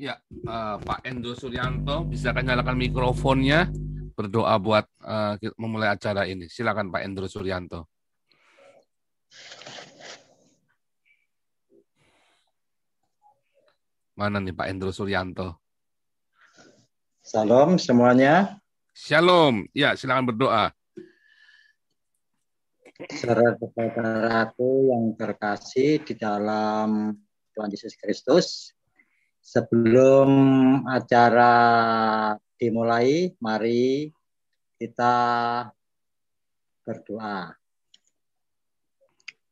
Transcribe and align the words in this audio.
Ya, 0.00 0.16
uh, 0.48 0.80
Pak 0.80 1.04
Endo 1.04 1.36
Suryanto, 1.36 2.08
bisa 2.08 2.32
kan 2.32 2.40
nyalakan 2.48 2.72
mikrofonnya, 2.72 3.68
berdoa 4.16 4.56
buat 4.56 4.88
uh, 5.04 5.36
memulai 5.60 5.92
acara 5.92 6.24
ini. 6.24 6.48
Silakan 6.48 6.88
Pak 6.88 7.04
Endro 7.04 7.28
Suryanto. 7.28 7.84
Mana 14.16 14.40
nih 14.40 14.56
Pak 14.56 14.72
Endro 14.72 14.88
Suryanto? 14.88 15.60
Salam 17.20 17.76
semuanya. 17.76 18.56
Shalom. 18.96 19.68
Ya, 19.76 19.92
silakan 20.00 20.32
berdoa. 20.32 20.72
Saudara-saudaraku 23.04 24.96
yang 24.96 25.12
terkasih 25.12 26.00
di 26.08 26.16
dalam 26.16 27.20
Tuhan 27.52 27.68
Yesus 27.68 28.00
Kristus, 28.00 28.72
sebelum 29.40 30.30
acara 30.86 31.54
dimulai, 32.60 33.32
mari 33.40 34.12
kita 34.76 35.16
berdoa. 36.86 37.56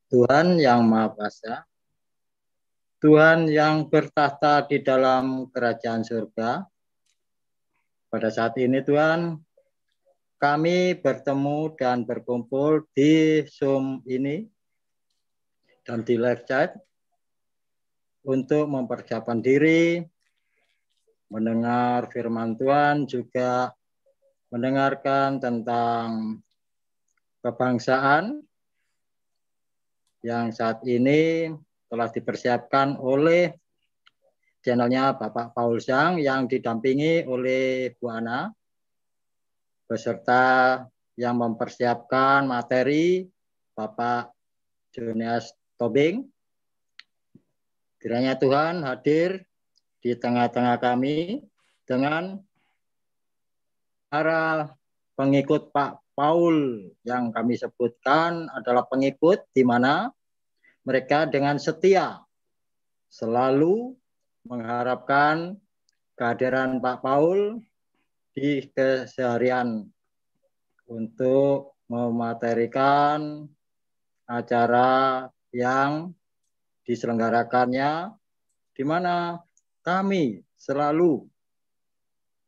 Tuhan 0.09 0.56
yang 0.56 0.88
Maha 0.88 1.12
Kuasa, 1.12 1.55
Tuhan 3.01 3.48
yang 3.52 3.93
bertahta 3.93 4.65
di 4.65 4.80
dalam 4.80 5.52
kerajaan 5.52 6.01
surga, 6.01 6.65
pada 8.09 8.29
saat 8.32 8.57
ini 8.57 8.80
Tuhan, 8.80 9.37
kami 10.41 10.96
bertemu 10.96 11.77
dan 11.77 12.09
berkumpul 12.09 12.88
di 12.96 13.45
Zoom 13.45 14.01
ini 14.09 14.48
dan 15.84 16.01
di 16.07 16.16
live 16.16 16.46
chat 16.48 16.73
untuk 18.28 18.68
mempersiapkan 18.68 19.41
diri, 19.41 20.05
mendengar 21.32 22.12
firman 22.12 22.60
Tuhan, 22.60 23.09
juga 23.09 23.73
mendengarkan 24.52 25.40
tentang 25.40 26.37
kebangsaan 27.40 28.45
yang 30.21 30.52
saat 30.52 30.84
ini 30.84 31.49
telah 31.88 32.12
dipersiapkan 32.12 33.01
oleh 33.01 33.56
channelnya 34.60 35.16
Bapak 35.16 35.56
Paul 35.56 35.80
Sang 35.80 36.21
yang 36.21 36.45
didampingi 36.45 37.24
oleh 37.24 37.96
Bu 37.96 38.12
Ana 38.12 38.52
beserta 39.88 40.84
yang 41.16 41.40
mempersiapkan 41.40 42.45
materi 42.45 43.24
Bapak 43.73 44.37
Junias 44.93 45.56
Tobing. 45.80 46.37
Kiranya 47.99 48.38
Tuhan 48.38 48.87
hadir 48.87 49.43
di 49.99 50.15
tengah-tengah 50.15 50.79
kami 50.79 51.43
dengan 51.82 52.38
para 54.07 54.71
pengikut 55.18 55.74
Pak 55.74 55.99
Paul 56.15 56.87
yang 57.02 57.35
kami 57.35 57.59
sebutkan 57.59 58.46
adalah 58.55 58.87
pengikut 58.87 59.43
di 59.51 59.66
mana 59.66 60.15
mereka 60.87 61.27
dengan 61.27 61.59
setia 61.59 62.23
selalu 63.10 63.99
mengharapkan 64.47 65.59
kehadiran 66.15 66.78
Pak 66.78 67.03
Paul 67.03 67.62
di 68.31 68.62
keseharian 68.71 69.91
untuk 70.87 71.75
mematerikan 71.91 73.47
acara 74.28 75.27
yang 75.50 76.12
diselenggarakannya 76.88 78.16
di 78.72 78.82
mana 78.82 79.36
kami 79.84 80.41
selalu 80.56 81.28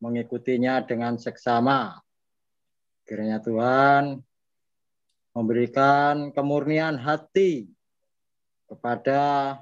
mengikutinya 0.01 0.81
dengan 0.81 1.21
seksama. 1.21 2.01
Kiranya 3.05 3.45
Tuhan 3.45 4.17
memberikan 5.37 6.33
kemurnian 6.33 6.97
hati 6.97 7.69
kepada 8.65 9.57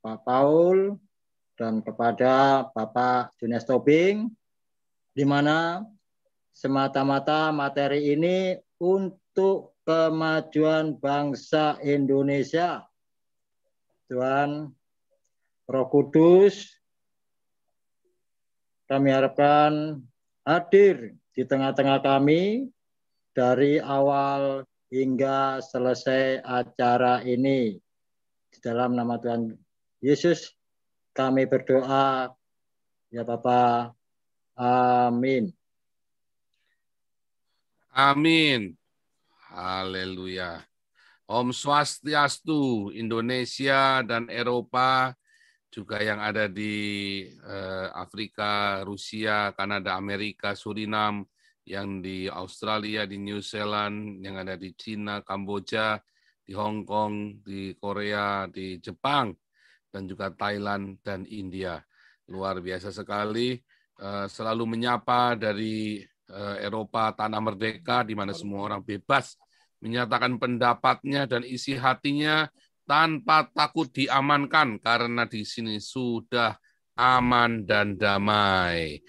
Pak 0.00 0.18
Paul 0.22 0.94
dan 1.58 1.82
kepada 1.82 2.64
Bapak 2.70 3.34
Junes 3.36 3.66
Tobing 3.66 4.30
di 5.12 5.24
mana 5.26 5.82
semata-mata 6.54 7.50
materi 7.50 8.14
ini 8.14 8.54
untuk 8.80 9.76
kemajuan 9.84 10.96
bangsa 10.96 11.80
Indonesia. 11.82 12.89
Tuhan 14.10 14.66
Roh 15.70 15.86
Kudus 15.86 16.66
kami 18.90 19.14
harapkan 19.14 20.02
hadir 20.42 21.14
di 21.30 21.46
tengah-tengah 21.46 22.02
kami 22.02 22.66
dari 23.30 23.78
awal 23.78 24.66
hingga 24.90 25.62
selesai 25.62 26.42
acara 26.42 27.22
ini. 27.22 27.78
Di 28.50 28.58
dalam 28.58 28.98
nama 28.98 29.14
Tuhan 29.22 29.54
Yesus 30.02 30.58
kami 31.14 31.46
berdoa 31.46 32.34
ya 33.14 33.22
Bapak 33.22 33.94
Amin. 34.58 35.54
Amin. 37.94 38.74
Haleluya. 39.54 40.69
Om 41.30 41.54
Swastiastu, 41.54 42.90
Indonesia 42.90 44.02
dan 44.02 44.26
Eropa, 44.26 45.14
juga 45.70 46.02
yang 46.02 46.18
ada 46.18 46.50
di 46.50 47.22
eh, 47.30 47.88
Afrika, 47.94 48.82
Rusia, 48.82 49.54
Kanada, 49.54 49.94
Amerika, 49.94 50.58
Surinam, 50.58 51.22
yang 51.62 52.02
di 52.02 52.26
Australia, 52.26 53.06
di 53.06 53.22
New 53.22 53.38
Zealand, 53.38 54.18
yang 54.26 54.42
ada 54.42 54.58
di 54.58 54.74
Cina, 54.74 55.22
Kamboja, 55.22 56.02
di 56.42 56.50
Hong 56.50 56.82
Kong, 56.82 57.46
di 57.46 57.78
Korea, 57.78 58.50
di 58.50 58.82
Jepang, 58.82 59.30
dan 59.86 60.10
juga 60.10 60.34
Thailand 60.34 60.98
dan 60.98 61.22
India. 61.30 61.78
Luar 62.26 62.58
biasa 62.58 62.90
sekali. 62.90 63.54
Eh, 64.02 64.26
selalu 64.26 64.66
menyapa 64.66 65.38
dari 65.38 66.02
eh, 66.26 66.56
Eropa 66.58 67.14
tanah 67.14 67.38
merdeka 67.38 68.02
di 68.02 68.18
mana 68.18 68.34
semua 68.34 68.66
orang 68.66 68.82
bebas 68.82 69.38
menyatakan 69.80 70.36
pendapatnya 70.36 71.24
dan 71.24 71.42
isi 71.44 71.76
hatinya 71.76 72.48
tanpa 72.84 73.48
takut 73.50 73.88
diamankan 73.88 74.80
karena 74.80 75.24
di 75.24 75.42
sini 75.42 75.80
sudah 75.80 76.56
aman 76.96 77.64
dan 77.64 77.96
damai. 77.96 79.00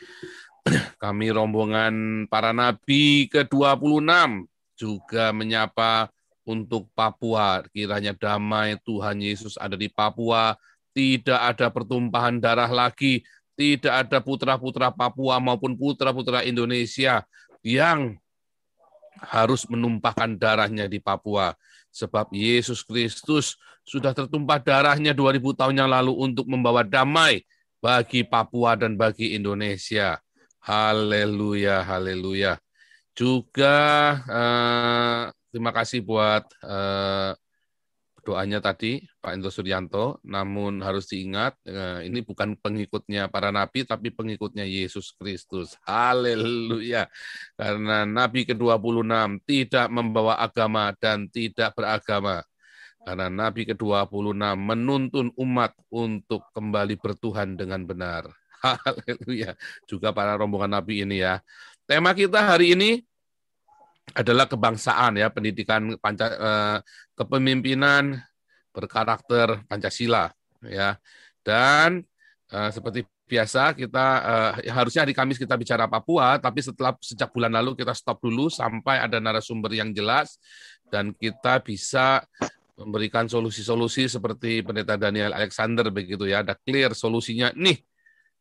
Kami 1.04 1.28
rombongan 1.34 2.26
para 2.32 2.56
nabi 2.56 3.28
ke-26 3.28 4.48
juga 4.80 5.36
menyapa 5.36 6.08
untuk 6.48 6.90
Papua. 6.96 7.62
Kiranya 7.70 8.16
damai 8.18 8.78
Tuhan 8.82 9.22
Yesus 9.22 9.58
ada 9.58 9.78
di 9.78 9.90
Papua, 9.92 10.58
tidak 10.94 11.42
ada 11.42 11.68
pertumpahan 11.70 12.38
darah 12.42 12.70
lagi, 12.70 13.22
tidak 13.58 14.08
ada 14.08 14.18
putra-putra 14.24 14.90
Papua 14.90 15.38
maupun 15.38 15.78
putra-putra 15.78 16.42
Indonesia 16.46 17.26
yang 17.62 18.18
harus 19.22 19.70
menumpahkan 19.70 20.34
darahnya 20.36 20.90
di 20.90 20.98
Papua. 20.98 21.54
Sebab 21.94 22.34
Yesus 22.34 22.82
Kristus 22.82 23.60
sudah 23.86 24.16
tertumpah 24.16 24.58
darahnya 24.58 25.14
2000 25.14 25.60
tahun 25.60 25.76
yang 25.78 25.90
lalu 25.92 26.14
untuk 26.18 26.46
membawa 26.50 26.82
damai 26.82 27.46
bagi 27.82 28.26
Papua 28.26 28.78
dan 28.78 28.98
bagi 28.98 29.38
Indonesia. 29.38 30.18
Haleluya, 30.62 31.82
haleluya. 31.86 32.58
Juga 33.12 33.78
eh, 34.26 35.24
terima 35.50 35.74
kasih 35.74 36.06
buat 36.06 36.46
eh, 36.64 37.32
doanya 38.22 38.62
tadi 38.62 39.02
Pak 39.18 39.34
Indro 39.34 39.50
Suryanto, 39.50 40.22
namun 40.26 40.82
harus 40.86 41.10
diingat 41.10 41.58
eh, 41.66 42.06
ini 42.06 42.22
bukan 42.22 42.54
pengikutnya 42.58 43.28
para 43.34 43.50
nabi 43.50 43.82
tapi 43.84 44.14
pengikutnya 44.14 44.66
Yesus 44.66 45.18
Kristus. 45.18 45.76
Haleluya. 45.84 47.10
Karena 47.58 48.06
nabi 48.06 48.46
ke-26 48.46 49.42
tidak 49.46 49.88
membawa 49.90 50.38
agama 50.38 50.94
dan 50.98 51.28
tidak 51.34 51.74
beragama. 51.74 52.46
Karena 53.02 53.28
nabi 53.34 53.66
ke-26 53.66 54.38
menuntun 54.58 55.34
umat 55.34 55.74
untuk 55.90 56.46
kembali 56.54 57.02
bertuhan 57.02 57.58
dengan 57.58 57.82
benar. 57.90 58.30
Haleluya. 58.62 59.58
Juga 59.90 60.14
para 60.14 60.38
rombongan 60.38 60.78
nabi 60.78 61.02
ini 61.02 61.26
ya. 61.26 61.42
Tema 61.90 62.14
kita 62.14 62.54
hari 62.54 62.78
ini 62.78 63.02
adalah 64.12 64.46
kebangsaan 64.48 65.18
ya 65.20 65.32
pendidikan 65.32 65.96
panca, 65.98 66.26
eh, 66.28 66.78
kepemimpinan 67.22 68.18
berkarakter 68.74 69.62
Pancasila 69.70 70.34
ya. 70.66 70.98
Dan 71.46 72.02
eh, 72.50 72.70
seperti 72.74 73.06
biasa 73.30 73.78
kita 73.78 74.06
eh, 74.60 74.74
harusnya 74.74 75.06
hari 75.06 75.14
Kamis 75.14 75.40
kita 75.40 75.56
bicara 75.56 75.88
Papua 75.88 76.36
tapi 76.42 76.60
setelah 76.60 76.98
sejak 77.00 77.32
bulan 77.32 77.54
lalu 77.54 77.80
kita 77.80 77.96
stop 77.96 78.20
dulu 78.20 78.52
sampai 78.52 79.00
ada 79.00 79.24
narasumber 79.24 79.72
yang 79.72 79.96
jelas 79.96 80.36
dan 80.92 81.16
kita 81.16 81.64
bisa 81.64 82.20
memberikan 82.76 83.30
solusi-solusi 83.30 84.10
seperti 84.10 84.66
pendeta 84.66 84.98
Daniel 84.98 85.32
Alexander 85.32 85.88
begitu 85.94 86.26
ya. 86.28 86.42
Ada 86.42 86.58
clear 86.58 86.92
solusinya. 86.98 87.54
Nih 87.56 87.80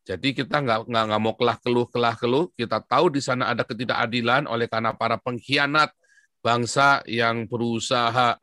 Jadi 0.01 0.33
kita 0.33 0.65
nggak 0.65 0.89
nggak 0.89 1.03
nggak 1.13 1.21
mau 1.21 1.37
kelah 1.37 1.57
keluh 1.61 1.85
kelah 1.85 2.17
keluh. 2.17 2.49
Kita 2.57 2.81
tahu 2.81 3.13
di 3.13 3.21
sana 3.21 3.53
ada 3.53 3.61
ketidakadilan 3.61 4.49
oleh 4.49 4.65
karena 4.65 4.97
para 4.97 5.21
pengkhianat 5.21 5.93
bangsa 6.41 7.05
yang 7.05 7.45
berusaha 7.45 8.41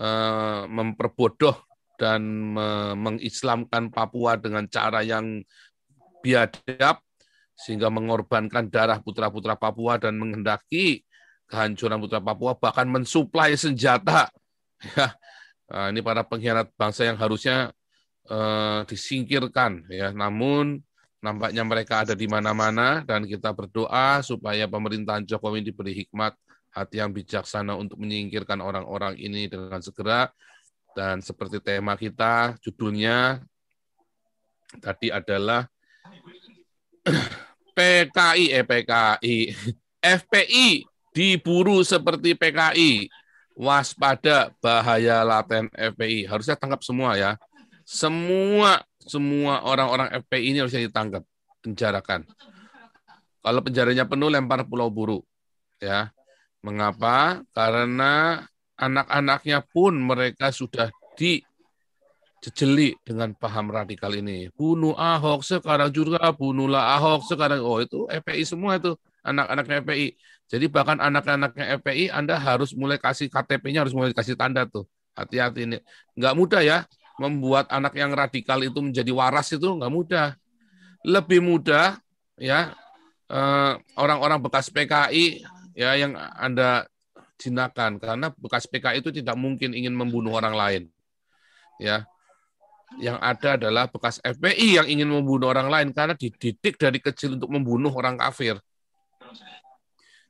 uh, 0.00 0.68
memperbodoh 0.68 1.56
dan 1.96 2.22
me 2.52 2.92
mengislamkan 2.92 3.88
Papua 3.88 4.36
dengan 4.36 4.68
cara 4.68 5.00
yang 5.00 5.40
biadab 6.20 7.00
sehingga 7.56 7.88
mengorbankan 7.88 8.68
darah 8.68 9.00
putra-putra 9.00 9.56
Papua 9.56 9.96
dan 9.96 10.20
menghendaki 10.20 11.00
kehancuran 11.48 11.96
putra 11.96 12.20
Papua 12.20 12.52
bahkan 12.56 12.86
mensuplai 12.86 13.56
senjata. 13.56 14.28
Ya 15.66 15.88
nah, 15.88 15.90
ini 15.90 15.98
para 15.98 16.22
pengkhianat 16.22 16.70
bangsa 16.78 17.02
yang 17.08 17.18
harusnya 17.18 17.74
uh, 18.30 18.86
disingkirkan 18.86 19.82
ya. 19.90 20.14
Namun 20.14 20.78
nampaknya 21.18 21.66
mereka 21.66 22.06
ada 22.06 22.14
di 22.14 22.30
mana-mana 22.30 23.02
dan 23.02 23.26
kita 23.26 23.50
berdoa 23.50 24.22
supaya 24.22 24.68
pemerintahan 24.70 25.26
Jokowi 25.26 25.66
diberi 25.66 26.06
hikmat 26.06 26.38
hati 26.76 27.00
yang 27.00 27.16
bijaksana 27.16 27.72
untuk 27.72 27.96
menyingkirkan 27.96 28.60
orang-orang 28.60 29.16
ini 29.16 29.48
dengan 29.48 29.80
segera. 29.80 30.28
Dan 30.92 31.24
seperti 31.24 31.60
tema 31.64 31.96
kita 31.96 32.56
judulnya 32.60 33.40
tadi 34.80 35.08
adalah 35.08 35.64
PKI 37.76 38.44
eh 38.52 38.64
PKI 38.64 39.36
FPI 40.00 40.68
diburu 41.12 41.84
seperti 41.84 42.32
PKI 42.32 43.08
waspada 43.56 44.52
bahaya 44.60 45.24
laten 45.24 45.68
FPI 45.72 46.28
harusnya 46.28 46.56
tangkap 46.56 46.84
semua 46.84 47.16
ya. 47.16 47.40
Semua 47.84 48.80
semua 49.00 49.62
orang-orang 49.62 50.10
FPI 50.26 50.52
ini 50.52 50.58
harusnya 50.60 50.82
ditangkap, 50.82 51.22
penjarakan. 51.62 52.26
Kalau 53.40 53.60
penjaranya 53.62 54.02
penuh, 54.02 54.26
lempar 54.26 54.66
pulau 54.66 54.90
buru. 54.90 55.22
Ya, 55.78 56.10
mengapa? 56.66 57.46
Karena 57.54 58.42
anak-anaknya 58.74 59.62
pun 59.62 59.94
mereka 59.94 60.50
sudah 60.50 60.90
dijejeli 61.14 62.98
dengan 63.06 63.30
paham 63.38 63.70
radikal 63.70 64.10
ini. 64.10 64.50
Bunuh 64.50 64.98
Ahok, 64.98 65.46
sekarang 65.46 65.94
juga 65.94 66.18
bunuhlah 66.34 66.98
Ahok, 66.98 67.30
sekarang 67.30 67.62
oh 67.62 67.78
itu 67.78 68.10
FPI 68.10 68.42
semua 68.42 68.82
itu 68.82 68.98
anak-anaknya 69.22 69.86
FPI. 69.86 70.08
Jadi 70.46 70.66
bahkan 70.70 70.98
anak-anaknya 70.98 71.78
FPI 71.82 72.10
Anda 72.10 72.38
harus 72.38 72.74
mulai 72.74 72.98
kasih 72.98 73.26
KTP-nya 73.30 73.82
harus 73.86 73.94
mulai 73.94 74.10
kasih 74.10 74.34
tanda 74.34 74.66
tuh. 74.66 74.86
Hati-hati 75.16 75.64
ini. 75.64 75.78
Nggak 76.14 76.34
mudah 76.36 76.60
ya 76.60 76.78
membuat 77.16 77.72
anak 77.72 77.96
yang 77.96 78.12
radikal 78.12 78.60
itu 78.60 78.76
menjadi 78.78 79.08
waras 79.10 79.50
itu 79.50 79.64
nggak 79.64 79.90
mudah. 79.90 80.36
Lebih 81.02 81.40
mudah 81.40 81.98
ya 82.36 82.76
eh, 83.32 83.72
orang-orang 83.96 84.38
bekas 84.38 84.68
PKI 84.70 85.55
ya 85.76 85.92
yang 85.94 86.16
Anda 86.16 86.88
jinakan 87.36 88.00
karena 88.00 88.32
bekas 88.32 88.64
PKI 88.64 89.04
itu 89.04 89.12
tidak 89.12 89.36
mungkin 89.36 89.76
ingin 89.76 89.92
membunuh 89.92 90.32
orang 90.32 90.56
lain. 90.56 90.82
Ya. 91.76 92.08
Yang 92.96 93.18
ada 93.18 93.48
adalah 93.60 93.84
bekas 93.90 94.22
FPI 94.22 94.80
yang 94.80 94.86
ingin 94.88 95.10
membunuh 95.10 95.52
orang 95.52 95.68
lain 95.68 95.88
karena 95.92 96.16
dididik 96.16 96.80
dari 96.80 97.02
kecil 97.02 97.36
untuk 97.36 97.50
membunuh 97.52 97.92
orang 97.92 98.16
kafir. 98.16 98.56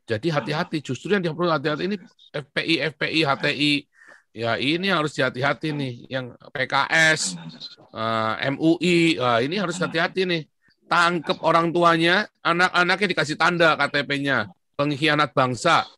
Jadi 0.06 0.32
hati-hati, 0.32 0.80
justru 0.80 1.14
yang 1.14 1.36
perlu 1.36 1.52
hati-hati 1.52 1.84
ini 1.84 1.96
FPI, 2.32 2.74
FPI, 2.96 3.20
HTI, 3.26 3.72
Ya 4.36 4.60
ini 4.60 4.92
harus 4.92 5.16
hati-hati 5.16 5.72
nih, 5.72 6.12
yang 6.12 6.36
PKS, 6.52 7.40
eh, 7.88 8.52
MUI, 8.52 9.16
uh, 9.16 9.40
ini 9.40 9.56
harus 9.56 9.80
hati-hati 9.80 10.28
nih. 10.28 10.44
Tangkep 10.92 11.40
orang 11.40 11.72
tuanya, 11.72 12.28
anak-anaknya 12.44 13.16
dikasih 13.16 13.40
tanda 13.40 13.72
KTP-nya, 13.80 14.52
pengkhianat 14.76 15.32
bangsa, 15.32 15.88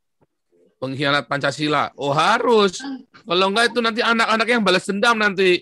pengkhianat 0.78 1.26
Pancasila. 1.26 1.90
Oh 1.98 2.14
harus, 2.14 2.78
kalau 3.26 3.50
enggak 3.50 3.74
itu 3.74 3.80
nanti 3.82 4.00
anak-anak 4.00 4.46
yang 4.46 4.62
balas 4.62 4.86
dendam 4.86 5.18
nanti, 5.18 5.60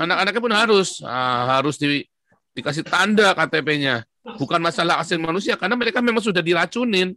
anak-anaknya 0.00 0.40
pun 0.40 0.54
harus, 0.56 0.98
uh, 1.04 1.60
harus 1.60 1.76
di, 1.76 2.02
dikasih 2.56 2.82
tanda 2.82 3.36
KTP-nya. 3.36 4.02
Bukan 4.24 4.56
masalah 4.56 5.04
asing 5.04 5.20
manusia, 5.20 5.60
karena 5.60 5.76
mereka 5.76 6.00
memang 6.00 6.24
sudah 6.24 6.40
diracunin 6.40 7.12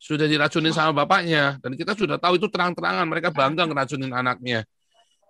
sudah 0.00 0.24
diracunin 0.24 0.72
sama 0.72 1.04
bapaknya 1.04 1.60
dan 1.60 1.76
kita 1.76 1.92
sudah 1.92 2.16
tahu 2.16 2.40
itu 2.40 2.48
terang-terangan 2.48 3.04
mereka 3.04 3.28
bangga 3.28 3.68
ngeracunin 3.68 4.08
anaknya. 4.16 4.64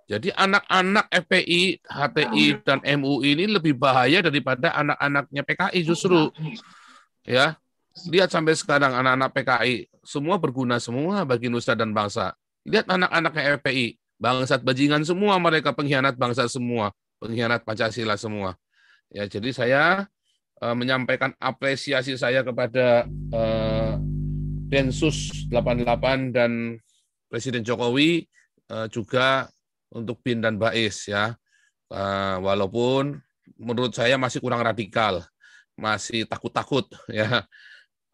Jadi 0.06 0.30
anak-anak 0.34 1.06
FPI, 1.10 1.86
HTI 1.86 2.46
dan 2.66 2.78
MUI 2.82 3.38
ini 3.38 3.46
lebih 3.46 3.78
bahaya 3.78 4.22
daripada 4.22 4.74
anak-anaknya 4.74 5.42
PKI 5.46 5.80
justru. 5.86 6.34
Ya. 7.22 7.58
Lihat 7.90 8.30
sampai 8.30 8.54
sekarang 8.54 8.94
anak-anak 8.94 9.30
PKI 9.34 9.74
semua 10.06 10.38
berguna 10.38 10.78
semua 10.78 11.26
bagi 11.26 11.50
nusa 11.50 11.74
dan 11.74 11.90
bangsa. 11.90 12.32
Lihat 12.64 12.86
anak-anaknya 12.86 13.60
FPI, 13.60 13.98
bangsat 14.20 14.62
bajingan 14.62 15.02
semua 15.02 15.36
mereka 15.42 15.74
pengkhianat 15.74 16.14
bangsa 16.14 16.46
semua, 16.46 16.94
pengkhianat 17.18 17.66
Pancasila 17.66 18.14
semua. 18.14 18.54
Ya, 19.10 19.26
jadi 19.26 19.50
saya 19.50 19.82
uh, 20.62 20.76
menyampaikan 20.76 21.34
apresiasi 21.42 22.14
saya 22.14 22.46
kepada 22.46 23.08
uh, 23.34 23.98
Densus 24.70 25.50
88 25.50 26.30
dan 26.30 26.78
Presiden 27.26 27.66
Jokowi 27.66 28.30
uh, 28.70 28.86
juga 28.86 29.50
untuk 29.90 30.22
BIN 30.22 30.46
dan 30.46 30.54
BAIS 30.60 31.10
ya. 31.10 31.34
Uh, 31.90 32.38
walaupun 32.38 33.18
menurut 33.58 33.90
saya 33.90 34.14
masih 34.14 34.38
kurang 34.38 34.62
radikal, 34.62 35.26
masih 35.74 36.22
takut-takut 36.22 36.86
ya. 37.10 37.42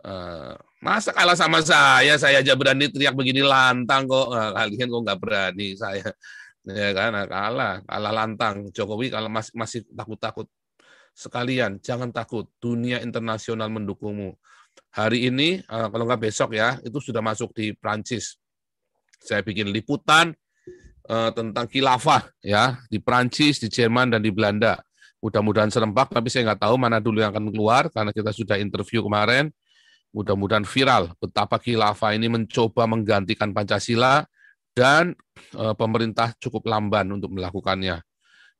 Uh, 0.06 0.54
masa 0.78 1.10
kalah 1.10 1.34
sama 1.34 1.58
saya, 1.66 2.14
saya 2.14 2.38
aja 2.38 2.54
berani 2.54 2.86
teriak 2.86 3.18
begini 3.18 3.42
lantang 3.42 4.06
kok. 4.06 4.30
Nah, 4.30 4.54
kalian 4.54 4.86
kok 4.86 5.02
nggak 5.02 5.18
berani 5.18 5.68
saya. 5.74 6.08
Ya 6.66 6.90
kan, 6.94 7.14
nah, 7.14 7.26
kalah, 7.26 7.74
kalah 7.82 8.12
lantang. 8.14 8.70
Jokowi 8.70 9.10
kalau 9.10 9.26
masih 9.26 9.52
masih 9.58 9.80
takut-takut. 9.90 10.46
Sekalian, 11.10 11.82
jangan 11.82 12.14
takut. 12.14 12.46
Dunia 12.62 13.02
internasional 13.02 13.66
mendukungmu 13.66 14.34
hari 14.94 15.28
ini, 15.28 15.60
eh, 15.60 15.86
kalau 15.90 16.04
nggak 16.08 16.22
besok 16.28 16.56
ya, 16.56 16.78
itu 16.84 16.98
sudah 17.00 17.20
masuk 17.20 17.52
di 17.56 17.72
Prancis. 17.76 18.40
Saya 19.16 19.42
bikin 19.42 19.72
liputan 19.72 20.36
uh, 21.08 21.32
tentang 21.32 21.66
khilafah 21.66 22.30
ya 22.44 22.78
di 22.86 23.00
Prancis, 23.00 23.58
di 23.58 23.66
Jerman 23.66 24.12
dan 24.12 24.20
di 24.22 24.30
Belanda. 24.30 24.78
Mudah-mudahan 25.24 25.72
serempak, 25.72 26.12
tapi 26.12 26.28
saya 26.30 26.52
nggak 26.52 26.62
tahu 26.68 26.76
mana 26.76 27.00
dulu 27.00 27.24
yang 27.24 27.32
akan 27.32 27.48
keluar 27.50 27.88
karena 27.90 28.12
kita 28.12 28.30
sudah 28.30 28.60
interview 28.60 29.02
kemarin. 29.02 29.50
Mudah-mudahan 30.16 30.64
viral 30.64 31.12
betapa 31.20 31.61
khilafah 31.61 32.16
ini 32.16 32.32
mencoba 32.32 32.88
menggantikan 32.88 33.52
Pancasila 33.52 34.25
dan 34.73 35.12
uh, 35.52 35.76
pemerintah 35.76 36.32
cukup 36.40 36.64
lamban 36.64 37.04
untuk 37.12 37.37
melakukannya. 37.37 38.00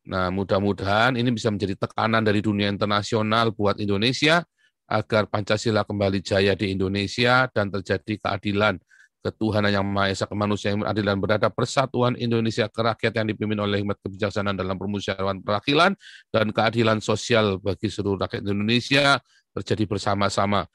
Nah, 0.06 0.28
mudah-mudahan 0.30 1.16
ini 1.16 1.32
bisa 1.32 1.48
menjadi 1.48 1.75
tekanan 1.80 2.20
dari 2.20 2.44
dunia 2.44 2.68
internasional 2.68 3.56
buat 3.56 3.80
Indonesia 3.80 4.44
agar 4.86 5.26
Pancasila 5.26 5.82
kembali 5.82 6.22
jaya 6.22 6.54
di 6.54 6.70
Indonesia 6.70 7.50
dan 7.50 7.75
terjadi 7.75 8.22
keadilan, 8.22 8.78
ketuhanan 9.18 9.75
yang 9.75 9.82
Maha 9.82 10.14
Esa, 10.14 10.30
kemanusiaan 10.30 10.78
yang 10.78 10.86
adil 10.86 11.04
dan 11.10 11.18
beradab, 11.18 11.50
persatuan 11.56 12.14
Indonesia 12.14 12.70
kerakyat 12.70 13.18
yang 13.18 13.26
dipimpin 13.26 13.58
oleh 13.58 13.82
hikmat 13.82 13.98
kebijaksanaan 13.98 14.54
dalam 14.54 14.78
permusyawaratan 14.78 15.42
perwakilan 15.42 15.98
dan 16.30 16.46
keadilan 16.54 17.02
sosial 17.02 17.58
bagi 17.58 17.90
seluruh 17.90 18.22
rakyat 18.28 18.46
Indonesia 18.46 19.18
terjadi 19.58 19.90
bersama-sama. 19.90 20.70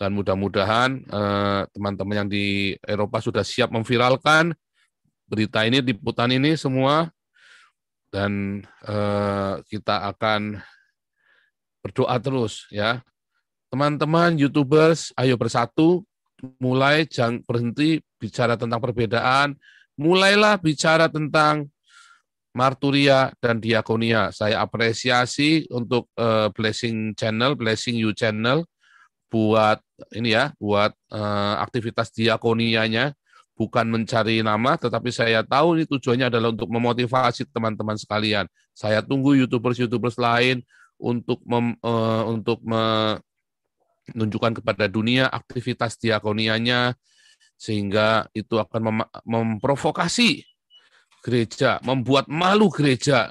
Dan 0.00 0.16
mudah-mudahan 0.16 1.04
eh, 1.04 1.62
teman-teman 1.76 2.24
yang 2.24 2.28
di 2.32 2.72
Eropa 2.88 3.20
sudah 3.20 3.44
siap 3.44 3.68
memviralkan 3.68 4.56
berita 5.28 5.68
ini, 5.68 5.84
liputan 5.84 6.32
ini 6.32 6.56
semua, 6.56 7.12
dan 8.08 8.64
eh, 8.88 9.54
kita 9.68 10.08
akan 10.16 10.56
berdoa 11.84 12.16
terus 12.16 12.64
ya. 12.72 13.04
Teman-teman 13.68 14.40
YouTubers, 14.40 15.12
ayo 15.20 15.36
bersatu, 15.36 16.02
mulai 16.58 17.06
jangan 17.06 17.44
berhenti 17.44 18.00
bicara 18.18 18.56
tentang 18.56 18.80
perbedaan, 18.82 19.54
mulailah 19.94 20.56
bicara 20.58 21.06
tentang 21.06 21.70
marturia 22.50 23.30
dan 23.38 23.62
diakonia. 23.62 24.34
Saya 24.34 24.58
apresiasi 24.58 25.70
untuk 25.70 26.10
uh, 26.18 26.50
Blessing 26.50 27.14
Channel, 27.14 27.54
Blessing 27.54 27.94
You 27.94 28.10
Channel 28.10 28.66
buat 29.30 29.78
ini 30.12 30.34
ya, 30.34 30.50
buat 30.58 30.90
uh, 31.14 31.54
aktivitas 31.62 32.10
diakonianya 32.10 33.14
bukan 33.54 33.86
mencari 33.92 34.40
nama, 34.40 34.74
tetapi 34.80 35.12
saya 35.12 35.44
tahu 35.44 35.76
ini 35.76 35.84
tujuannya 35.84 36.32
adalah 36.32 36.48
untuk 36.48 36.72
memotivasi 36.72 37.44
teman-teman 37.52 37.94
sekalian. 37.94 38.48
Saya 38.72 39.04
tunggu 39.04 39.36
youtubers-youtubers 39.36 40.16
lain 40.16 40.64
untuk 40.96 41.44
mem, 41.44 41.76
uh, 41.84 42.24
untuk 42.24 42.64
me, 42.64 43.16
menunjukkan 44.16 44.64
kepada 44.64 44.88
dunia 44.88 45.28
aktivitas 45.28 46.00
diakonianya 46.00 46.96
sehingga 47.60 48.26
itu 48.32 48.56
akan 48.56 48.80
mem 48.88 48.98
memprovokasi 49.28 50.40
gereja, 51.20 51.78
membuat 51.84 52.26
malu 52.32 52.72
gereja. 52.72 53.28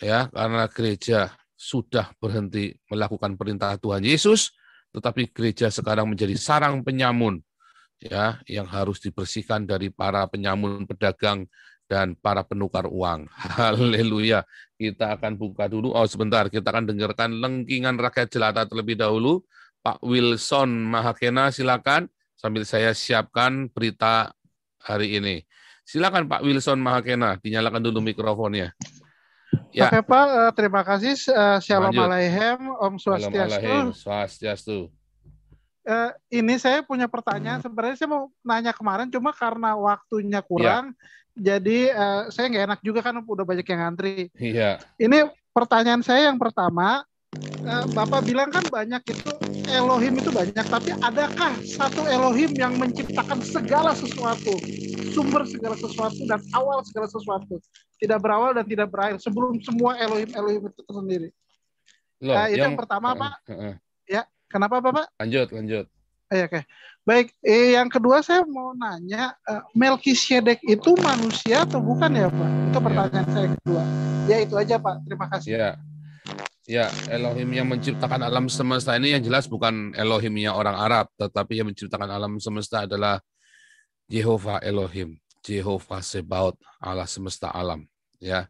Ya, 0.00 0.32
karena 0.32 0.64
gereja 0.72 1.36
sudah 1.58 2.14
berhenti 2.22 2.72
melakukan 2.88 3.34
perintah 3.34 3.76
Tuhan 3.76 4.06
Yesus, 4.06 4.56
tetapi 4.92 5.30
gereja 5.30 5.68
sekarang 5.68 6.08
menjadi 6.10 6.34
sarang 6.38 6.80
penyamun 6.80 7.40
ya 7.98 8.38
yang 8.46 8.66
harus 8.66 9.02
dibersihkan 9.02 9.66
dari 9.66 9.90
para 9.90 10.24
penyamun 10.30 10.86
pedagang 10.86 11.46
dan 11.88 12.14
para 12.14 12.44
penukar 12.44 12.86
uang. 12.86 13.26
Haleluya. 13.58 14.44
Kita 14.76 15.18
akan 15.18 15.34
buka 15.40 15.66
dulu. 15.66 15.96
Oh 15.96 16.06
sebentar, 16.06 16.46
kita 16.52 16.68
akan 16.70 16.84
dengarkan 16.94 17.40
lengkingan 17.40 17.96
rakyat 17.96 18.28
jelata 18.28 18.68
terlebih 18.68 18.94
dahulu. 18.94 19.42
Pak 19.80 20.04
Wilson 20.04 20.68
Mahakena 20.90 21.48
silakan 21.48 22.06
sambil 22.36 22.62
saya 22.68 22.92
siapkan 22.92 23.72
berita 23.72 24.30
hari 24.84 25.16
ini. 25.16 25.42
Silakan 25.88 26.28
Pak 26.28 26.44
Wilson 26.44 26.78
Mahakena, 26.84 27.40
dinyalakan 27.40 27.80
dulu 27.80 28.04
mikrofonnya. 28.04 28.76
Ya. 29.68 29.92
Oke 29.92 30.00
Pak, 30.00 30.26
uh, 30.32 30.52
terima 30.56 30.80
kasih. 30.80 31.12
Uh, 31.28 31.58
Shalom 31.60 31.92
Aleichem, 31.92 32.60
Om 32.80 32.94
Swastiastu. 32.96 33.72
Swastiastu. 33.92 34.78
Uh, 35.84 36.12
ini 36.32 36.56
saya 36.56 36.80
punya 36.80 37.04
pertanyaan. 37.08 37.60
Sebenarnya 37.60 37.96
saya 38.00 38.08
mau 38.08 38.32
nanya 38.40 38.72
kemarin, 38.72 39.12
cuma 39.12 39.32
karena 39.32 39.76
waktunya 39.76 40.40
kurang, 40.40 40.96
ya. 41.36 41.56
jadi 41.56 41.78
uh, 41.92 42.22
saya 42.32 42.48
nggak 42.48 42.64
enak 42.72 42.80
juga 42.84 43.00
kan 43.04 43.20
udah 43.20 43.44
banyak 43.44 43.66
yang 43.68 43.80
ngantri. 43.84 44.32
Iya. 44.36 44.80
Ini 44.96 45.28
pertanyaan 45.52 46.00
saya 46.00 46.32
yang 46.32 46.40
pertama, 46.40 47.04
uh, 47.64 47.84
Bapak 47.92 48.24
bilang 48.24 48.48
kan 48.48 48.64
banyak 48.68 49.04
itu 49.04 49.32
Elohim 49.68 50.16
itu 50.16 50.32
banyak, 50.32 50.64
tapi 50.64 50.96
adakah 50.96 51.52
satu 51.60 52.08
Elohim 52.08 52.56
yang 52.56 52.80
menciptakan 52.80 53.44
segala 53.44 53.92
sesuatu, 53.92 54.56
sumber 55.18 55.42
segala 55.50 55.74
sesuatu 55.74 56.22
dan 56.30 56.38
awal 56.54 56.78
segala 56.86 57.10
sesuatu, 57.10 57.58
tidak 57.98 58.18
berawal 58.22 58.54
dan 58.54 58.62
tidak 58.62 58.86
berakhir 58.86 59.18
sebelum 59.18 59.58
semua 59.58 59.98
Elohim 59.98 60.30
Elohim 60.30 60.62
itu 60.70 60.80
tersendiri. 60.86 61.28
Loh, 62.22 62.34
uh, 62.38 62.46
itu 62.46 62.62
yang, 62.62 62.70
yang 62.70 62.78
pertama, 62.78 63.14
uh, 63.14 63.18
Pak. 63.18 63.32
Uh, 63.50 63.52
uh. 63.52 63.74
Ya, 64.06 64.22
kenapa, 64.46 64.78
Bapak? 64.78 65.10
Lanjut, 65.18 65.50
lanjut. 65.50 65.86
Oke, 66.28 66.44
okay. 66.44 66.62
baik. 67.08 67.32
Eh, 67.40 67.72
yang 67.72 67.88
kedua 67.88 68.20
saya 68.20 68.44
mau 68.44 68.76
nanya, 68.76 69.32
uh, 69.48 69.64
Melkisedek 69.72 70.60
itu 70.66 70.92
manusia 71.00 71.64
atau 71.64 71.80
bukan 71.80 72.12
ya, 72.14 72.28
Pak? 72.30 72.50
Itu 72.70 72.78
pertanyaan 72.84 73.26
ya. 73.26 73.32
saya 73.32 73.48
kedua. 73.58 73.82
Ya 74.28 74.36
itu 74.44 74.54
aja, 74.54 74.76
Pak. 74.76 74.94
Terima 75.08 75.26
kasih. 75.32 75.50
Ya. 75.50 75.70
Ya, 76.68 76.92
Elohim 77.08 77.48
yang 77.48 77.64
menciptakan 77.64 78.20
alam 78.20 78.44
semesta 78.52 78.92
ini 78.92 79.16
yang 79.16 79.24
jelas 79.24 79.48
bukan 79.48 79.96
Elohimnya 79.96 80.52
orang 80.52 80.76
Arab, 80.76 81.08
tetapi 81.16 81.64
yang 81.64 81.72
menciptakan 81.72 82.12
alam 82.12 82.36
semesta 82.36 82.84
adalah 82.84 83.24
Jehovah 84.08 84.64
Elohim, 84.64 85.20
Jehovah 85.44 86.00
Sebaot, 86.00 86.56
Allah 86.80 87.06
semesta 87.06 87.52
alam. 87.52 87.84
Ya, 88.18 88.48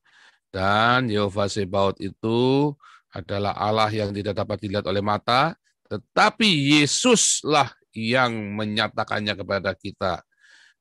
dan 0.49 1.12
Jehovah 1.12 1.50
Sebaot 1.50 2.00
itu 2.00 2.73
adalah 3.12 3.53
Allah 3.59 3.91
yang 3.93 4.15
tidak 4.15 4.38
dapat 4.38 4.57
dilihat 4.62 4.87
oleh 4.88 5.05
mata, 5.05 5.53
tetapi 5.91 6.79
Yesuslah 6.79 7.69
yang 7.93 8.33
menyatakannya 8.57 9.35
kepada 9.35 9.75
kita. 9.75 10.23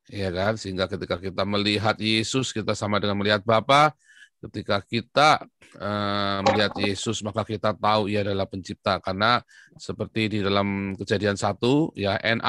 Ya 0.07 0.31
kan? 0.31 0.55
Sehingga 0.55 0.87
ketika 0.87 1.19
kita 1.19 1.43
melihat 1.43 1.99
Yesus, 1.99 2.55
kita 2.55 2.71
sama 2.77 3.01
dengan 3.01 3.19
melihat 3.19 3.43
Bapa. 3.43 3.91
Ketika 4.37 4.85
kita 4.85 5.49
uh, 5.81 6.39
melihat 6.45 6.69
Yesus, 6.77 7.25
maka 7.25 7.41
kita 7.41 7.73
tahu 7.73 8.05
ia 8.07 8.21
adalah 8.21 8.45
pencipta. 8.45 9.01
Karena 9.01 9.41
seperti 9.75 10.37
di 10.37 10.39
dalam 10.45 10.93
kejadian 10.93 11.35
satu, 11.35 11.89
ya, 11.97 12.21
en 12.21 12.39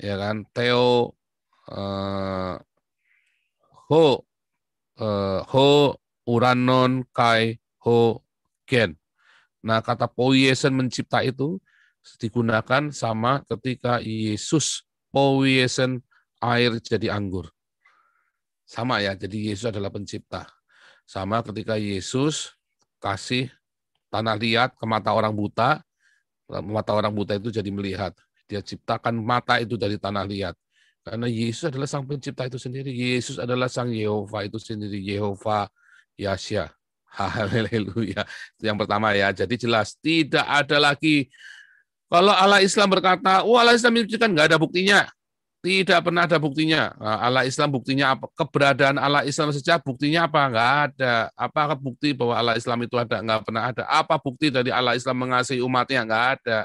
ya 0.00 0.14
kan, 0.20 0.44
Theo 0.52 1.14
uh, 1.72 2.54
ho 3.90 4.04
uh, 5.00 5.40
ho 5.46 5.68
uranon 6.26 7.06
kai 7.14 7.60
ho 7.84 8.20
gen. 8.66 8.98
Nah, 9.62 9.82
kata 9.82 10.06
poiesen 10.06 10.74
mencipta 10.78 11.22
itu 11.26 11.58
digunakan 12.22 12.94
sama 12.94 13.42
ketika 13.50 13.98
Yesus 13.98 14.86
poiesen 15.10 16.02
air 16.38 16.78
jadi 16.78 17.10
anggur. 17.14 17.50
Sama 18.66 18.98
ya, 18.98 19.14
jadi 19.14 19.54
Yesus 19.54 19.70
adalah 19.70 19.90
pencipta. 19.94 20.46
Sama 21.06 21.42
ketika 21.42 21.78
Yesus 21.78 22.54
kasih 22.98 23.50
tanah 24.10 24.34
liat 24.34 24.74
ke 24.74 24.84
mata 24.86 25.14
orang 25.14 25.30
buta, 25.30 25.82
mata 26.50 26.90
orang 26.94 27.14
buta 27.14 27.38
itu 27.38 27.54
jadi 27.54 27.70
melihat. 27.70 28.14
Dia 28.46 28.62
ciptakan 28.62 29.18
mata 29.18 29.58
itu 29.58 29.74
dari 29.74 29.98
tanah 29.98 30.24
liat. 30.26 30.54
Karena 31.06 31.30
Yesus 31.30 31.70
adalah 31.70 31.86
sang 31.86 32.06
pencipta 32.06 32.46
itu 32.50 32.58
sendiri. 32.58 32.90
Yesus 32.90 33.38
adalah 33.38 33.70
sang 33.70 33.94
Yehova 33.94 34.42
itu 34.42 34.58
sendiri. 34.58 34.98
Yehova 34.98 35.70
Yasya. 36.18 36.70
Haleluya. 37.10 38.26
Yang 38.58 38.76
pertama 38.82 39.14
ya. 39.14 39.30
Jadi 39.30 39.54
jelas 39.66 39.94
tidak 40.02 40.46
ada 40.46 40.78
lagi 40.82 41.30
kalau 42.06 42.30
Allah 42.30 42.62
Islam 42.62 42.86
berkata, 42.86 43.42
oh 43.42 43.58
Allah 43.58 43.74
Islam 43.74 43.98
menciptakan 43.98 44.30
nggak 44.30 44.48
ada 44.54 44.58
buktinya. 44.62 45.00
Tidak 45.58 45.98
pernah 45.98 46.22
ada 46.22 46.38
buktinya. 46.38 46.94
Nah, 46.94 47.18
Allah 47.18 47.42
Islam 47.42 47.74
buktinya 47.74 48.14
apa? 48.14 48.30
Keberadaan 48.38 49.02
Allah 49.02 49.26
Islam 49.26 49.50
saja 49.50 49.82
buktinya 49.82 50.30
apa? 50.30 50.46
Enggak 50.46 50.70
ada. 50.94 51.14
Apa 51.34 51.74
bukti 51.74 52.14
bahwa 52.14 52.38
Allah 52.38 52.54
Islam 52.54 52.86
itu 52.86 52.94
ada? 52.94 53.18
Enggak 53.18 53.42
pernah 53.42 53.62
ada. 53.74 53.82
Apa 53.90 54.14
bukti 54.22 54.46
dari 54.54 54.70
Allah 54.70 54.94
Islam 54.94 55.18
mengasihi 55.26 55.58
umatnya? 55.66 56.06
Enggak 56.06 56.24
ada. 56.38 56.58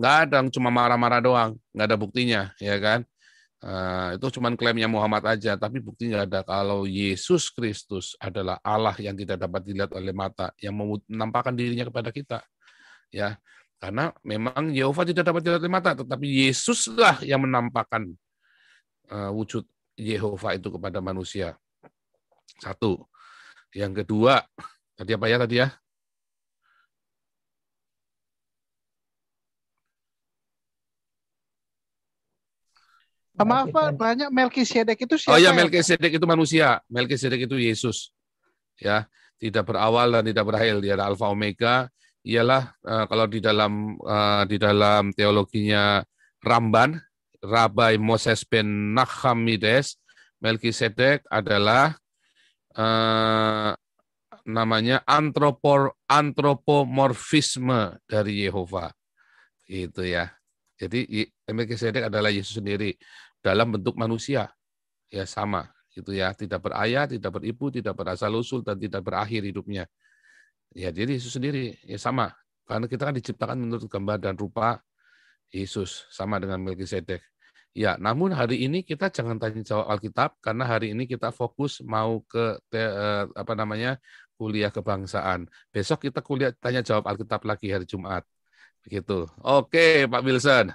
Enggak 0.00 0.16
ada, 0.32 0.40
cuma 0.48 0.72
marah-marah 0.72 1.20
doang. 1.20 1.50
Enggak 1.76 1.86
ada 1.92 1.96
buktinya, 2.00 2.42
ya 2.56 2.80
kan? 2.80 3.04
Uh, 3.60 4.16
itu 4.16 4.40
cuma 4.40 4.48
klaimnya 4.56 4.88
Muhammad 4.88 5.36
aja, 5.36 5.52
tapi 5.60 5.84
buktinya 5.84 6.24
ada 6.24 6.40
kalau 6.40 6.88
Yesus 6.88 7.52
Kristus 7.52 8.16
adalah 8.16 8.56
Allah 8.64 8.96
yang 8.96 9.12
tidak 9.12 9.36
dapat 9.36 9.60
dilihat 9.60 9.92
oleh 9.92 10.16
mata, 10.16 10.56
yang 10.56 10.72
menampakkan 10.80 11.52
dirinya 11.52 11.84
kepada 11.84 12.08
kita. 12.08 12.40
Ya, 13.12 13.36
karena 13.76 14.16
memang 14.24 14.72
Yehova 14.72 15.04
tidak 15.04 15.28
dapat 15.28 15.44
dilihat 15.44 15.60
oleh 15.60 15.76
mata, 15.76 15.92
tetapi 15.92 16.48
Yesuslah 16.48 17.20
yang 17.20 17.44
menampakkan 17.44 18.08
uh, 19.12 19.28
wujud 19.36 19.68
Yehova 20.00 20.56
itu 20.56 20.72
kepada 20.72 21.04
manusia. 21.04 21.60
Satu. 22.56 23.04
Yang 23.76 24.00
kedua, 24.00 24.40
tadi 24.96 25.12
apa 25.12 25.26
ya 25.28 25.36
tadi 25.36 25.60
ya? 25.60 25.68
Maaf 33.44 33.68
Pak, 33.72 33.88
banyak 33.96 34.28
Melkisedek 34.28 34.98
itu 35.04 35.14
siapa? 35.16 35.36
Oh 35.36 35.40
ya, 35.40 35.50
Melkisedek 35.56 36.16
itu 36.16 36.26
manusia. 36.28 36.80
Melkisedek 36.90 37.48
itu 37.48 37.56
Yesus. 37.56 38.12
Ya, 38.80 39.08
tidak 39.40 39.68
berawal 39.68 40.12
dan 40.12 40.24
tidak 40.24 40.44
berakhir. 40.48 40.80
Dia 40.84 40.96
adalah 40.96 41.08
Alfa 41.12 41.26
Omega 41.28 41.88
ialah 42.20 42.76
uh, 42.84 43.04
kalau 43.08 43.26
di 43.28 43.40
dalam 43.40 43.96
uh, 44.00 44.44
di 44.44 44.60
dalam 44.60 45.12
teologinya 45.16 46.04
Ramban, 46.44 47.00
Rabai 47.40 47.96
Moses 47.96 48.44
ben 48.44 48.92
Nachamides, 48.92 49.96
Melkisedek 50.40 51.24
adalah 51.32 51.96
uh, 52.76 53.72
namanya 54.44 55.00
antropor 55.08 55.96
antropomorfisme 56.08 58.00
dari 58.04 58.44
Yehova. 58.44 58.92
Itu 59.64 60.04
ya. 60.04 60.28
Jadi 60.80 61.28
Melkisedek 61.44 62.08
adalah 62.08 62.32
Yesus 62.32 62.56
sendiri 62.56 62.96
dalam 63.40 63.74
bentuk 63.74 63.96
manusia. 63.96 64.52
Ya 65.10 65.26
sama, 65.26 65.66
itu 65.92 66.14
ya, 66.14 66.30
tidak 66.32 66.62
berayah, 66.70 67.10
tidak 67.10 67.34
beribu, 67.34 67.68
tidak 67.74 67.98
berasal 67.98 68.30
usul 68.38 68.62
dan 68.62 68.78
tidak 68.78 69.02
berakhir 69.02 69.42
hidupnya. 69.42 69.90
Ya, 70.70 70.94
jadi 70.94 71.18
Yesus 71.18 71.34
sendiri 71.34 71.74
ya 71.82 71.98
sama. 71.98 72.30
Karena 72.62 72.86
kita 72.86 73.10
kan 73.10 73.14
diciptakan 73.18 73.58
menurut 73.58 73.90
gambar 73.90 74.22
dan 74.22 74.38
rupa 74.38 74.78
Yesus 75.50 76.06
sama 76.14 76.38
dengan 76.38 76.62
Melkisedek. 76.62 77.18
Ya, 77.74 77.94
namun 77.98 78.34
hari 78.34 78.66
ini 78.66 78.82
kita 78.82 79.10
jangan 79.10 79.38
tanya 79.38 79.62
jawab 79.62 79.86
Alkitab 79.94 80.38
karena 80.42 80.66
hari 80.66 80.90
ini 80.90 81.06
kita 81.06 81.30
fokus 81.30 81.78
mau 81.86 82.22
ke 82.26 82.58
eh, 82.74 83.24
apa 83.30 83.52
namanya 83.54 83.98
kuliah 84.34 84.74
kebangsaan. 84.74 85.46
Besok 85.70 86.10
kita 86.10 86.18
kuliah 86.22 86.50
tanya 86.54 86.82
jawab 86.82 87.06
Alkitab 87.06 87.42
lagi 87.46 87.70
hari 87.70 87.86
Jumat. 87.86 88.26
Begitu. 88.80 89.28
Oke, 89.44 90.08
Pak 90.08 90.22
Wilson. 90.24 90.72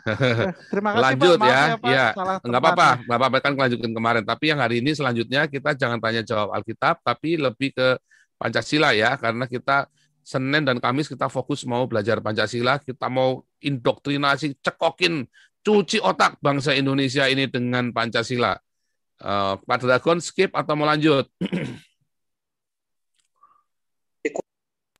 Terima 0.71 0.93
kasih 0.93 1.03
Lanjut 1.03 1.38
Pak. 1.41 1.50
ya. 1.50 1.62
Ya, 1.81 1.89
ya. 1.89 2.07
enggak 2.45 2.62
apa-apa. 2.62 2.89
Enggak 3.01 3.19
apa-apa 3.19 3.38
kan 3.41 3.51
lanjutin 3.57 3.93
kemarin. 3.97 4.24
Tapi 4.24 4.45
yang 4.53 4.59
hari 4.62 4.79
ini 4.79 4.93
selanjutnya 4.93 5.50
kita 5.50 5.74
jangan 5.74 5.97
tanya 5.97 6.21
jawab 6.21 6.53
Alkitab 6.53 7.01
tapi 7.01 7.41
lebih 7.41 7.74
ke 7.74 7.97
Pancasila 8.35 8.91
ya 8.93 9.15
karena 9.17 9.50
kita 9.50 9.89
Senin 10.25 10.65
dan 10.65 10.81
Kamis 10.81 11.05
kita 11.05 11.29
fokus 11.29 11.69
mau 11.69 11.85
belajar 11.85 12.17
Pancasila, 12.17 12.81
kita 12.81 13.13
mau 13.13 13.45
indoktrinasi, 13.62 14.57
cekokin, 14.57 15.29
cuci 15.62 16.01
otak 16.01 16.41
bangsa 16.41 16.74
Indonesia 16.74 17.29
ini 17.29 17.45
dengan 17.45 17.93
Pancasila. 17.93 18.57
Uh, 19.21 19.53
Pak 19.62 19.85
Dragon 19.85 20.17
skip 20.17 20.50
atau 20.57 20.74
mau 20.74 20.89
lanjut? 20.89 21.29
ikut, 24.27 24.45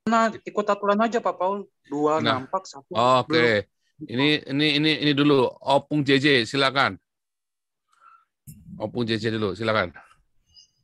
nah, 0.06 0.30
ikut 0.30 0.66
aturan 0.70 1.02
aja 1.02 1.18
Pak 1.18 1.36
Paul. 1.36 1.66
Dua 1.90 2.22
nah. 2.22 2.46
nampak 2.46 2.70
satu. 2.70 2.94
Oke. 2.94 3.26
Okay. 3.26 3.54
Ini 4.06 4.44
ini 4.52 4.68
ini 4.78 4.92
ini 5.08 5.12
dulu 5.18 5.50
Opung 5.66 6.06
JJ 6.06 6.46
silakan. 6.46 7.00
Opung 8.78 9.08
JJ 9.08 9.34
dulu 9.34 9.58
silakan. 9.58 9.90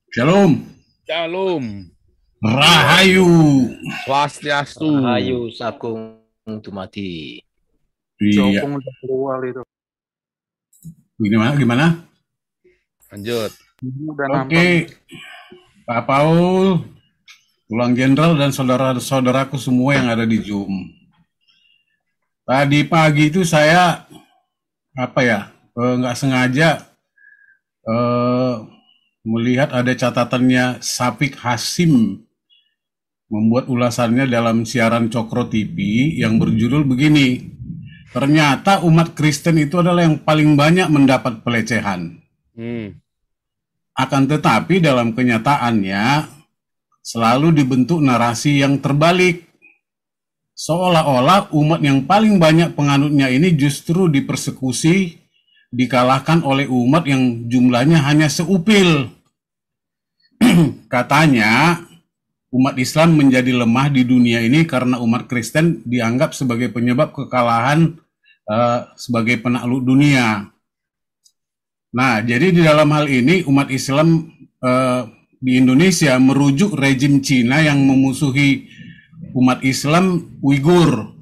Shalom. 0.10 0.66
Shalom. 1.06 1.86
Rahayu. 2.42 3.30
Swastiastu. 4.08 4.90
Rahayu 4.90 5.54
Sakung 5.54 6.26
Tumati. 6.66 7.38
Iya. 8.18 8.66
Keluar 9.06 9.42
itu. 9.46 9.62
Gimana? 11.22 11.54
Gimana? 11.54 11.86
Lanjut. 13.14 13.54
Udah 13.86 14.28
Oke. 14.46 14.58
nampak. 14.58 14.98
Pak 15.86 16.02
Paul, 16.08 16.86
Tulang 17.72 17.96
Jenderal 17.96 18.36
dan 18.36 18.52
saudara-saudaraku 18.52 19.56
semua 19.56 19.96
yang 19.96 20.12
ada 20.12 20.28
di 20.28 20.44
Zoom. 20.44 20.92
Tadi 22.44 22.84
pagi 22.84 23.32
itu 23.32 23.48
saya 23.48 24.12
apa 24.92 25.20
ya 25.24 25.40
eh, 25.80 25.94
nggak 26.04 26.18
sengaja 26.20 26.84
eh, 27.88 28.56
melihat 29.24 29.72
ada 29.72 29.88
catatannya 29.88 30.84
Sapik 30.84 31.40
Hasim 31.40 32.20
membuat 33.32 33.72
ulasannya 33.72 34.28
dalam 34.28 34.68
siaran 34.68 35.08
Cokro 35.08 35.48
TV 35.48 36.12
yang 36.20 36.44
berjudul 36.44 36.84
begini. 36.84 37.56
Ternyata 38.12 38.84
umat 38.84 39.16
Kristen 39.16 39.56
itu 39.64 39.80
adalah 39.80 40.04
yang 40.04 40.20
paling 40.20 40.60
banyak 40.60 40.92
mendapat 40.92 41.40
pelecehan. 41.40 42.20
Hmm. 42.52 43.00
Akan 43.96 44.28
tetapi 44.28 44.84
dalam 44.84 45.16
kenyataannya 45.16 46.41
selalu 47.02 47.58
dibentuk 47.58 48.00
narasi 48.00 48.62
yang 48.62 48.80
terbalik. 48.80 49.50
Seolah-olah 50.54 51.50
umat 51.58 51.82
yang 51.82 52.06
paling 52.06 52.38
banyak 52.38 52.78
penganutnya 52.78 53.34
ini 53.34 53.58
justru 53.58 54.06
dipersekusi, 54.06 55.18
dikalahkan 55.74 56.46
oleh 56.46 56.70
umat 56.70 57.10
yang 57.10 57.50
jumlahnya 57.50 58.06
hanya 58.06 58.30
seupil. 58.30 59.10
Katanya 60.94 61.82
umat 62.54 62.76
Islam 62.78 63.18
menjadi 63.18 63.58
lemah 63.58 63.90
di 63.90 64.06
dunia 64.06 64.44
ini 64.44 64.68
karena 64.70 65.02
umat 65.02 65.26
Kristen 65.26 65.82
dianggap 65.88 66.38
sebagai 66.38 66.70
penyebab 66.70 67.10
kekalahan 67.16 67.98
eh, 68.46 68.80
sebagai 69.00 69.42
penakluk 69.42 69.82
dunia. 69.82 70.46
Nah, 71.92 72.24
jadi 72.24 72.54
di 72.54 72.62
dalam 72.64 72.88
hal 72.94 73.10
ini 73.10 73.42
umat 73.50 73.68
Islam 73.74 74.30
eh, 74.62 75.04
di 75.42 75.58
Indonesia 75.58 76.14
merujuk 76.22 76.78
rejim 76.78 77.20
Cina 77.26 77.66
yang 77.66 77.82
memusuhi 77.82 78.70
umat 79.34 79.66
Islam 79.66 80.38
Uighur. 80.46 81.18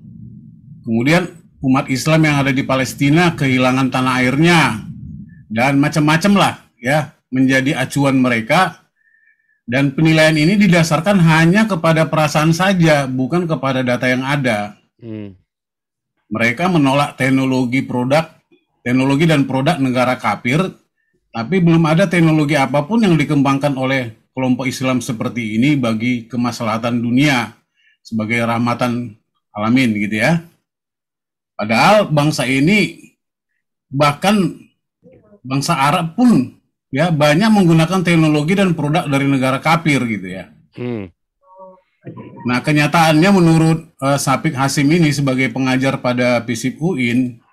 Kemudian 0.84 1.40
umat 1.64 1.88
Islam 1.88 2.28
yang 2.28 2.36
ada 2.44 2.52
di 2.52 2.68
Palestina 2.68 3.32
kehilangan 3.34 3.88
tanah 3.88 4.14
airnya 4.20 4.84
dan 5.48 5.80
macam-macam 5.80 6.34
lah 6.36 6.54
ya 6.78 7.16
menjadi 7.32 7.80
acuan 7.80 8.20
mereka 8.20 8.90
dan 9.70 9.94
penilaian 9.94 10.36
ini 10.36 10.58
didasarkan 10.58 11.22
hanya 11.22 11.70
kepada 11.70 12.10
perasaan 12.10 12.52
saja 12.52 13.06
bukan 13.06 13.46
kepada 13.46 13.86
data 13.86 14.10
yang 14.10 14.26
ada. 14.26 14.76
Hmm. 15.00 15.38
Mereka 16.30 16.70
menolak 16.70 17.18
teknologi 17.18 17.86
produk, 17.86 18.30
teknologi 18.82 19.26
dan 19.30 19.46
produk 19.46 19.78
negara 19.78 20.18
kafir, 20.18 20.74
tapi 21.30 21.62
belum 21.62 21.86
ada 21.86 22.10
teknologi 22.10 22.58
apa 22.58 22.82
pun 22.86 23.02
yang 23.06 23.14
dikembangkan 23.14 23.78
oleh 23.78 24.18
kelompok 24.34 24.66
Islam 24.66 25.04
seperti 25.04 25.60
ini 25.62 25.78
bagi 25.78 26.26
kemaslahatan 26.26 27.02
dunia 27.02 27.54
sebagai 28.02 28.42
rahmatan 28.42 29.14
alamin 29.54 29.94
gitu 30.00 30.22
ya. 30.22 30.42
Padahal 31.60 32.08
bangsa 32.08 32.48
ini 32.48 33.12
bahkan 33.92 34.36
bangsa 35.44 35.76
Arab 35.76 36.16
pun 36.16 36.56
ya 36.90 37.14
banyak 37.14 37.50
menggunakan 37.52 38.02
teknologi 38.02 38.54
dan 38.58 38.74
produk 38.74 39.06
dari 39.06 39.28
negara 39.28 39.60
kafir 39.62 40.02
gitu 40.08 40.28
ya. 40.30 40.50
Hmm. 40.78 41.12
Nah, 42.48 42.64
kenyataannya 42.64 43.30
menurut 43.30 43.80
eh, 44.00 44.18
Sapik 44.18 44.56
Hasim 44.56 44.88
ini 44.88 45.12
sebagai 45.12 45.52
pengajar 45.52 46.00
pada 46.00 46.39
FISIP 46.48 46.80
UIN, 46.80 47.44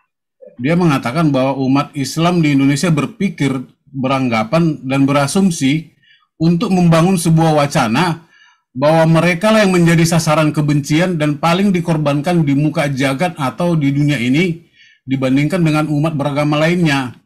dia 0.57 0.75
mengatakan 0.77 1.29
bahwa 1.29 1.57
umat 1.69 1.92
Islam 1.92 2.40
di 2.40 2.57
Indonesia 2.57 2.88
berpikir, 2.88 3.53
beranggapan, 3.92 4.81
dan 4.85 5.05
berasumsi 5.05 5.92
untuk 6.40 6.73
membangun 6.73 7.16
sebuah 7.16 7.57
wacana 7.64 8.25
bahwa 8.77 9.21
mereka 9.21 9.49
lah 9.49 9.64
yang 9.64 9.73
menjadi 9.73 10.05
sasaran 10.05 10.53
kebencian 10.53 11.16
dan 11.16 11.40
paling 11.40 11.73
dikorbankan 11.73 12.45
di 12.45 12.53
muka 12.53 12.92
jagat 12.92 13.33
atau 13.40 13.73
di 13.73 13.88
dunia 13.88 14.21
ini 14.21 14.69
dibandingkan 15.09 15.64
dengan 15.64 15.88
umat 15.88 16.12
beragama 16.12 16.61
lainnya. 16.61 17.16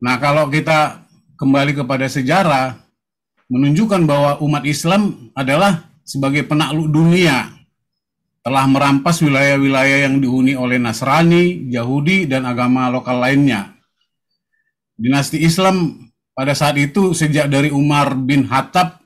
Nah, 0.00 0.16
kalau 0.16 0.48
kita 0.48 1.04
kembali 1.36 1.76
kepada 1.76 2.08
sejarah, 2.08 2.80
menunjukkan 3.52 4.02
bahwa 4.04 4.40
umat 4.44 4.64
Islam 4.64 5.32
adalah 5.36 5.88
sebagai 6.04 6.44
penakluk 6.44 6.88
dunia, 6.88 7.55
telah 8.46 8.62
merampas 8.70 9.18
wilayah-wilayah 9.26 10.06
yang 10.06 10.22
dihuni 10.22 10.54
oleh 10.54 10.78
Nasrani, 10.78 11.66
Yahudi, 11.66 12.30
dan 12.30 12.46
agama 12.46 12.86
lokal 12.86 13.18
lainnya. 13.18 13.74
Dinasti 14.94 15.42
Islam 15.42 16.06
pada 16.30 16.54
saat 16.54 16.78
itu 16.78 17.10
sejak 17.10 17.50
dari 17.50 17.74
Umar 17.74 18.14
bin 18.14 18.46
Khattab, 18.46 19.02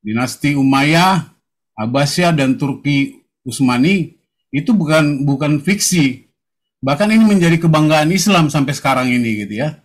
dinasti 0.00 0.56
Umayyah, 0.56 1.20
Abbasiyah, 1.76 2.32
dan 2.32 2.56
Turki 2.56 3.20
Utsmani 3.44 4.16
itu 4.48 4.72
bukan 4.72 5.28
bukan 5.28 5.60
fiksi. 5.60 6.32
Bahkan 6.80 7.12
ini 7.12 7.28
menjadi 7.28 7.60
kebanggaan 7.60 8.08
Islam 8.08 8.48
sampai 8.48 8.72
sekarang 8.72 9.12
ini 9.12 9.44
gitu 9.44 9.68
ya. 9.68 9.84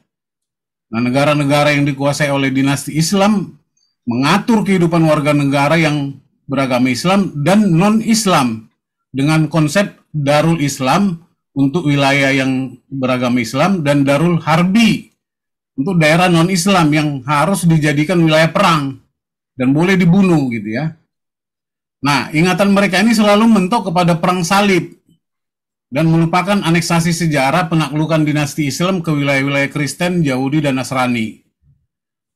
Nah, 0.88 1.04
negara-negara 1.04 1.76
yang 1.76 1.84
dikuasai 1.84 2.32
oleh 2.32 2.56
dinasti 2.56 2.96
Islam 2.96 3.52
mengatur 4.08 4.64
kehidupan 4.64 5.04
warga 5.04 5.36
negara 5.36 5.76
yang 5.76 6.24
beragama 6.48 6.88
Islam 6.88 7.36
dan 7.44 7.68
non-Islam 7.76 8.68
dengan 9.12 9.48
konsep 9.48 9.98
Darul 10.12 10.60
Islam 10.60 11.28
untuk 11.58 11.90
wilayah 11.90 12.30
yang 12.30 12.78
beragama 12.86 13.42
Islam 13.42 13.82
dan 13.82 14.06
Darul 14.06 14.38
Harbi 14.44 15.10
untuk 15.78 15.98
daerah 15.98 16.30
non-Islam 16.30 16.88
yang 16.94 17.10
harus 17.26 17.66
dijadikan 17.66 18.22
wilayah 18.22 18.50
perang 18.50 18.98
dan 19.58 19.74
boleh 19.74 19.98
dibunuh 19.98 20.50
gitu 20.54 20.74
ya. 20.74 20.94
Nah, 22.02 22.30
ingatan 22.30 22.70
mereka 22.74 23.02
ini 23.02 23.18
selalu 23.18 23.50
mentok 23.50 23.90
kepada 23.90 24.22
perang 24.22 24.46
salib 24.46 24.98
dan 25.90 26.06
melupakan 26.06 26.62
aneksasi 26.62 27.10
sejarah 27.10 27.72
penaklukan 27.72 28.22
dinasti 28.22 28.70
Islam 28.70 29.02
ke 29.02 29.10
wilayah-wilayah 29.10 29.72
Kristen, 29.74 30.22
Yahudi, 30.22 30.62
dan 30.62 30.78
Nasrani. 30.78 31.42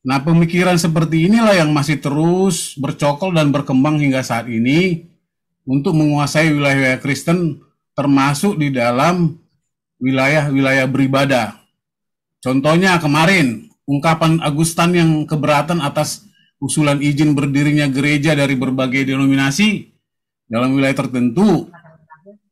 Nah, 0.02 0.18
pemikiran 0.26 0.82
seperti 0.82 1.30
inilah 1.30 1.62
yang 1.62 1.70
masih 1.70 2.02
terus 2.02 2.74
bercokol 2.74 3.38
dan 3.38 3.54
berkembang 3.54 4.02
hingga 4.02 4.26
saat 4.26 4.50
ini 4.50 5.11
untuk 5.66 5.94
menguasai 5.98 6.54
wilayah-wilayah 6.54 7.00
Kristen 7.02 7.62
termasuk 7.94 8.58
di 8.58 8.74
dalam 8.74 9.38
wilayah-wilayah 10.02 10.88
beribadah. 10.90 11.62
Contohnya 12.42 12.98
kemarin, 12.98 13.70
ungkapan 13.86 14.42
Agustan 14.42 14.98
yang 14.98 15.12
keberatan 15.30 15.78
atas 15.84 16.26
usulan 16.58 16.98
izin 17.02 17.38
berdirinya 17.38 17.86
gereja 17.90 18.34
dari 18.34 18.58
berbagai 18.58 19.06
denominasi 19.06 19.94
dalam 20.50 20.74
wilayah 20.74 20.98
tertentu 21.06 21.70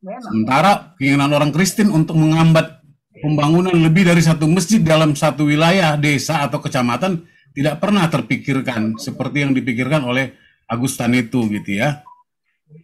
Sementara 0.00 0.96
keinginan 0.96 1.28
orang 1.28 1.52
Kristen 1.52 1.92
untuk 1.92 2.16
mengambat 2.16 2.80
pembangunan 3.20 3.76
lebih 3.76 4.08
dari 4.08 4.24
satu 4.24 4.48
masjid 4.48 4.80
dalam 4.80 5.12
satu 5.12 5.44
wilayah, 5.44 6.00
desa 6.00 6.40
atau 6.40 6.56
kecamatan 6.56 7.20
tidak 7.52 7.84
pernah 7.84 8.08
terpikirkan 8.08 8.96
seperti 8.96 9.44
yang 9.44 9.52
dipikirkan 9.52 10.00
oleh 10.08 10.32
Agustan 10.64 11.12
itu 11.12 11.44
gitu 11.52 11.84
ya. 11.84 12.00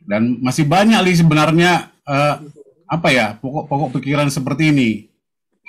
Dan 0.07 0.38
masih 0.42 0.66
banyak 0.66 0.99
li 1.03 1.14
sebenarnya 1.14 1.90
eh, 2.07 2.35
apa 2.87 3.09
ya 3.11 3.35
pokok-pokok 3.38 3.99
pikiran 3.99 4.31
seperti 4.31 4.70
ini. 4.70 4.90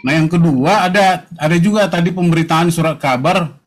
Nah 0.06 0.14
yang 0.14 0.30
kedua 0.30 0.86
ada 0.86 1.26
ada 1.42 1.58
juga 1.58 1.90
tadi 1.90 2.14
pemberitaan 2.14 2.70
surat 2.70 3.02
kabar 3.02 3.58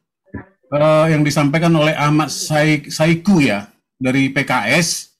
eh, 0.70 1.06
yang 1.10 1.26
disampaikan 1.26 1.74
oleh 1.74 1.94
Ahmad 1.98 2.30
Saiku 2.30 3.42
ya 3.42 3.66
dari 3.98 4.30
PKS 4.30 5.10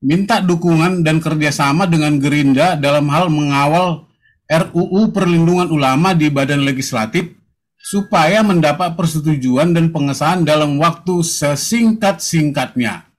minta 0.00 0.40
dukungan 0.40 1.04
dan 1.04 1.20
kerjasama 1.20 1.84
dengan 1.84 2.16
Gerindra 2.16 2.74
dalam 2.74 3.06
hal 3.12 3.28
mengawal 3.28 4.08
RUU 4.50 5.14
Perlindungan 5.14 5.70
Ulama 5.70 6.10
di 6.16 6.26
Badan 6.26 6.66
Legislatif 6.66 7.30
supaya 7.78 8.42
mendapat 8.42 8.98
persetujuan 8.98 9.72
dan 9.72 9.94
pengesahan 9.94 10.42
dalam 10.42 10.76
waktu 10.76 11.22
sesingkat-singkatnya. 11.22 13.09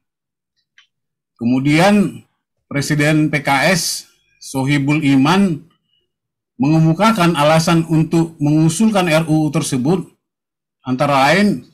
Kemudian 1.42 2.22
Presiden 2.70 3.34
PKS 3.34 4.06
Sohibul 4.38 5.02
Iman 5.02 5.66
mengemukakan 6.62 7.34
alasan 7.34 7.82
untuk 7.90 8.38
mengusulkan 8.38 9.10
RUU 9.10 9.50
tersebut 9.50 10.06
antara 10.86 11.34
lain 11.34 11.66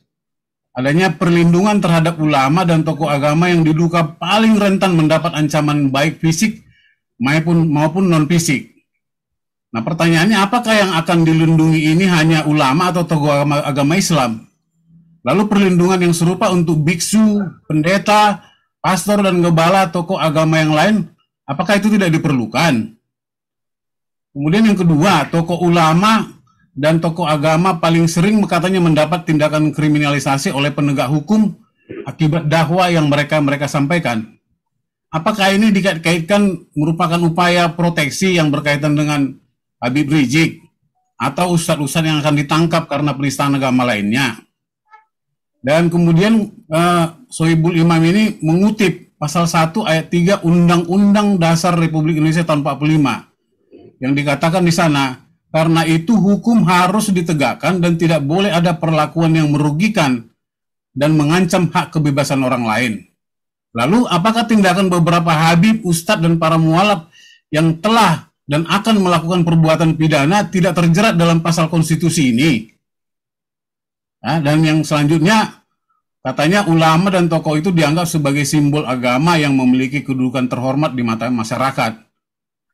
adanya 0.71 1.11
perlindungan 1.11 1.83
terhadap 1.83 2.15
ulama 2.15 2.63
dan 2.63 2.87
tokoh 2.87 3.11
agama 3.11 3.51
yang 3.51 3.67
diduga 3.67 4.15
paling 4.15 4.55
rentan 4.55 4.95
mendapat 4.95 5.35
ancaman 5.35 5.91
baik 5.91 6.23
fisik 6.23 6.63
maupun 7.19 7.67
maupun 7.67 8.07
non 8.07 8.23
fisik. 8.23 8.71
Nah 9.75 9.83
pertanyaannya 9.83 10.47
apakah 10.47 10.79
yang 10.79 10.91
akan 10.95 11.27
dilindungi 11.27 11.91
ini 11.91 12.07
hanya 12.07 12.47
ulama 12.47 12.95
atau 12.95 13.03
tokoh 13.03 13.35
agama, 13.35 13.59
agama 13.67 13.99
Islam? 13.99 14.47
Lalu 15.27 15.43
perlindungan 15.51 16.07
yang 16.07 16.15
serupa 16.15 16.47
untuk 16.55 16.79
biksu, 16.87 17.43
pendeta, 17.67 18.46
pastor 18.81 19.23
dan 19.25 19.41
gembala 19.41 19.89
tokoh 19.89 20.17
agama 20.17 20.61
yang 20.61 20.73
lain, 20.73 20.95
apakah 21.43 21.79
itu 21.79 21.91
tidak 21.91 22.13
diperlukan? 22.13 22.97
Kemudian 24.37 24.69
yang 24.69 24.77
kedua, 24.77 25.25
tokoh 25.33 25.65
ulama 25.65 26.37
dan 26.77 27.01
tokoh 27.01 27.25
agama 27.25 27.81
paling 27.81 28.05
sering 28.05 28.37
katanya 28.45 28.77
mendapat 28.77 29.25
tindakan 29.25 29.73
kriminalisasi 29.73 30.53
oleh 30.53 30.69
penegak 30.69 31.09
hukum 31.09 31.57
akibat 32.05 32.45
dakwah 32.45 32.93
yang 32.93 33.09
mereka 33.09 33.41
mereka 33.41 33.65
sampaikan. 33.65 34.37
Apakah 35.09 35.55
ini 35.57 35.73
dikaitkan 35.73 36.69
merupakan 36.77 37.17
upaya 37.25 37.73
proteksi 37.73 38.37
yang 38.37 38.53
berkaitan 38.53 38.93
dengan 38.93 39.33
Habib 39.81 40.05
Rizik 40.11 40.61
atau 41.17 41.57
ustadz-ustadz 41.57 42.05
yang 42.05 42.19
akan 42.21 42.35
ditangkap 42.37 42.85
karena 42.85 43.17
penistaan 43.17 43.57
agama 43.57 43.87
lainnya? 43.87 44.37
Dan 45.65 45.89
kemudian 45.89 46.53
uh, 46.69 47.16
Sohibul 47.27 47.75
Imam 47.75 47.99
ini 48.07 48.39
mengutip 48.39 49.11
pasal 49.19 49.49
1 49.51 49.75
ayat 49.83 50.07
3 50.07 50.47
Undang-Undang 50.47 51.35
Dasar 51.41 51.75
Republik 51.75 52.19
Indonesia 52.19 52.47
tahun 52.47 52.63
45 52.63 53.99
yang 53.99 54.13
dikatakan 54.13 54.63
di 54.63 54.71
sana 54.71 55.27
karena 55.51 55.83
itu 55.83 56.15
hukum 56.15 56.63
harus 56.63 57.09
ditegakkan 57.11 57.83
dan 57.83 57.99
tidak 57.99 58.23
boleh 58.23 58.51
ada 58.53 58.77
perlakuan 58.77 59.35
yang 59.35 59.51
merugikan 59.51 60.27
dan 60.95 61.13
mengancam 61.17 61.67
hak 61.69 61.93
kebebasan 61.93 62.41
orang 62.45 62.63
lain. 62.63 62.93
Lalu 63.75 64.09
apakah 64.09 64.49
tindakan 64.49 64.89
beberapa 64.89 65.29
habib, 65.29 65.85
ustadz 65.85 66.23
dan 66.23 66.41
para 66.41 66.57
mualaf 66.57 67.11
yang 67.53 67.77
telah 67.77 68.31
dan 68.47 68.63
akan 68.65 69.03
melakukan 69.03 69.43
perbuatan 69.43 69.99
pidana 69.99 70.47
tidak 70.47 70.79
terjerat 70.79 71.13
dalam 71.19 71.43
pasal 71.43 71.67
konstitusi 71.67 72.33
ini? 72.33 72.71
Nah, 74.23 74.41
dan 74.41 74.65
yang 74.65 74.81
selanjutnya 74.81 75.66
katanya 76.21 76.65
ulama 76.69 77.13
dan 77.13 77.27
tokoh 77.27 77.57
itu 77.57 77.69
dianggap 77.73 78.05
sebagai 78.05 78.45
simbol 78.45 78.85
agama 78.85 79.35
yang 79.35 79.57
memiliki 79.57 80.05
kedudukan 80.05 80.49
terhormat 80.49 80.93
di 80.93 81.01
mata 81.01 81.27
masyarakat. 81.29 82.03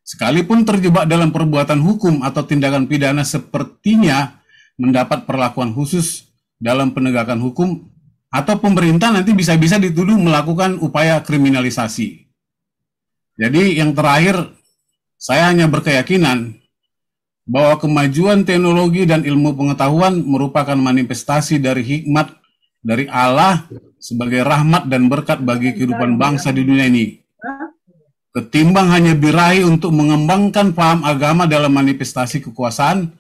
Sekalipun 0.03 0.67
terjebak 0.67 1.07
dalam 1.07 1.31
perbuatan 1.31 1.79
hukum 1.79 2.27
atau 2.27 2.43
tindakan 2.43 2.91
pidana 2.91 3.23
sepertinya 3.23 4.43
mendapat 4.75 5.23
perlakuan 5.23 5.71
khusus 5.71 6.27
dalam 6.59 6.91
penegakan 6.91 7.39
hukum 7.39 7.87
atau 8.33 8.59
pemerintah 8.59 9.15
nanti 9.15 9.31
bisa-bisa 9.31 9.79
dituduh 9.79 10.19
melakukan 10.19 10.81
upaya 10.83 11.23
kriminalisasi. 11.23 12.27
Jadi 13.39 13.79
yang 13.79 13.95
terakhir 13.95 14.51
saya 15.15 15.47
hanya 15.47 15.71
berkeyakinan 15.71 16.59
bahwa 17.47 17.79
kemajuan 17.79 18.43
teknologi 18.43 19.07
dan 19.07 19.23
ilmu 19.23 19.55
pengetahuan 19.55 20.19
merupakan 20.19 20.75
manifestasi 20.75 21.63
dari 21.63 21.83
hikmat 21.83 22.42
dari 22.83 23.07
Allah 23.07 23.65
sebagai 23.97 24.43
rahmat 24.43 24.91
dan 24.91 25.07
berkat 25.07 25.39
bagi 25.39 25.71
kehidupan 25.71 26.19
bangsa 26.19 26.51
di 26.51 26.67
dunia 26.67 26.91
ini. 26.91 27.23
Ketimbang 28.35 28.91
hanya 28.91 29.15
birahi 29.15 29.63
untuk 29.63 29.95
mengembangkan 29.95 30.75
paham 30.75 31.07
agama 31.07 31.47
dalam 31.47 31.71
manifestasi 31.71 32.43
kekuasaan 32.43 33.15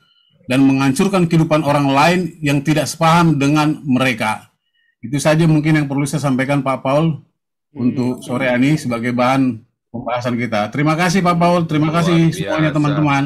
dan 0.51 0.59
menghancurkan 0.59 1.29
kehidupan 1.31 1.63
orang 1.63 1.87
lain 1.87 2.19
yang 2.43 2.59
tidak 2.59 2.89
sepaham 2.91 3.39
dengan 3.39 3.79
mereka. 3.87 4.51
Itu 4.99 5.21
saja 5.21 5.47
mungkin 5.47 5.79
yang 5.79 5.87
perlu 5.87 6.03
saya 6.03 6.27
sampaikan 6.27 6.65
Pak 6.65 6.83
Paul 6.83 7.23
untuk 7.71 8.25
sore 8.25 8.51
ini 8.51 8.75
sebagai 8.75 9.13
bahan 9.15 9.61
pembahasan 9.93 10.35
kita. 10.35 10.67
Terima 10.73 10.97
kasih 10.97 11.21
Pak 11.21 11.37
Paul, 11.37 11.59
terima 11.69 11.93
kasih 11.93 12.33
semuanya 12.33 12.73
teman-teman. 12.73 13.23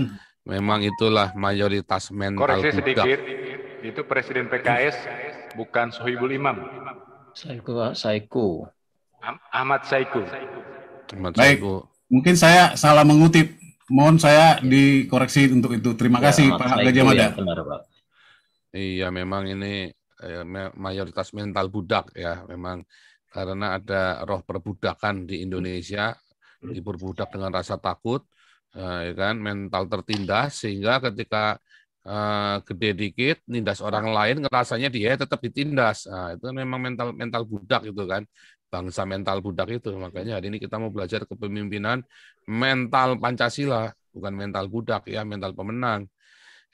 Memang 0.48 0.80
itulah 0.84 1.36
mayoritas 1.36 2.12
mental 2.12 2.48
Koreksi 2.48 2.80
sedikit, 2.80 3.20
itu 3.84 4.02
Presiden 4.08 4.48
PKS 4.48 4.96
bukan 5.56 5.94
Sohibul 5.94 6.34
Imam, 6.36 6.58
Saiku, 7.38 7.94
Saiku. 7.94 8.66
Ahmad 9.54 9.86
Saiku. 9.86 10.26
Ahmad 11.14 11.34
Baik. 11.38 11.62
Saiku. 11.62 11.86
Mungkin 12.10 12.34
saya 12.34 12.74
salah 12.74 13.06
mengutip. 13.06 13.54
Mohon 13.88 14.20
saya 14.20 14.60
dikoreksi 14.60 15.48
untuk 15.48 15.78
itu. 15.78 15.96
Terima 15.96 16.20
kasih 16.20 16.52
Ahmad 16.52 16.82
Pak 16.82 16.92
Gajah 16.92 17.04
Mada. 17.08 17.24
yang 17.30 17.36
benar, 17.40 17.60
Pak. 17.64 17.82
Iya, 18.76 19.08
memang 19.14 19.48
ini 19.48 19.88
eh, 20.26 20.44
mayoritas 20.76 21.32
mental 21.32 21.72
budak 21.72 22.12
ya, 22.18 22.44
memang 22.50 22.84
karena 23.32 23.80
ada 23.80 24.26
roh 24.28 24.44
perbudakan 24.44 25.30
di 25.30 25.46
Indonesia, 25.46 26.12
diperbudak 26.60 27.32
dengan 27.32 27.54
rasa 27.54 27.80
takut, 27.80 28.28
eh, 28.76 29.12
ya 29.12 29.14
kan, 29.16 29.40
mental 29.40 29.88
tertindas 29.88 30.58
sehingga 30.66 31.00
ketika 31.00 31.62
eh, 32.10 32.56
gede 32.68 32.90
dikit, 33.02 33.38
nindas 33.52 33.80
orang 33.88 34.06
lain, 34.18 34.36
ngerasanya 34.44 34.90
dia 34.96 35.12
tetap 35.22 35.40
ditindas. 35.46 35.98
Nah, 36.12 36.28
itu 36.36 36.46
memang 36.62 36.80
mental 36.86 37.08
mental 37.22 37.44
budak 37.52 37.82
itu 37.92 38.04
kan, 38.12 38.24
bangsa 38.72 39.02
mental 39.14 39.38
budak 39.46 39.68
itu. 39.78 39.90
Makanya 39.96 40.32
hari 40.40 40.46
ini 40.52 40.58
kita 40.64 40.76
mau 40.82 40.92
belajar 40.96 41.22
kepemimpinan 41.30 42.00
mental 42.48 43.10
Pancasila, 43.22 43.92
bukan 44.16 44.34
mental 44.42 44.66
budak 44.74 45.04
ya, 45.16 45.22
mental 45.32 45.52
pemenang. 45.58 46.02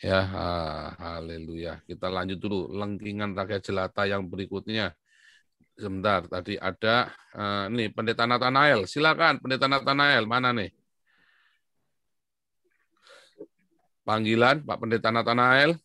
Ya, 0.03 0.19
ah, 0.35 0.87
haleluya. 0.99 1.79
Kita 1.87 2.07
lanjut 2.11 2.37
dulu 2.43 2.59
lengkingan 2.79 3.31
rakyat 3.39 3.61
jelata 3.67 4.03
yang 4.11 4.27
berikutnya. 4.31 4.91
Sebentar, 5.73 6.21
tadi 6.29 6.53
ada 6.69 7.09
eh, 7.33 7.65
nih 7.73 7.87
Pendeta 7.95 8.23
Nathanael. 8.29 8.85
Silakan 8.85 9.41
Pendeta 9.41 9.65
Nathanael, 9.71 10.23
mana 10.29 10.49
nih? 10.53 10.82
Panggilan 14.03 14.63
Pak 14.67 14.77
Pendeta 14.79 15.09
Nathanael. 15.15 15.79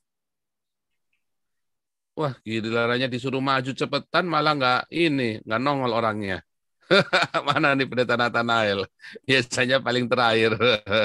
Wah, 2.19 2.35
gilirannya 2.43 3.07
disuruh 3.07 3.39
maju 3.39 3.71
cepetan 3.71 4.27
malah 4.27 4.53
nggak 4.59 4.81
ini, 4.91 5.39
nggak 5.47 5.61
nongol 5.63 5.95
orangnya. 5.95 6.43
Mana 7.47 7.79
nih 7.79 7.87
Pendeta 7.87 8.19
Nathanael? 8.19 8.83
Biasanya 9.29 9.79
paling 9.79 10.11
terakhir. 10.11 10.59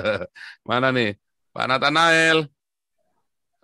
Mana 0.70 0.90
nih? 0.90 1.14
Pak 1.54 1.66
Nathanael. 1.70 2.50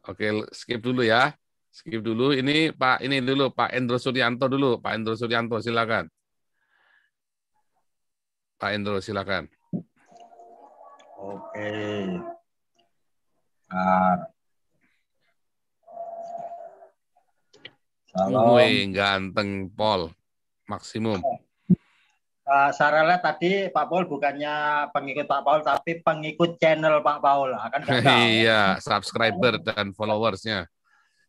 Oke, 0.06 0.26
skip 0.54 0.78
dulu 0.86 1.02
ya. 1.02 1.34
Skip 1.74 2.02
dulu. 2.06 2.38
Ini 2.38 2.70
Pak 2.78 3.02
ini 3.02 3.18
dulu 3.26 3.50
Pak 3.50 3.74
Endro 3.74 3.98
Suryanto 3.98 4.46
dulu. 4.46 4.78
Pak 4.78 4.94
Endro 4.94 5.14
Suryanto 5.18 5.58
silakan. 5.58 6.06
Pak 8.62 8.72
Endro 8.78 9.02
silakan. 9.02 9.50
Oke. 11.18 11.70
Bentar. 13.70 14.18
Salam. 18.10 18.58
Wih, 18.58 18.90
ganteng 18.90 19.70
Pol. 19.70 20.10
Maksimum. 20.66 21.22
Uh, 22.50 22.74
saya 22.74 23.06
lihat 23.06 23.22
tadi 23.22 23.70
Pak 23.70 23.86
Paul 23.86 24.10
bukannya 24.10 24.90
pengikut 24.90 25.30
Pak 25.30 25.42
Paul 25.46 25.62
tapi 25.62 26.02
pengikut 26.02 26.58
channel 26.58 26.98
Pak 27.06 27.22
Paul 27.22 27.54
akan 27.54 27.86
Iya, 28.42 28.82
subscriber 28.82 29.62
dan 29.62 29.94
followersnya. 29.94 30.66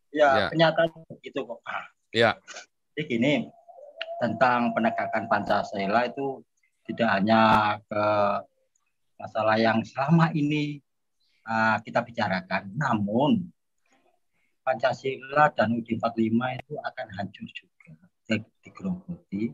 Ya, 0.09 0.29
Ya. 0.33 0.47
kenyataan 0.49 0.89
begitu 1.13 1.45
kok. 1.45 1.61
Ya, 2.09 2.41
Jadi 2.97 3.01
gini, 3.05 3.33
tentang 4.17 4.73
penegakan 4.73 5.29
Pancasila 5.29 6.09
itu 6.09 6.41
tidak 6.89 7.21
hanya 7.21 7.41
ke 7.85 8.05
masalah 9.21 9.61
yang 9.61 9.77
selama 9.85 10.33
ini 10.33 10.81
uh, 11.45 11.77
kita 11.81 12.01
bicarakan, 12.05 12.73
namun 12.75 13.49
Pancasila 14.61 15.49
dan 15.51 15.73
UUD 15.73 15.97
45 15.97 16.59
itu 16.61 16.73
akan 16.77 17.07
hancur 17.17 17.47
juga, 17.49 17.91
di- 18.29 18.53
digerogoti 18.61 19.49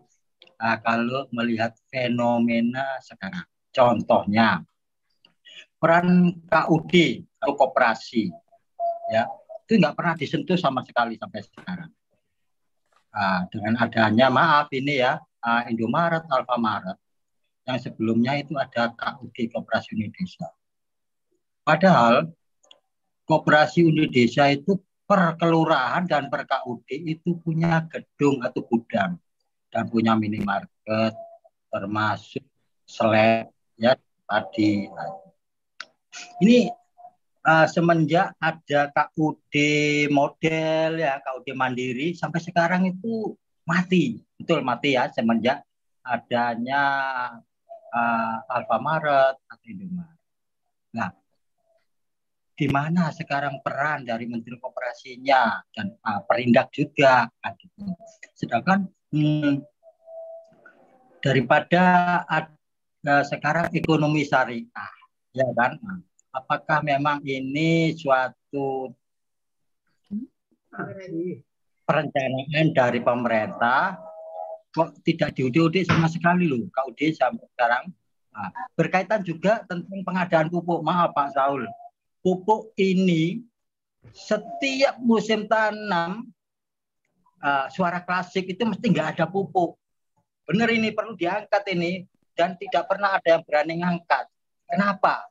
uh, 0.59 0.77
kalau 0.83 1.31
melihat 1.31 1.71
fenomena 1.87 2.99
sekarang. 2.99 3.47
Contohnya, 3.71 4.65
peran 5.77 6.33
KUD 6.49 6.93
atau 7.37 7.53
koperasi, 7.53 8.33
ya 9.13 9.29
itu 9.67 9.77
nggak 9.77 9.95
pernah 9.99 10.15
disentuh 10.17 10.57
sama 10.57 10.81
sekali 10.81 11.19
sampai 11.19 11.41
sekarang. 11.43 11.91
Ah, 13.11 13.43
dengan 13.49 13.79
adanya 13.81 14.29
maaf 14.29 14.69
ini 14.71 15.01
ya 15.01 15.17
ah, 15.43 15.65
Indomaret, 15.67 16.23
Alfamaret 16.29 16.97
yang 17.67 17.77
sebelumnya 17.83 18.39
itu 18.39 18.55
ada 18.55 18.95
KUD 18.95 19.51
Koperasi 19.51 19.99
Unit 19.99 20.15
Desa. 20.15 20.47
Padahal 21.67 22.31
Koperasi 23.27 23.83
Unit 23.83 24.15
Desa 24.15 24.47
itu 24.47 24.79
per 25.03 25.35
kelurahan 25.35 26.07
dan 26.07 26.31
per 26.31 26.47
KUD 26.47 26.87
itu 26.95 27.35
punya 27.43 27.83
gedung 27.91 28.39
atau 28.39 28.63
gudang 28.63 29.19
dan 29.67 29.83
punya 29.91 30.15
minimarket 30.15 31.11
termasuk 31.67 32.43
seleb 32.87 33.51
ya 33.75 33.99
tadi. 34.23 34.87
Ini 36.39 36.71
uh, 37.43 37.67
semenjak 37.67 38.31
ada 38.39 38.87
KUD 38.95 39.55
model 40.07 41.03
ya 41.03 41.19
KUD 41.19 41.51
mandiri 41.51 42.15
sampai 42.15 42.39
sekarang 42.39 42.87
itu 42.87 43.35
mati 43.67 44.23
betul 44.39 44.63
mati 44.63 44.95
ya 44.95 45.11
semenjak 45.11 45.67
adanya 45.99 46.83
uh, 47.91 48.55
Alfamaret 48.55 49.35
atau 49.35 49.67
Indomaret. 49.67 50.15
Nah 50.95 51.26
di 52.57 52.65
mana 52.65 53.13
sekarang 53.13 53.61
peran 53.61 54.01
dari 54.01 54.25
Menteri 54.25 54.57
Kooperasinya 54.57 55.61
dan 55.69 55.93
uh, 56.01 56.25
Perindak 56.25 56.73
juga 56.73 57.29
kan 57.29 57.53
gitu. 57.61 57.85
Sedangkan 58.33 58.89
hmm, 59.13 59.61
daripada 61.21 61.85
uh, 62.25 63.23
sekarang 63.29 63.69
ekonomi 63.77 64.25
syariah 64.25 64.93
ya 65.37 65.47
kan? 65.53 65.77
Apakah 66.33 66.81
memang 66.81 67.21
ini 67.29 67.93
suatu 67.93 68.89
perencanaan 71.85 72.67
dari 72.73 72.99
pemerintah? 73.05 74.01
Kok 74.73 75.01
tidak 75.05 75.37
diudik-udik 75.37 75.85
sama 75.85 76.09
sekali 76.09 76.49
loh 76.49 76.65
KUD 76.73 77.13
sampai 77.13 77.45
sekarang? 77.53 77.85
Nah, 78.33 78.49
berkaitan 78.77 79.25
juga 79.25 79.65
tentang 79.65 80.05
pengadaan 80.05 80.53
pupuk. 80.53 80.85
Maaf 80.85 81.17
Pak 81.17 81.33
Saul 81.33 81.65
pupuk 82.21 82.73
ini 82.79 83.43
setiap 84.13 84.97
musim 85.01 85.45
tanam 85.45 86.27
uh, 87.43 87.65
suara 87.71 88.01
klasik 88.03 88.47
itu 88.49 88.63
mesti 88.63 88.85
nggak 88.89 89.17
ada 89.17 89.25
pupuk. 89.27 89.77
Benar 90.47 90.71
ini 90.71 90.95
perlu 90.95 91.13
diangkat 91.13 91.63
ini 91.75 92.07
dan 92.37 92.55
tidak 92.55 92.87
pernah 92.87 93.19
ada 93.19 93.37
yang 93.37 93.43
berani 93.43 93.83
ngangkat. 93.83 94.25
Kenapa? 94.67 95.27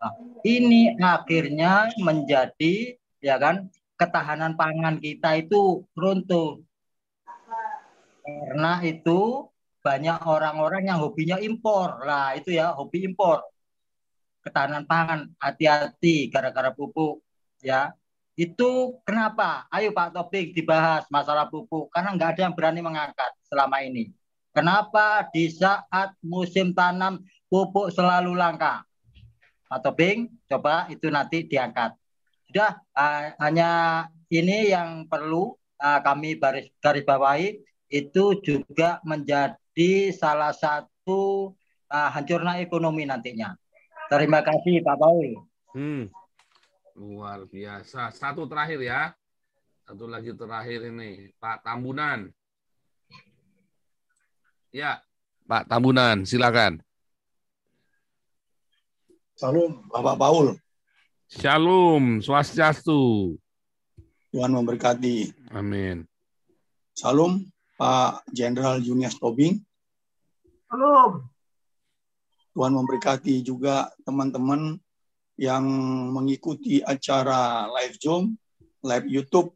Nah, 0.00 0.14
ini 0.44 0.96
akhirnya 0.96 1.92
menjadi 2.00 2.96
ya 3.20 3.36
kan 3.36 3.68
ketahanan 3.96 4.56
pangan 4.56 5.00
kita 5.00 5.40
itu 5.40 5.84
runtuh. 5.96 6.60
Karena 8.20 8.80
itu 8.84 9.48
banyak 9.80 10.20
orang-orang 10.28 10.92
yang 10.92 11.00
hobinya 11.00 11.40
impor. 11.40 12.04
Lah 12.04 12.36
itu 12.36 12.52
ya 12.52 12.76
hobi 12.76 13.08
impor 13.08 13.44
ketahanan 14.44 14.84
pangan. 14.84 15.30
Hati-hati 15.40 16.28
gara-gara 16.32 16.72
pupuk 16.72 17.24
ya. 17.64 17.92
Itu 18.36 19.02
kenapa? 19.04 19.68
Ayo 19.68 19.92
Pak 19.92 20.16
Topik 20.16 20.56
dibahas 20.56 21.04
masalah 21.12 21.46
pupuk 21.52 21.92
karena 21.92 22.16
nggak 22.16 22.30
ada 22.36 22.40
yang 22.48 22.54
berani 22.56 22.80
mengangkat 22.80 23.30
selama 23.44 23.84
ini. 23.84 24.10
Kenapa 24.50 25.28
di 25.30 25.46
saat 25.52 26.16
musim 26.24 26.72
tanam 26.72 27.20
pupuk 27.52 27.92
selalu 27.92 28.32
langka? 28.32 28.82
Pak 29.68 29.80
Topik 29.84 30.32
coba 30.48 30.88
itu 30.88 31.06
nanti 31.12 31.44
diangkat. 31.46 31.94
Sudah 32.48 32.82
uh, 32.96 33.30
hanya 33.38 33.70
ini 34.32 34.72
yang 34.72 35.06
perlu 35.06 35.54
uh, 35.78 36.00
kami 36.02 36.34
baris 36.34 36.72
garis 36.82 37.06
bawahi 37.06 37.60
itu 37.90 38.24
juga 38.42 39.02
menjadi 39.02 40.14
salah 40.14 40.54
satu 40.54 41.52
uh, 41.90 42.08
hancurnya 42.10 42.62
ekonomi 42.62 43.06
nantinya 43.06 43.54
Terima 44.10 44.42
kasih 44.42 44.82
Pak 44.82 44.96
Paul. 44.98 45.28
Hmm. 45.70 46.10
Luar 46.98 47.46
biasa. 47.46 48.10
Satu 48.10 48.50
terakhir 48.50 48.82
ya. 48.82 49.14
Satu 49.86 50.10
lagi 50.10 50.34
terakhir 50.34 50.90
ini. 50.90 51.30
Pak 51.38 51.62
Tambunan. 51.62 52.26
Ya, 54.70 55.02
Pak 55.50 55.66
Tambunan, 55.66 56.22
silakan. 56.22 56.78
Salam, 59.34 59.82
Bapak 59.90 60.14
Paul. 60.14 60.46
Shalom, 61.26 62.22
swastiastu. 62.22 63.34
Tuhan 64.30 64.54
memberkati. 64.54 65.34
Amin. 65.50 66.06
Salam, 66.94 67.50
Pak 67.74 68.22
Jenderal 68.30 68.78
Junius 68.78 69.18
Tobing. 69.18 69.58
Salam. 70.70 71.26
Tuhan 72.50 72.74
memberkati 72.74 73.46
juga 73.46 73.86
teman-teman 74.02 74.74
yang 75.38 75.64
mengikuti 76.12 76.82
acara 76.82 77.70
live 77.80 77.96
Zoom, 77.96 78.34
live 78.82 79.06
YouTube. 79.08 79.54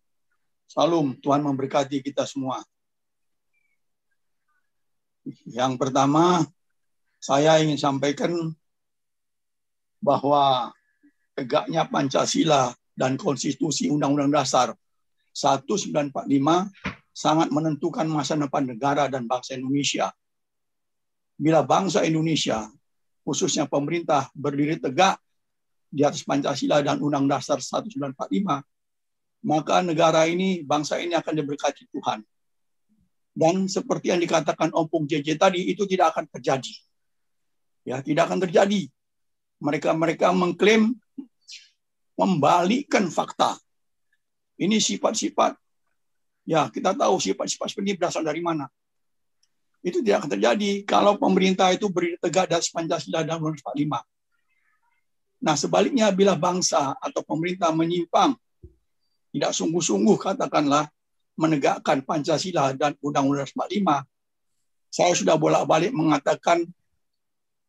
Salam, 0.64 1.18
Tuhan 1.20 1.44
memberkati 1.44 2.00
kita 2.00 2.24
semua. 2.24 2.62
Yang 5.44 5.76
pertama, 5.76 6.46
saya 7.20 7.60
ingin 7.60 7.76
sampaikan 7.76 8.32
bahwa 10.00 10.72
tegaknya 11.32 11.88
Pancasila 11.88 12.72
dan 12.94 13.16
Konstitusi 13.16 13.90
Undang-Undang 13.90 14.32
Dasar 14.40 14.68
1945 15.34 16.30
sangat 17.10 17.48
menentukan 17.50 18.06
masa 18.06 18.38
depan 18.38 18.68
negara 18.68 19.10
dan 19.10 19.26
bangsa 19.26 19.58
Indonesia. 19.58 20.14
Bila 21.34 21.66
bangsa 21.66 22.06
Indonesia 22.06 22.70
khususnya 23.24 23.64
pemerintah 23.64 24.28
berdiri 24.36 24.76
tegak 24.76 25.16
di 25.88 26.04
atas 26.04 26.22
Pancasila 26.22 26.84
dan 26.84 27.00
Undang 27.00 27.24
Dasar 27.24 27.58
1945, 27.58 28.60
maka 29.48 29.76
negara 29.80 30.28
ini, 30.28 30.60
bangsa 30.60 31.00
ini 31.00 31.16
akan 31.16 31.32
diberkati 31.32 31.88
Tuhan. 31.88 32.20
Dan 33.34 33.66
seperti 33.66 34.14
yang 34.14 34.20
dikatakan 34.22 34.70
Ompong 34.76 35.08
JJ 35.08 35.40
tadi, 35.40 35.72
itu 35.72 35.88
tidak 35.88 36.14
akan 36.14 36.28
terjadi. 36.30 36.74
Ya, 37.82 37.98
tidak 38.04 38.30
akan 38.30 38.44
terjadi. 38.46 38.86
Mereka-mereka 39.58 40.30
mengklaim 40.30 40.94
membalikkan 42.14 43.10
fakta. 43.10 43.58
Ini 44.54 44.78
sifat-sifat, 44.78 45.58
ya 46.46 46.70
kita 46.70 46.94
tahu 46.94 47.18
sifat-sifat 47.18 47.74
seperti 47.74 47.98
berasal 47.98 48.22
dari 48.22 48.38
mana 48.38 48.70
itu 49.84 50.00
tidak 50.00 50.24
akan 50.24 50.30
terjadi 50.40 50.70
kalau 50.88 51.20
pemerintah 51.20 51.68
itu 51.76 51.92
berdiri 51.92 52.16
tegak 52.16 52.48
dari 52.48 52.64
Pancasila 52.64 53.20
dan 53.20 53.36
Undang-Undang 53.36 53.60
45. 53.76 55.44
Nah, 55.44 55.54
sebaliknya 55.60 56.08
bila 56.08 56.32
bangsa 56.40 56.96
atau 56.96 57.20
pemerintah 57.20 57.68
menyimpang, 57.68 58.32
tidak 59.36 59.52
sungguh-sungguh 59.52 60.16
katakanlah 60.16 60.88
menegakkan 61.36 62.00
Pancasila 62.00 62.72
dan 62.72 62.96
Undang-Undang 63.04 63.52
45, 63.52 64.08
saya 64.88 65.12
sudah 65.12 65.36
bolak-balik 65.36 65.92
mengatakan 65.92 66.64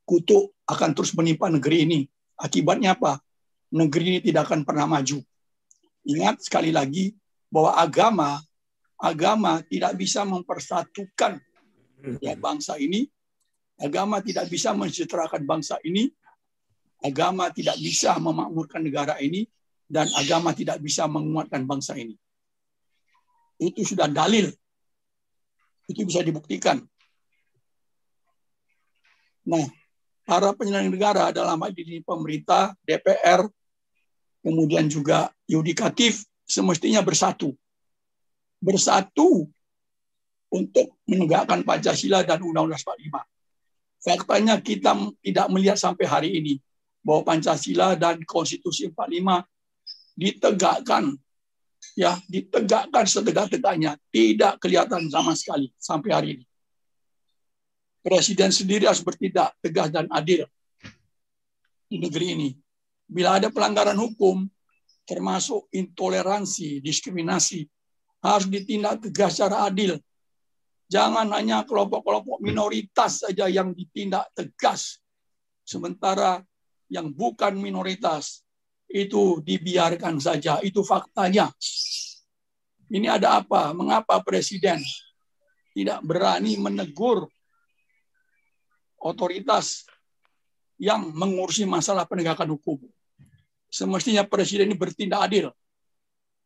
kutuk 0.07 0.55
akan 0.63 0.95
terus 0.95 1.11
menimpa 1.11 1.51
negeri 1.51 1.83
ini. 1.83 1.99
Akibatnya 2.39 2.95
apa? 2.95 3.19
Negeri 3.75 4.03
ini 4.15 4.19
tidak 4.23 4.47
akan 4.47 4.63
pernah 4.63 4.87
maju. 4.87 5.19
Ingat 6.07 6.47
sekali 6.47 6.71
lagi 6.71 7.11
bahwa 7.51 7.75
agama 7.75 8.39
agama 8.99 9.59
tidak 9.67 9.99
bisa 9.99 10.23
mempersatukan 10.23 11.41
ya 12.21 12.33
bangsa 12.37 12.77
ini 12.79 13.07
agama 13.79 14.23
tidak 14.23 14.47
bisa 14.47 14.71
mensejahterakan 14.71 15.43
bangsa 15.43 15.75
ini 15.83 16.07
agama 17.03 17.51
tidak 17.51 17.75
bisa 17.77 18.15
memakmurkan 18.17 18.81
negara 18.81 19.19
ini 19.19 19.45
dan 19.85 20.09
agama 20.17 20.55
tidak 20.55 20.81
bisa 20.81 21.05
menguatkan 21.05 21.65
bangsa 21.69 21.93
ini. 21.93 22.17
Itu 23.61 23.85
sudah 23.85 24.09
dalil. 24.09 24.49
Itu 25.85 26.01
bisa 26.01 26.25
dibuktikan. 26.25 26.81
Nah 29.45 29.65
para 30.25 30.49
penyelenggara 30.57 31.29
negara 31.29 31.35
dalam 31.37 31.61
hal 31.61 31.73
ini 31.77 32.01
pemerintah 32.01 32.73
DPR 32.81 33.45
kemudian 34.41 34.89
juga 34.89 35.29
yudikatif 35.45 36.25
semestinya 36.49 37.05
bersatu. 37.05 37.53
Bersatu 38.57 39.45
untuk 40.55 40.95
menegakkan 41.03 41.67
Pancasila 41.67 42.23
dan 42.23 42.39
Undang-Undang 42.39 42.79
45. 42.79 43.19
Faktanya 43.99 44.55
kita 44.63 44.95
tidak 45.19 45.47
melihat 45.51 45.75
sampai 45.75 46.05
hari 46.07 46.29
ini 46.39 46.53
bahwa 47.03 47.27
Pancasila 47.27 47.99
dan 47.99 48.23
Konstitusi 48.23 48.87
45 48.87 49.43
ditegakkan 50.15 51.11
ya 51.99 52.17
ditegakkan 52.31 53.05
setegak-tegaknya 53.05 53.99
tidak 54.09 54.57
kelihatan 54.63 55.11
sama 55.11 55.35
sekali 55.35 55.67
sampai 55.75 56.09
hari 56.15 56.29
ini. 56.39 56.45
Presiden 58.05 58.53
sendiri 58.53 58.85
harus 58.87 59.01
bertindak 59.01 59.57
tegas 59.59 59.89
dan 59.91 60.07
adil 60.13 60.45
di 61.89 61.97
negeri 61.97 62.37
ini. 62.37 62.49
Bila 63.05 63.37
ada 63.37 63.49
pelanggaran 63.49 63.97
hukum, 63.97 64.45
termasuk 65.05 65.69
intoleransi, 65.73 66.81
diskriminasi, 66.81 67.65
harus 68.21 68.45
ditindak 68.49 69.09
tegas 69.09 69.37
secara 69.37 69.65
adil 69.69 69.97
Jangan 70.85 71.33
hanya 71.33 71.65
kelompok-kelompok 71.65 72.45
minoritas 72.45 73.25
saja 73.25 73.49
yang 73.49 73.73
ditindak 73.73 74.29
tegas. 74.37 75.01
Sementara 75.65 76.45
yang 76.93 77.09
bukan 77.09 77.57
minoritas 77.57 78.45
itu 78.85 79.41
dibiarkan 79.41 80.21
saja. 80.21 80.61
Itu 80.61 80.85
faktanya. 80.85 81.49
Ini 82.85 83.17
ada 83.17 83.41
apa? 83.41 83.73
Mengapa 83.73 84.21
presiden 84.21 84.77
tidak 85.73 86.05
berani 86.05 86.53
menegur 86.61 87.25
otoritas 89.01 89.89
yang 90.77 91.09
mengurusi 91.17 91.65
masalah 91.65 92.05
penegakan 92.05 92.53
hukum? 92.53 92.77
Semestinya 93.73 94.21
presiden 94.21 94.69
ini 94.69 94.77
bertindak 94.77 95.25
adil. 95.25 95.49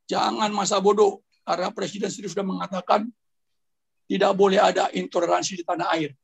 Jangan 0.08 0.50
masa 0.56 0.80
bodoh. 0.80 1.20
Karena 1.44 1.74
presiden 1.74 2.08
sendiri 2.14 2.30
sudah 2.30 2.46
mengatakan 2.46 3.10
tidak 4.10 4.34
boleh 4.34 4.58
ada 4.58 4.90
intoleransi 4.90 5.54
di 5.54 5.62
tanah 5.62 5.94
air. 5.94 6.18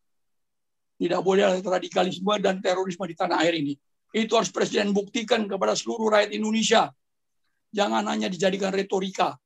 Tidak 0.98 1.22
boleh 1.22 1.46
ada 1.46 1.62
radikalisme 1.62 2.34
dan 2.42 2.58
terorisme 2.58 3.06
di 3.06 3.14
tanah 3.14 3.46
air 3.46 3.62
ini. 3.62 3.78
Itu 4.10 4.34
harus 4.42 4.50
presiden 4.50 4.90
buktikan 4.90 5.46
kepada 5.46 5.78
seluruh 5.78 6.10
rakyat 6.10 6.34
Indonesia. 6.34 6.90
Jangan 7.70 8.02
hanya 8.10 8.26
dijadikan 8.26 8.74
retorika. 8.74 9.38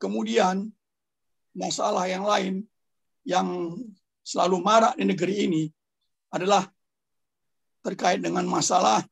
Kemudian 0.00 0.64
masalah 1.52 2.08
yang 2.08 2.24
lain 2.24 2.64
yang 3.28 3.76
selalu 4.24 4.64
marak 4.64 4.96
di 4.96 5.04
negeri 5.04 5.34
ini 5.44 5.62
adalah 6.32 6.64
terkait 7.84 8.24
dengan 8.24 8.48
masalah 8.48 9.04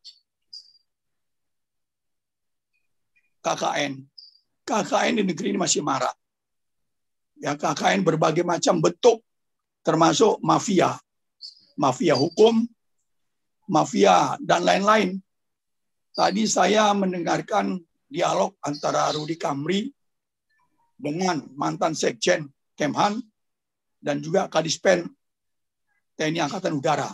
KKN. 3.44 4.00
KKN 4.62 5.12
di 5.20 5.24
negeri 5.26 5.52
ini 5.52 5.60
masih 5.60 5.84
marak. 5.84 6.21
Ya, 7.42 7.58
KKN 7.58 8.06
berbagai 8.06 8.46
macam 8.46 8.78
bentuk, 8.78 9.18
termasuk 9.82 10.38
mafia. 10.46 10.94
Mafia 11.74 12.14
hukum, 12.14 12.62
mafia, 13.66 14.38
dan 14.38 14.62
lain-lain. 14.62 15.18
Tadi 16.14 16.46
saya 16.46 16.94
mendengarkan 16.94 17.82
dialog 18.06 18.54
antara 18.62 19.10
Rudi 19.10 19.34
Kamri 19.34 19.90
dengan 20.94 21.42
mantan 21.58 21.98
Sekjen 21.98 22.46
Kemhan 22.78 23.18
dan 23.98 24.22
juga 24.22 24.46
Kadispen 24.46 25.02
TNI 26.14 26.46
Angkatan 26.46 26.78
Udara. 26.78 27.10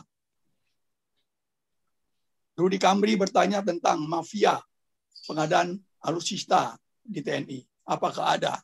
Rudi 2.59 2.77
Kamri 2.77 3.17
bertanya 3.17 3.65
tentang 3.65 4.05
mafia 4.05 4.61
pengadaan 5.25 5.79
alutsista 6.05 6.77
di 7.01 7.25
TNI. 7.25 7.65
Apakah 7.89 8.37
ada? 8.37 8.59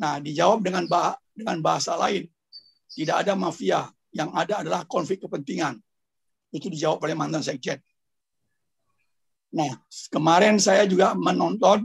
Nah, 0.00 0.16
dijawab 0.16 0.64
dengan 0.64 0.88
bah 0.88 1.12
dengan 1.36 1.60
bahasa 1.60 1.92
lain. 2.00 2.24
Tidak 2.88 3.16
ada 3.20 3.36
mafia. 3.36 3.84
Yang 4.10 4.30
ada 4.32 4.54
adalah 4.64 4.80
konflik 4.88 5.20
kepentingan. 5.20 5.76
Itu 6.50 6.72
dijawab 6.72 7.04
oleh 7.04 7.14
mantan 7.14 7.44
sekjen. 7.44 7.78
Nah, 9.54 9.76
kemarin 10.08 10.56
saya 10.56 10.88
juga 10.88 11.12
menonton 11.12 11.84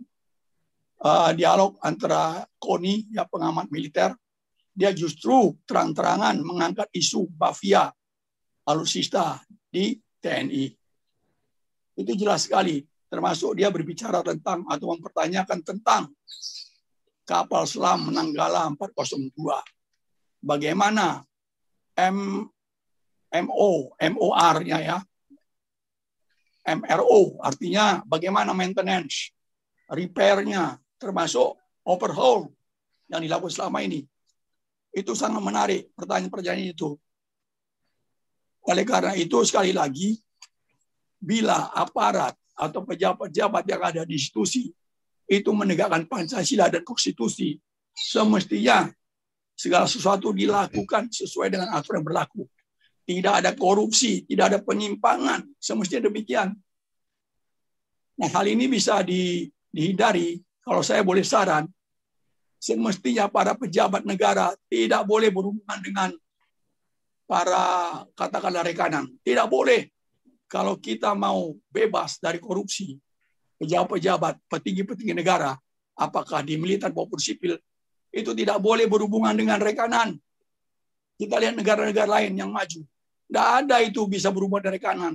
uh, 1.03 1.31
dialog 1.35 1.75
antara 1.83 2.47
Koni, 2.57 3.11
ya 3.11 3.27
pengamat 3.27 3.67
militer. 3.69 4.15
Dia 4.75 4.91
justru 4.95 5.55
terang-terangan 5.67 6.39
mengangkat 6.39 6.87
isu 6.95 7.29
mafia 7.35 7.91
alutsista 8.65 9.39
di 9.69 9.95
TNI. 10.23 10.65
Itu 11.95 12.11
jelas 12.17 12.47
sekali 12.47 12.83
termasuk 13.07 13.55
dia 13.55 13.71
berbicara 13.71 14.19
tentang 14.25 14.67
atau 14.67 14.91
mempertanyakan 14.97 15.63
tentang 15.63 16.11
kapal 17.25 17.65
selam 17.65 18.07
Menanggala 18.07 18.69
402. 18.77 19.33
Bagaimana 20.45 21.25
M 21.97 22.45
MO, 23.35 23.91
MOR-nya 23.99 24.77
ya. 24.79 24.97
MRO 26.65 27.37
artinya 27.45 28.01
bagaimana 28.07 28.49
maintenance, 28.55 29.29
repair-nya 29.85 30.81
termasuk 30.97 31.53
overhaul 31.85 32.49
yang 33.05 33.21
dilakukan 33.21 33.53
selama 33.53 33.85
ini. 33.85 34.01
Itu 34.89 35.13
sangat 35.13 35.43
menarik 35.43 35.93
pertanyaan-pertanyaan 35.93 36.73
itu. 36.73 36.97
Oleh 38.65 38.81
karena 38.81 39.13
itu 39.13 39.37
sekali 39.45 39.75
lagi 39.75 40.17
bila 41.21 41.69
aparat 41.69 42.33
atau 42.57 42.81
pejabat-pejabat 42.81 43.63
yang 43.67 43.81
ada 43.83 44.01
di 44.07 44.17
institusi 44.17 44.73
itu 45.25 45.49
menegakkan 45.53 46.05
Pancasila 46.05 46.69
dan 46.69 46.85
konstitusi, 46.85 47.57
semestinya 47.93 48.89
segala 49.55 49.89
sesuatu 49.89 50.35
dilakukan 50.35 51.09
sesuai 51.09 51.49
dengan 51.49 51.73
aturan 51.73 52.03
yang 52.03 52.07
berlaku. 52.07 52.43
Tidak 53.05 53.33
ada 53.33 53.53
korupsi, 53.53 54.25
tidak 54.25 54.45
ada 54.53 54.59
penyimpangan, 54.61 55.45
semestinya 55.61 56.09
demikian. 56.09 56.53
Nah, 58.15 58.29
hal 58.31 58.45
ini 58.49 58.65
bisa 58.65 59.01
di, 59.05 59.45
dihindari 59.69 60.41
kalau 60.65 60.81
saya 60.81 61.05
boleh 61.05 61.21
saran, 61.21 61.69
semestinya 62.57 63.29
para 63.29 63.53
pejabat 63.53 64.01
negara 64.09 64.57
tidak 64.65 65.05
boleh 65.05 65.29
berhubungan 65.29 65.79
dengan 65.85 66.09
para 67.29 68.01
katakanlah 68.17 68.65
rekanan. 68.65 69.05
Tidak 69.21 69.45
boleh 69.45 69.93
kalau 70.49 70.77
kita 70.81 71.13
mau 71.13 71.53
bebas 71.69 72.17
dari 72.17 72.41
korupsi, 72.41 72.97
pejabat-pejabat, 73.59 74.39
petinggi-petinggi 74.51 75.15
negara, 75.15 75.55
apakah 75.95 76.43
di 76.43 76.59
militer 76.59 76.91
maupun 76.91 77.19
sipil, 77.19 77.55
itu 78.11 78.31
tidak 78.35 78.59
boleh 78.59 78.87
berhubungan 78.87 79.35
dengan 79.35 79.59
rekanan. 79.59 80.15
Kita 81.15 81.39
lihat 81.39 81.55
negara-negara 81.55 82.19
lain 82.19 82.35
yang 82.35 82.51
maju. 82.51 82.83
Tidak 83.25 83.47
ada 83.63 83.79
itu 83.79 84.03
bisa 84.07 84.31
berhubungan 84.31 84.67
dengan 84.67 84.75
rekanan. 84.79 85.13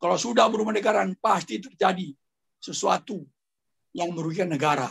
Kalau 0.00 0.16
sudah 0.16 0.48
berhubungan 0.48 0.80
dengan 0.80 0.92
rekanan, 0.92 1.10
pasti 1.20 1.60
terjadi 1.60 2.12
sesuatu 2.60 3.20
yang 3.92 4.12
merugikan 4.12 4.48
negara. 4.48 4.88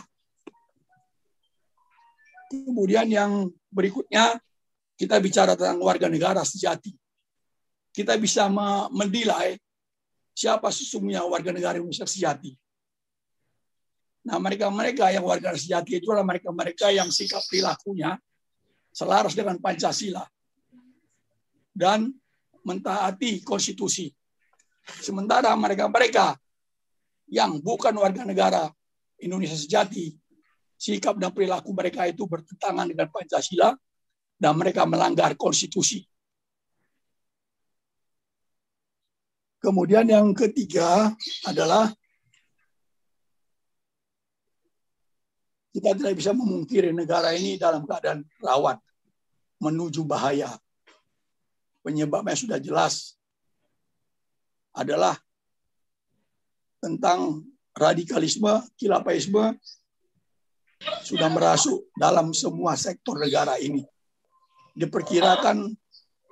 Kemudian 2.50 3.10
yang 3.10 3.50
berikutnya, 3.70 4.38
kita 4.94 5.18
bicara 5.18 5.58
tentang 5.58 5.82
warga 5.82 6.06
negara 6.06 6.46
sejati. 6.46 6.94
Kita 7.90 8.14
bisa 8.18 8.46
menilai 8.90 9.58
siapa 10.34 10.70
sesungguhnya 10.70 11.22
warga 11.26 11.50
negara 11.50 11.78
Indonesia 11.78 12.06
sejati. 12.06 12.54
Nah, 14.24 14.40
mereka-mereka 14.40 15.12
yang 15.12 15.28
warga 15.28 15.52
sejati 15.52 16.00
itu 16.00 16.08
adalah 16.08 16.24
mereka-mereka 16.24 16.88
yang 16.88 17.12
sikap 17.12 17.44
perilakunya 17.44 18.16
selaras 18.88 19.36
dengan 19.36 19.60
Pancasila 19.60 20.24
dan 21.76 22.08
mentaati 22.64 23.44
konstitusi. 23.44 24.08
Sementara 24.84 25.52
mereka-mereka 25.52 26.40
yang 27.28 27.60
bukan 27.60 27.92
warga 28.00 28.24
negara 28.24 28.72
Indonesia 29.20 29.56
sejati, 29.56 30.16
sikap 30.80 31.20
dan 31.20 31.28
perilaku 31.32 31.76
mereka 31.76 32.08
itu 32.08 32.24
bertentangan 32.24 32.88
dengan 32.88 33.08
Pancasila 33.12 33.76
dan 34.40 34.52
mereka 34.56 34.88
melanggar 34.88 35.36
konstitusi. 35.36 36.00
Kemudian 39.60 40.04
yang 40.04 40.32
ketiga 40.36 41.12
adalah 41.48 41.88
kita 45.74 45.90
tidak 45.98 46.14
bisa 46.14 46.30
memungkiri 46.30 46.94
negara 46.94 47.34
ini 47.34 47.58
dalam 47.58 47.82
keadaan 47.82 48.22
rawan 48.38 48.78
menuju 49.58 50.06
bahaya. 50.06 50.54
Penyebabnya 51.82 52.38
sudah 52.38 52.62
jelas 52.62 53.18
adalah 54.70 55.18
tentang 56.78 57.42
radikalisme, 57.74 58.62
kilapaisme 58.78 59.58
sudah 61.02 61.26
merasuk 61.26 61.90
dalam 61.98 62.30
semua 62.30 62.78
sektor 62.78 63.18
negara 63.18 63.58
ini. 63.58 63.82
Diperkirakan 64.78 65.74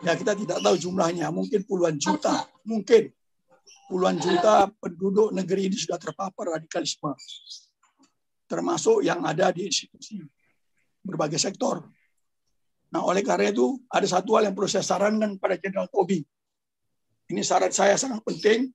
ya 0.07 0.15
kita 0.15 0.39
tidak 0.39 0.59
tahu 0.63 0.77
jumlahnya, 0.79 1.35
mungkin 1.35 1.67
puluhan 1.67 1.99
juta, 1.99 2.47
mungkin 2.63 3.11
puluhan 3.91 4.23
juta 4.23 4.71
penduduk 4.79 5.35
negeri 5.35 5.67
ini 5.67 5.77
sudah 5.79 5.99
terpapar 5.99 6.59
radikalisme. 6.59 7.11
Termasuk 8.53 9.01
yang 9.01 9.25
ada 9.25 9.49
di 9.49 9.65
institusi 9.65 10.21
berbagai 11.01 11.41
sektor. 11.41 11.81
Nah, 12.93 13.01
oleh 13.09 13.25
karena 13.25 13.49
itu, 13.49 13.81
ada 13.89 14.05
satu 14.05 14.37
hal 14.37 14.53
yang 14.53 14.55
perlu 14.55 14.69
saya 14.69 14.85
sarankan 14.85 15.41
pada 15.41 15.57
Jenderal 15.57 15.89
Tobi. 15.89 16.21
Ini 17.33 17.41
saran 17.41 17.73
saya 17.73 17.97
sangat 17.97 18.21
penting. 18.21 18.69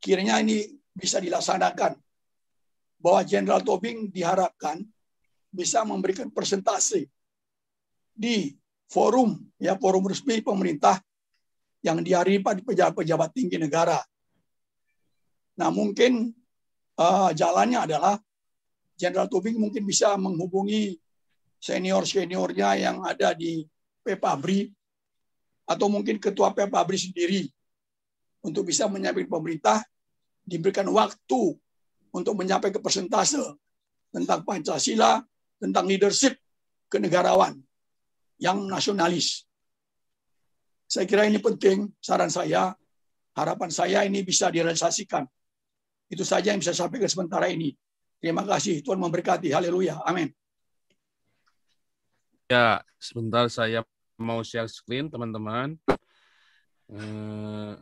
Kiranya 0.00 0.40
ini 0.40 0.64
bisa 0.96 1.20
dilaksanakan. 1.20 2.00
Bahwa 2.96 3.20
Jenderal 3.28 3.60
Tobing 3.60 4.08
diharapkan 4.08 4.80
bisa 5.52 5.84
memberikan 5.84 6.32
presentasi 6.32 7.04
di 8.16 8.56
forum 8.88 9.36
ya 9.60 9.76
forum 9.76 10.08
resmi 10.08 10.40
pemerintah 10.40 10.96
yang 11.84 12.00
dihadiri 12.00 12.40
pejabat-pejabat 12.40 13.30
tinggi 13.36 13.60
negara 13.60 14.00
Nah 15.60 15.68
mungkin 15.68 16.32
uh, 16.96 17.30
jalannya 17.36 17.84
adalah 17.84 18.16
Jenderal 19.02 19.26
Tubing 19.26 19.58
mungkin 19.58 19.82
bisa 19.82 20.14
menghubungi 20.14 20.94
senior-seniornya 21.58 22.78
yang 22.78 23.02
ada 23.02 23.34
di 23.34 23.66
Pepabri 24.06 24.70
atau 25.66 25.90
mungkin 25.90 26.22
ketua 26.22 26.54
Pepabri 26.54 26.94
sendiri 26.94 27.50
untuk 28.46 28.70
bisa 28.70 28.86
menyampaikan 28.86 29.42
pemerintah 29.42 29.82
diberikan 30.46 30.86
waktu 30.94 31.58
untuk 32.14 32.34
mencapai 32.38 32.70
ke 32.70 32.78
persentase 32.78 33.42
tentang 34.14 34.46
Pancasila, 34.46 35.18
tentang 35.58 35.90
leadership 35.90 36.38
kenegarawan 36.86 37.58
yang 38.38 38.62
nasionalis. 38.70 39.42
Saya 40.86 41.10
kira 41.10 41.26
ini 41.26 41.42
penting, 41.42 41.90
saran 41.98 42.30
saya, 42.30 42.70
harapan 43.34 43.70
saya 43.72 44.06
ini 44.06 44.22
bisa 44.22 44.46
direalisasikan 44.52 45.26
itu 46.12 46.28
saja 46.28 46.52
yang 46.52 46.60
bisa 46.60 46.76
saya 46.76 46.84
sampaikan 46.84 47.08
sementara 47.08 47.48
ini. 47.48 47.72
Terima 48.22 48.46
kasih. 48.46 48.86
Tuhan 48.86 49.02
memberkati. 49.02 49.50
Haleluya. 49.50 49.98
Amin. 50.06 50.30
Ya, 52.46 52.78
sebentar 53.02 53.50
saya 53.50 53.82
mau 54.14 54.46
share 54.46 54.70
screen, 54.70 55.10
teman-teman. 55.10 55.74
Eh, 56.86 57.74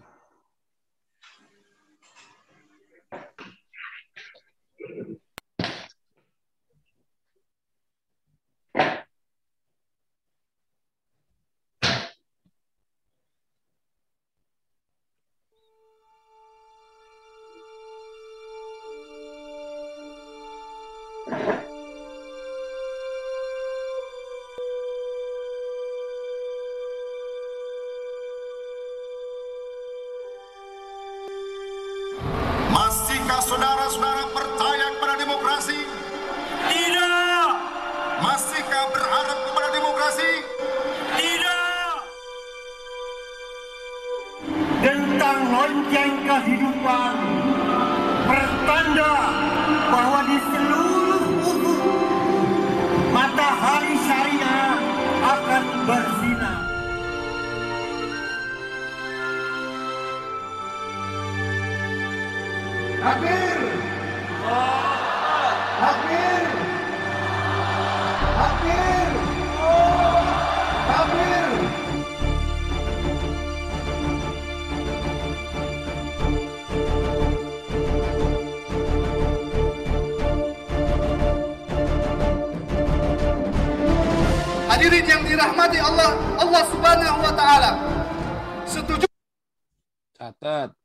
dirahmati 85.41 85.81
Allah, 85.81 86.11
Allah 86.37 86.63
Subhanahu 86.69 87.19
wa 87.25 87.33
taala. 87.33 87.71
Setuju 88.69 89.09
catat. 90.21 90.77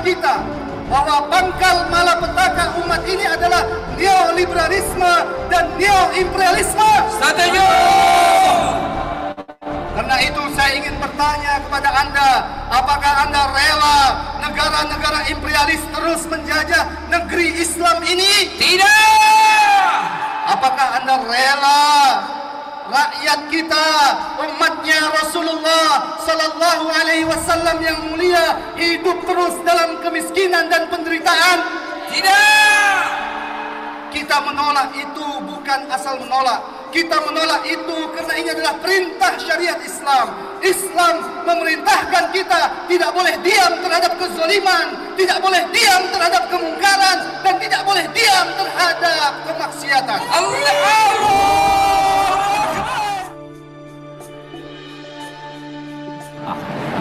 Kita 0.00 0.32
bahwa 0.88 1.28
pangkal 1.28 1.76
malapetaka 1.92 2.72
umat 2.80 3.04
ini 3.04 3.28
adalah 3.28 3.62
neoliberalisme 4.00 5.12
dan 5.52 5.64
neoimperialisme. 5.76 6.90
Setuju. 7.20 7.68
Karena 9.90 10.16
itu 10.22 10.42
saya 10.54 10.72
ingin 10.78 10.94
bertanya 11.02 11.58
kepada 11.66 11.90
Anda, 11.90 12.30
apakah 12.70 13.12
Anda 13.26 13.42
rela 13.50 13.98
negara-negara 14.38 15.26
imperialis 15.26 15.82
terus 15.90 16.22
menjajah 16.30 17.10
negeri 17.10 17.58
Islam 17.58 17.98
ini? 18.06 18.54
Tidak. 18.54 19.94
Apakah 20.46 21.02
Anda 21.02 21.14
rela 21.26 21.82
rakyat 22.86 23.40
kita, 23.50 23.86
umatnya 24.38 25.10
Rasulullah 25.10 26.18
Sallallahu 26.22 26.86
Alaihi 26.90 27.26
Wasallam 27.26 27.82
yang 27.82 27.98
mulia 28.14 28.62
hidup 28.78 29.26
terus 29.26 29.58
dalam 29.66 29.98
kemiskinan 30.06 30.70
dan 30.70 30.86
penderitaan? 30.86 31.58
Tidak. 32.14 33.02
Kita 34.10 34.36
menolak 34.42 34.94
itu 34.94 35.26
bukan 35.46 35.80
asal 35.90 36.18
menolak. 36.22 36.79
Kita 36.90 37.22
menolak 37.22 37.62
itu 37.70 37.98
karena 38.18 38.34
ini 38.34 38.48
adalah 38.50 38.74
perintah 38.82 39.38
syariat 39.38 39.78
Islam. 39.78 40.26
Islam 40.58 41.14
memerintahkan 41.46 42.34
kita 42.34 42.60
tidak 42.90 43.10
boleh 43.14 43.34
diam 43.46 43.78
terhadap 43.78 44.12
kezaliman, 44.18 44.86
tidak 45.14 45.38
boleh 45.38 45.62
diam 45.70 46.02
terhadap 46.10 46.50
kemungkaran, 46.50 47.18
dan 47.46 47.54
tidak 47.62 47.82
boleh 47.86 48.04
diam 48.10 48.46
terhadap 48.58 49.32
kemaksiatan. 49.46 50.20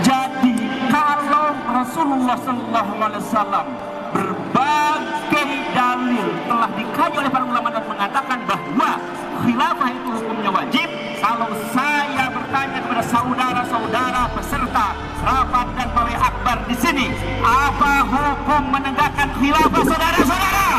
Jadi 0.05 0.55
kalau 0.93 1.47
Rasulullah 1.65 2.37
Sallallahu 2.45 2.93
Alaihi 3.01 3.23
Wasallam 3.25 3.65
berbagai 4.13 5.68
dalil 5.89 6.27
telah 6.45 6.69
dikaji 6.77 7.15
oleh 7.17 7.31
para 7.33 7.45
ulama 7.49 7.69
dan 7.73 7.83
mengatakan 7.89 8.37
bahwa 8.45 8.89
khilafah 9.41 9.89
itu 9.89 10.09
hukumnya 10.21 10.51
wajib. 10.53 10.87
Kalau 11.19 11.49
saya 11.73 12.25
bertanya 12.31 12.79
kepada 12.79 13.03
saudara-saudara 13.09 14.21
peserta 14.37 14.87
rapat 15.25 15.67
dan 15.75 15.87
pawai 15.91 16.15
akbar 16.15 16.57
di 16.69 16.75
sini, 16.77 17.07
apa 17.41 18.05
hukum 18.05 18.63
menegakkan 18.69 19.27
khilafah 19.41 19.83
saudara-saudara? 19.83 20.69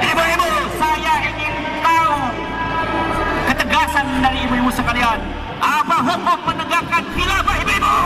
Ibu-ibu, 0.00 0.50
saya 0.78 1.14
ingin 1.26 1.54
tahu 1.82 2.18
ketegasan 3.50 4.06
dari 4.22 4.38
ibu-ibu 4.46 4.70
sekalian. 4.70 5.18
Apa 5.58 5.96
hukum 6.06 6.38
menegakkan 6.54 7.02
khilafah 7.18 7.54
ibu-ibu? 7.66 7.96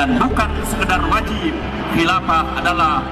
Dan 0.00 0.16
bukan 0.16 0.48
sekedar 0.64 0.96
wajib, 1.12 1.52
khilafah 1.92 2.56
adalah 2.56 3.04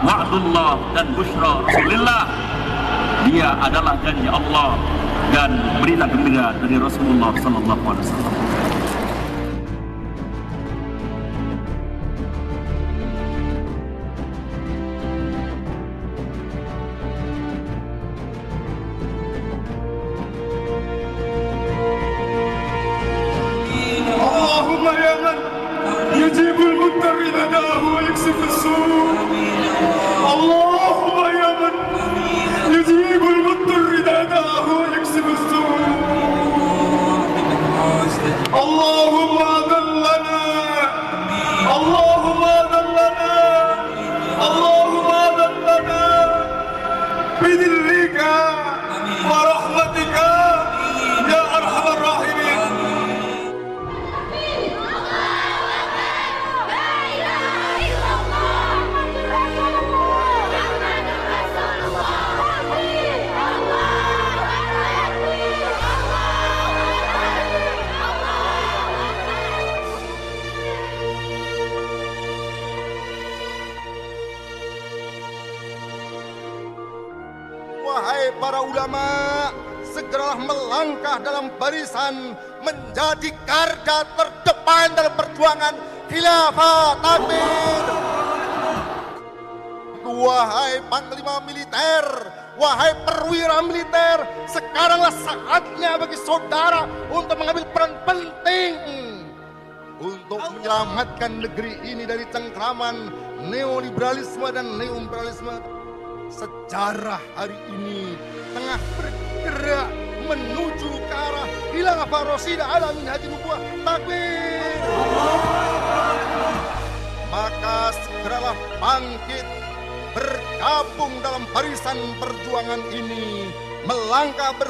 wa'dullah 0.00 0.80
dan 0.96 1.12
bushra 1.12 1.60
Rasulullah. 1.68 2.24
Dia 3.28 3.60
adalah 3.60 3.92
janji 4.00 4.24
Allah 4.24 4.80
dan 5.36 5.52
berita 5.84 6.08
gembira 6.08 6.56
dari 6.56 6.80
Rasulullah 6.80 7.36
sallallahu 7.44 7.84
alaihi 7.84 8.08
wasallam. 8.08 8.49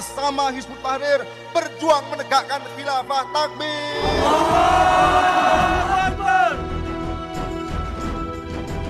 Bersama 0.01 0.49
Hizbut 0.49 0.81
Tahrir 0.81 1.29
berjuang 1.53 2.09
menegakkan 2.09 2.65
khilafah 2.73 3.25
takbir. 3.37 4.01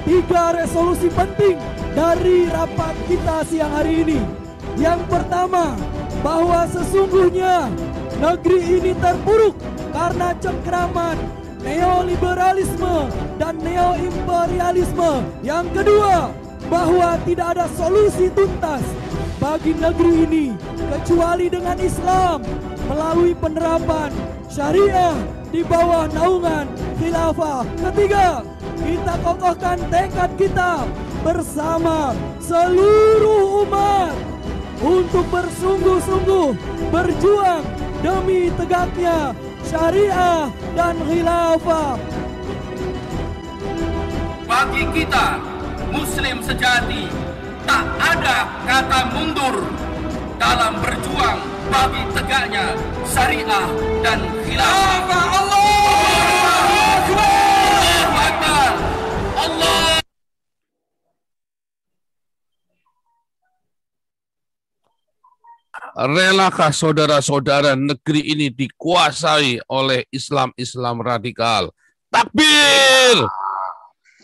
Tiga 0.07 0.45
resolusi 0.55 1.11
penting 1.11 1.59
dari 1.99 2.47
rapat 2.47 2.95
kita 3.11 3.43
siang 3.43 3.75
hari 3.75 4.07
ini. 4.07 4.23
Yang 4.79 5.03
pertama, 5.11 5.75
bahwa 6.23 6.71
sesungguhnya 6.71 7.67
negeri 8.23 8.79
ini 8.79 8.95
terpuruk 8.95 9.59
karena 9.91 10.31
cengkraman 10.39 11.19
neoliberalisme 11.67 13.11
dan 13.35 13.59
neoimperialisme. 13.59 15.27
Yang 15.43 15.67
kedua, 15.75 16.31
bahwa 16.71 17.19
tidak 17.27 17.59
ada 17.59 17.67
solusi 17.75 18.31
tuntas 18.31 18.87
bagi 19.41 19.73
negeri 19.73 20.15
ini 20.29 20.47
kecuali 20.91 21.47
dengan 21.47 21.79
Islam 21.79 22.43
melalui 22.91 23.33
penerapan 23.39 24.11
syariah 24.51 25.15
di 25.55 25.63
bawah 25.63 26.11
naungan 26.11 26.67
khilafah. 26.99 27.63
Ketiga, 27.79 28.43
kita 28.83 29.15
kokohkan 29.23 29.79
tekad 29.87 30.31
kita 30.35 30.83
bersama 31.23 32.11
seluruh 32.43 33.63
umat 33.63 34.15
untuk 34.83 35.23
bersungguh-sungguh 35.31 36.59
berjuang 36.91 37.63
demi 38.03 38.51
tegaknya 38.59 39.31
syariah 39.63 40.51
dan 40.75 40.99
khilafah. 41.07 41.95
Bagi 44.51 44.83
kita, 44.91 45.39
Muslim 45.95 46.43
sejati, 46.43 47.07
tak 47.63 47.87
ada 48.03 48.51
kata 48.67 49.01
mundur 49.15 49.63
dalam 50.41 50.81
berjuang 50.81 51.39
bagi 51.69 52.03
tegaknya 52.17 52.73
syariah 53.05 53.69
dan 54.01 54.19
khilafah. 54.49 55.25
Allah 55.37 55.69
Akbar. 58.17 58.73
Allah 59.37 59.85
Relakah 66.01 66.73
saudara-saudara 66.73 67.77
negeri 67.77 68.33
ini 68.33 68.49
dikuasai 68.49 69.61
oleh 69.69 70.09
Islam-Islam 70.09 71.05
radikal? 71.05 71.69
Takbir! 72.09 73.29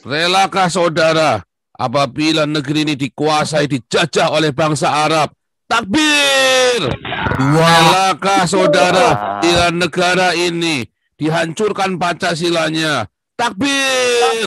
Relakah 0.01 0.73
saudara 0.73 1.45
apabila 1.77 2.49
negeri 2.49 2.89
ini 2.89 2.95
dikuasai, 2.97 3.69
dijajah 3.69 4.33
oleh 4.33 4.55
bangsa 4.57 4.89
Arab? 4.89 5.37
Takbir! 5.67 6.81
Relakah 7.37 8.47
saudara 8.47 9.39
bila 9.43 9.75
negara 9.75 10.31
ini 10.39 10.87
dihancurkan 11.19 11.99
Pancasilanya? 11.99 13.11
Takbir! 13.35 14.47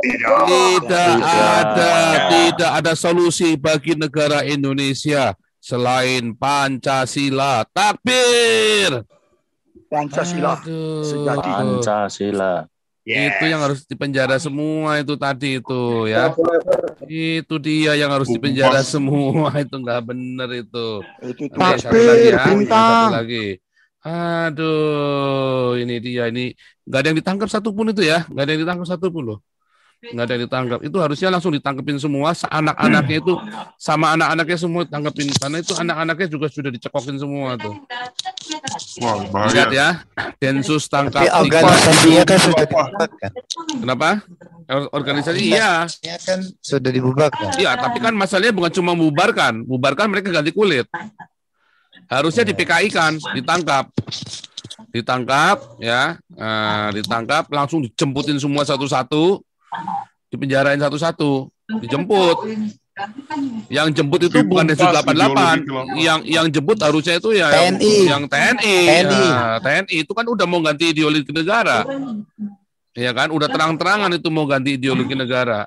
Tidak 0.00 1.12
ada, 1.20 1.92
tidak 2.32 2.70
ada 2.72 2.92
solusi 2.96 3.60
bagi 3.60 3.92
negara 3.92 4.40
Indonesia 4.48 5.36
selain 5.60 6.32
Pancasila. 6.32 7.68
Takbir! 7.68 9.04
Pancasila 9.92 10.56
Aduh. 10.56 11.04
sejati. 11.04 11.50
Pancasila. 11.52 12.64
Itu 13.04 13.44
yang 13.48 13.60
harus 13.64 13.82
dipenjara 13.88 14.36
semua 14.36 15.00
itu 15.00 15.14
tadi 15.16 15.58
itu 15.58 16.06
ya. 16.06 16.30
Itu 17.08 17.56
dia 17.58 17.96
yang 17.96 18.12
harus 18.12 18.28
dipenjara 18.28 18.84
semua 18.84 19.50
itu 19.64 19.74
nggak 19.74 20.00
bener 20.04 20.48
itu. 20.66 20.86
Itu 21.24 21.42
Oke, 21.48 21.80
satu 21.80 21.96
lagi 21.96 22.28
ya. 22.28 22.38
Yang 22.44 22.62
Satu 22.68 23.06
lagi. 23.16 23.46
Aduh, 24.00 25.76
ini 25.76 26.00
dia 26.00 26.32
ini 26.32 26.56
nggak 26.88 26.98
ada 27.00 27.08
yang 27.12 27.18
ditangkap 27.20 27.48
satupun 27.52 27.92
itu 27.92 28.00
ya, 28.00 28.24
nggak 28.32 28.44
ada 28.44 28.50
yang 28.56 28.62
ditangkap 28.64 28.86
satupun 28.88 29.22
loh, 29.28 29.38
nggak 30.00 30.24
ada 30.24 30.32
yang 30.32 30.42
ditangkap. 30.48 30.78
Itu 30.80 30.96
harusnya 30.96 31.28
langsung 31.28 31.52
ditangkapin 31.52 32.00
semua, 32.00 32.32
anak-anaknya 32.32 33.16
itu 33.20 33.36
sama 33.76 34.16
anak-anaknya 34.16 34.58
semua 34.58 34.82
ditangkapin 34.88 35.28
karena 35.36 35.56
itu 35.60 35.72
anak-anaknya 35.76 36.26
juga 36.32 36.46
sudah 36.48 36.70
dicekokin 36.72 37.16
semua 37.20 37.60
tuh. 37.60 37.76
Wah, 39.04 39.20
bahaya. 39.28 39.52
Lihat 39.52 39.70
ya, 39.70 39.88
Densus 40.40 40.88
tangkap 40.88 41.28
Tapi 41.28 41.28
organisasinya 41.28 42.22
kan 42.24 42.38
sudah 42.40 42.64
dibubarkan. 42.64 43.30
Kenapa? 43.84 44.08
Or- 44.70 44.90
Organisasi 44.96 45.38
iya. 45.52 45.84
Kan 46.24 46.40
sudah 46.64 46.90
dibubarkan. 46.90 47.60
Iya, 47.60 47.76
tapi 47.76 48.00
kan 48.00 48.16
masalahnya 48.16 48.56
bukan 48.56 48.72
cuma 48.72 48.96
membubarkan, 48.96 49.68
bubarkan 49.68 50.08
mereka 50.08 50.32
ganti 50.32 50.50
kulit. 50.50 50.88
Harusnya 52.08 52.42
di 52.42 52.56
PKI 52.56 52.88
kan, 52.90 53.12
ditangkap. 53.36 53.92
Ditangkap 54.90 55.78
ya, 55.78 56.18
eh, 56.18 56.88
ditangkap 56.98 57.46
langsung 57.52 57.84
dijemputin 57.84 58.40
semua 58.40 58.66
satu-satu, 58.66 59.44
dipenjarain 60.30 60.78
satu-satu, 60.78 61.50
dijemput. 61.82 62.36
Yang 63.72 63.88
jemput 63.96 64.20
itu 64.28 64.44
bukan 64.44 64.68
Densus 64.68 64.84
Ditumpas 64.84 65.08
88, 65.08 65.16
ideologi 65.16 65.60
khilafah. 65.64 65.96
yang 65.96 66.20
yang 66.28 66.46
jemput 66.52 66.76
harusnya 66.84 67.16
itu 67.16 67.32
ya 67.32 67.48
yang, 67.48 67.80
TNI. 67.80 67.94
yang 68.04 68.22
TNI. 68.28 68.76
TNI. 68.84 69.24
Nah, 69.24 69.56
TNI 69.64 69.96
itu 70.04 70.12
kan 70.12 70.26
udah 70.28 70.44
mau 70.44 70.60
ganti 70.60 70.84
ideologi 70.92 71.32
negara. 71.32 71.80
Ya 72.92 73.14
kan, 73.16 73.32
udah 73.32 73.48
terang-terangan 73.48 74.10
itu 74.12 74.28
mau 74.28 74.44
ganti 74.44 74.76
ideologi 74.76 75.16
negara. 75.16 75.64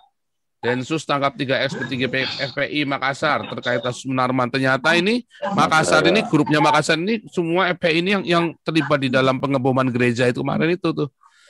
Densus 0.63 1.03
tangkap 1.03 1.35
tiga 1.35 1.59
ex 1.59 1.75
petinggi 1.75 2.07
P- 2.07 2.37
FPI 2.53 2.87
Makassar 2.87 3.43
terkait 3.51 3.83
kasus 3.83 4.07
Munarman. 4.07 4.47
Ternyata 4.47 4.95
ini 4.95 5.25
Makassar 5.57 6.05
ini 6.07 6.23
grupnya 6.23 6.61
Makassar 6.63 6.95
ini 6.95 7.19
semua 7.33 7.73
FPI 7.73 7.99
ini 7.99 8.09
yang 8.15 8.23
yang 8.23 8.45
terlibat 8.63 9.01
di 9.01 9.09
dalam 9.11 9.41
pengeboman 9.43 9.89
gereja 9.91 10.29
itu 10.29 10.39
kemarin 10.39 10.71
itu 10.71 10.87
tuh. 10.95 11.09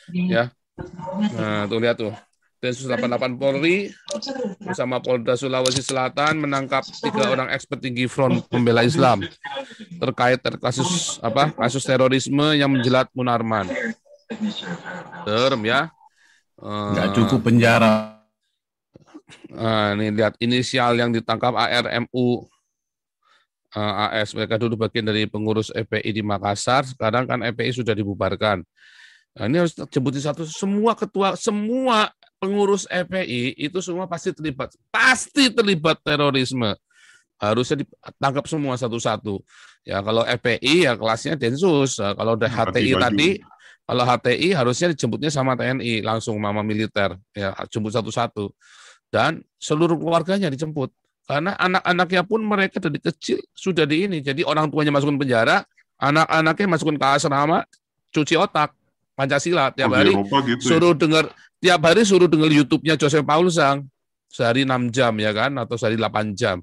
Ya. 0.10 0.50
Nah, 1.36 1.70
tuh 1.70 1.78
lihat 1.78 2.00
tuh. 2.00 2.16
Densus 2.64 2.88
88 2.88 3.36
Polri 3.36 3.92
bersama 4.64 5.04
Polda 5.04 5.36
Sulawesi 5.36 5.84
Selatan 5.84 6.40
menangkap 6.40 6.88
tiga 7.04 7.28
orang 7.28 7.52
ex 7.52 7.68
petinggi 7.68 8.08
Front 8.08 8.48
Pembela 8.48 8.88
Islam 8.88 9.20
terkait 10.00 10.40
ter- 10.40 10.56
kasus 10.56 11.20
apa? 11.20 11.52
Kasus 11.52 11.84
terorisme 11.84 12.56
yang 12.56 12.72
menjelat 12.72 13.12
Munarman. 13.12 13.68
Term 15.28 15.60
ya. 15.68 15.92
Eh, 16.56 16.90
Nggak 16.96 17.08
cukup 17.20 17.52
penjara. 17.52 18.24
Nah, 19.52 20.00
ini 20.00 20.16
lihat 20.16 20.40
inisial 20.40 20.96
yang 20.96 21.12
ditangkap 21.12 21.52
ARMU 21.52 22.48
eh, 23.76 24.24
AS 24.24 24.32
mereka 24.32 24.56
dulu 24.56 24.80
bagian 24.88 25.04
dari 25.04 25.28
pengurus 25.28 25.68
FPI 25.68 26.16
di 26.16 26.24
Makassar 26.24 26.88
sekarang 26.88 27.28
kan 27.28 27.44
FPI 27.44 27.84
sudah 27.84 27.98
dibubarkan 27.98 28.62
nah, 29.34 29.46
ini 29.50 29.58
harus 29.66 29.74
sebutin 29.74 30.22
satu 30.22 30.46
semua 30.46 30.94
ketua 30.94 31.34
semua 31.34 32.14
pengurus 32.44 32.84
FPI 32.92 33.56
itu 33.56 33.80
semua 33.80 34.04
pasti 34.04 34.36
terlibat. 34.36 34.76
Pasti 34.92 35.48
terlibat 35.48 36.04
terorisme. 36.04 36.76
Harusnya 37.40 37.88
ditangkap 37.88 38.44
semua 38.52 38.76
satu-satu. 38.76 39.40
Ya 39.88 40.04
kalau 40.04 40.28
FPI 40.28 40.92
ya 40.92 41.00
kelasnya 41.00 41.40
Densus. 41.40 42.04
Nah, 42.04 42.12
kalau 42.12 42.36
udah 42.36 42.52
HTI 42.52 43.00
baju. 43.00 43.04
tadi 43.08 43.30
kalau 43.88 44.04
HTI 44.04 44.50
harusnya 44.52 44.88
dijemputnya 44.92 45.32
sama 45.32 45.56
TNI 45.56 46.04
langsung 46.04 46.36
mama 46.36 46.60
militer. 46.60 47.16
Ya 47.32 47.56
jemput 47.72 47.96
satu-satu. 47.96 48.52
Dan 49.08 49.40
seluruh 49.56 49.96
keluarganya 49.96 50.52
dijemput. 50.52 50.92
Karena 51.24 51.56
anak-anaknya 51.56 52.28
pun 52.28 52.44
mereka 52.44 52.84
dari 52.84 53.00
kecil 53.00 53.40
sudah 53.56 53.88
di 53.88 54.04
ini. 54.04 54.20
Jadi 54.20 54.44
orang 54.44 54.68
tuanya 54.68 54.92
masukin 54.92 55.16
penjara 55.16 55.64
anak-anaknya 56.04 56.68
masukin 56.68 57.00
ke 57.00 57.08
asrama 57.08 57.64
cuci 58.12 58.36
otak 58.36 58.76
Pancasila 59.14 59.70
tiap 59.70 59.94
Oh, 59.94 59.98
hari 59.98 60.14
gitu 60.14 60.64
ya? 60.66 60.70
suruh 60.74 60.94
dengar 60.98 61.30
tiap 61.62 61.82
hari 61.86 62.02
suruh 62.02 62.26
dengar 62.26 62.50
YouTube-nya 62.50 62.98
Joseph 62.98 63.24
Paul 63.24 63.48
Sang. 63.54 63.86
Sehari 64.34 64.66
6 64.66 64.90
jam 64.90 65.14
ya 65.22 65.30
kan? 65.30 65.54
Atau 65.62 65.78
sehari 65.78 65.94
8 65.94 66.34
jam. 66.34 66.58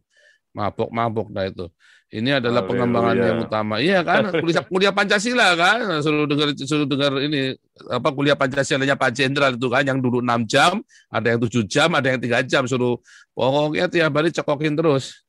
Mabok-mabok 0.51 1.31
nah 1.31 1.47
itu. 1.47 1.71
Ini 2.11 2.43
adalah 2.43 2.67
pengembangan 2.67 3.15
yang 3.15 3.39
utama. 3.47 3.79
Iya 3.79 4.03
kan? 4.03 4.35
Kuliah, 4.43 4.67
kuliah 4.67 4.91
Pancasila 4.91 5.55
kan? 5.55 6.03
Suruh 6.03 6.27
dengar 6.27 6.51
suruh 6.59 6.83
dengar 6.83 7.23
ini 7.23 7.55
apa 7.87 8.11
kuliah 8.11 8.35
Pancasilanya 8.35 8.99
Pak 8.99 9.15
Jenderal 9.15 9.55
itu 9.55 9.71
kan 9.71 9.87
yang 9.87 10.03
dulu 10.03 10.19
6 10.19 10.51
jam 10.51 10.83
ada 11.07 11.27
yang 11.31 11.39
7 11.39 11.63
jam 11.71 11.87
ada 11.95 12.11
yang 12.11 12.19
tiga 12.19 12.43
jam. 12.43 12.67
Suruh 12.67 12.99
pokoknya 13.31 13.87
tiap 13.87 14.11
hari 14.11 14.35
cekokin 14.35 14.75
terus 14.75 15.23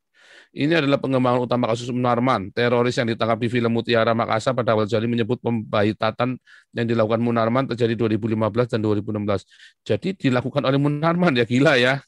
Ini 0.51 0.83
adalah 0.83 0.99
pengembangan 0.99 1.47
utama 1.47 1.71
kasus 1.71 1.87
Munarman, 1.95 2.51
teroris 2.51 2.99
yang 2.99 3.07
ditangkap 3.07 3.39
di 3.39 3.47
film 3.47 3.71
Mutiara 3.71 4.11
Makassar 4.11 4.51
pada 4.51 4.75
awal 4.75 4.83
Jali 4.83 5.07
menyebut 5.07 5.39
pembahitatan 5.39 6.35
yang 6.75 6.85
dilakukan 6.91 7.23
Munarman 7.23 7.71
terjadi 7.71 7.95
2015 7.95 8.75
dan 8.75 8.83
2016. 8.83 9.47
Jadi 9.87 10.09
dilakukan 10.27 10.67
oleh 10.67 10.75
Munarman 10.75 11.39
ya 11.39 11.47
gila 11.47 11.79
ya. 11.79 12.03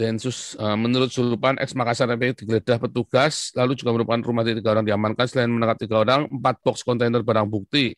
Densus 0.00 0.56
uh, 0.56 0.80
menurut 0.80 1.12
Sulupan 1.12 1.60
ex 1.60 1.76
Makassar 1.76 2.08
FPI 2.08 2.40
digeledah 2.40 2.80
petugas, 2.80 3.52
lalu 3.52 3.76
juga 3.76 3.92
merupakan 3.92 4.22
rumah 4.24 4.48
tiga 4.48 4.72
orang 4.72 4.88
diamankan. 4.88 5.28
Selain 5.28 5.52
menangkap 5.52 5.76
tiga 5.76 6.00
orang, 6.00 6.24
empat 6.32 6.56
box 6.64 6.88
kontainer 6.88 7.20
barang 7.20 7.50
bukti. 7.52 7.92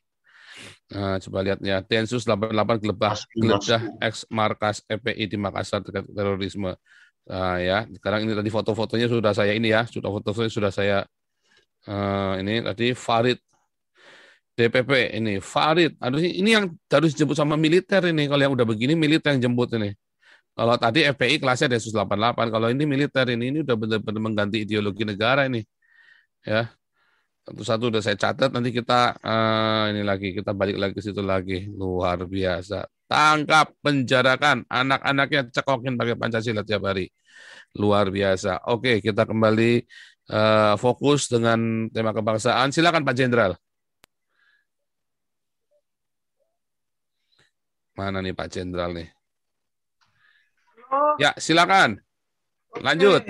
Nah, 0.91 1.23
coba 1.23 1.47
lihat 1.47 1.63
ya, 1.63 1.79
Densus 1.87 2.27
88 2.27 2.83
gelebah 2.83 3.15
geledah 3.39 3.83
ex 4.03 4.27
markas 4.27 4.83
FPI 4.91 5.31
di 5.31 5.39
Makassar 5.39 5.87
terkait 5.87 6.11
terorisme. 6.11 6.75
Nah, 7.29 7.61
ya, 7.61 7.77
sekarang 7.97 8.21
ini 8.25 8.33
tadi 8.39 8.51
foto-fotonya 8.51 9.07
sudah 9.07 9.33
saya 9.37 9.53
ini 9.55 9.69
ya, 9.71 9.85
sudah 9.85 10.09
foto-fotonya 10.09 10.53
sudah 10.53 10.73
saya 10.73 10.97
uh, 11.87 12.33
ini 12.41 12.65
tadi 12.65 12.85
Farid 12.97 13.39
DPP 14.59 14.91
ini 15.17 15.41
Farid. 15.41 15.97
Aduh 16.05 16.21
ini 16.21 16.51
yang 16.57 16.65
harus 16.93 17.17
dijemput 17.17 17.37
sama 17.39 17.57
militer 17.57 18.03
ini. 18.13 18.29
Kalau 18.29 18.43
yang 18.45 18.53
udah 18.57 18.67
begini 18.69 18.93
militer 18.93 19.33
yang 19.33 19.49
jemput 19.49 19.73
ini. 19.79 19.97
Kalau 20.53 20.75
tadi 20.77 21.01
FPI 21.07 21.41
kelasnya 21.41 21.73
Densus 21.73 21.95
88, 21.97 22.53
kalau 22.53 22.69
ini 22.69 22.85
militer 22.85 23.25
ini 23.33 23.45
ini 23.55 23.59
udah 23.65 23.77
benar-benar 23.81 24.21
mengganti 24.21 24.57
ideologi 24.67 25.09
negara 25.09 25.49
ini. 25.49 25.65
Ya. 26.45 26.69
Satu-satu 27.51 27.91
udah 27.91 27.99
saya 27.99 28.15
catat 28.15 28.55
nanti 28.55 28.71
kita 28.71 29.19
uh, 29.19 29.91
ini 29.91 30.07
lagi 30.07 30.31
kita 30.31 30.55
balik 30.55 30.79
lagi 30.79 30.95
ke 30.95 31.03
situ 31.03 31.19
lagi. 31.19 31.67
Luar 31.67 32.23
biasa. 32.23 32.87
Tangkap, 33.11 33.75
penjarakan 33.83 34.71
anak-anaknya 34.71 35.51
cekokin 35.51 35.99
pakai 35.99 36.15
Pancasila 36.15 36.63
tiap 36.63 36.87
hari. 36.87 37.11
Luar 37.75 38.07
biasa. 38.07 38.71
Oke, 38.71 39.03
kita 39.03 39.27
kembali 39.27 39.83
uh, 40.31 40.79
fokus 40.79 41.27
dengan 41.27 41.91
tema 41.91 42.15
kebangsaan. 42.15 42.71
Silakan 42.71 43.03
Pak 43.03 43.19
Jenderal. 43.19 43.59
Mana 47.99 48.23
nih 48.23 48.31
Pak 48.31 48.47
Jenderal 48.47 48.95
nih? 48.95 49.11
Ya, 51.19 51.35
silakan. 51.35 51.99
Lanjut. 52.79 53.27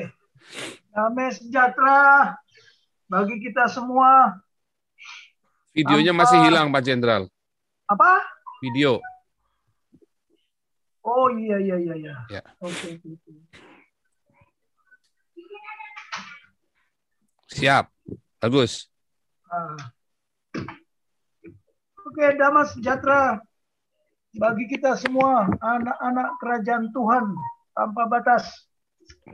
Damai 0.93 1.33
sejahtera 1.33 2.37
bagi 3.11 3.43
kita 3.43 3.67
semua. 3.67 4.39
Videonya 5.75 6.15
Tanpa... 6.15 6.23
masih 6.31 6.39
hilang, 6.47 6.71
Pak 6.71 6.83
Jenderal. 6.87 7.27
Apa? 7.91 8.23
Video. 8.63 9.03
Oh 11.03 11.27
iya 11.35 11.59
iya 11.59 11.77
iya 11.81 11.95
iya. 11.99 12.15
Ya. 12.31 12.43
Oke. 12.63 13.03
Okay. 13.03 13.19
Siap. 17.51 17.91
Bagus. 18.39 18.87
Ah. 19.51 19.75
Oke, 22.11 22.27
okay, 22.27 22.39
damai 22.39 22.67
sejahtera 22.71 23.43
bagi 24.39 24.71
kita 24.71 24.95
semua 24.95 25.51
anak-anak 25.59 26.39
kerajaan 26.39 26.95
Tuhan 26.95 27.35
tanpa 27.75 28.03
batas. 28.07 28.71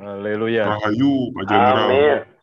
Haleluya. 0.01 0.81
Rahayu, 0.81 1.29
Pak 1.37 1.45
Jenderal. 1.45 1.89
Amin. 1.93 2.36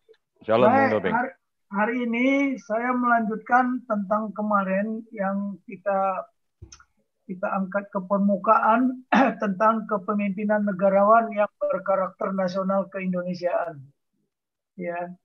Shalom, 0.43 0.67
Baik, 0.67 1.07
hari, 1.07 1.31
hari 1.71 1.95
ini 2.03 2.27
saya 2.59 2.91
melanjutkan 2.91 3.79
tentang 3.87 4.35
kemarin 4.35 4.99
yang 5.15 5.55
kita 5.63 6.27
kita 7.23 7.47
angkat 7.47 7.87
ke 7.87 8.03
permukaan 8.03 9.07
tentang 9.43 9.87
kepemimpinan 9.87 10.67
negarawan 10.67 11.31
yang 11.31 11.47
berkarakter 11.63 12.35
nasional 12.35 12.91
keindonesiaan. 12.91 13.87
Ya, 14.75 15.15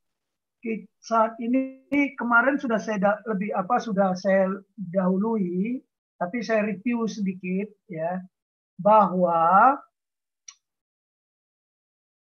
saat 1.02 1.34
ini 1.42 1.82
kemarin 2.14 2.54
sudah 2.62 2.78
saya 2.78 3.18
lebih 3.26 3.50
apa 3.58 3.82
sudah 3.82 4.14
saya 4.14 4.54
dahului 4.78 5.82
tapi 6.14 6.46
saya 6.46 6.62
review 6.62 7.10
sedikit 7.10 7.74
ya 7.90 8.22
bahwa 8.78 9.74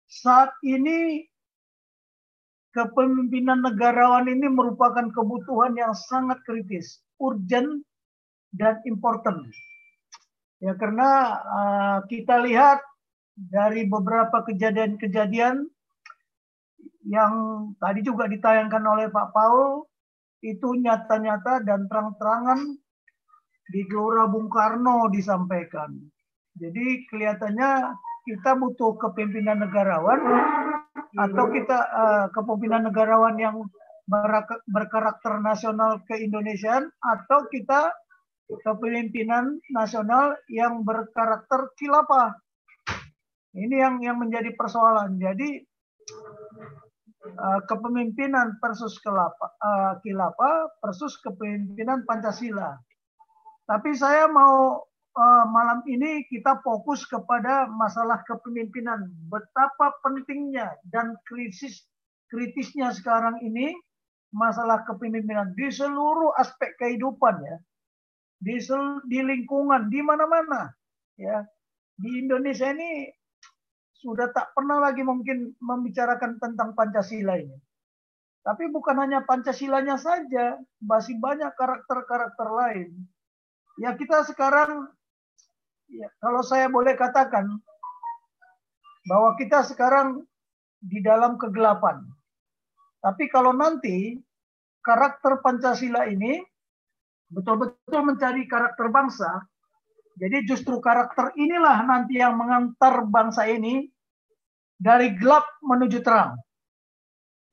saat 0.09 0.49
ini 0.65 1.29
kepemimpinan 2.77 3.65
negarawan 3.65 4.29
ini 4.29 4.53
merupakan 4.53 5.09
kebutuhan 5.09 5.73
yang 5.81 5.97
sangat 5.97 6.37
kritis, 6.45 7.01
urgent 7.17 7.81
dan 8.53 8.77
important. 8.85 9.49
Ya 10.61 10.77
karena 10.77 11.41
uh, 11.41 11.99
kita 12.05 12.45
lihat 12.45 12.85
dari 13.33 13.89
beberapa 13.89 14.45
kejadian-kejadian 14.45 15.65
yang 17.09 17.33
tadi 17.81 18.05
juga 18.05 18.29
ditayangkan 18.29 18.85
oleh 18.85 19.09
Pak 19.09 19.33
Paul 19.33 19.89
itu 20.45 20.77
nyata-nyata 20.77 21.65
dan 21.65 21.89
terang-terangan 21.89 22.61
di 23.73 23.81
Gelora 23.89 24.29
Bung 24.29 24.53
Karno 24.53 25.09
disampaikan. 25.09 25.97
Jadi 26.57 27.09
kelihatannya 27.09 27.93
kita 28.27 28.57
butuh 28.57 28.97
kepemimpinan 29.01 29.65
negarawan 29.65 30.21
atau 31.17 31.45
kita 31.49 31.79
uh, 31.81 32.27
kepemimpinan 32.31 32.93
negarawan 32.93 33.37
yang 33.41 33.57
berkarakter 34.71 35.43
nasional 35.43 35.99
keindonesiaan 36.07 36.87
atau 37.03 37.49
kita 37.51 37.91
kepemimpinan 38.63 39.59
nasional 39.75 40.39
yang 40.47 40.87
berkarakter 40.87 41.75
kilapa. 41.75 42.39
Ini 43.57 43.75
yang 43.75 43.95
yang 44.05 44.21
menjadi 44.21 44.55
persoalan. 44.55 45.19
Jadi 45.19 45.65
uh, 47.35 47.61
kepemimpinan 47.67 48.61
versus 48.63 49.01
kelapa, 49.03 49.57
uh, 49.59 49.99
kilapa 50.05 50.71
versus 50.85 51.19
kepemimpinan 51.25 52.07
Pancasila. 52.07 52.79
Tapi 53.67 53.91
saya 53.99 54.31
mau 54.31 54.87
malam 55.49 55.81
ini 55.89 56.29
kita 56.29 56.61
fokus 56.61 57.09
kepada 57.09 57.65
masalah 57.73 58.21
kepemimpinan. 58.29 59.09
Betapa 59.33 59.97
pentingnya 60.05 60.77
dan 60.93 61.17
krisis 61.25 61.89
kritisnya 62.29 62.93
sekarang 62.93 63.41
ini 63.41 63.73
masalah 64.37 64.85
kepemimpinan 64.85 65.57
di 65.57 65.73
seluruh 65.73 66.37
aspek 66.37 66.77
kehidupan 66.77 67.41
ya. 67.41 67.57
Di 68.37 68.61
sel, 68.61 69.01
di 69.09 69.25
lingkungan, 69.25 69.89
di 69.89 70.05
mana-mana 70.05 70.69
ya. 71.17 71.41
Di 71.97 72.21
Indonesia 72.21 72.69
ini 72.69 73.09
sudah 73.97 74.29
tak 74.37 74.53
pernah 74.53 74.85
lagi 74.85 75.01
mungkin 75.01 75.57
membicarakan 75.57 76.37
tentang 76.37 76.77
Pancasila 76.77 77.41
ini. 77.41 77.57
Tapi 78.45 78.69
bukan 78.69 79.01
hanya 79.01 79.25
Pancasilanya 79.25 79.97
saja, 79.97 80.61
masih 80.79 81.19
banyak 81.19 81.51
karakter-karakter 81.57 82.47
lain 82.53 83.09
Ya 83.77 83.93
kita 83.93 84.25
sekarang, 84.25 84.89
ya, 85.91 86.09
kalau 86.19 86.43
saya 86.43 86.71
boleh 86.71 86.95
katakan, 86.95 87.47
bahwa 89.07 89.39
kita 89.39 89.63
sekarang 89.63 90.27
di 90.83 90.99
dalam 91.01 91.39
kegelapan. 91.39 92.03
Tapi 93.01 93.31
kalau 93.31 93.55
nanti 93.55 94.19
karakter 94.83 95.39
Pancasila 95.41 96.11
ini 96.11 96.43
betul-betul 97.31 98.03
mencari 98.03 98.51
karakter 98.51 98.91
bangsa, 98.91 99.47
jadi 100.19 100.43
justru 100.49 100.83
karakter 100.83 101.31
inilah 101.37 101.87
nanti 101.87 102.19
yang 102.19 102.35
mengantar 102.35 103.05
bangsa 103.07 103.47
ini 103.47 103.87
dari 104.75 105.15
gelap 105.15 105.45
menuju 105.61 106.03
terang. 106.03 106.41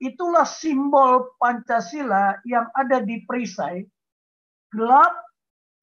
Itulah 0.00 0.48
simbol 0.48 1.38
Pancasila 1.38 2.40
yang 2.48 2.66
ada 2.74 2.98
di 3.04 3.22
perisai. 3.22 3.84
Gelap 4.74 5.12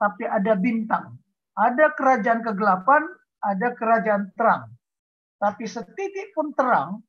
tapi 0.01 0.27
ada 0.27 0.57
bintang. 0.57 1.20
Ada 1.51 1.91
kerajaan 1.99 2.39
kegelapan, 2.47 3.03
ada 3.43 3.75
kerajaan 3.75 4.31
terang. 4.39 4.71
Tapi 5.41 5.65
setitik 5.67 6.31
pun 6.31 6.53
terang 6.55 7.01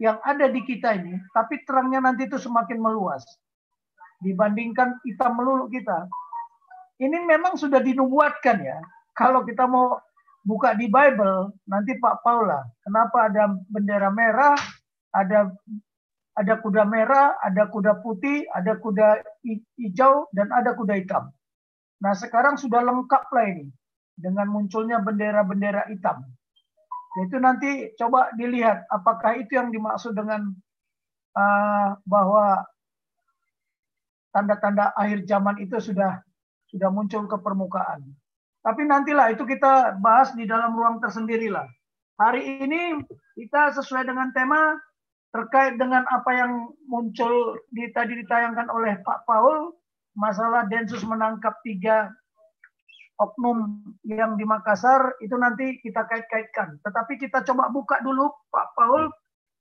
yang 0.00 0.16
ada 0.24 0.48
di 0.48 0.64
kita 0.64 0.96
ini, 0.96 1.18
tapi 1.34 1.60
terangnya 1.66 2.00
nanti 2.00 2.24
itu 2.24 2.38
semakin 2.40 2.78
meluas. 2.80 3.22
Dibandingkan 4.22 5.02
hitam 5.02 5.34
melulu 5.34 5.66
kita. 5.68 6.06
Ini 7.02 7.26
memang 7.26 7.58
sudah 7.58 7.82
dinubuatkan 7.82 8.62
ya. 8.62 8.78
Kalau 9.12 9.42
kita 9.42 9.66
mau 9.66 9.98
buka 10.46 10.78
di 10.78 10.86
Bible, 10.86 11.52
nanti 11.66 11.98
Pak 11.98 12.22
Paula, 12.22 12.62
kenapa 12.86 13.28
ada 13.28 13.50
bendera 13.68 14.08
merah, 14.14 14.56
ada 15.12 15.50
ada 16.32 16.54
kuda 16.64 16.86
merah, 16.88 17.36
ada 17.44 17.68
kuda 17.68 18.00
putih, 18.00 18.46
ada 18.56 18.78
kuda 18.78 19.20
hijau, 19.76 20.30
dan 20.32 20.48
ada 20.54 20.72
kuda 20.72 20.96
hitam. 20.96 21.28
Nah 22.00 22.14
sekarang 22.16 22.56
sudah 22.56 22.80
lengkap 22.80 23.26
lah 23.34 23.46
ini 23.52 23.68
dengan 24.16 24.48
munculnya 24.48 25.00
bendera-bendera 25.00 25.88
hitam. 25.88 26.24
Itu 27.28 27.36
nanti 27.36 27.92
coba 28.00 28.32
dilihat 28.36 28.88
apakah 28.88 29.36
itu 29.36 29.56
yang 29.56 29.68
dimaksud 29.68 30.16
dengan 30.16 30.48
uh, 31.36 31.96
bahwa 32.08 32.64
tanda-tanda 34.32 34.96
akhir 34.96 35.28
zaman 35.28 35.60
itu 35.60 35.76
sudah 35.76 36.24
sudah 36.72 36.88
muncul 36.88 37.28
ke 37.28 37.36
permukaan. 37.36 38.00
Tapi 38.64 38.88
nantilah 38.88 39.34
itu 39.34 39.44
kita 39.44 40.00
bahas 40.00 40.32
di 40.32 40.48
dalam 40.48 40.72
ruang 40.72 41.02
tersendiri 41.02 41.52
lah. 41.52 41.68
hari 42.22 42.62
ini 42.62 43.02
kita 43.34 43.74
sesuai 43.74 44.06
dengan 44.06 44.30
tema 44.30 44.78
terkait 45.34 45.74
dengan 45.80 46.06
apa 46.06 46.30
yang 46.30 46.70
muncul 46.86 47.58
di 47.72 47.88
tadi 47.90 48.14
ditayangkan 48.22 48.68
oleh 48.68 49.00
Pak 49.02 49.26
Paul 49.26 49.74
masalah 50.14 50.68
Densus 50.68 51.02
menangkap 51.02 51.56
tiga 51.64 52.12
oknum 53.22 53.86
yang 54.02 54.34
di 54.34 54.42
Makassar 54.42 55.14
itu 55.22 55.38
nanti 55.38 55.78
kita 55.78 56.02
kait-kaitkan. 56.10 56.82
Tetapi 56.82 57.14
kita 57.22 57.46
coba 57.46 57.70
buka 57.70 58.02
dulu 58.02 58.30
Pak 58.50 58.74
Paul 58.74 59.06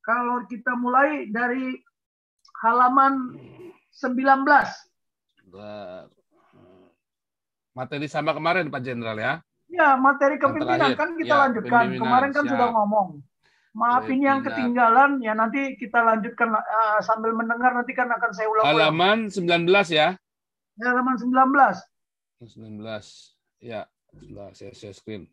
kalau 0.02 0.42
kita 0.50 0.74
mulai 0.74 1.30
dari 1.30 1.78
halaman 2.66 3.38
19. 3.94 4.44
Materi 7.72 8.08
sama 8.10 8.36
kemarin 8.36 8.68
Pak 8.68 8.82
Jenderal 8.84 9.18
ya. 9.18 9.34
Ya, 9.72 9.96
materi 9.96 10.36
kepimpinan 10.36 11.00
kan 11.00 11.16
kita 11.16 11.32
Ya, 11.32 11.42
lanjutkan. 11.48 11.86
Kemarin 11.96 12.30
kan 12.36 12.44
siap. 12.44 12.52
sudah 12.52 12.68
ngomong. 12.76 13.24
Maaf 13.72 14.04
ini 14.12 14.28
yang 14.28 14.44
ketinggalan 14.44 15.24
ya 15.24 15.32
nanti 15.32 15.80
kita 15.80 16.04
lanjutkan 16.04 16.52
eh, 16.52 17.00
sambil 17.08 17.32
mendengar 17.32 17.72
nanti 17.72 17.96
kan 17.96 18.12
akan 18.12 18.32
saya 18.36 18.52
ulang-ulang. 18.52 18.92
Halaman 18.92 19.20
19 19.32 19.64
ya. 19.96 20.20
Halaman 20.76 21.16
19. 21.16 21.32
19. 22.44 23.41
Ya, 23.62 23.86
sebentar 24.18 24.58
saya 24.58 24.74
share 24.74 24.98
screen. 24.98 25.30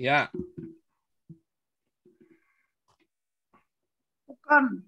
Ya, 0.00 0.32
Bukan 4.50 4.82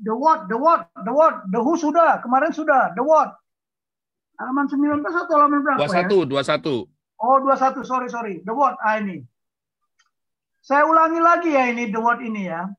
the 0.00 0.14
what, 0.14 0.46
the 0.46 0.56
what, 0.56 0.88
the 1.04 1.12
what, 1.12 1.34
the 1.50 1.60
who 1.60 1.74
sudah, 1.76 2.22
kemarin 2.24 2.48
sudah, 2.48 2.96
the 2.96 3.04
what. 3.04 3.34
Halaman 4.40 4.66
19 4.66 5.04
atau 5.04 5.34
halaman 5.36 5.60
berapa 5.60 5.84
ya? 5.84 6.08
21, 6.08 6.26
21. 6.26 6.88
Oh, 7.22 7.36
21, 7.38 7.84
sorry, 7.84 8.08
sorry. 8.08 8.34
The 8.42 8.54
what, 8.56 8.80
ah 8.80 8.98
ini. 8.98 9.22
Saya 10.62 10.86
ulangi 10.86 11.18
lagi 11.18 11.50
ya 11.50 11.66
ini, 11.74 11.90
the 11.90 11.98
what 11.98 12.22
ini 12.22 12.46
ya. 12.46 12.70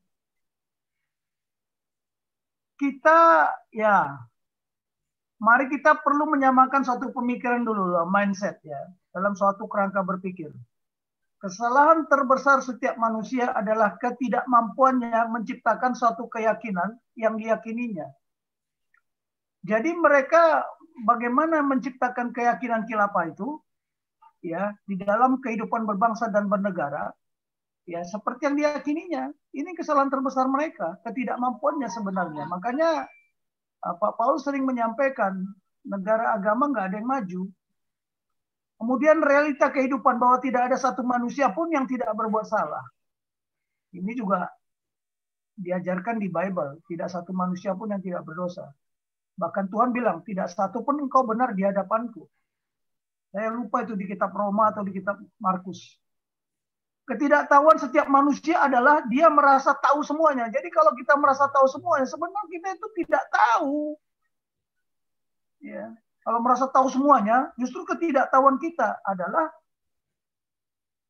Kita, 2.80 3.52
ya, 3.76 4.24
mari 5.44 5.68
kita 5.68 6.00
perlu 6.00 6.32
menyamakan 6.32 6.88
satu 6.88 7.12
pemikiran 7.12 7.68
dulu, 7.68 7.92
mindset 8.08 8.64
ya, 8.64 8.80
dalam 9.12 9.36
suatu 9.36 9.68
kerangka 9.68 10.00
berpikir. 10.00 10.56
Kesalahan 11.44 12.08
terbesar 12.08 12.64
setiap 12.64 12.96
manusia 12.96 13.52
adalah 13.52 14.00
ketidakmampuannya 14.00 15.28
menciptakan 15.28 15.92
suatu 15.92 16.32
keyakinan 16.32 16.96
yang 17.20 17.36
diyakininya. 17.36 18.08
Jadi 19.68 19.92
mereka 19.92 20.64
bagaimana 21.04 21.60
menciptakan 21.60 22.32
keyakinan 22.32 22.88
khilafah 22.88 23.28
itu 23.28 23.60
ya 24.40 24.72
di 24.88 24.96
dalam 25.00 25.44
kehidupan 25.44 25.84
berbangsa 25.84 26.32
dan 26.32 26.48
bernegara 26.48 27.12
ya 27.84 28.02
seperti 28.04 28.48
yang 28.48 28.56
diyakininya. 28.56 29.24
Ini 29.54 29.70
kesalahan 29.78 30.10
terbesar 30.10 30.48
mereka, 30.50 30.98
ketidakmampuannya 31.06 31.90
sebenarnya. 31.92 32.44
Makanya 32.50 32.90
uh, 33.84 33.96
Pak 34.00 34.14
Paulus 34.18 34.48
sering 34.48 34.66
menyampaikan 34.66 35.44
negara 35.84 36.34
agama 36.36 36.72
nggak 36.72 36.86
ada 36.92 36.96
yang 36.98 37.10
maju. 37.10 37.42
Kemudian 38.80 39.24
realita 39.24 39.72
kehidupan 39.72 40.20
bahwa 40.20 40.44
tidak 40.44 40.68
ada 40.72 40.78
satu 40.80 41.08
manusia 41.08 41.48
pun 41.56 41.72
yang 41.72 41.88
tidak 41.88 42.12
berbuat 42.12 42.44
salah. 42.44 42.84
Ini 43.94 44.12
juga 44.18 44.50
diajarkan 45.54 46.18
di 46.18 46.28
Bible, 46.28 46.82
tidak 46.90 47.14
satu 47.14 47.32
manusia 47.32 47.78
pun 47.78 47.94
yang 47.94 48.02
tidak 48.02 48.26
berdosa. 48.26 48.66
Bahkan 49.38 49.70
Tuhan 49.70 49.94
bilang, 49.94 50.26
tidak 50.26 50.50
satu 50.50 50.82
pun 50.82 50.98
engkau 51.00 51.24
benar 51.24 51.54
di 51.54 51.62
hadapanku. 51.64 52.26
Saya 53.34 53.50
lupa 53.54 53.82
itu 53.82 53.98
di 53.98 54.06
kitab 54.06 54.34
Roma 54.34 54.74
atau 54.74 54.86
di 54.86 54.94
kitab 54.94 55.22
Markus. 55.42 56.03
Ketidaktahuan 57.04 57.76
setiap 57.76 58.08
manusia 58.08 58.64
adalah 58.64 59.04
dia 59.12 59.28
merasa 59.28 59.76
tahu 59.76 60.00
semuanya. 60.08 60.48
Jadi 60.48 60.72
kalau 60.72 60.96
kita 60.96 61.20
merasa 61.20 61.52
tahu 61.52 61.68
semuanya, 61.68 62.08
sebenarnya 62.08 62.48
kita 62.48 62.68
itu 62.80 62.88
tidak 63.04 63.24
tahu. 63.28 64.00
Ya. 65.60 65.92
Kalau 66.24 66.40
merasa 66.40 66.72
tahu 66.72 66.88
semuanya, 66.88 67.52
justru 67.60 67.84
ketidaktahuan 67.84 68.56
kita 68.56 69.04
adalah 69.04 69.52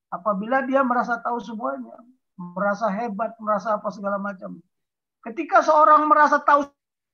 apabila 0.09 0.65
dia 0.65 0.81
merasa 0.81 1.21
tahu 1.21 1.37
semuanya, 1.37 1.93
merasa 2.37 2.89
hebat, 2.89 3.37
merasa 3.37 3.77
apa 3.77 3.93
segala 3.93 4.17
macam. 4.17 4.57
Ketika 5.21 5.61
seorang 5.61 6.09
merasa 6.09 6.41
tahu 6.41 6.65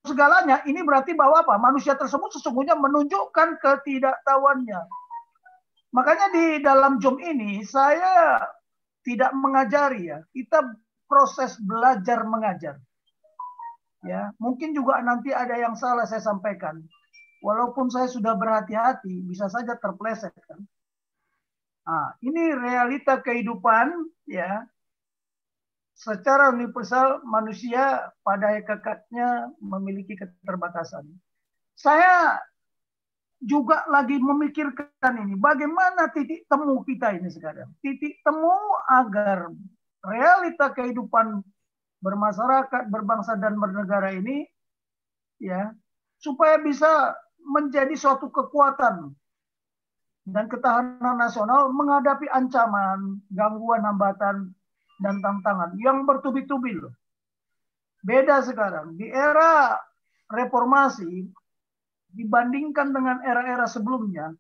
segalanya, 0.08 0.64
ini 0.64 0.80
berarti 0.80 1.12
bahwa 1.12 1.44
apa? 1.44 1.60
Manusia 1.60 2.00
tersebut 2.00 2.32
sesungguhnya 2.40 2.80
menunjukkan 2.80 3.60
ketidaktahuannya. 3.60 4.80
Makanya 5.92 6.28
di 6.32 6.46
dalam 6.64 7.04
jom 7.04 7.20
ini 7.20 7.66
saya 7.68 8.40
tidak 9.04 9.32
mengajari 9.36 10.12
ya. 10.12 10.20
Kita 10.32 10.64
proses 11.10 11.58
belajar 11.58 12.22
mengajar. 12.28 12.76
Ya, 14.06 14.32
mungkin 14.40 14.72
juga 14.72 15.04
nanti 15.04 15.36
ada 15.36 15.60
yang 15.60 15.76
salah 15.76 16.08
saya 16.08 16.24
sampaikan. 16.24 16.80
Walaupun 17.44 17.92
saya 17.92 18.08
sudah 18.08 18.36
berhati-hati, 18.36 19.24
bisa 19.28 19.48
saja 19.52 19.76
terpleset 19.76 20.32
kan. 20.44 20.60
Nah, 21.88 22.16
ini 22.24 22.54
realita 22.56 23.20
kehidupan 23.20 23.92
ya. 24.30 24.64
Secara 26.00 26.56
universal 26.56 27.20
manusia 27.28 28.08
pada 28.24 28.56
hakikatnya 28.56 29.52
memiliki 29.60 30.16
keterbatasan. 30.16 31.04
Saya 31.76 32.40
juga 33.40 33.88
lagi 33.88 34.20
memikirkan 34.20 35.14
ini, 35.24 35.40
bagaimana 35.40 36.12
titik 36.12 36.44
temu 36.52 36.84
kita 36.84 37.16
ini 37.16 37.32
sekarang. 37.32 37.72
Titik 37.80 38.20
temu 38.24 38.52
agar 38.92 39.48
realita 40.04 40.76
kehidupan 40.76 41.40
bermasyarakat, 42.04 42.88
berbangsa 42.92 43.40
dan 43.40 43.60
bernegara 43.60 44.16
ini 44.16 44.48
ya 45.40 45.72
supaya 46.20 46.60
bisa 46.60 47.16
menjadi 47.40 47.96
suatu 47.96 48.28
kekuatan 48.28 49.16
dan 50.28 50.46
ketahanan 50.52 51.16
nasional 51.16 51.72
menghadapi 51.72 52.28
ancaman, 52.30 53.24
gangguan, 53.32 53.82
hambatan, 53.88 54.52
dan 55.00 55.16
tantangan 55.24 55.74
yang 55.80 56.04
bertubi-tubi 56.04 56.76
loh. 56.76 56.94
Beda 58.04 58.44
sekarang. 58.44 58.96
Di 59.00 59.10
era 59.10 59.80
reformasi, 60.30 61.28
dibandingkan 62.14 62.94
dengan 62.94 63.22
era-era 63.22 63.70
sebelumnya, 63.70 64.34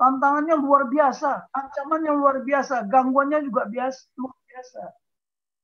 tantangannya 0.00 0.56
luar 0.58 0.90
biasa, 0.90 1.50
ancamannya 1.54 2.12
luar 2.12 2.42
biasa, 2.42 2.86
gangguannya 2.90 3.46
juga 3.46 3.66
biasa, 3.70 4.00
luar 4.18 4.36
biasa. 4.50 4.82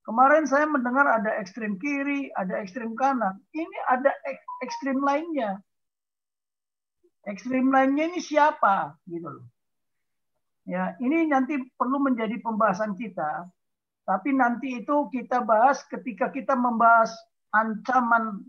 Kemarin 0.03 0.45
saya 0.51 0.67
mendengar 0.67 1.07
ada 1.07 1.31
ekstrem 1.39 1.79
kiri, 1.79 2.31
ada 2.35 2.59
ekstrem 2.59 2.99
kanan. 2.99 3.39
Ini 3.55 3.79
ada 3.87 4.11
ek- 4.27 4.47
ekstrem 4.67 4.99
lainnya 4.99 5.63
ekstrim 7.27 7.71
lainnya 7.71 8.11
ini 8.11 8.19
siapa 8.19 8.99
gitu 9.07 9.29
loh. 9.31 9.47
Ya, 10.63 10.95
ini 11.03 11.27
nanti 11.27 11.59
perlu 11.75 11.99
menjadi 11.99 12.39
pembahasan 12.39 12.95
kita. 12.95 13.51
Tapi 14.07 14.35
nanti 14.35 14.83
itu 14.83 15.11
kita 15.11 15.43
bahas 15.43 15.83
ketika 15.91 16.31
kita 16.31 16.55
membahas 16.55 17.11
ancaman 17.55 18.43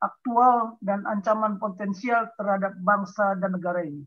aktual 0.00 0.80
dan 0.80 1.04
ancaman 1.04 1.60
potensial 1.60 2.28
terhadap 2.40 2.76
bangsa 2.80 3.36
dan 3.38 3.56
negara 3.56 3.84
ini. 3.84 4.04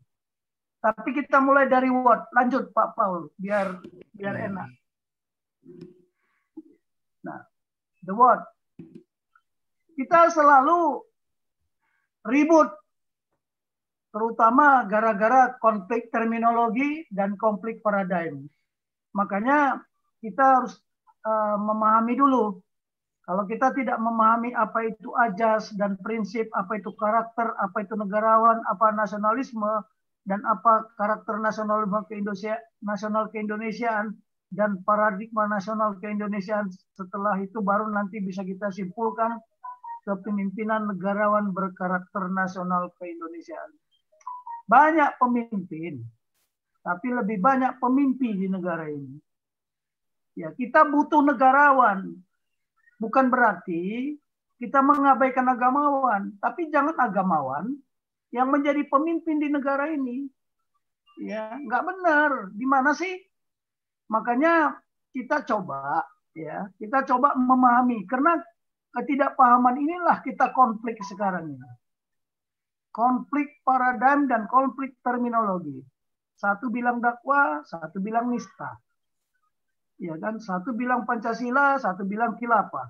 Tapi 0.84 1.16
kita 1.16 1.40
mulai 1.40 1.72
dari 1.72 1.88
what? 1.88 2.28
Lanjut 2.36 2.76
Pak 2.76 2.98
Paul, 2.98 3.32
biar 3.40 3.80
biar 4.12 4.36
enak. 4.36 4.70
Nah, 7.24 7.40
the 8.04 8.12
what? 8.12 8.44
Kita 9.96 10.28
selalu 10.34 11.00
ribut 12.28 12.68
terutama 14.14 14.86
gara-gara 14.86 15.56
konflik 15.58 16.12
terminologi 16.12 17.08
dan 17.10 17.40
konflik 17.40 17.80
paradigm. 17.80 18.46
Makanya 19.16 19.82
kita 20.20 20.62
harus 20.62 20.78
uh, 21.24 21.58
memahami 21.58 22.14
dulu. 22.20 22.60
Kalau 23.24 23.48
kita 23.48 23.72
tidak 23.72 23.98
memahami 24.04 24.52
apa 24.52 24.84
itu 24.84 25.16
ajas 25.16 25.72
dan 25.80 25.96
prinsip, 26.04 26.52
apa 26.52 26.76
itu 26.76 26.92
karakter, 27.00 27.56
apa 27.56 27.78
itu 27.80 27.96
negarawan, 27.96 28.60
apa 28.68 28.92
nasionalisme, 28.92 29.80
dan 30.28 30.44
apa 30.44 30.92
karakter 31.00 31.40
nasionalisme 31.40 32.04
ke 32.12 32.20
Indonesia, 32.20 32.60
nasional 32.84 33.32
keindonesiaan, 33.32 34.12
dan 34.52 34.84
paradigma 34.84 35.48
nasional 35.48 35.96
keindonesiaan, 36.04 36.68
setelah 37.00 37.40
itu 37.40 37.64
baru 37.64 37.88
nanti 37.88 38.20
bisa 38.20 38.44
kita 38.44 38.68
simpulkan 38.76 39.40
kepemimpinan 40.04 40.92
negarawan 40.92 41.56
berkarakter 41.56 42.28
nasional 42.28 42.92
keindonesiaan 43.00 43.72
banyak 44.68 45.12
pemimpin, 45.20 46.04
tapi 46.84 47.08
lebih 47.12 47.38
banyak 47.40 47.80
pemimpi 47.80 48.30
di 48.36 48.48
negara 48.48 48.88
ini. 48.88 49.20
Ya, 50.34 50.50
kita 50.56 50.88
butuh 50.90 51.22
negarawan. 51.22 52.18
Bukan 53.04 53.28
berarti 53.28 54.16
kita 54.64 54.80
mengabaikan 54.80 55.44
agamawan, 55.52 56.40
tapi 56.40 56.72
jangan 56.72 56.96
agamawan 56.96 57.68
yang 58.32 58.48
menjadi 58.48 58.80
pemimpin 58.88 59.44
di 59.44 59.52
negara 59.52 59.92
ini. 59.92 60.24
Ya, 61.20 61.52
nggak 61.60 61.84
benar. 61.84 62.32
Di 62.56 62.64
mana 62.64 62.96
sih? 62.96 63.12
Makanya 64.08 64.80
kita 65.12 65.44
coba 65.44 66.08
ya, 66.32 66.72
kita 66.80 67.04
coba 67.04 67.36
memahami 67.36 68.08
karena 68.08 68.40
ketidakpahaman 68.96 69.84
inilah 69.84 70.24
kita 70.24 70.56
konflik 70.56 70.96
sekarang 71.04 71.60
ini. 71.60 71.72
Konflik 72.96 73.60
paradigm 73.68 74.32
dan 74.32 74.48
konflik 74.48 74.96
terminologi. 75.04 75.84
Satu 76.40 76.72
bilang 76.72 77.04
dakwah, 77.04 77.66
satu 77.68 78.00
bilang 78.00 78.32
nista. 78.32 78.80
Ya 80.02 80.18
kan, 80.18 80.42
satu 80.42 80.74
bilang 80.74 81.06
Pancasila, 81.06 81.78
satu 81.78 82.04
bilang 82.04 82.36
khilafah 82.38 82.90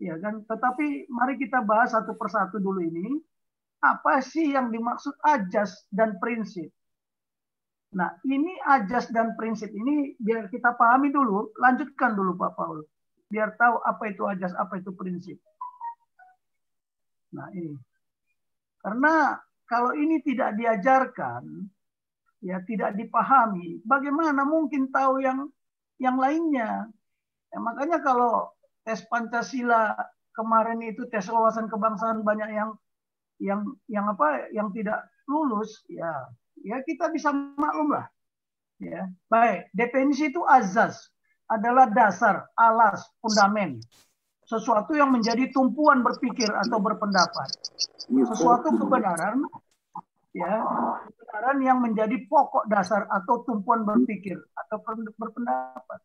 ya 0.00 0.16
kan? 0.18 0.42
Tetapi 0.48 1.12
mari 1.12 1.36
kita 1.36 1.60
bahas 1.62 1.92
satu 1.92 2.16
persatu 2.16 2.58
dulu 2.58 2.80
ini. 2.80 3.20
Apa 3.80 4.20
sih 4.20 4.52
yang 4.52 4.68
dimaksud 4.68 5.16
ajas 5.24 5.88
dan 5.88 6.20
prinsip? 6.20 6.68
Nah, 7.96 8.12
ini 8.28 8.60
ajas 8.68 9.08
dan 9.08 9.32
prinsip 9.40 9.72
ini 9.72 10.12
biar 10.20 10.52
kita 10.52 10.76
pahami 10.76 11.08
dulu, 11.08 11.48
lanjutkan 11.56 12.12
dulu 12.12 12.36
Pak 12.36 12.52
Paul. 12.60 12.84
Biar 13.32 13.56
tahu 13.56 13.80
apa 13.80 14.04
itu 14.12 14.28
ajas, 14.28 14.52
apa 14.52 14.84
itu 14.84 14.92
prinsip. 14.92 15.40
Nah, 17.32 17.48
ini. 17.56 17.72
Karena 18.84 19.40
kalau 19.64 19.96
ini 19.96 20.20
tidak 20.28 20.60
diajarkan, 20.60 21.64
ya 22.44 22.60
tidak 22.68 23.00
dipahami, 23.00 23.80
bagaimana 23.80 24.44
mungkin 24.44 24.92
tahu 24.92 25.24
yang 25.24 25.48
yang 26.00 26.16
lainnya? 26.16 26.88
Ya, 27.52 27.58
makanya 27.60 28.00
kalau 28.00 28.48
tes 28.82 29.04
Pancasila 29.06 29.94
kemarin 30.32 30.80
itu 30.80 31.04
tes 31.12 31.28
wawasan 31.28 31.68
kebangsaan 31.68 32.24
banyak 32.24 32.50
yang 32.56 32.70
yang 33.40 33.60
yang 33.86 34.08
apa 34.08 34.48
yang 34.52 34.72
tidak 34.72 35.04
lulus 35.28 35.84
ya 35.88 36.28
ya 36.64 36.80
kita 36.82 37.12
bisa 37.12 37.30
maklum 37.32 37.92
lah. 37.92 38.08
Ya 38.80 39.12
baik. 39.28 39.68
Definisi 39.76 40.32
itu 40.32 40.40
azas 40.48 41.12
adalah 41.50 41.92
dasar 41.92 42.48
alas 42.56 43.04
fundamen 43.20 43.76
sesuatu 44.50 44.98
yang 44.98 45.14
menjadi 45.14 45.46
tumpuan 45.54 46.02
berpikir 46.02 46.50
atau 46.50 46.82
berpendapat. 46.82 47.48
Sesuatu 48.08 48.74
kebenaran 48.74 49.46
ya 50.34 50.64
kebenaran 51.30 51.58
yang 51.62 51.78
menjadi 51.78 52.16
pokok 52.26 52.66
dasar 52.66 53.06
atau 53.06 53.46
tumpuan 53.46 53.86
berpikir 53.86 54.34
atau 54.58 54.82
berpendapat 55.14 56.02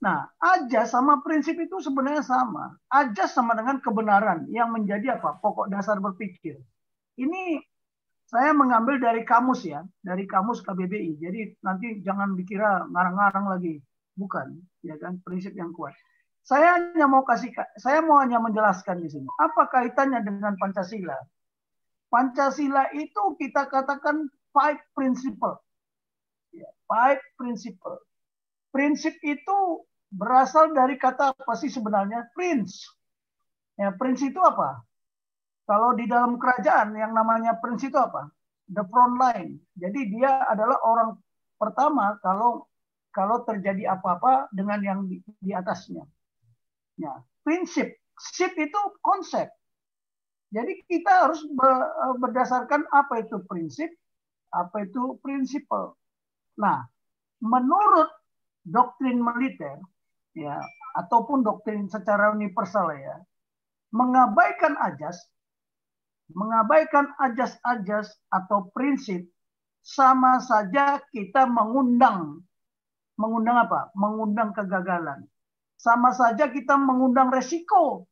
Nah, 0.00 0.24
ajas 0.40 0.96
sama 0.96 1.20
prinsip 1.20 1.60
itu 1.60 1.76
sebenarnya 1.76 2.24
sama. 2.24 2.72
Ajas 2.88 3.36
sama 3.36 3.52
dengan 3.52 3.84
kebenaran 3.84 4.48
yang 4.48 4.72
menjadi 4.72 5.20
apa? 5.20 5.36
Pokok 5.44 5.68
dasar 5.68 6.00
berpikir. 6.00 6.56
Ini 7.20 7.60
saya 8.24 8.56
mengambil 8.56 8.96
dari 8.96 9.28
kamus 9.28 9.68
ya, 9.68 9.84
dari 10.00 10.24
kamus 10.24 10.64
KBBI. 10.64 11.20
Jadi 11.20 11.40
nanti 11.60 12.00
jangan 12.00 12.32
dikira 12.32 12.88
ngarang-ngarang 12.88 13.52
lagi. 13.52 13.76
Bukan, 14.16 14.56
ya 14.80 14.96
kan? 14.96 15.20
Prinsip 15.20 15.52
yang 15.52 15.68
kuat. 15.76 15.92
Saya 16.48 16.80
hanya 16.80 17.04
mau 17.04 17.20
kasih, 17.20 17.52
saya 17.76 18.00
mau 18.00 18.24
hanya 18.24 18.40
menjelaskan 18.40 19.04
di 19.04 19.08
sini. 19.12 19.28
Apa 19.36 19.68
kaitannya 19.68 20.24
dengan 20.24 20.56
Pancasila? 20.56 21.20
Pancasila 22.08 22.88
itu 22.96 23.36
kita 23.36 23.68
katakan 23.68 24.32
five 24.54 24.78
principle. 24.94 25.58
Ya, 26.50 26.68
five 26.86 27.20
principle. 27.38 27.98
Prinsip 28.70 29.18
itu 29.22 29.86
berasal 30.10 30.74
dari 30.74 30.98
kata 30.98 31.34
apa 31.34 31.54
sih 31.58 31.70
sebenarnya? 31.70 32.30
Prince. 32.34 32.86
Ya, 33.78 33.94
prince 33.94 34.26
itu 34.26 34.38
apa? 34.42 34.82
Kalau 35.66 35.94
di 35.94 36.10
dalam 36.10 36.38
kerajaan 36.38 36.94
yang 36.98 37.14
namanya 37.14 37.58
prince 37.62 37.86
itu 37.86 37.98
apa? 37.98 38.30
The 38.70 38.82
front 38.86 39.18
line. 39.18 39.62
Jadi 39.78 40.10
dia 40.10 40.46
adalah 40.46 40.78
orang 40.82 41.18
pertama 41.58 42.18
kalau 42.22 42.66
kalau 43.10 43.42
terjadi 43.42 43.98
apa-apa 43.98 44.50
dengan 44.54 44.78
yang 44.82 45.00
di, 45.10 45.18
di 45.42 45.50
atasnya. 45.50 46.06
Ya, 46.98 47.22
prinsip. 47.42 47.90
Sip 48.20 48.54
itu 48.54 48.80
konsep. 49.02 49.50
Jadi 50.50 50.82
kita 50.90 51.30
harus 51.30 51.46
berdasarkan 52.18 52.86
apa 52.90 53.22
itu 53.22 53.38
prinsip, 53.46 53.90
apa 54.52 54.86
itu? 54.86 55.18
Prinsipal. 55.22 55.94
Nah, 56.58 56.84
menurut 57.40 58.10
doktrin 58.66 59.22
militer, 59.22 59.78
ya 60.36 60.58
ataupun 60.98 61.46
doktrin 61.46 61.86
secara 61.86 62.34
universal 62.34 62.90
ya 62.94 63.16
mengabaikan 63.94 64.74
ajas 64.78 65.18
mengabaikan 66.30 67.10
ajas-ajas 67.18 68.14
atau 68.30 68.70
prinsip 68.70 69.26
sama 69.82 70.38
saja 70.38 71.02
kita 71.10 71.46
mengundang 71.50 72.42
mengundang 73.20 73.68
apa? 73.68 73.92
Mengundang 73.92 74.56
kegagalan. 74.56 75.28
Sama 75.76 76.12
saja 76.16 76.48
kita 76.48 76.80
mengundang 76.80 77.28
resiko. 77.28 78.08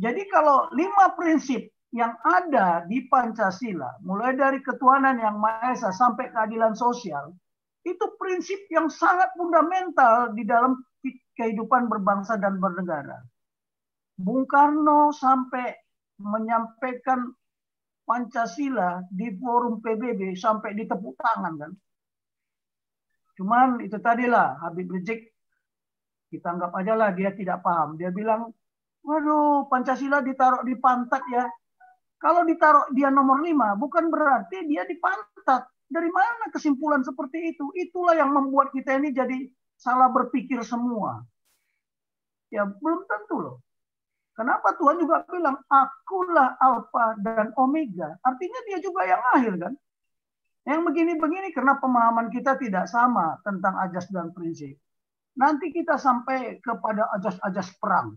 Jadi 0.00 0.26
kalau 0.26 0.66
lima 0.74 1.14
prinsip 1.14 1.70
yang 1.90 2.14
ada 2.22 2.86
di 2.86 3.06
Pancasila, 3.10 3.98
mulai 4.06 4.38
dari 4.38 4.62
ketuhanan 4.62 5.18
yang 5.18 5.42
Maha 5.42 5.74
Esa 5.74 5.90
sampai 5.90 6.30
keadilan 6.30 6.78
sosial, 6.78 7.34
itu 7.82 8.04
prinsip 8.20 8.60
yang 8.70 8.86
sangat 8.86 9.34
fundamental 9.34 10.30
di 10.30 10.46
dalam 10.46 10.78
kehidupan 11.34 11.90
berbangsa 11.90 12.38
dan 12.38 12.62
bernegara. 12.62 13.18
Bung 14.20 14.44
Karno 14.44 15.10
sampai 15.10 15.72
menyampaikan 16.20 17.32
Pancasila 18.04 19.00
di 19.08 19.32
forum 19.38 19.80
PBB 19.80 20.36
sampai 20.36 20.76
ditepuk 20.76 21.16
tangan 21.16 21.54
kan. 21.56 21.72
Cuman 23.38 23.80
itu 23.80 23.96
tadilah 24.02 24.60
Habib 24.60 24.90
Rizik 24.90 25.30
kita 26.30 26.46
anggap 26.54 26.70
aja 26.78 26.94
lah 26.94 27.10
dia 27.10 27.34
tidak 27.34 27.62
paham. 27.62 27.98
Dia 27.98 28.14
bilang, 28.14 28.54
waduh 29.02 29.66
Pancasila 29.66 30.22
ditaruh 30.22 30.62
di 30.62 30.78
pantat 30.78 31.22
ya. 31.26 31.44
Kalau 32.20 32.44
ditaruh 32.44 32.92
dia 32.92 33.08
nomor 33.08 33.40
lima, 33.40 33.72
bukan 33.80 34.12
berarti 34.12 34.68
dia 34.68 34.84
di 34.84 35.00
pantat. 35.00 35.64
Dari 35.90 36.06
mana 36.12 36.52
kesimpulan 36.52 37.00
seperti 37.00 37.56
itu? 37.56 37.72
Itulah 37.74 38.14
yang 38.14 38.30
membuat 38.30 38.70
kita 38.76 39.00
ini 39.00 39.10
jadi 39.10 39.48
salah 39.80 40.12
berpikir 40.12 40.60
semua. 40.60 41.24
Ya 42.52 42.68
belum 42.68 43.08
tentu 43.08 43.40
loh. 43.40 43.56
Kenapa 44.36 44.76
Tuhan 44.76 45.00
juga 45.00 45.24
bilang, 45.26 45.58
akulah 45.66 46.60
alfa 46.60 47.16
dan 47.24 47.56
omega. 47.56 48.14
Artinya 48.22 48.60
dia 48.68 48.78
juga 48.84 49.02
yang 49.08 49.22
akhir 49.34 49.54
kan. 49.56 49.74
Yang 50.68 50.80
begini-begini 50.92 51.48
karena 51.56 51.80
pemahaman 51.80 52.28
kita 52.28 52.56
tidak 52.60 52.84
sama 52.86 53.40
tentang 53.42 53.80
ajas 53.80 54.06
dan 54.12 54.30
prinsip. 54.36 54.76
Nanti 55.40 55.72
kita 55.72 55.96
sampai 55.96 56.60
kepada 56.60 57.08
ajas-ajas 57.16 57.80
perang. 57.80 58.12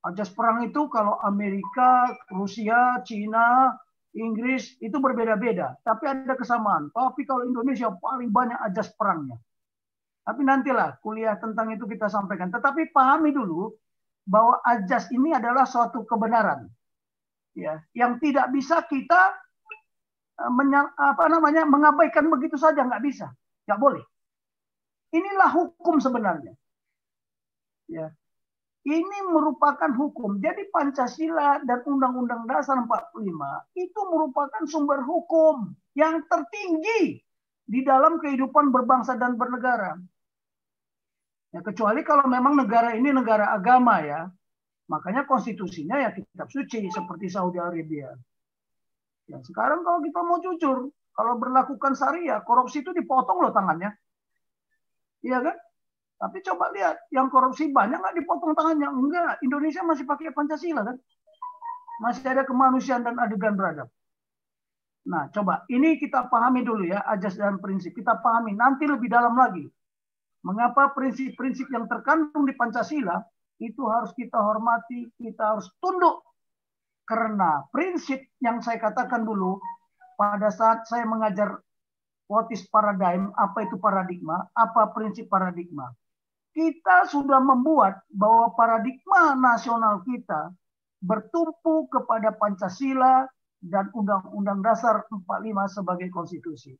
Ajas 0.00 0.32
perang 0.32 0.64
itu 0.64 0.88
kalau 0.88 1.20
Amerika, 1.20 2.16
Rusia, 2.32 3.04
Cina, 3.04 3.76
Inggris 4.16 4.74
itu 4.80 4.96
berbeda-beda. 4.96 5.76
Tapi 5.84 6.08
ada 6.08 6.34
kesamaan. 6.34 6.88
Tapi 6.90 7.22
kalau 7.28 7.44
Indonesia 7.44 7.92
paling 7.94 8.32
banyak 8.32 8.56
ajas 8.64 8.90
perangnya. 8.96 9.36
Tapi 10.24 10.40
nantilah 10.40 10.98
kuliah 11.04 11.36
tentang 11.36 11.70
itu 11.76 11.84
kita 11.84 12.08
sampaikan. 12.08 12.48
Tetapi 12.48 12.90
pahami 12.90 13.30
dulu 13.30 13.70
bahwa 14.24 14.58
ajas 14.64 15.08
ini 15.12 15.36
adalah 15.36 15.68
suatu 15.68 16.02
kebenaran. 16.08 16.68
Ya, 17.52 17.82
yang 17.98 18.22
tidak 18.22 18.48
bisa 18.54 18.86
kita 18.86 19.34
eh, 20.38 20.52
menya, 20.54 20.86
apa 20.94 21.26
namanya 21.26 21.66
mengabaikan 21.66 22.30
begitu 22.30 22.54
saja 22.54 22.86
nggak 22.86 23.02
bisa, 23.02 23.26
nggak 23.66 23.80
boleh. 23.80 24.04
Inilah 25.10 25.50
hukum 25.50 25.98
sebenarnya. 25.98 26.54
Ya, 27.90 28.14
ini 28.88 29.18
merupakan 29.28 29.92
hukum. 29.92 30.40
Jadi 30.40 30.72
Pancasila 30.72 31.60
dan 31.68 31.84
Undang-Undang 31.84 32.48
Dasar 32.48 32.80
45 32.80 33.76
itu 33.76 34.00
merupakan 34.08 34.62
sumber 34.64 35.04
hukum 35.04 35.76
yang 35.92 36.24
tertinggi 36.24 37.20
di 37.68 37.80
dalam 37.84 38.16
kehidupan 38.16 38.72
berbangsa 38.72 39.20
dan 39.20 39.36
bernegara. 39.36 40.00
Ya, 41.50 41.60
kecuali 41.60 42.00
kalau 42.06 42.30
memang 42.30 42.56
negara 42.56 42.94
ini 42.96 43.12
negara 43.12 43.52
agama 43.52 44.00
ya. 44.00 44.30
Makanya 44.90 45.22
konstitusinya 45.22 46.02
ya 46.02 46.10
kitab 46.10 46.50
suci 46.50 46.90
seperti 46.90 47.30
Saudi 47.30 47.62
Arabia. 47.62 48.10
Ya, 49.30 49.38
sekarang 49.46 49.86
kalau 49.86 50.02
kita 50.02 50.20
mau 50.26 50.42
jujur, 50.42 50.90
kalau 51.14 51.34
berlakukan 51.38 51.94
syariah, 51.94 52.42
korupsi 52.42 52.82
itu 52.82 52.90
dipotong 52.90 53.38
loh 53.38 53.54
tangannya. 53.54 53.94
Iya 55.22 55.38
kan? 55.46 55.56
Tapi 56.20 56.44
coba 56.44 56.68
lihat, 56.76 57.08
yang 57.08 57.32
korupsi 57.32 57.72
banyak 57.72 57.96
nggak 57.96 58.16
dipotong 58.20 58.52
tangannya? 58.52 58.92
Enggak, 58.92 59.40
Indonesia 59.40 59.80
masih 59.80 60.04
pakai 60.04 60.36
Pancasila 60.36 60.84
kan? 60.84 61.00
Masih 62.04 62.28
ada 62.28 62.44
kemanusiaan 62.44 63.00
dan 63.00 63.16
adegan 63.16 63.56
beradab. 63.56 63.88
Nah, 65.08 65.32
coba 65.32 65.64
ini 65.72 65.96
kita 65.96 66.28
pahami 66.28 66.60
dulu 66.60 66.84
ya, 66.84 67.00
ajas 67.08 67.40
dan 67.40 67.56
prinsip. 67.56 67.96
Kita 67.96 68.20
pahami, 68.20 68.52
nanti 68.52 68.84
lebih 68.84 69.08
dalam 69.08 69.32
lagi. 69.32 69.64
Mengapa 70.44 70.92
prinsip-prinsip 70.92 71.72
yang 71.72 71.88
terkandung 71.88 72.44
di 72.44 72.52
Pancasila 72.52 73.16
itu 73.56 73.80
harus 73.88 74.12
kita 74.12 74.36
hormati, 74.36 75.08
kita 75.16 75.56
harus 75.56 75.72
tunduk. 75.80 76.20
Karena 77.08 77.64
prinsip 77.72 78.20
yang 78.44 78.60
saya 78.60 78.76
katakan 78.76 79.24
dulu, 79.24 79.56
pada 80.20 80.52
saat 80.52 80.84
saya 80.84 81.08
mengajar 81.08 81.64
what 82.28 82.44
is 82.52 82.68
paradigm, 82.68 83.32
apa 83.40 83.64
itu 83.64 83.80
paradigma, 83.80 84.52
apa 84.52 84.92
prinsip 84.92 85.32
paradigma. 85.32 85.88
Kita 86.50 87.06
sudah 87.06 87.38
membuat 87.38 88.02
bahwa 88.10 88.50
paradigma 88.58 89.38
nasional 89.38 90.02
kita 90.02 90.50
bertumpu 90.98 91.86
kepada 91.88 92.34
Pancasila 92.34 93.24
dan 93.60 93.88
Undang-Undang 93.94 94.60
Dasar 94.64 95.06
45 95.08 95.76
sebagai 95.80 96.08
konstitusi. 96.10 96.74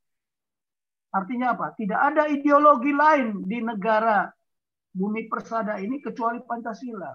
Artinya 1.11 1.55
apa? 1.55 1.75
Tidak 1.75 1.97
ada 1.97 2.27
ideologi 2.31 2.95
lain 2.95 3.47
di 3.47 3.59
negara 3.63 4.31
bumi 4.91 5.27
persada 5.31 5.79
ini 5.79 5.99
kecuali 6.03 6.43
Pancasila. 6.43 7.11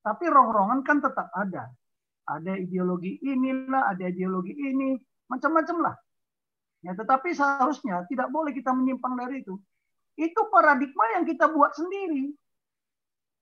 Tapi 0.00 0.24
rongrongan 0.28 0.80
kan 0.80 1.00
tetap 1.04 1.28
ada. 1.36 1.68
Ada 2.28 2.56
ideologi 2.56 3.20
inilah, 3.24 3.92
ada 3.92 4.08
ideologi 4.08 4.56
ini, 4.56 4.96
macam-macam 5.28 5.76
lah. 5.84 5.96
Ya, 6.80 6.96
tetapi 6.96 7.36
seharusnya 7.36 8.08
tidak 8.08 8.32
boleh 8.32 8.56
kita 8.56 8.72
menyimpang 8.72 9.12
dari 9.20 9.44
itu. 9.44 9.60
Itu 10.18 10.50
paradigma 10.50 11.18
yang 11.18 11.24
kita 11.28 11.50
buat 11.50 11.74
sendiri 11.76 12.34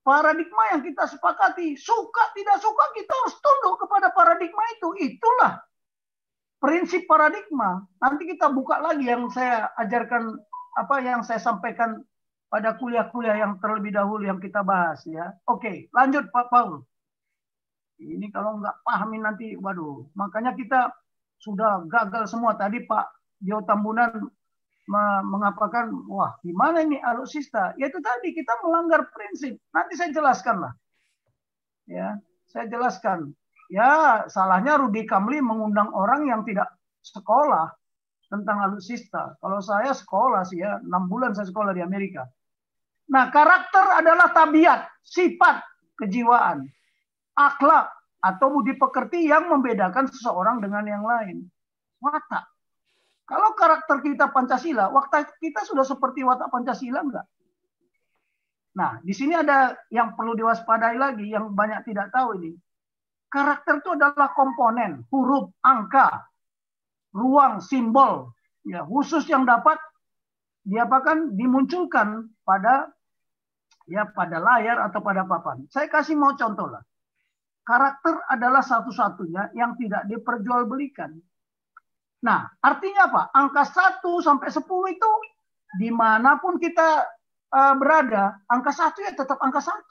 paradigma 0.08 0.72
yang 0.72 0.80
kita 0.80 1.04
sepakati. 1.04 1.76
Suka 1.76 2.32
tidak 2.32 2.64
suka 2.64 2.84
kita 2.96 3.12
harus 3.12 3.36
tunduk 3.44 3.76
kepada 3.84 4.08
paradigma 4.16 4.64
itu. 4.72 4.88
Itulah 5.04 5.60
prinsip 6.56 7.04
paradigma. 7.04 7.84
Nanti 8.00 8.24
kita 8.24 8.48
buka 8.48 8.80
lagi 8.80 9.04
yang 9.04 9.28
saya 9.28 9.68
ajarkan 9.76 10.32
apa 10.80 10.96
yang 11.04 11.20
saya 11.20 11.36
sampaikan 11.36 12.00
pada 12.48 12.80
kuliah-kuliah 12.80 13.36
yang 13.36 13.60
terlebih 13.60 13.92
dahulu 13.92 14.24
yang 14.24 14.40
kita 14.40 14.64
bahas 14.64 15.04
ya. 15.04 15.36
Oke, 15.44 15.92
lanjut 15.92 16.32
Pak 16.32 16.48
Paul. 16.48 16.80
Ini 18.00 18.32
kalau 18.32 18.62
nggak 18.62 18.86
pahami 18.86 19.20
nanti, 19.20 19.52
waduh. 19.60 20.08
Makanya 20.16 20.56
kita 20.56 20.88
sudah 21.36 21.84
gagal 21.84 22.32
semua 22.32 22.56
tadi 22.56 22.80
Pak 22.88 23.06
Jo 23.44 23.60
Tambunan 23.68 24.32
mengatakan 25.22 25.92
wah 26.08 26.40
gimana 26.40 26.80
ini 26.80 26.96
alutsista? 26.98 27.76
Ya 27.76 27.92
itu 27.92 28.00
tadi 28.00 28.32
kita 28.32 28.64
melanggar 28.64 29.04
prinsip. 29.12 29.60
Nanti 29.70 29.94
saya 30.00 30.10
jelaskan 30.10 30.64
lah 30.64 30.72
ya 31.88 32.20
saya 32.52 32.68
jelaskan. 32.68 33.32
Ya 33.68 34.24
salahnya 34.28 34.80
Rudi 34.80 35.04
Kamli 35.04 35.40
mengundang 35.40 35.92
orang 35.92 36.28
yang 36.28 36.40
tidak 36.44 36.68
sekolah 37.04 37.72
tentang 38.28 38.60
alutsista. 38.64 39.36
Kalau 39.40 39.60
saya 39.60 39.92
sekolah 39.92 40.44
sih 40.44 40.60
ya 40.60 40.80
enam 40.84 41.08
bulan 41.08 41.32
saya 41.32 41.48
sekolah 41.48 41.72
di 41.72 41.84
Amerika. 41.84 42.28
Nah 43.08 43.32
karakter 43.32 44.04
adalah 44.04 44.32
tabiat 44.32 44.88
sifat 45.04 45.64
kejiwaan 45.96 46.68
akhlak 47.36 47.92
atau 48.20 48.46
budi 48.52 48.76
pekerti 48.76 49.28
yang 49.28 49.48
membedakan 49.48 50.08
seseorang 50.08 50.60
dengan 50.60 50.84
yang 50.84 51.04
lain. 51.04 51.44
Watak 52.00 52.44
kalau 53.28 53.52
karakter 53.52 54.00
kita 54.00 54.32
Pancasila, 54.32 54.88
waktu 54.88 55.28
kita 55.36 55.60
sudah 55.68 55.84
seperti 55.84 56.24
watak 56.24 56.48
Pancasila 56.48 57.04
enggak? 57.04 57.28
Nah, 58.72 58.96
di 59.04 59.12
sini 59.12 59.36
ada 59.36 59.76
yang 59.92 60.16
perlu 60.16 60.32
diwaspadai 60.32 60.96
lagi, 60.96 61.28
yang 61.28 61.52
banyak 61.52 61.84
tidak 61.84 62.08
tahu 62.08 62.40
ini. 62.40 62.56
Karakter 63.28 63.84
itu 63.84 63.92
adalah 63.92 64.32
komponen, 64.32 65.04
huruf, 65.12 65.52
angka, 65.60 66.24
ruang, 67.12 67.60
simbol, 67.60 68.32
ya 68.64 68.88
khusus 68.88 69.28
yang 69.28 69.44
dapat 69.44 69.76
diapakan 70.64 71.36
dimunculkan 71.36 72.32
pada 72.48 72.88
ya 73.84 74.08
pada 74.08 74.40
layar 74.40 74.88
atau 74.88 75.04
pada 75.04 75.28
papan. 75.28 75.68
Saya 75.68 75.92
kasih 75.92 76.16
mau 76.16 76.32
contoh 76.32 76.72
lah. 76.72 76.80
Karakter 77.60 78.24
adalah 78.32 78.64
satu-satunya 78.64 79.52
yang 79.52 79.76
tidak 79.76 80.08
diperjualbelikan. 80.08 81.12
Nah, 82.24 82.50
artinya 82.58 83.06
apa? 83.10 83.22
Angka 83.30 83.62
1 83.62 84.02
sampai 84.24 84.48
10 84.50 84.94
itu 84.94 85.10
di 85.78 85.92
mana 85.92 86.40
pun 86.40 86.56
kita 86.56 87.04
uh, 87.52 87.74
berada, 87.76 88.40
angka 88.48 88.72
1 88.72 89.04
ya 89.04 89.12
tetap 89.14 89.38
angka 89.38 89.60
1. 89.60 89.86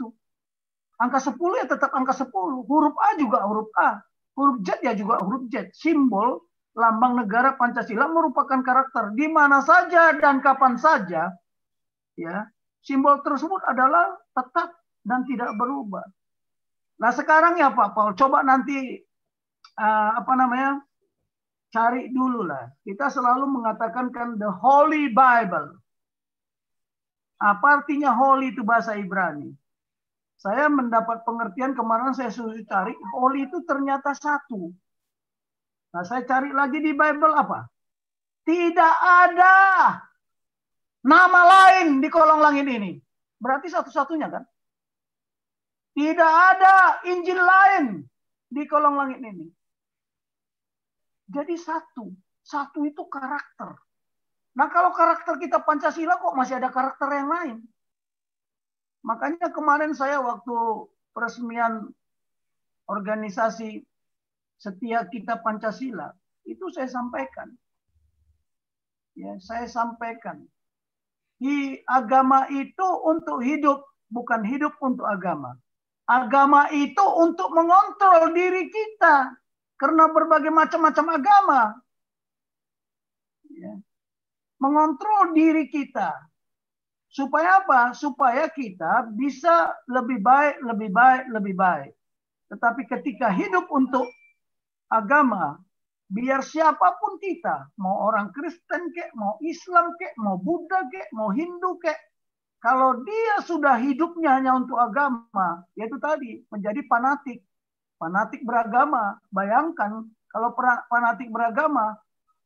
Angka 0.97 1.19
10 1.21 1.59
ya 1.61 1.65
tetap 1.69 1.91
angka 1.93 2.13
10. 2.17 2.34
Huruf 2.65 2.95
A 2.97 3.15
juga 3.15 3.45
huruf 3.45 3.69
A. 3.78 4.01
Huruf 4.34 4.65
Z 4.65 4.82
ya 4.82 4.97
juga 4.97 5.21
huruf 5.21 5.45
Z. 5.47 5.71
Simbol 5.78 6.41
lambang 6.78 7.17
negara 7.17 7.57
Pancasila 7.57 8.05
merupakan 8.05 8.61
karakter 8.61 9.13
di 9.17 9.25
mana 9.25 9.65
saja 9.65 10.13
dan 10.13 10.45
kapan 10.45 10.78
saja 10.78 11.34
ya 12.13 12.45
simbol 12.86 13.17
tersebut 13.25 13.65
adalah 13.65 14.13
tetap 14.38 14.78
dan 15.01 15.25
tidak 15.25 15.57
berubah. 15.57 16.05
Nah 17.01 17.11
sekarang 17.13 17.57
ya 17.57 17.73
Pak 17.73 17.97
Paul, 17.97 18.13
coba 18.13 18.45
nanti 18.45 19.01
uh, 19.78 20.11
apa 20.21 20.34
namanya 20.38 20.82
cari 21.72 22.09
dulu 22.11 22.47
lah. 22.47 22.68
Kita 22.84 23.11
selalu 23.11 23.45
mengatakan 23.47 24.11
kan 24.11 24.36
the 24.39 24.49
Holy 24.49 25.11
Bible. 25.11 25.78
Apa 27.38 27.82
artinya 27.82 28.18
holy 28.18 28.49
itu 28.49 28.65
bahasa 28.65 28.97
Ibrani? 28.97 29.53
Saya 30.41 30.70
mendapat 30.70 31.22
pengertian 31.22 31.78
kemarin 31.78 32.13
saya 32.13 32.34
suruh 32.34 32.57
cari 32.65 32.97
holy 33.13 33.45
itu 33.45 33.61
ternyata 33.61 34.13
satu. 34.18 34.74
Nah, 35.93 36.03
saya 36.05 36.26
cari 36.26 36.49
lagi 36.53 36.82
di 36.82 36.93
Bible 36.93 37.34
apa? 37.34 37.65
Tidak 38.45 38.95
ada 39.01 39.55
nama 41.05 41.41
lain 41.45 42.01
di 42.01 42.09
kolong 42.09 42.41
langit 42.41 42.65
ini. 42.70 42.97
Berarti 43.38 43.70
satu-satunya 43.70 44.30
kan? 44.30 44.43
Tidak 45.97 46.34
ada 46.53 47.01
Injil 47.09 47.41
lain 47.41 48.05
di 48.49 48.63
kolong 48.70 48.93
langit 48.97 49.22
ini. 49.22 49.45
Jadi 51.28 51.55
satu. 51.59 52.11
Satu 52.43 52.88
itu 52.88 53.03
karakter. 53.11 53.75
Nah 54.55 54.67
kalau 54.71 54.95
karakter 54.95 55.36
kita 55.38 55.61
Pancasila 55.61 56.17
kok 56.17 56.34
masih 56.34 56.57
ada 56.57 56.71
karakter 56.71 57.11
yang 57.11 57.30
lain? 57.30 57.57
Makanya 59.03 59.51
kemarin 59.51 59.93
saya 59.93 60.23
waktu 60.23 60.55
peresmian 61.11 61.91
organisasi 62.88 63.84
setia 64.57 65.05
kita 65.05 65.38
Pancasila, 65.43 66.15
itu 66.47 66.65
saya 66.73 66.89
sampaikan. 66.89 67.53
Ya, 69.13 69.38
saya 69.41 69.69
sampaikan. 69.69 70.45
Di 71.38 71.82
agama 71.86 72.49
itu 72.49 72.88
untuk 73.05 73.45
hidup, 73.45 73.86
bukan 74.09 74.41
hidup 74.41 74.73
untuk 74.82 75.05
agama. 75.05 75.53
Agama 76.09 76.71
itu 76.73 77.03
untuk 77.21 77.53
mengontrol 77.53 78.34
diri 78.34 78.71
kita 78.71 79.36
karena 79.78 80.09
berbagai 80.09 80.51
macam-macam 80.51 81.05
agama. 81.17 81.61
Ya. 83.53 83.73
Mengontrol 84.57 85.38
diri 85.38 85.69
kita. 85.69 86.13
Supaya 87.07 87.63
apa? 87.63 87.93
Supaya 87.95 88.49
kita 88.51 89.09
bisa 89.15 89.73
lebih 89.89 90.21
baik, 90.21 90.61
lebih 90.65 90.89
baik, 90.91 91.23
lebih 91.32 91.55
baik. 91.55 91.91
Tetapi 92.51 92.82
ketika 92.89 93.32
hidup 93.32 93.69
untuk 93.71 94.05
agama, 94.91 95.61
biar 96.07 96.43
siapa 96.43 96.99
pun 96.99 97.19
kita, 97.19 97.71
mau 97.80 98.07
orang 98.11 98.32
Kristen 98.36 98.91
kek, 98.91 99.11
mau 99.15 99.39
Islam 99.43 99.95
kek, 99.99 100.15
mau 100.19 100.39
Buddha 100.39 100.88
kek, 100.88 101.11
mau 101.11 101.32
Hindu 101.32 101.80
kek, 101.80 101.97
kalau 102.57 102.99
dia 103.05 103.36
sudah 103.45 103.78
hidupnya 103.78 104.41
hanya 104.41 104.57
untuk 104.57 104.80
agama, 104.80 105.63
yaitu 105.78 105.95
tadi 106.01 106.41
menjadi 106.49 106.82
fanatik, 106.89 107.43
fanatik 107.98 108.41
beragama. 108.45 109.18
Bayangkan 109.30 110.06
kalau 110.32 110.54
fanatik 110.89 111.30
beragama 111.30 111.98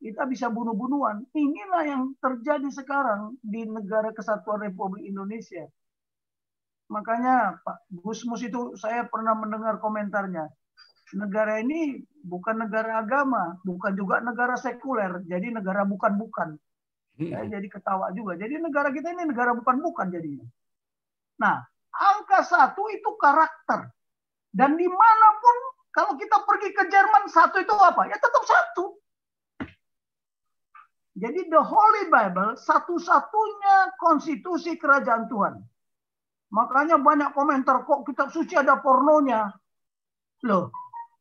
kita 0.01 0.25
bisa 0.25 0.49
bunuh-bunuhan. 0.49 1.23
Inilah 1.31 1.83
yang 1.85 2.03
terjadi 2.17 2.67
sekarang 2.73 3.37
di 3.45 3.69
negara 3.69 4.09
kesatuan 4.11 4.65
Republik 4.65 5.05
Indonesia. 5.05 5.69
Makanya 6.91 7.61
Pak 7.63 7.87
Gusmus 8.03 8.43
itu 8.43 8.75
saya 8.75 9.07
pernah 9.07 9.37
mendengar 9.37 9.79
komentarnya. 9.79 10.49
Negara 11.15 11.59
ini 11.59 12.01
bukan 12.23 12.65
negara 12.67 13.03
agama, 13.03 13.59
bukan 13.67 13.93
juga 13.95 14.23
negara 14.23 14.55
sekuler, 14.55 15.23
jadi 15.27 15.51
negara 15.51 15.83
bukan-bukan. 15.83 16.55
Saya 17.19 17.45
jadi 17.59 17.67
ketawa 17.67 18.09
juga. 18.15 18.39
Jadi 18.39 18.57
negara 18.57 18.89
kita 18.89 19.13
ini 19.13 19.29
negara 19.29 19.53
bukan-bukan 19.53 20.07
jadinya. 20.09 20.47
Nah, 21.37 21.61
angka 21.93 22.41
satu 22.47 22.87
itu 22.89 23.09
karakter. 23.19 23.91
Dan 24.51 24.75
di 24.75 24.87
mana 24.87 25.27
pun 25.39 25.55
kalau 25.95 26.13
kita 26.19 26.43
pergi 26.43 26.69
ke 26.75 26.83
Jerman 26.91 27.27
satu 27.31 27.59
itu 27.63 27.75
apa? 27.75 28.07
Ya 28.07 28.15
tetap 28.19 28.43
satu. 28.43 28.99
Jadi 31.15 31.51
the 31.51 31.59
Holy 31.59 32.07
Bible 32.07 32.55
satu-satunya 32.55 33.99
konstitusi 33.99 34.79
kerajaan 34.79 35.27
Tuhan. 35.27 35.59
Makanya 36.51 36.99
banyak 36.99 37.31
komentar 37.31 37.83
kok 37.83 38.03
kitab 38.07 38.31
suci 38.31 38.59
ada 38.59 38.79
pornonya. 38.79 39.51
Loh, 40.47 40.71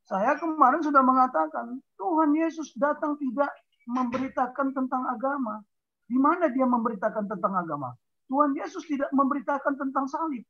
saya 0.06 0.34
kemarin 0.38 0.82
sudah 0.82 1.02
mengatakan 1.06 1.78
Tuhan 1.94 2.34
Yesus 2.34 2.74
datang 2.74 3.14
tidak 3.18 3.50
memberitakan 3.86 4.74
tentang 4.74 5.06
agama. 5.06 5.62
Di 6.10 6.18
mana 6.18 6.50
dia 6.50 6.66
memberitakan 6.66 7.30
tentang 7.30 7.54
agama? 7.54 7.94
Tuhan 8.26 8.58
Yesus 8.58 8.86
tidak 8.90 9.10
memberitakan 9.14 9.78
tentang 9.78 10.10
salib. 10.10 10.42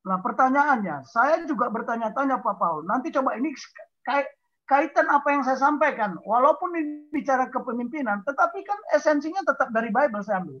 Nah 0.00 0.18
pertanyaannya, 0.24 1.04
saya 1.04 1.44
juga 1.44 1.68
bertanya-tanya 1.68 2.40
Pak 2.40 2.56
Paul. 2.56 2.88
Nanti 2.88 3.12
coba 3.12 3.36
ini 3.36 3.52
kait, 4.00 4.28
kaitan 4.64 5.10
apa 5.12 5.28
yang 5.28 5.42
saya 5.44 5.60
sampaikan. 5.60 6.16
Walaupun 6.24 6.72
ini 6.78 7.12
bicara 7.12 7.52
kepemimpinan, 7.52 8.24
tetapi 8.24 8.64
kan 8.64 8.78
esensinya 8.96 9.44
tetap 9.44 9.68
dari 9.74 9.92
Bible 9.92 10.24
saya 10.24 10.40
ambil. 10.40 10.60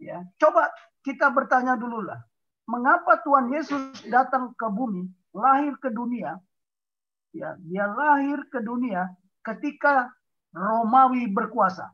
Ya, 0.00 0.22
coba 0.38 0.70
kita 1.02 1.28
bertanya 1.34 1.74
dulu 1.74 2.06
lah. 2.06 2.22
Mengapa 2.70 3.18
Tuhan 3.26 3.50
Yesus 3.50 4.06
datang 4.06 4.54
ke 4.54 4.70
bumi, 4.70 5.10
lahir 5.34 5.74
ke 5.82 5.90
dunia? 5.90 6.38
Ya, 7.34 7.58
dia 7.58 7.90
lahir 7.90 8.46
ke 8.46 8.62
dunia 8.62 9.10
ketika 9.42 10.14
Romawi 10.54 11.26
berkuasa. 11.30 11.90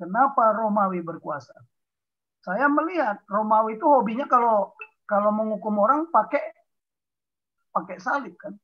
Kenapa 0.00 0.56
Romawi 0.56 1.04
berkuasa? 1.04 1.54
Saya 2.40 2.72
melihat 2.72 3.20
Romawi 3.28 3.76
itu 3.76 3.84
hobinya 3.84 4.24
kalau 4.24 4.72
kalau 5.04 5.30
menghukum 5.34 5.76
orang 5.76 6.08
pakai 6.08 6.40
pakai 7.74 7.96
salib 8.00 8.34
kan. 8.40 8.56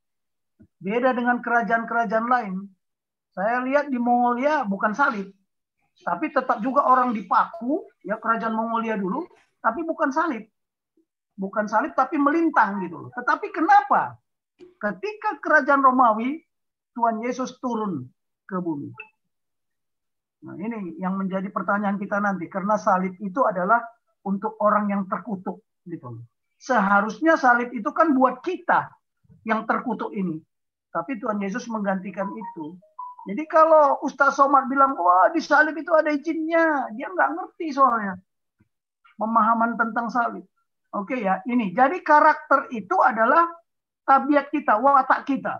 Beda 0.80 1.12
dengan 1.12 1.44
kerajaan-kerajaan 1.44 2.26
lain. 2.26 2.54
Saya 3.36 3.60
lihat 3.60 3.92
di 3.92 4.00
Mongolia 4.00 4.64
bukan 4.64 4.96
salib, 4.96 5.28
tapi 6.00 6.32
tetap 6.32 6.64
juga 6.64 6.88
orang 6.88 7.12
dipaku 7.12 7.84
ya 8.00 8.16
kerajaan 8.16 8.56
Mongolia 8.56 8.96
dulu, 8.96 9.28
tapi 9.60 9.84
bukan 9.84 10.08
salib. 10.08 10.48
Bukan 11.36 11.68
salib 11.68 11.92
tapi 11.92 12.16
melintang 12.16 12.80
gitu. 12.80 13.12
Tetapi 13.12 13.52
kenapa? 13.52 14.16
Ketika 14.56 15.36
kerajaan 15.44 15.84
Romawi 15.84 16.40
Tuhan 16.96 17.20
Yesus 17.20 17.60
turun 17.60 18.08
ke 18.48 18.56
bumi. 18.56 18.88
Nah, 20.46 20.54
ini 20.62 20.94
yang 21.02 21.18
menjadi 21.18 21.50
pertanyaan 21.50 21.98
kita 21.98 22.22
nanti 22.22 22.46
karena 22.46 22.78
salib 22.78 23.18
itu 23.18 23.42
adalah 23.42 23.82
untuk 24.22 24.54
orang 24.62 24.94
yang 24.94 25.02
terkutuk 25.10 25.58
gitu. 25.82 26.22
Seharusnya 26.62 27.34
salib 27.34 27.74
itu 27.74 27.90
kan 27.90 28.14
buat 28.14 28.46
kita 28.46 28.86
yang 29.42 29.66
terkutuk 29.66 30.14
ini. 30.14 30.38
Tapi 30.94 31.18
Tuhan 31.18 31.42
Yesus 31.42 31.66
menggantikan 31.66 32.30
itu. 32.30 32.78
Jadi 33.26 33.42
kalau 33.50 33.98
Ustaz 34.06 34.38
Somad 34.38 34.70
bilang, 34.70 34.94
wah 34.94 35.26
di 35.34 35.42
salib 35.42 35.74
itu 35.74 35.90
ada 35.90 36.14
izinnya. 36.14 36.94
Dia 36.94 37.10
nggak 37.10 37.30
ngerti 37.34 37.74
soalnya. 37.74 38.14
Pemahaman 39.18 39.74
tentang 39.74 40.06
salib. 40.14 40.46
Oke 40.94 41.18
ya, 41.26 41.42
ini. 41.50 41.74
Jadi 41.74 42.06
karakter 42.06 42.70
itu 42.70 42.94
adalah 43.02 43.50
tabiat 44.06 44.46
kita, 44.54 44.78
watak 44.78 45.26
kita. 45.26 45.58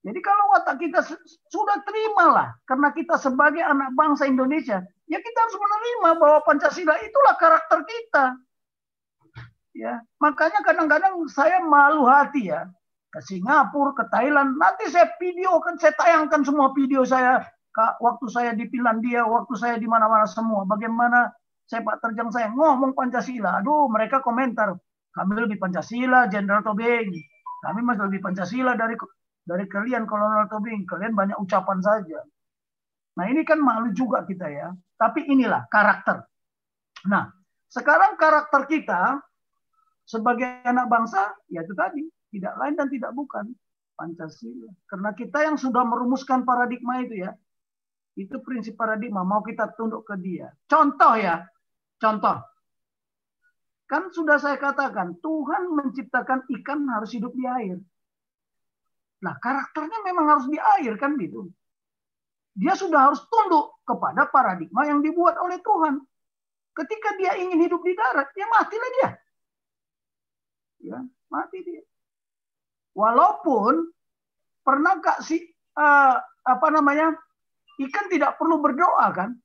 Jadi 0.00 0.16
kalau 0.24 0.44
watak 0.56 0.80
kita 0.80 1.04
sudah 1.52 1.76
terimalah 1.84 2.56
karena 2.64 2.88
kita 2.96 3.20
sebagai 3.20 3.60
anak 3.60 3.92
bangsa 3.92 4.24
Indonesia, 4.24 4.80
ya 5.04 5.18
kita 5.20 5.38
harus 5.44 5.56
menerima 5.60 6.10
bahwa 6.16 6.38
Pancasila 6.48 6.96
itulah 7.04 7.34
karakter 7.36 7.84
kita. 7.84 8.24
Ya, 9.76 10.00
makanya 10.18 10.64
kadang-kadang 10.64 11.20
saya 11.28 11.60
malu 11.62 12.08
hati 12.08 12.48
ya 12.48 12.64
ke 13.12 13.20
Singapura, 13.20 13.92
ke 13.92 14.04
Thailand. 14.08 14.56
Nanti 14.56 14.88
saya 14.88 15.12
video 15.20 15.60
kan 15.60 15.76
saya 15.76 15.92
tayangkan 16.00 16.48
semua 16.48 16.72
video 16.72 17.04
saya 17.04 17.44
waktu 18.00 18.26
saya 18.32 18.50
di 18.56 18.66
Finlandia, 18.72 19.28
waktu 19.28 19.54
saya 19.60 19.76
di 19.76 19.84
mana-mana 19.84 20.24
semua. 20.24 20.64
Bagaimana 20.64 21.28
sepak 21.68 22.00
terjang 22.02 22.32
saya 22.32 22.48
ngomong 22.50 22.96
Pancasila. 22.96 23.60
Aduh, 23.60 23.86
mereka 23.92 24.24
komentar. 24.24 24.74
Kami 25.12 25.32
lebih 25.38 25.58
Pancasila, 25.60 26.26
Jenderal 26.30 26.64
Tobing. 26.64 27.10
Kami 27.60 27.80
masih 27.84 28.08
lebih 28.08 28.24
Pancasila 28.24 28.72
dari 28.78 28.96
dari 29.44 29.64
kalian 29.66 30.04
Kolonel 30.04 30.46
Tobing, 30.46 30.84
kalian 30.86 31.16
banyak 31.16 31.36
ucapan 31.40 31.80
saja. 31.80 32.20
Nah 33.18 33.24
ini 33.26 33.42
kan 33.42 33.58
malu 33.58 33.90
juga 33.92 34.22
kita 34.24 34.46
ya. 34.46 34.70
Tapi 34.96 35.26
inilah 35.28 35.66
karakter. 35.66 36.22
Nah 37.08 37.28
sekarang 37.70 38.18
karakter 38.20 38.66
kita 38.68 39.22
sebagai 40.04 40.66
anak 40.66 40.90
bangsa, 40.90 41.34
ya 41.46 41.62
itu 41.62 41.74
tadi. 41.74 42.02
Tidak 42.30 42.54
lain 42.58 42.74
dan 42.78 42.86
tidak 42.90 43.10
bukan. 43.14 43.50
Pancasila. 43.94 44.70
Karena 44.86 45.10
kita 45.12 45.38
yang 45.44 45.56
sudah 45.58 45.82
merumuskan 45.82 46.46
paradigma 46.46 47.02
itu 47.02 47.26
ya. 47.26 47.34
Itu 48.14 48.38
prinsip 48.42 48.78
paradigma. 48.78 49.26
Mau 49.26 49.42
kita 49.42 49.70
tunduk 49.74 50.06
ke 50.06 50.14
dia. 50.18 50.50
Contoh 50.66 51.14
ya. 51.18 51.42
Contoh. 51.98 52.38
Kan 53.90 54.14
sudah 54.14 54.38
saya 54.38 54.54
katakan, 54.54 55.18
Tuhan 55.18 55.74
menciptakan 55.74 56.46
ikan 56.46 56.86
harus 56.94 57.10
hidup 57.10 57.34
di 57.34 57.42
air. 57.42 57.76
Nah, 59.20 59.36
karakternya 59.36 60.00
memang 60.04 60.26
harus 60.32 60.46
di 60.48 60.56
air 60.56 60.96
kan 60.96 61.16
gitu. 61.20 61.52
Dia 62.56 62.72
sudah 62.74 63.12
harus 63.12 63.20
tunduk 63.28 63.78
kepada 63.84 64.26
paradigma 64.32 64.88
yang 64.88 65.04
dibuat 65.04 65.36
oleh 65.38 65.60
Tuhan. 65.60 66.00
Ketika 66.72 67.16
dia 67.20 67.36
ingin 67.36 67.60
hidup 67.60 67.84
di 67.84 67.92
darat, 67.92 68.32
ya 68.32 68.46
matilah 68.48 68.90
dia. 68.96 69.10
Ya, 70.80 70.98
mati 71.28 71.58
dia. 71.60 71.84
Walaupun 72.96 73.92
pernah 74.64 74.96
gak 74.98 75.20
sih 75.20 75.40
uh, 75.76 76.16
apa 76.44 76.68
namanya 76.72 77.12
ikan 77.84 78.06
tidak 78.08 78.40
perlu 78.40 78.58
berdoa 78.58 79.06
kan? 79.12 79.36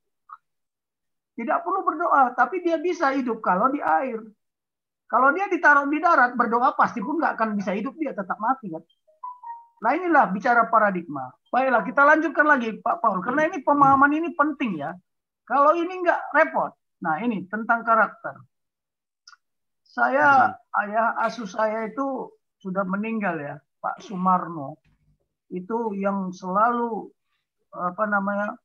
Tidak 1.36 1.59
perlu 1.67 1.84
berdoa, 1.84 2.32
tapi 2.32 2.63
dia 2.63 2.80
bisa 2.80 3.11
hidup 3.11 3.43
kalau 3.43 3.67
di 3.67 3.84
air. 3.84 4.23
Kalau 5.05 5.36
dia 5.36 5.45
ditaruh 5.51 5.86
di 5.91 5.99
darat 5.99 6.34
berdoa 6.34 6.73
pasti 6.73 7.03
pun 7.03 7.19
nggak 7.19 7.36
akan 7.38 7.59
bisa 7.59 7.76
hidup 7.76 7.93
dia 7.99 8.15
tetap 8.15 8.39
mati 8.39 8.71
kan. 8.71 8.82
Nah 9.86 9.93
inilah 9.93 10.33
bicara 10.33 10.65
paradigma. 10.65 11.29
Baiklah 11.53 11.86
kita 11.86 12.01
lanjutkan 12.01 12.49
lagi 12.49 12.73
Pak 12.81 13.05
Paul. 13.05 13.21
Karena 13.21 13.45
ini 13.45 13.61
pemahaman 13.61 14.09
ini 14.17 14.33
penting 14.33 14.81
ya. 14.81 14.97
Kalau 15.45 15.77
ini 15.77 16.01
nggak 16.01 16.33
repot. 16.33 16.73
Nah 17.05 17.21
ini 17.21 17.45
tentang 17.45 17.86
karakter. 17.86 18.33
Saya 19.86 20.57
ayah 20.81 21.13
asuh 21.21 21.45
saya 21.45 21.86
itu 21.86 22.33
sudah 22.57 22.81
meninggal 22.81 23.38
ya 23.38 23.61
Pak 23.77 24.01
Sumarno. 24.01 24.81
Itu 25.53 25.93
yang 25.93 26.33
selalu 26.33 27.05
apa 27.69 28.09
namanya 28.09 28.57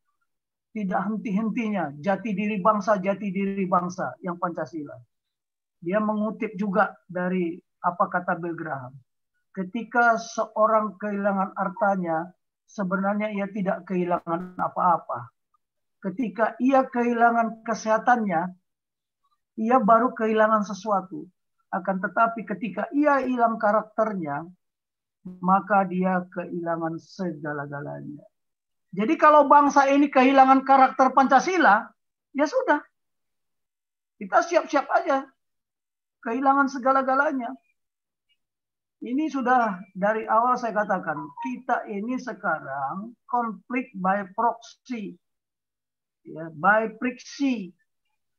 tidak 0.73 1.05
henti-hentinya 1.05 1.93
jati 2.01 2.33
diri 2.33 2.65
bangsa 2.65 2.97
jati 2.97 3.29
diri 3.29 3.69
bangsa 3.69 4.17
yang 4.25 4.41
Pancasila. 4.41 4.97
Dia 5.85 6.01
mengutip 6.01 6.57
juga 6.57 6.97
dari 7.05 7.61
apa 7.85 8.09
kata 8.09 8.41
Bill 8.41 8.57
Graham 8.57 8.97
ketika 9.57 10.19
seorang 10.19 10.95
kehilangan 10.99 11.55
hartanya, 11.59 12.31
sebenarnya 12.71 13.35
ia 13.35 13.47
tidak 13.51 13.87
kehilangan 13.87 14.55
apa-apa. 14.59 15.31
Ketika 16.01 16.57
ia 16.63 16.87
kehilangan 16.87 17.67
kesehatannya, 17.67 18.57
ia 19.61 19.77
baru 19.83 20.17
kehilangan 20.17 20.65
sesuatu. 20.65 21.29
Akan 21.71 22.01
tetapi 22.03 22.49
ketika 22.49 22.89
ia 22.91 23.23
hilang 23.23 23.61
karakternya, 23.61 24.49
maka 25.45 25.85
dia 25.87 26.25
kehilangan 26.33 26.97
segala-galanya. 26.99 28.25
Jadi 28.91 29.15
kalau 29.15 29.47
bangsa 29.47 29.87
ini 29.87 30.11
kehilangan 30.11 30.67
karakter 30.67 31.15
Pancasila, 31.15 31.87
ya 32.35 32.47
sudah. 32.49 32.83
Kita 34.19 34.43
siap-siap 34.43 34.87
aja. 34.91 35.29
Kehilangan 36.27 36.67
segala-galanya. 36.73 37.55
Ini 39.01 39.33
sudah 39.33 39.81
dari 39.97 40.29
awal 40.29 40.61
saya 40.61 40.77
katakan, 40.77 41.17
kita 41.41 41.89
ini 41.89 42.21
sekarang 42.21 43.17
konflik 43.25 43.89
by 43.97 44.29
proxy. 44.37 45.17
Ya, 46.29 46.53
by 46.53 46.93
friksi. 47.01 47.73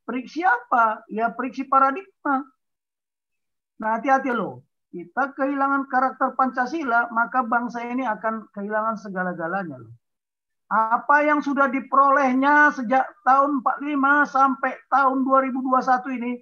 Friksi 0.05 0.45
apa? 0.45 1.01
Ya 1.09 1.33
friksi 1.33 1.65
paradigma. 1.65 2.45
Nah 3.81 3.97
hati-hati 3.97 4.29
loh. 4.29 4.61
Kita 4.93 5.33
kehilangan 5.33 5.89
karakter 5.89 6.37
Pancasila, 6.37 7.09
maka 7.09 7.41
bangsa 7.41 7.81
ini 7.81 8.05
akan 8.05 8.45
kehilangan 8.53 9.01
segala-galanya 9.01 9.81
loh. 9.81 9.93
Apa 10.69 11.25
yang 11.25 11.41
sudah 11.41 11.73
diperolehnya 11.73 12.69
sejak 12.77 13.09
tahun 13.25 13.65
45 13.65 14.29
sampai 14.29 14.77
tahun 14.93 15.25
2021 15.25 16.17
ini 16.21 16.33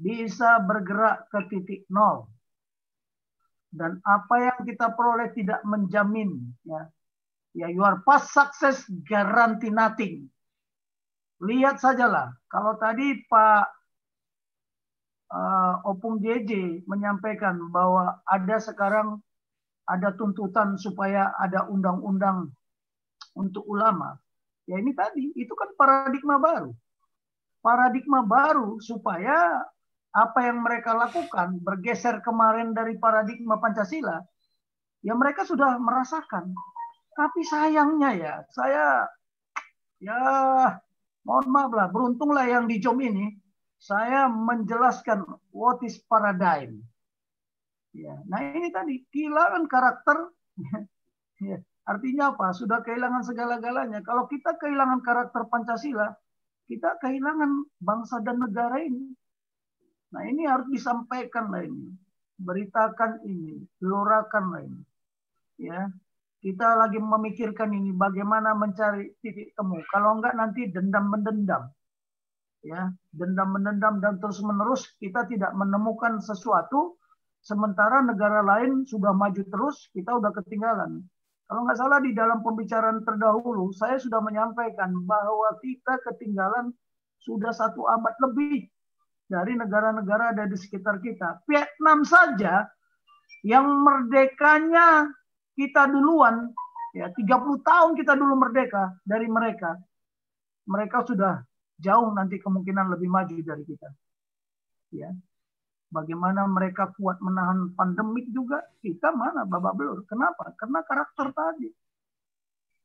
bisa 0.00 0.56
bergerak 0.64 1.28
ke 1.28 1.38
titik 1.52 1.84
nol 1.92 2.24
dan 3.70 4.02
apa 4.02 4.34
yang 4.50 4.60
kita 4.66 4.90
peroleh 4.94 5.30
tidak 5.34 5.62
menjamin 5.62 6.42
ya. 6.66 6.90
Ya 7.50 7.66
your 7.66 8.06
past 8.06 8.30
success 8.30 8.86
guarantee 9.06 9.74
nothing. 9.74 10.30
Lihat 11.42 11.82
sajalah 11.82 12.30
kalau 12.46 12.78
tadi 12.78 13.26
Pak 13.26 13.64
uh, 15.34 15.74
Opung 15.88 16.22
JJ 16.22 16.84
menyampaikan 16.86 17.58
bahwa 17.74 18.22
ada 18.22 18.56
sekarang 18.62 19.18
ada 19.90 20.14
tuntutan 20.14 20.78
supaya 20.78 21.34
ada 21.42 21.66
undang-undang 21.66 22.54
untuk 23.34 23.66
ulama. 23.66 24.14
Ya 24.70 24.78
ini 24.78 24.94
tadi 24.94 25.34
itu 25.34 25.50
kan 25.58 25.74
paradigma 25.74 26.38
baru. 26.38 26.70
Paradigma 27.58 28.22
baru 28.22 28.78
supaya 28.78 29.66
apa 30.10 30.38
yang 30.42 30.66
mereka 30.66 30.90
lakukan 30.94 31.62
bergeser 31.62 32.18
kemarin 32.26 32.74
dari 32.74 32.98
paradigma 32.98 33.62
Pancasila, 33.62 34.18
ya 35.06 35.14
mereka 35.14 35.46
sudah 35.46 35.78
merasakan. 35.78 36.50
Tapi 37.14 37.40
sayangnya 37.46 38.10
ya, 38.18 38.34
saya 38.50 39.06
ya 40.02 40.18
mohon 41.22 41.46
maaf 41.52 41.70
lah, 41.70 41.86
beruntunglah 41.92 42.46
yang 42.48 42.66
di 42.66 42.82
JOM 42.82 42.98
ini 43.02 43.38
saya 43.80 44.26
menjelaskan 44.26 45.24
what 45.54 45.80
is 45.86 45.96
paradigm. 46.04 46.82
Ya, 47.90 48.18
nah 48.26 48.38
ini 48.42 48.70
tadi 48.70 49.02
kehilangan 49.10 49.66
karakter. 49.66 50.30
ya, 51.48 51.58
artinya 51.86 52.34
apa? 52.34 52.54
Sudah 52.54 52.82
kehilangan 52.86 53.26
segala-galanya. 53.26 54.04
Kalau 54.06 54.30
kita 54.30 54.54
kehilangan 54.58 55.02
karakter 55.02 55.42
Pancasila, 55.50 56.14
kita 56.70 57.02
kehilangan 57.02 57.66
bangsa 57.82 58.22
dan 58.22 58.38
negara 58.38 58.78
ini. 58.78 59.10
Nah 60.10 60.22
ini 60.26 60.42
harus 60.46 60.66
disampaikan 60.70 61.54
lah 61.54 61.62
ini, 61.62 61.94
beritakan 62.38 63.22
ini, 63.26 63.62
gelorakan 63.78 64.44
ini. 64.62 64.80
Ya, 65.60 65.92
kita 66.40 66.78
lagi 66.80 66.98
memikirkan 66.98 67.70
ini 67.70 67.94
bagaimana 67.94 68.56
mencari 68.56 69.14
titik 69.22 69.54
temu. 69.54 69.78
Kalau 69.92 70.18
enggak 70.18 70.34
nanti 70.34 70.66
dendam 70.72 71.10
mendendam. 71.12 71.70
Ya, 72.60 72.92
dendam 73.14 73.56
mendendam 73.56 74.04
dan 74.04 74.20
terus 74.20 74.40
menerus 74.44 74.84
kita 75.00 75.24
tidak 75.30 75.52
menemukan 75.56 76.20
sesuatu 76.20 77.00
Sementara 77.40 78.04
negara 78.04 78.44
lain 78.44 78.84
sudah 78.84 79.16
maju 79.16 79.40
terus, 79.48 79.88
kita 79.96 80.12
udah 80.12 80.28
ketinggalan. 80.36 81.00
Kalau 81.48 81.66
nggak 81.66 81.78
salah 81.80 81.98
di 81.98 82.12
dalam 82.12 82.44
pembicaraan 82.44 83.00
terdahulu, 83.02 83.72
saya 83.74 83.96
sudah 83.96 84.20
menyampaikan 84.20 84.92
bahwa 85.08 85.56
kita 85.64 85.98
ketinggalan 86.04 86.70
sudah 87.18 87.50
satu 87.50 87.88
abad 87.88 88.12
lebih 88.28 88.68
dari 89.30 89.54
negara-negara 89.54 90.34
ada 90.34 90.44
di 90.50 90.58
sekitar 90.58 90.98
kita. 90.98 91.46
Vietnam 91.46 92.02
saja 92.02 92.66
yang 93.46 93.70
merdekanya 93.86 95.06
kita 95.54 95.86
duluan, 95.86 96.50
ya 96.90 97.14
30 97.14 97.62
tahun 97.62 97.90
kita 97.94 98.18
dulu 98.18 98.34
merdeka 98.34 98.98
dari 99.06 99.30
mereka. 99.30 99.78
Mereka 100.66 101.06
sudah 101.06 101.38
jauh 101.78 102.10
nanti 102.10 102.42
kemungkinan 102.42 102.90
lebih 102.90 103.06
maju 103.06 103.34
dari 103.38 103.62
kita. 103.62 103.88
Ya, 104.90 105.14
Bagaimana 105.90 106.46
mereka 106.46 106.94
kuat 106.94 107.18
menahan 107.18 107.74
pandemik 107.74 108.30
juga, 108.30 108.62
kita 108.78 109.10
mana 109.10 109.42
babak 109.42 109.74
belur. 109.74 110.06
Kenapa? 110.06 110.54
Karena 110.54 110.86
karakter 110.86 111.34
tadi. 111.34 111.66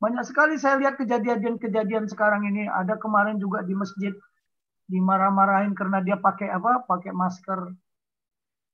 Banyak 0.02 0.26
sekali 0.26 0.58
saya 0.58 0.82
lihat 0.82 0.98
kejadian-kejadian 0.98 2.10
sekarang 2.10 2.50
ini. 2.50 2.66
Ada 2.66 2.98
kemarin 2.98 3.38
juga 3.38 3.62
di 3.62 3.78
masjid 3.78 4.10
dimarah-marahin 4.86 5.74
karena 5.74 6.02
dia 6.02 6.18
pakai 6.18 6.50
apa? 6.50 6.86
Pakai 6.86 7.12
masker. 7.12 7.74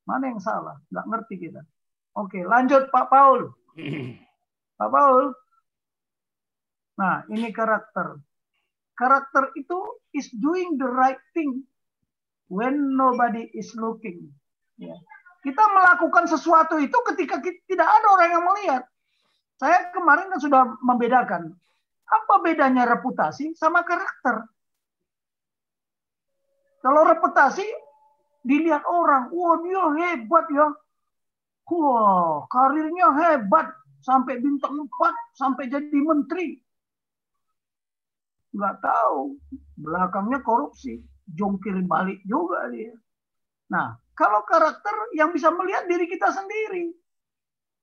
Mana 0.08 0.24
yang 0.32 0.40
salah? 0.42 0.76
Nggak 0.92 1.06
ngerti 1.08 1.34
kita. 1.48 1.62
Oke, 2.18 2.44
lanjut 2.44 2.92
Pak 2.92 3.08
Paul. 3.08 3.48
Pak 4.78 4.90
Paul. 4.92 5.32
Nah, 7.00 7.24
ini 7.32 7.48
karakter. 7.48 8.20
Karakter 8.92 9.56
itu 9.56 9.78
is 10.12 10.28
doing 10.36 10.76
the 10.76 10.86
right 10.86 11.20
thing 11.32 11.64
when 12.52 12.92
nobody 12.92 13.48
is 13.56 13.72
looking. 13.72 14.28
Ya. 14.76 14.92
Kita 15.42 15.64
melakukan 15.72 16.28
sesuatu 16.28 16.76
itu 16.78 16.94
ketika 17.12 17.40
kita, 17.40 17.58
tidak 17.66 17.88
ada 17.88 18.06
orang 18.12 18.30
yang 18.30 18.44
melihat. 18.44 18.82
Saya 19.56 19.90
kemarin 19.90 20.28
kan 20.28 20.40
sudah 20.42 20.62
membedakan 20.84 21.54
apa 22.06 22.34
bedanya 22.44 22.84
reputasi 22.84 23.56
sama 23.56 23.82
karakter. 23.82 24.44
Kalau 26.82 27.06
reputasi 27.06 27.64
dilihat 28.42 28.82
orang, 28.90 29.30
wah 29.30 29.56
dia 29.62 29.84
hebat 30.02 30.46
ya. 30.50 30.68
Wah, 31.72 32.44
karirnya 32.50 33.08
hebat 33.16 33.70
sampai 34.02 34.42
bintang 34.42 34.76
4, 34.76 35.38
sampai 35.38 35.70
jadi 35.70 35.98
menteri. 36.02 36.58
Nggak 38.52 38.82
tahu, 38.82 39.38
belakangnya 39.78 40.42
korupsi 40.44 41.00
jungkir 41.30 41.80
balik 41.86 42.20
juga 42.26 42.68
dia. 42.68 42.92
Nah, 43.72 43.96
kalau 44.12 44.44
karakter 44.44 44.92
yang 45.16 45.32
bisa 45.32 45.48
melihat 45.54 45.88
diri 45.88 46.04
kita 46.10 46.28
sendiri. 46.34 46.92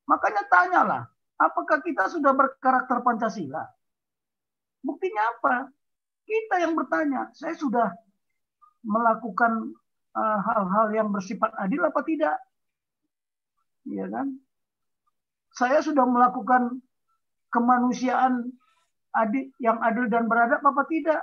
Makanya 0.06 0.44
tanyalah, 0.50 1.04
apakah 1.40 1.82
kita 1.82 2.12
sudah 2.12 2.36
berkarakter 2.36 3.02
Pancasila? 3.02 3.64
Buktinya 4.86 5.24
apa? 5.38 5.70
Kita 6.26 6.62
yang 6.62 6.78
bertanya, 6.78 7.34
saya 7.34 7.58
sudah 7.58 7.90
melakukan 8.84 9.76
eh, 10.16 10.40
hal-hal 10.44 10.88
uh, 10.90 10.96
yang 10.96 11.10
bersifat 11.12 11.52
adil 11.60 11.84
apa 11.84 12.02
tidak? 12.08 12.36
Iya 13.88 14.06
kan? 14.08 14.28
Saya 15.56 15.84
sudah 15.84 16.06
melakukan 16.06 16.80
kemanusiaan 17.50 18.54
adil 19.16 19.50
yang 19.58 19.82
adil 19.82 20.08
dan 20.08 20.30
beradab 20.30 20.62
apa 20.62 20.84
tidak? 20.88 21.22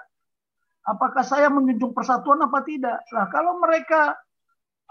Apakah 0.86 1.22
saya 1.26 1.50
menjunjung 1.50 1.94
persatuan 1.94 2.42
apa 2.46 2.62
tidak? 2.62 3.02
Nah, 3.10 3.26
kalau 3.30 3.58
mereka 3.58 4.14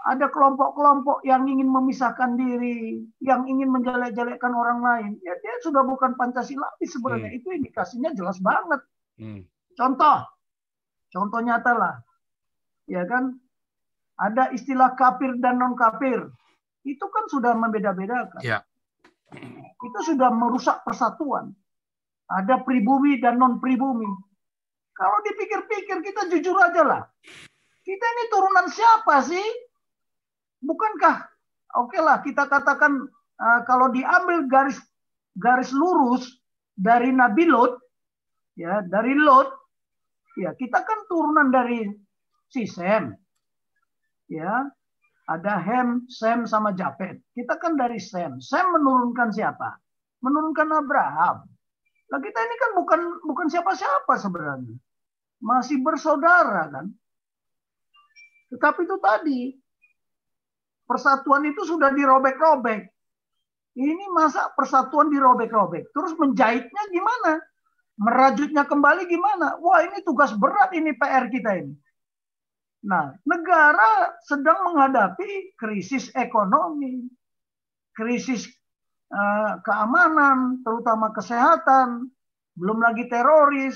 ada 0.04 0.28
kelompok-kelompok 0.28 1.24
yang 1.24 1.48
ingin 1.48 1.72
memisahkan 1.72 2.36
diri, 2.36 3.00
yang 3.24 3.48
ingin 3.48 3.72
menjelek-jelekkan 3.72 4.52
orang 4.52 4.84
lain, 4.84 5.10
ya 5.24 5.32
dia 5.40 5.54
sudah 5.64 5.82
bukan 5.88 6.12
Pancasila 6.20 6.68
sebenarnya. 6.84 7.32
Hmm. 7.32 7.38
Itu 7.40 7.48
indikasinya 7.50 8.12
jelas 8.12 8.36
banget. 8.44 8.80
Hmm. 9.16 9.40
Contoh, 9.72 10.20
contoh 11.08 11.40
nyata 11.40 11.72
lah, 11.72 11.94
ya 12.90 13.04
kan? 13.06 13.36
Ada 14.16 14.50
istilah 14.56 14.96
kafir 14.96 15.36
dan 15.44 15.60
non 15.60 15.76
kafir, 15.76 16.24
itu 16.88 17.04
kan 17.12 17.24
sudah 17.28 17.52
membeda-bedakan. 17.52 18.40
Ya. 18.40 18.64
Itu 19.82 19.98
sudah 20.08 20.32
merusak 20.32 20.80
persatuan. 20.88 21.52
Ada 22.32 22.64
pribumi 22.64 23.20
dan 23.20 23.36
non 23.36 23.60
pribumi. 23.60 24.08
Kalau 24.96 25.18
dipikir-pikir 25.20 26.00
kita 26.00 26.32
jujur 26.32 26.56
aja 26.56 26.82
lah. 26.82 27.02
Kita 27.84 28.06
ini 28.16 28.24
turunan 28.32 28.66
siapa 28.72 29.20
sih? 29.20 29.44
Bukankah 30.64 31.36
oke 31.76 31.92
okay 31.92 32.00
lah 32.00 32.24
kita 32.24 32.48
katakan 32.48 33.04
uh, 33.36 33.60
kalau 33.68 33.92
diambil 33.92 34.48
garis 34.48 34.80
garis 35.36 35.70
lurus 35.70 36.40
dari 36.72 37.12
Nabi 37.12 37.44
Lot 37.46 37.76
ya 38.56 38.80
dari 38.88 39.12
Lot 39.12 39.52
ya 40.40 40.56
kita 40.56 40.80
kan 40.80 40.98
turunan 41.12 41.52
dari 41.52 41.84
si 42.50 42.66
Sem 42.66 43.14
ya 44.30 44.66
ada 45.26 45.58
Hem, 45.58 46.06
Sem 46.06 46.46
sama 46.46 46.70
Japet. 46.70 47.18
Kita 47.34 47.58
kan 47.58 47.74
dari 47.74 47.98
Sem. 47.98 48.38
Sem 48.38 48.62
menurunkan 48.70 49.34
siapa? 49.34 49.74
Menurunkan 50.22 50.70
Abraham. 50.70 51.42
Nah 52.06 52.18
kita 52.22 52.38
ini 52.46 52.54
kan 52.62 52.70
bukan 52.78 53.00
bukan 53.26 53.46
siapa-siapa 53.50 54.14
sebenarnya 54.22 54.78
masih 55.42 55.82
bersaudara 55.82 56.70
kan. 56.70 56.86
Tetapi 58.54 58.80
itu 58.86 58.96
tadi 59.02 59.40
persatuan 60.86 61.42
itu 61.50 61.66
sudah 61.66 61.90
dirobek-robek. 61.90 62.86
Ini 63.76 64.08
masa 64.14 64.54
persatuan 64.54 65.12
dirobek-robek. 65.12 65.92
Terus 65.92 66.16
menjahitnya 66.16 66.82
gimana? 66.94 67.42
Merajutnya 68.00 68.64
kembali 68.64 69.04
gimana? 69.10 69.58
Wah 69.60 69.84
ini 69.84 70.00
tugas 70.06 70.32
berat 70.32 70.72
ini 70.72 70.96
PR 70.96 71.28
kita 71.28 71.60
ini. 71.60 71.74
Nah, 72.86 73.10
negara 73.26 74.14
sedang 74.22 74.70
menghadapi 74.70 75.58
krisis 75.58 76.14
ekonomi, 76.14 77.02
krisis 77.90 78.46
uh, 79.10 79.58
keamanan, 79.66 80.62
terutama 80.62 81.10
kesehatan, 81.10 82.06
belum 82.54 82.78
lagi 82.78 83.10
teroris, 83.10 83.74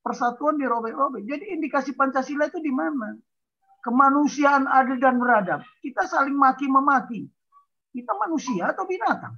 persatuan 0.00 0.56
dirobek-robek. 0.56 1.28
Jadi 1.28 1.52
indikasi 1.52 1.92
Pancasila 1.92 2.48
itu 2.48 2.56
di 2.64 2.72
mana? 2.72 3.20
Kemanusiaan 3.84 4.64
adil 4.64 4.96
dan 4.96 5.20
beradab. 5.20 5.60
Kita 5.84 6.08
saling 6.08 6.36
maki-memaki. 6.36 7.28
Kita 7.92 8.16
manusia 8.16 8.72
atau 8.72 8.88
binatang? 8.88 9.36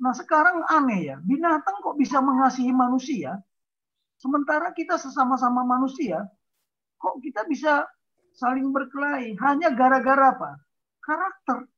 Nah 0.00 0.12
sekarang 0.16 0.64
aneh 0.72 1.12
ya, 1.12 1.16
binatang 1.20 1.84
kok 1.84 1.96
bisa 2.00 2.18
mengasihi 2.18 2.72
manusia, 2.74 3.38
sementara 4.18 4.72
kita 4.74 4.98
sesama-sama 4.98 5.62
manusia, 5.62 6.26
kok 7.04 7.20
kita 7.20 7.44
bisa 7.44 7.84
saling 8.32 8.72
berkelahi 8.72 9.36
hanya 9.44 9.76
gara-gara 9.76 10.32
apa? 10.32 10.56
Karakter. 11.04 11.68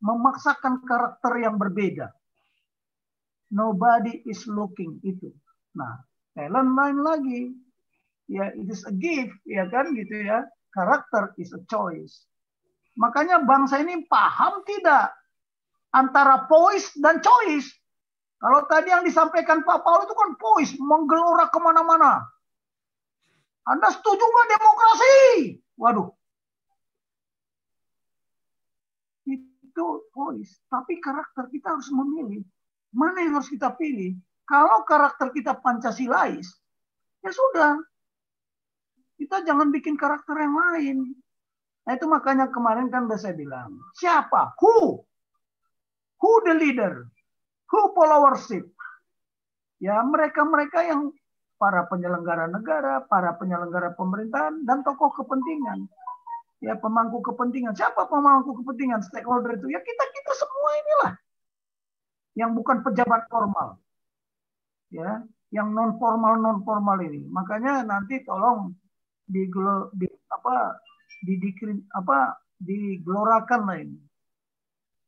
Memaksakan 0.00 0.80
karakter 0.88 1.32
yang 1.44 1.60
berbeda. 1.60 2.08
Nobody 3.52 4.24
is 4.24 4.48
looking 4.48 4.96
itu. 5.04 5.28
Nah, 5.76 6.00
talent 6.32 6.72
lain 6.72 6.98
lagi. 7.04 7.42
Ya, 8.26 8.50
it 8.50 8.66
is 8.66 8.82
a 8.88 8.92
gift, 8.96 9.38
ya 9.46 9.68
kan 9.68 9.94
gitu 9.94 10.24
ya. 10.24 10.42
Karakter 10.74 11.36
is 11.38 11.54
a 11.54 11.62
choice. 11.70 12.26
Makanya 12.98 13.44
bangsa 13.44 13.78
ini 13.80 14.02
paham 14.08 14.66
tidak 14.66 15.14
antara 15.94 16.48
poise 16.50 16.90
dan 16.98 17.22
choice. 17.22 17.70
Kalau 18.36 18.68
tadi 18.68 18.92
yang 18.92 19.06
disampaikan 19.06 19.64
Pak 19.64 19.80
Paul 19.80 20.04
itu 20.04 20.12
kan 20.12 20.30
poise, 20.36 20.74
menggelora 20.76 21.48
ke 21.48 21.58
mana-mana. 21.62 22.20
Anda 23.66 23.90
setuju 23.90 24.22
nggak 24.22 24.48
demokrasi? 24.54 25.16
Waduh. 25.74 26.08
Itu 29.26 29.86
poise. 30.14 30.62
Tapi 30.70 31.02
karakter 31.02 31.50
kita 31.50 31.74
harus 31.74 31.90
memilih. 31.90 32.46
Mana 32.94 33.26
yang 33.26 33.36
harus 33.36 33.50
kita 33.50 33.74
pilih? 33.74 34.14
Kalau 34.46 34.86
karakter 34.86 35.34
kita 35.34 35.58
Pancasilais, 35.58 36.46
ya 37.20 37.30
sudah. 37.34 37.74
Kita 39.18 39.42
jangan 39.42 39.74
bikin 39.74 39.98
karakter 39.98 40.38
yang 40.38 40.54
lain. 40.54 40.98
Nah 41.82 41.92
itu 41.98 42.06
makanya 42.06 42.46
kemarin 42.46 42.86
kan 42.86 43.10
udah 43.10 43.18
saya 43.18 43.34
bilang, 43.34 43.74
siapa? 43.98 44.54
Who? 44.62 45.02
Who 46.22 46.30
the 46.46 46.54
leader? 46.54 47.10
Who 47.74 47.90
followership? 47.92 48.70
Ya 49.82 49.98
mereka-mereka 50.06 50.86
yang 50.86 51.10
para 51.56 51.88
penyelenggara 51.88 52.48
negara, 52.52 53.04
para 53.08 53.36
penyelenggara 53.36 53.96
pemerintahan, 53.96 54.64
dan 54.68 54.84
tokoh 54.84 55.12
kepentingan. 55.16 55.88
Ya 56.64 56.76
pemangku 56.80 57.20
kepentingan. 57.20 57.76
Siapa 57.76 58.08
pemangku 58.08 58.56
kepentingan? 58.64 59.04
Stakeholder 59.04 59.60
itu? 59.60 59.68
Ya 59.68 59.80
kita-kita 59.80 60.32
semua 60.36 60.70
inilah. 60.80 61.12
Yang 62.36 62.50
bukan 62.60 62.76
pejabat 62.80 63.28
formal. 63.28 63.76
Ya, 64.88 65.24
yang 65.52 65.74
non 65.76 66.00
formal 66.00 66.40
non 66.40 66.64
formal 66.64 66.96
ini. 67.04 67.28
Makanya 67.28 67.84
nanti 67.84 68.24
tolong 68.24 68.72
di, 69.26 69.44
di 69.98 70.06
apa 70.32 70.56
di, 71.26 71.34
di 71.36 71.50
apa 71.92 72.38
digelorakan 72.60 73.60
lah 73.66 73.78
ini. 73.80 73.98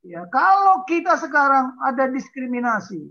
Ya, 0.06 0.24
kalau 0.30 0.86
kita 0.86 1.18
sekarang 1.18 1.74
ada 1.82 2.06
diskriminasi, 2.06 3.02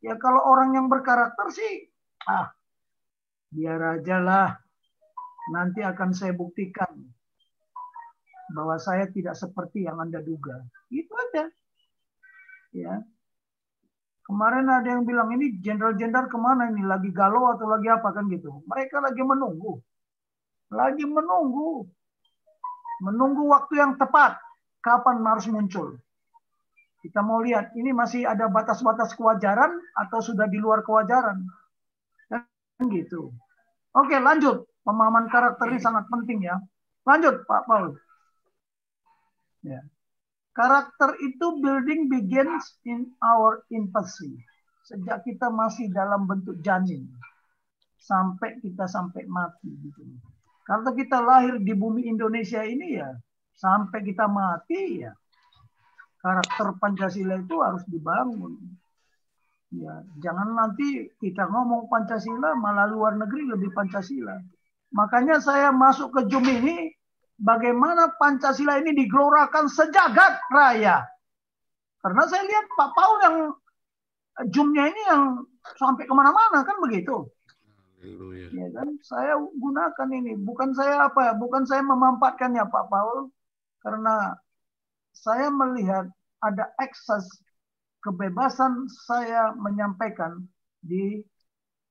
ya 0.00 0.16
kalau 0.16 0.40
orang 0.48 0.74
yang 0.74 0.86
berkarakter 0.88 1.52
sih, 1.52 1.92
ah, 2.24 2.55
biar 3.50 4.00
aja 4.00 4.16
lah. 4.22 4.50
Nanti 5.54 5.78
akan 5.78 6.10
saya 6.10 6.34
buktikan 6.34 6.90
bahwa 8.50 8.78
saya 8.78 9.06
tidak 9.10 9.34
seperti 9.38 9.86
yang 9.86 9.98
Anda 9.98 10.22
duga. 10.22 10.62
Itu 10.90 11.14
aja. 11.14 11.44
Ya. 12.74 12.94
Kemarin 14.26 14.66
ada 14.66 14.88
yang 14.90 15.06
bilang 15.06 15.30
ini 15.30 15.62
jenderal-jenderal 15.62 16.26
ke 16.26 16.34
mana 16.34 16.66
ini? 16.74 16.82
Lagi 16.82 17.14
galau 17.14 17.54
atau 17.54 17.70
lagi 17.70 17.86
apa 17.86 18.10
kan 18.10 18.26
gitu. 18.26 18.50
Mereka 18.66 18.98
lagi 18.98 19.22
menunggu. 19.22 19.78
Lagi 20.74 21.06
menunggu. 21.06 21.86
Menunggu 23.06 23.46
waktu 23.46 23.78
yang 23.78 23.94
tepat. 23.94 24.34
Kapan 24.82 25.22
harus 25.22 25.46
muncul. 25.46 25.98
Kita 27.06 27.22
mau 27.22 27.38
lihat 27.38 27.70
ini 27.78 27.94
masih 27.94 28.26
ada 28.26 28.50
batas-batas 28.50 29.14
kewajaran 29.14 29.78
atau 29.94 30.18
sudah 30.18 30.50
di 30.50 30.58
luar 30.58 30.82
kewajaran. 30.82 31.46
Kan 32.76 32.86
gitu. 32.92 33.32
Oke 33.96 34.16
lanjut. 34.20 34.68
Pemahaman 34.86 35.26
karakter 35.26 35.66
ini 35.74 35.82
sangat 35.82 36.06
penting 36.06 36.46
ya. 36.46 36.62
Lanjut 37.02 37.42
Pak 37.48 37.66
Paul. 37.66 37.98
Ya. 39.66 39.82
Karakter 40.54 41.18
itu 41.20 41.60
building 41.60 42.08
begins 42.08 42.78
in 42.86 43.10
our 43.20 43.66
infancy. 43.68 44.38
Sejak 44.86 45.26
kita 45.26 45.50
masih 45.50 45.90
dalam 45.90 46.30
bentuk 46.30 46.62
janin. 46.62 47.10
Sampai 47.98 48.62
kita 48.62 48.86
sampai 48.86 49.26
mati. 49.26 49.68
Gitu. 49.68 50.00
Kalau 50.62 50.94
kita 50.94 51.18
lahir 51.18 51.58
di 51.58 51.74
bumi 51.74 52.06
Indonesia 52.06 52.62
ini 52.62 52.98
ya, 52.98 53.10
sampai 53.54 54.02
kita 54.02 54.26
mati 54.26 55.02
ya, 55.02 55.14
karakter 56.18 56.74
Pancasila 56.78 57.38
itu 57.38 57.56
harus 57.62 57.82
dibangun. 57.86 58.58
Ya, 59.74 59.98
jangan 60.22 60.54
nanti 60.54 61.10
kita 61.18 61.50
ngomong 61.50 61.90
Pancasila 61.90 62.54
malah 62.54 62.86
luar 62.86 63.18
negeri 63.18 63.50
lebih 63.50 63.74
Pancasila. 63.74 64.38
Makanya 64.94 65.42
saya 65.42 65.74
masuk 65.74 66.14
ke 66.14 66.20
JUM 66.30 66.46
ini 66.46 66.94
bagaimana 67.42 68.14
Pancasila 68.14 68.78
ini 68.78 68.94
digelorakan 68.94 69.66
sejagat 69.66 70.38
raya. 70.54 71.02
Karena 71.98 72.22
saya 72.30 72.46
lihat 72.46 72.64
Pak 72.78 72.90
Paul 72.94 73.14
yang 73.26 73.36
jumnya 74.54 74.86
ini 74.86 75.02
yang 75.10 75.22
sampai 75.74 76.06
ke 76.06 76.14
mana-mana 76.14 76.62
kan 76.62 76.78
begitu. 76.78 77.26
Ya 78.54 78.70
kan, 78.70 78.88
saya 79.02 79.34
gunakan 79.34 80.08
ini. 80.14 80.38
Bukan 80.38 80.70
saya 80.78 81.10
apa 81.10 81.20
ya, 81.26 81.32
bukan 81.34 81.66
saya 81.66 81.82
memanfaatkannya 81.82 82.62
Pak 82.70 82.86
Paul, 82.86 83.34
karena 83.82 84.38
saya 85.10 85.50
melihat 85.50 86.06
ada 86.38 86.70
akses 86.78 87.26
kebebasan 88.00 88.86
saya 88.88 89.52
menyampaikan 89.56 90.44
di 90.82 91.20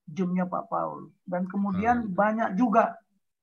jumnya 0.09 0.45
Pak 0.45 0.69
Paul. 0.69 1.09
Dan 1.25 1.49
kemudian 1.49 2.09
hmm. 2.09 2.13
banyak 2.13 2.49
juga 2.55 2.95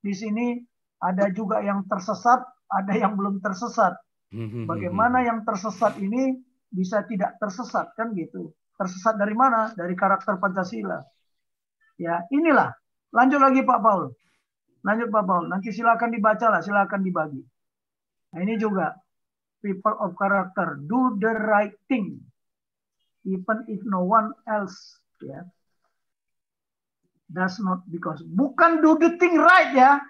di 0.02 0.14
sini 0.14 0.58
ada 1.02 1.30
juga 1.34 1.60
yang 1.62 1.86
tersesat, 1.90 2.40
ada 2.70 2.94
yang 2.94 3.18
belum 3.18 3.42
tersesat. 3.42 3.98
Hmm. 4.32 4.64
Bagaimana 4.64 5.26
yang 5.26 5.42
tersesat 5.44 5.98
ini 5.98 6.38
bisa 6.72 7.04
tidak 7.04 7.36
tersesat 7.36 7.92
kan 7.98 8.14
gitu. 8.16 8.54
Tersesat 8.78 9.20
dari 9.20 9.36
mana? 9.36 9.74
Dari 9.76 9.92
karakter 9.92 10.40
Pancasila. 10.40 10.98
Ya, 12.00 12.24
inilah. 12.32 12.72
Lanjut 13.12 13.38
lagi 13.42 13.60
Pak 13.60 13.80
Paul. 13.84 14.08
Lanjut 14.82 15.08
Pak 15.12 15.24
Paul. 15.28 15.44
Nanti 15.52 15.68
silakan 15.70 16.10
dibaca 16.10 16.48
lah, 16.48 16.64
silakan 16.64 17.04
dibagi. 17.04 17.42
Nah, 18.32 18.40
ini 18.40 18.56
juga 18.56 18.96
people 19.60 19.94
of 20.00 20.16
character 20.16 20.80
do 20.88 21.20
the 21.20 21.32
right 21.44 21.76
thing 21.86 22.16
even 23.24 23.58
if 23.70 23.80
no 23.86 24.02
one 24.02 24.34
else 24.46 24.98
ya. 25.22 25.46
Does 27.32 27.56
not 27.64 27.88
because 27.88 28.20
bukan 28.28 28.84
do 28.84 29.00
the 29.00 29.16
thing 29.16 29.40
right 29.40 29.72
ya. 29.72 30.02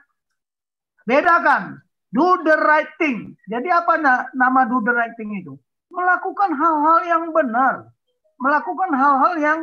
Bedakan. 1.06 1.78
Do 2.12 2.44
the 2.44 2.58
right 2.60 2.90
thing. 3.00 3.38
Jadi 3.48 3.72
apa 3.72 3.96
nama 4.36 4.68
do 4.68 4.84
the 4.84 4.92
right 4.92 5.14
thing 5.16 5.32
itu? 5.38 5.56
Melakukan 5.88 6.52
hal-hal 6.52 6.98
yang 7.08 7.24
benar. 7.32 7.88
Melakukan 8.36 8.90
hal-hal 8.92 9.34
yang 9.38 9.58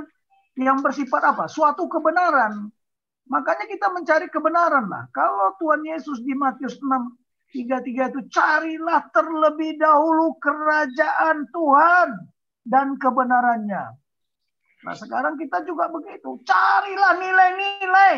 yang 0.58 0.80
bersifat 0.82 1.22
apa? 1.22 1.46
Suatu 1.46 1.86
kebenaran. 1.92 2.72
Makanya 3.30 3.70
kita 3.70 3.94
mencari 3.94 4.32
kebenaran 4.34 4.90
lah. 4.90 5.06
Kalau 5.14 5.54
Tuhan 5.62 5.86
Yesus 5.86 6.26
di 6.26 6.34
Matius 6.34 6.82
6 6.82 6.90
33 7.54 8.14
itu 8.14 8.22
carilah 8.30 9.10
terlebih 9.10 9.78
dahulu 9.78 10.38
kerajaan 10.38 11.50
Tuhan 11.50 12.10
dan 12.70 12.96
kebenarannya. 13.02 13.98
Nah 14.86 14.96
sekarang 14.96 15.36
kita 15.36 15.66
juga 15.66 15.90
begitu. 15.90 16.38
Carilah 16.46 17.18
nilai-nilai 17.18 18.16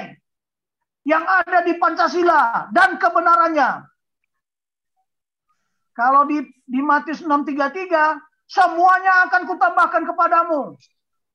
yang 1.08 1.24
ada 1.26 1.64
di 1.66 1.80
Pancasila 1.80 2.70
dan 2.76 3.00
kebenarannya. 3.00 3.88
Kalau 5.96 6.28
di, 6.28 6.44
di 6.68 6.80
Matius 6.84 7.24
633, 7.24 8.20
semuanya 8.48 9.28
akan 9.28 9.42
kutambahkan 9.48 10.04
kepadamu. 10.08 10.76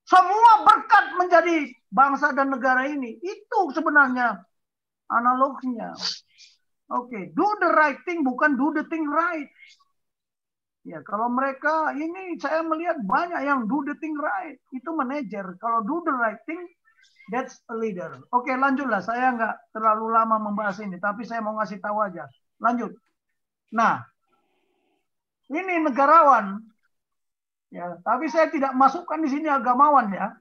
Semua 0.06 0.52
berkat 0.62 1.05
menjadi 1.18 1.56
bangsa 1.90 2.30
dan 2.30 2.55
negara 2.55 2.86
ini. 2.86 3.18
Itu 3.20 3.74
sebenarnya 3.74 4.38
analoginya. 5.10 5.93
Oke, 6.86 7.10
okay. 7.10 7.24
do 7.34 7.47
the 7.59 7.70
right 7.74 7.98
thing 8.06 8.22
bukan 8.22 8.55
do 8.55 8.70
the 8.70 8.86
thing 8.86 9.02
right. 9.10 9.51
Ya, 10.86 11.02
kalau 11.02 11.26
mereka 11.26 11.90
ini 11.98 12.38
saya 12.38 12.62
melihat 12.62 13.02
banyak 13.02 13.42
yang 13.42 13.66
do 13.66 13.82
the 13.82 13.98
thing 13.98 14.14
right. 14.14 14.54
Itu 14.70 14.94
manajer. 14.94 15.58
Kalau 15.58 15.82
do 15.82 15.98
the 16.06 16.14
right 16.14 16.38
thing, 16.46 16.62
That's 17.26 17.58
a 17.66 17.74
leader. 17.74 18.22
Oke, 18.30 18.54
lanjutlah. 18.54 19.02
Saya 19.02 19.34
nggak 19.34 19.74
terlalu 19.74 20.14
lama 20.14 20.38
membahas 20.38 20.78
ini, 20.78 20.94
tapi 21.02 21.26
saya 21.26 21.42
mau 21.42 21.58
ngasih 21.58 21.82
tahu 21.82 21.98
aja. 21.98 22.22
Lanjut. 22.62 22.94
Nah, 23.74 24.06
ini 25.50 25.82
negarawan. 25.82 26.62
Ya, 27.74 27.98
tapi 28.06 28.30
saya 28.30 28.46
tidak 28.46 28.78
masukkan 28.78 29.18
di 29.18 29.26
sini 29.26 29.50
agamawan 29.50 30.06
ya. 30.14 30.38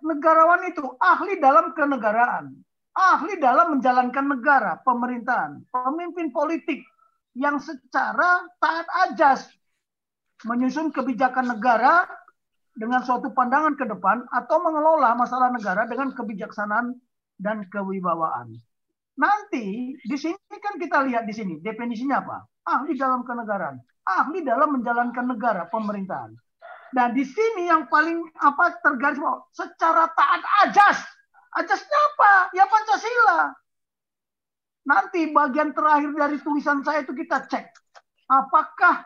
Negarawan 0.00 0.64
itu 0.72 0.80
ahli 0.96 1.36
dalam 1.42 1.76
kenegaraan, 1.76 2.56
ahli 2.96 3.36
dalam 3.36 3.76
menjalankan 3.76 4.26
negara, 4.32 4.80
pemerintahan, 4.80 5.60
pemimpin 5.68 6.32
politik 6.32 6.80
yang 7.36 7.60
secara 7.60 8.48
taat 8.56 8.88
ajas 9.06 9.44
menyusun 10.48 10.88
kebijakan 10.88 11.52
negara 11.52 12.08
dengan 12.72 13.04
suatu 13.04 13.32
pandangan 13.32 13.76
ke 13.76 13.84
depan 13.88 14.24
atau 14.32 14.60
mengelola 14.64 15.16
masalah 15.16 15.52
negara 15.52 15.84
dengan 15.88 16.12
kebijaksanaan 16.12 16.96
dan 17.36 17.68
kewibawaan. 17.68 18.56
Nanti 19.16 19.96
di 19.96 20.16
sini 20.16 20.56
kan 20.60 20.76
kita 20.76 21.04
lihat 21.08 21.24
di 21.24 21.32
sini 21.32 21.60
definisinya 21.60 22.20
apa? 22.20 22.38
Ahli 22.68 22.96
dalam 23.00 23.24
kenegaraan, 23.24 23.80
ahli 24.04 24.44
dalam 24.44 24.76
menjalankan 24.76 25.24
negara 25.24 25.68
pemerintahan. 25.72 26.36
Dan 26.92 27.16
di 27.16 27.24
sini 27.24 27.68
yang 27.68 27.88
paling 27.88 28.24
apa 28.40 28.76
tergaris 28.80 29.20
secara 29.52 30.08
taat 30.12 30.42
ajas. 30.68 31.00
Ajasnya 31.56 31.98
apa? 32.12 32.32
Ya 32.52 32.64
Pancasila. 32.68 33.56
Nanti 34.86 35.34
bagian 35.34 35.74
terakhir 35.74 36.14
dari 36.14 36.38
tulisan 36.38 36.86
saya 36.86 37.02
itu 37.02 37.10
kita 37.10 37.42
cek 37.50 37.74
apakah 38.30 39.02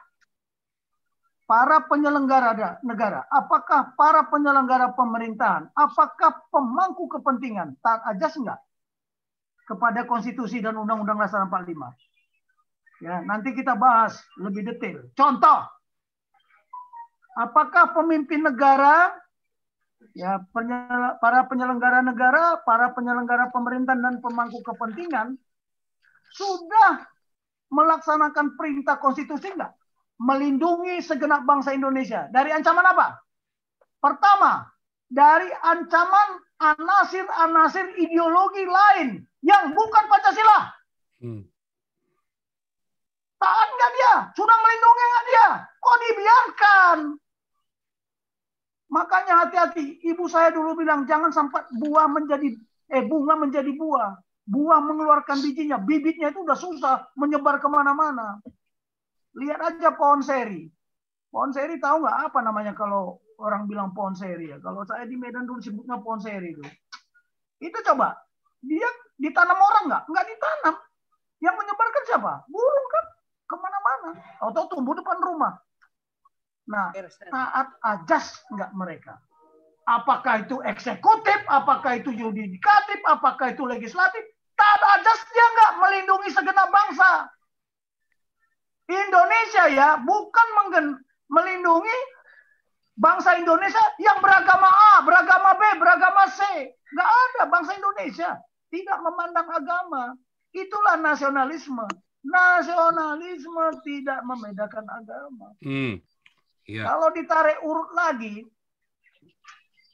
para 1.48 1.82
penyelenggara 1.88 2.78
negara, 2.86 3.26
apakah 3.26 3.96
para 3.98 4.22
penyelenggara 4.30 4.94
pemerintahan, 4.94 5.66
apakah 5.74 6.46
pemangku 6.52 7.10
kepentingan 7.10 7.74
taat 7.82 8.06
ajas 8.06 8.38
enggak 8.38 8.60
kepada 9.66 10.06
konstitusi 10.06 10.62
dan 10.62 10.78
undang-undang 10.78 11.18
dasar 11.18 11.42
45. 11.50 11.90
Ya, 13.00 13.24
nanti 13.24 13.56
kita 13.56 13.74
bahas 13.74 14.20
lebih 14.38 14.62
detail. 14.62 15.10
Contoh, 15.16 15.64
apakah 17.34 17.96
pemimpin 17.96 18.44
negara 18.44 19.16
ya 20.14 20.38
para 21.18 21.48
penyelenggara 21.48 22.04
negara, 22.04 22.62
para 22.62 22.92
penyelenggara 22.94 23.50
pemerintahan 23.50 23.98
dan 23.98 24.14
pemangku 24.22 24.62
kepentingan 24.62 25.34
sudah 26.34 27.04
melaksanakan 27.70 28.58
perintah 28.58 28.98
konstitusi 28.98 29.54
enggak? 29.54 29.74
Melindungi 30.20 31.00
segenap 31.00 31.48
bangsa 31.48 31.72
Indonesia 31.72 32.28
dari 32.28 32.52
ancaman 32.52 32.84
apa? 32.84 33.16
Pertama, 34.00 34.68
dari 35.08 35.48
ancaman 35.64 36.28
anasir-anasir 36.60 37.96
ideologi 37.96 38.68
lain 38.68 39.24
yang 39.40 39.72
bukan 39.72 40.04
Pancasila. 40.12 40.60
Taat 43.40 43.68
nggak 43.72 43.92
dia? 43.96 44.14
Sudah 44.36 44.56
melindungi 44.60 45.04
nggak 45.08 45.26
dia? 45.32 45.48
Kok 45.80 45.96
dibiarkan? 46.04 46.98
Makanya 48.92 49.34
hati-hati. 49.46 50.04
Ibu 50.04 50.28
saya 50.28 50.52
dulu 50.52 50.76
bilang 50.76 51.08
jangan 51.08 51.32
sampai 51.32 51.64
buah 51.80 52.10
menjadi 52.10 52.52
eh 52.90 53.04
bunga 53.06 53.40
menjadi 53.40 53.72
buah. 53.72 54.20
Buah 54.50 54.82
mengeluarkan 54.82 55.38
bijinya. 55.46 55.78
Bibitnya 55.78 56.34
itu 56.34 56.42
udah 56.42 56.58
susah 56.58 57.06
menyebar 57.14 57.62
ke 57.62 57.70
mana-mana. 57.70 58.42
Lihat 59.38 59.78
aja 59.78 59.94
pohon 59.94 60.26
seri. 60.26 60.66
Pohon 61.30 61.54
seri 61.54 61.78
tahu 61.78 62.02
nggak 62.02 62.18
apa 62.34 62.38
namanya 62.42 62.74
kalau 62.74 63.22
orang 63.38 63.70
bilang 63.70 63.94
pohon 63.94 64.18
seri 64.18 64.50
ya? 64.50 64.58
Kalau 64.58 64.82
saya 64.82 65.06
di 65.06 65.14
Medan 65.14 65.46
dulu 65.46 65.62
sebutnya 65.62 66.02
pohon 66.02 66.18
seri 66.18 66.50
itu. 66.50 66.66
Itu 67.62 67.78
coba 67.86 68.18
dia 68.58 68.90
ditanam 69.14 69.54
orang 69.54 69.84
nggak? 69.86 70.02
Nggak 70.10 70.26
ditanam. 70.26 70.74
Yang 71.38 71.54
menyebarkan 71.54 72.02
siapa? 72.10 72.32
Burung 72.50 72.88
kan 72.90 73.04
ke 73.46 73.54
mana-mana. 73.54 74.08
Atau 74.42 74.66
tumbuh 74.66 74.98
depan 74.98 75.22
rumah. 75.22 75.54
Nah, 76.66 76.90
taat 77.30 77.68
ajas 77.86 78.42
nggak 78.50 78.74
mereka? 78.74 79.14
Apakah 79.86 80.46
itu 80.46 80.58
eksekutif, 80.62 81.40
apakah 81.50 81.98
itu 81.98 82.14
yudikatif, 82.14 83.00
apakah 83.06 83.54
itu 83.54 83.62
legislatif? 83.66 84.22
Taat 84.60 84.82
ajas 85.00 85.20
dia 85.32 85.46
nggak 85.56 85.72
melindungi 85.80 86.28
segenap 86.36 86.68
bangsa. 86.68 87.32
Indonesia 88.90 89.64
ya 89.72 89.88
bukan 90.02 90.48
menggen- 90.60 91.00
melindungi 91.32 91.98
bangsa 92.98 93.40
Indonesia 93.40 93.80
yang 93.96 94.20
beragama 94.20 94.68
A, 94.68 94.92
beragama 95.00 95.56
B, 95.56 95.62
beragama 95.80 96.28
C. 96.28 96.40
Nggak 96.92 97.08
ada 97.08 97.42
bangsa 97.48 97.72
Indonesia 97.78 98.30
tidak 98.68 98.98
memandang 99.00 99.48
agama. 99.48 100.14
Itulah 100.50 100.98
nasionalisme. 100.98 101.86
Nasionalisme 102.20 103.64
tidak 103.86 104.20
membedakan 104.26 104.84
agama. 104.90 105.54
Hmm. 105.62 106.02
Iya. 106.68 106.84
Kalau 106.86 107.08
ditarik 107.14 107.58
urut 107.64 107.90
lagi, 107.96 108.44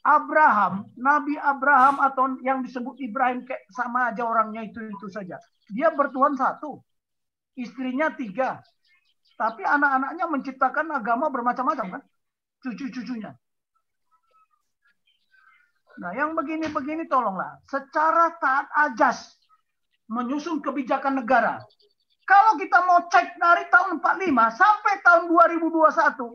Abraham, 0.07 0.87
Nabi 0.95 1.35
Abraham 1.35 1.99
atau 1.99 2.39
yang 2.39 2.63
disebut 2.63 2.95
Ibrahim 3.03 3.43
kayak 3.43 3.67
sama 3.75 4.15
aja 4.15 4.23
orangnya 4.23 4.63
itu 4.63 4.79
itu 4.79 5.07
saja. 5.11 5.35
Dia 5.67 5.91
bertuhan 5.91 6.31
satu, 6.39 6.79
istrinya 7.59 8.07
tiga, 8.15 8.63
tapi 9.35 9.67
anak-anaknya 9.67 10.25
menciptakan 10.31 10.87
agama 10.95 11.27
bermacam-macam 11.27 11.99
kan, 11.99 12.03
cucu-cucunya. 12.63 13.35
Nah, 15.97 16.11
yang 16.15 16.31
begini-begini 16.37 17.09
tolonglah, 17.11 17.59
secara 17.67 18.31
taat 18.39 18.71
ajas 18.87 19.35
menyusun 20.07 20.63
kebijakan 20.63 21.19
negara. 21.19 21.59
Kalau 22.23 22.55
kita 22.55 22.79
mau 22.87 23.03
cek 23.11 23.35
dari 23.35 23.67
tahun 23.67 23.99
45 23.99 24.55
sampai 24.55 24.93
tahun 25.03 25.23
2021, 25.35 26.31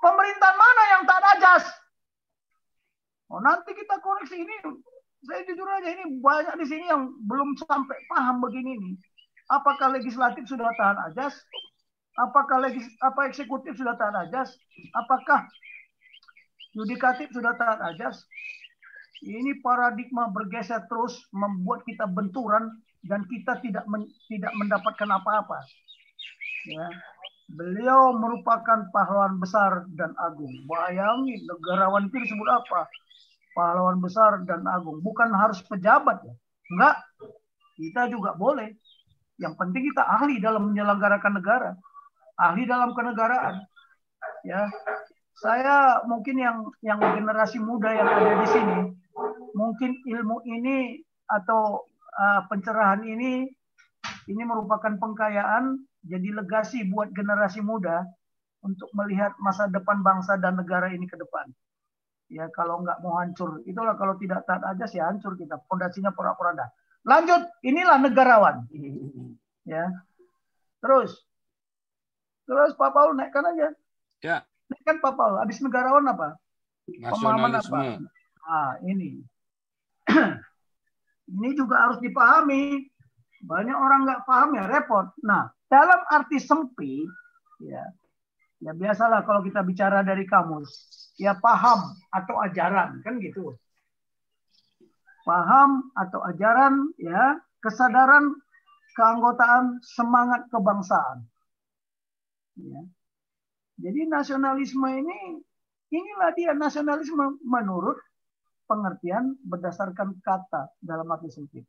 pemerintahan 0.00 0.56
mana 0.56 0.82
yang 0.96 1.02
taat 1.04 1.24
ajas? 1.36 1.64
Oh, 3.28 3.40
nanti 3.44 3.76
kita 3.76 4.00
koreksi 4.00 4.40
ini. 4.40 4.56
Saya 5.18 5.42
jujur 5.44 5.66
aja 5.66 5.88
ini 5.92 6.22
banyak 6.22 6.54
di 6.62 6.66
sini 6.68 6.84
yang 6.88 7.10
belum 7.26 7.58
sampai 7.58 7.98
paham 8.08 8.38
begini 8.40 8.78
nih. 8.78 8.94
Apakah 9.50 9.92
legislatif 9.92 10.46
sudah 10.46 10.68
taat 10.78 10.96
ajas? 11.10 11.34
Apakah 12.18 12.62
legis 12.62 12.86
apa 13.02 13.30
eksekutif 13.30 13.78
sudah 13.78 13.94
taat 13.98 14.14
ajas? 14.28 14.54
Apakah 14.94 15.46
yudikatif 16.74 17.30
sudah 17.34 17.54
taat 17.58 17.78
ajas? 17.94 18.26
Ini 19.22 19.58
paradigma 19.62 20.30
bergeser 20.30 20.86
terus 20.86 21.18
membuat 21.34 21.82
kita 21.82 22.06
benturan 22.06 22.78
dan 23.02 23.26
kita 23.26 23.58
tidak 23.62 23.82
men, 23.90 24.06
tidak 24.30 24.52
mendapatkan 24.54 25.10
apa-apa. 25.10 25.58
Ya. 26.70 26.86
Beliau 27.48 28.12
merupakan 28.14 28.86
pahlawan 28.92 29.40
besar 29.40 29.88
dan 29.96 30.12
agung. 30.20 30.52
Bayangin 30.68 31.40
negarawan 31.48 32.06
itu 32.06 32.16
disebut 32.20 32.48
apa? 32.50 32.86
Pahlawan 33.58 33.98
besar 33.98 34.46
dan 34.46 34.62
agung. 34.70 35.02
Bukan 35.02 35.34
harus 35.34 35.58
pejabat 35.66 36.22
ya. 36.22 36.34
Enggak. 36.70 36.96
Kita 37.74 38.06
juga 38.06 38.38
boleh. 38.38 38.78
Yang 39.42 39.54
penting 39.58 39.82
kita 39.90 40.06
ahli 40.06 40.38
dalam 40.38 40.70
menyelenggarakan 40.70 41.42
negara. 41.42 41.70
Ahli 42.38 42.70
dalam 42.70 42.94
kenegaraan. 42.94 43.66
Ya. 44.46 44.70
Saya 45.42 46.06
mungkin 46.06 46.38
yang 46.38 46.70
yang 46.86 47.02
generasi 47.02 47.58
muda 47.58 47.90
yang 47.90 48.06
ada 48.06 48.42
di 48.42 48.48
sini 48.50 48.78
mungkin 49.58 49.98
ilmu 50.06 50.46
ini 50.46 51.02
atau 51.26 51.82
uh, 52.14 52.40
pencerahan 52.46 53.02
ini 53.02 53.50
ini 54.30 54.42
merupakan 54.46 54.94
pengkayaan 54.96 55.82
jadi 56.06 56.30
legasi 56.38 56.86
buat 56.88 57.10
generasi 57.10 57.58
muda 57.60 58.06
untuk 58.62 58.86
melihat 58.94 59.34
masa 59.42 59.66
depan 59.66 60.00
bangsa 60.00 60.38
dan 60.38 60.58
negara 60.58 60.90
ini 60.94 61.06
ke 61.10 61.18
depan. 61.18 61.50
Ya 62.28 62.44
kalau 62.52 62.84
nggak 62.84 63.00
mau 63.00 63.16
hancur, 63.16 63.64
itulah 63.64 63.96
kalau 63.96 64.20
tidak 64.20 64.44
taat 64.44 64.60
aja 64.60 64.84
sih 64.84 65.00
hancur 65.00 65.32
kita. 65.34 65.56
Pondasinya 65.64 66.12
porak-poranda. 66.12 66.68
Lanjut, 67.08 67.48
inilah 67.64 67.98
negarawan. 68.00 68.64
Ya. 69.68 69.84
Terus, 70.80 71.12
terus 72.48 72.72
Pak 72.72 72.88
Paul 72.96 73.12
naikkan 73.20 73.44
aja. 73.52 73.68
Ya. 74.24 74.36
Naikkan 74.72 74.96
Pak 75.04 75.12
Paul. 75.12 75.36
Habis 75.44 75.60
negarawan 75.60 76.08
apa? 76.08 76.40
Pemahaman 76.88 77.60
apa? 77.60 78.00
Ah, 78.48 78.80
ini. 78.80 79.20
ini 81.36 81.48
juga 81.52 81.84
harus 81.84 82.00
dipahami. 82.00 82.88
Banyak 83.44 83.76
orang 83.76 84.08
nggak 84.08 84.24
paham 84.24 84.56
ya 84.56 84.64
repot. 84.64 85.12
Nah, 85.20 85.52
dalam 85.68 86.00
arti 86.08 86.40
sempit, 86.40 87.06
ya, 87.60 87.84
ya 88.64 88.72
biasalah 88.72 89.20
kalau 89.28 89.44
kita 89.44 89.60
bicara 89.60 90.00
dari 90.00 90.24
kamus, 90.24 90.72
ya 91.18 91.34
paham 91.36 91.98
atau 92.14 92.38
ajaran 92.46 93.02
kan 93.02 93.18
gitu. 93.18 93.58
Paham 95.26 95.92
atau 95.92 96.24
ajaran, 96.24 96.88
ya 96.96 97.36
kesadaran 97.60 98.32
keanggotaan 98.96 99.82
semangat 99.84 100.48
kebangsaan. 100.48 101.28
Ya. 102.56 102.80
Jadi 103.78 104.08
nasionalisme 104.08 104.88
ini, 104.88 105.44
inilah 105.92 106.32
dia 106.32 106.56
nasionalisme 106.56 107.38
menurut 107.44 108.00
pengertian 108.66 109.36
berdasarkan 109.44 110.16
kata 110.24 110.72
dalam 110.80 111.06
arti 111.12 111.28
sempit. 111.28 111.62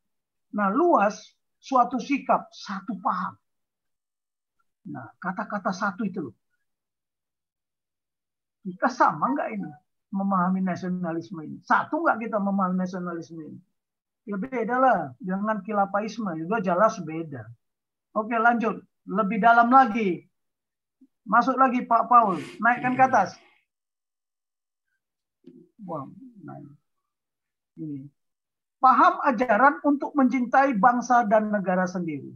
Nah, 0.55 0.73
luas 0.73 1.19
suatu 1.59 1.99
sikap, 2.01 2.49
satu 2.49 2.97
paham. 3.03 3.35
Nah, 4.89 5.13
kata-kata 5.21 5.69
satu 5.69 6.01
itu 6.07 6.31
loh. 6.31 6.35
Kita 8.69 8.87
sama 8.91 9.33
nggak 9.33 9.49
ini 9.57 9.71
memahami 10.13 10.61
nasionalisme 10.61 11.41
ini? 11.41 11.57
Satu 11.65 12.05
nggak 12.05 12.29
kita 12.29 12.37
memahami 12.37 12.85
nasionalisme 12.85 13.41
ini? 13.41 13.59
Ya 14.29 14.37
beda 14.37 14.75
lah. 14.77 14.99
Dengan 15.17 15.57
kilapaisme 15.65 16.29
juga 16.37 16.61
jelas 16.61 17.01
beda. 17.01 17.49
Oke 18.13 18.37
lanjut. 18.37 18.77
Lebih 19.09 19.41
dalam 19.41 19.73
lagi. 19.73 20.21
Masuk 21.25 21.57
lagi 21.57 21.81
Pak 21.85 22.05
Paul. 22.05 22.37
Naikkan 22.61 22.93
ke 22.93 23.03
atas. 23.09 23.33
Buang. 25.81 26.13
Naik. 26.45 26.69
Ini. 27.81 28.05
Paham 28.79 29.19
ajaran 29.27 29.81
untuk 29.83 30.15
mencintai 30.15 30.77
bangsa 30.77 31.27
dan 31.27 31.51
negara 31.51 31.83
sendiri. 31.83 32.31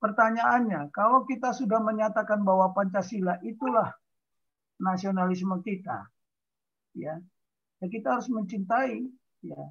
Pertanyaannya, 0.00 0.88
kalau 0.90 1.28
kita 1.28 1.52
sudah 1.52 1.78
menyatakan 1.84 2.40
bahwa 2.40 2.72
Pancasila 2.72 3.36
itulah 3.44 3.99
nasionalisme 4.80 5.60
kita, 5.60 6.08
ya, 6.96 7.20
ya 7.78 7.86
kita 7.86 8.16
harus 8.16 8.32
mencintai, 8.32 9.04
ya, 9.44 9.62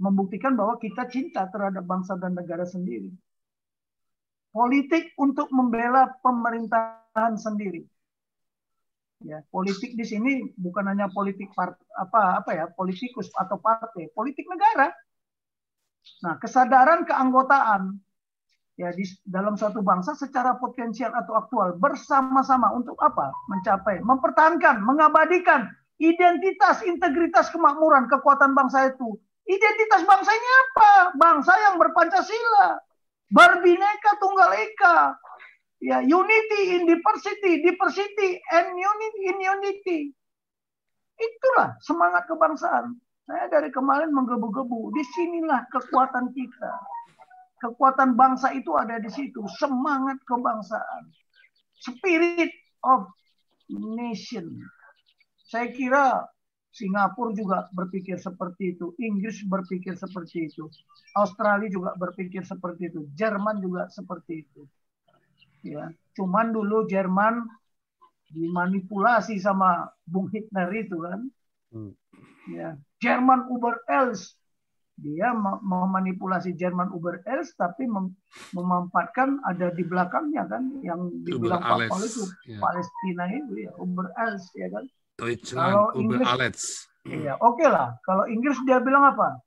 membuktikan 0.00 0.58
bahwa 0.58 0.80
kita 0.82 1.06
cinta 1.06 1.46
terhadap 1.52 1.84
bangsa 1.86 2.18
dan 2.18 2.34
negara 2.34 2.66
sendiri. 2.66 3.12
Politik 4.52 5.14
untuk 5.16 5.48
membela 5.48 6.12
pemerintahan 6.20 7.38
sendiri. 7.40 7.88
Ya, 9.22 9.38
politik 9.54 9.94
di 9.94 10.02
sini 10.02 10.50
bukan 10.58 10.90
hanya 10.90 11.06
politik 11.08 11.54
part, 11.54 11.78
apa 11.94 12.42
apa 12.42 12.50
ya, 12.52 12.66
politikus 12.74 13.30
atau 13.38 13.56
partai, 13.62 14.10
politik 14.12 14.44
negara. 14.50 14.90
Nah, 16.26 16.34
kesadaran 16.42 17.06
keanggotaan 17.06 18.02
ya 18.82 18.90
di 18.90 19.06
dalam 19.22 19.54
suatu 19.54 19.78
bangsa 19.78 20.18
secara 20.18 20.58
potensial 20.58 21.14
atau 21.14 21.38
aktual 21.38 21.78
bersama-sama 21.78 22.74
untuk 22.74 22.98
apa? 22.98 23.30
Mencapai, 23.46 24.02
mempertahankan, 24.02 24.82
mengabadikan 24.82 25.70
Identitas, 26.02 26.82
integritas, 26.82 27.46
kemakmuran, 27.54 28.10
kekuatan 28.10 28.58
bangsa 28.58 28.90
itu. 28.90 29.14
Identitas 29.46 30.02
bangsanya 30.02 30.52
apa? 30.66 30.92
Bangsa 31.14 31.54
yang 31.70 31.78
berpancasila. 31.78 32.82
Berbineka 33.30 34.18
tunggal 34.18 34.50
ika. 34.50 35.14
Ya, 35.78 36.02
unity 36.02 36.78
in 36.78 36.90
diversity, 36.90 37.62
diversity 37.62 38.38
and 38.50 38.74
unity 38.74 39.20
in 39.30 39.38
unity. 39.38 40.00
Itulah 41.22 41.78
semangat 41.86 42.26
kebangsaan. 42.26 42.98
Saya 43.22 43.46
dari 43.46 43.70
kemarin 43.70 44.10
menggebu-gebu. 44.10 44.90
Di 44.98 45.06
sinilah 45.06 45.70
kekuatan 45.70 46.34
kita. 46.34 46.72
Kekuatan 47.62 48.18
bangsa 48.18 48.50
itu 48.50 48.74
ada 48.74 48.98
di 48.98 49.06
situ. 49.06 49.46
Semangat 49.62 50.18
kebangsaan. 50.26 51.14
Spirit 51.78 52.50
of 52.82 53.06
nation. 53.70 54.66
Saya 55.46 55.70
kira 55.70 56.26
Singapura 56.72 57.36
juga 57.36 57.70
berpikir 57.70 58.18
seperti 58.18 58.74
itu. 58.74 58.96
Inggris 58.98 59.44
berpikir 59.46 59.94
seperti 59.94 60.50
itu. 60.50 60.66
Australia 61.14 61.68
juga 61.68 61.94
berpikir 61.94 62.42
seperti 62.42 62.88
itu. 62.88 63.06
Jerman 63.14 63.60
juga 63.60 63.86
seperti 63.92 64.42
itu. 64.48 64.66
Ya, 65.62 65.92
cuman 66.18 66.50
dulu 66.50 66.90
Jerman 66.90 67.46
dimanipulasi 68.32 69.38
sama 69.38 69.92
Bung 70.08 70.32
Hitler 70.32 70.72
itu 70.74 70.96
kan. 70.98 71.20
Hmm. 71.70 71.92
Ya, 72.50 72.74
Jerman 72.98 73.46
über 73.52 73.78
alles. 73.86 74.34
Dia 75.00 75.32
memanipulasi 75.64 76.52
Jerman 76.52 76.92
über 76.92 77.16
alles 77.24 77.56
tapi 77.56 77.88
mem 77.88 78.12
memanfaatkan 78.52 79.40
ada 79.42 79.72
di 79.72 79.82
belakangnya 79.82 80.44
kan 80.44 80.68
yang 80.84 81.08
dibilang 81.24 81.64
Pak 81.64 81.88
Paul 81.88 82.04
itu 82.04 82.22
ya. 82.44 82.60
Palestina 82.60 83.24
itu 83.32 83.52
ya 83.66 83.72
über 83.80 84.12
alles 84.14 84.44
ya 84.52 84.68
kan. 84.68 84.84
Deutschland 85.16 85.72
Kalau 85.72 85.86
Inggris- 85.96 86.28
alles. 86.28 86.60
Iya, 87.02 87.34
oke 87.40 87.66
lah. 87.66 87.98
Kalau 88.06 88.30
Inggris 88.30 88.54
dia 88.62 88.78
bilang 88.78 89.02
apa? 89.02 89.42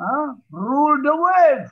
Hah? 0.00 0.32
Rule 0.48 0.98
the 1.02 1.12
wave. 1.12 1.68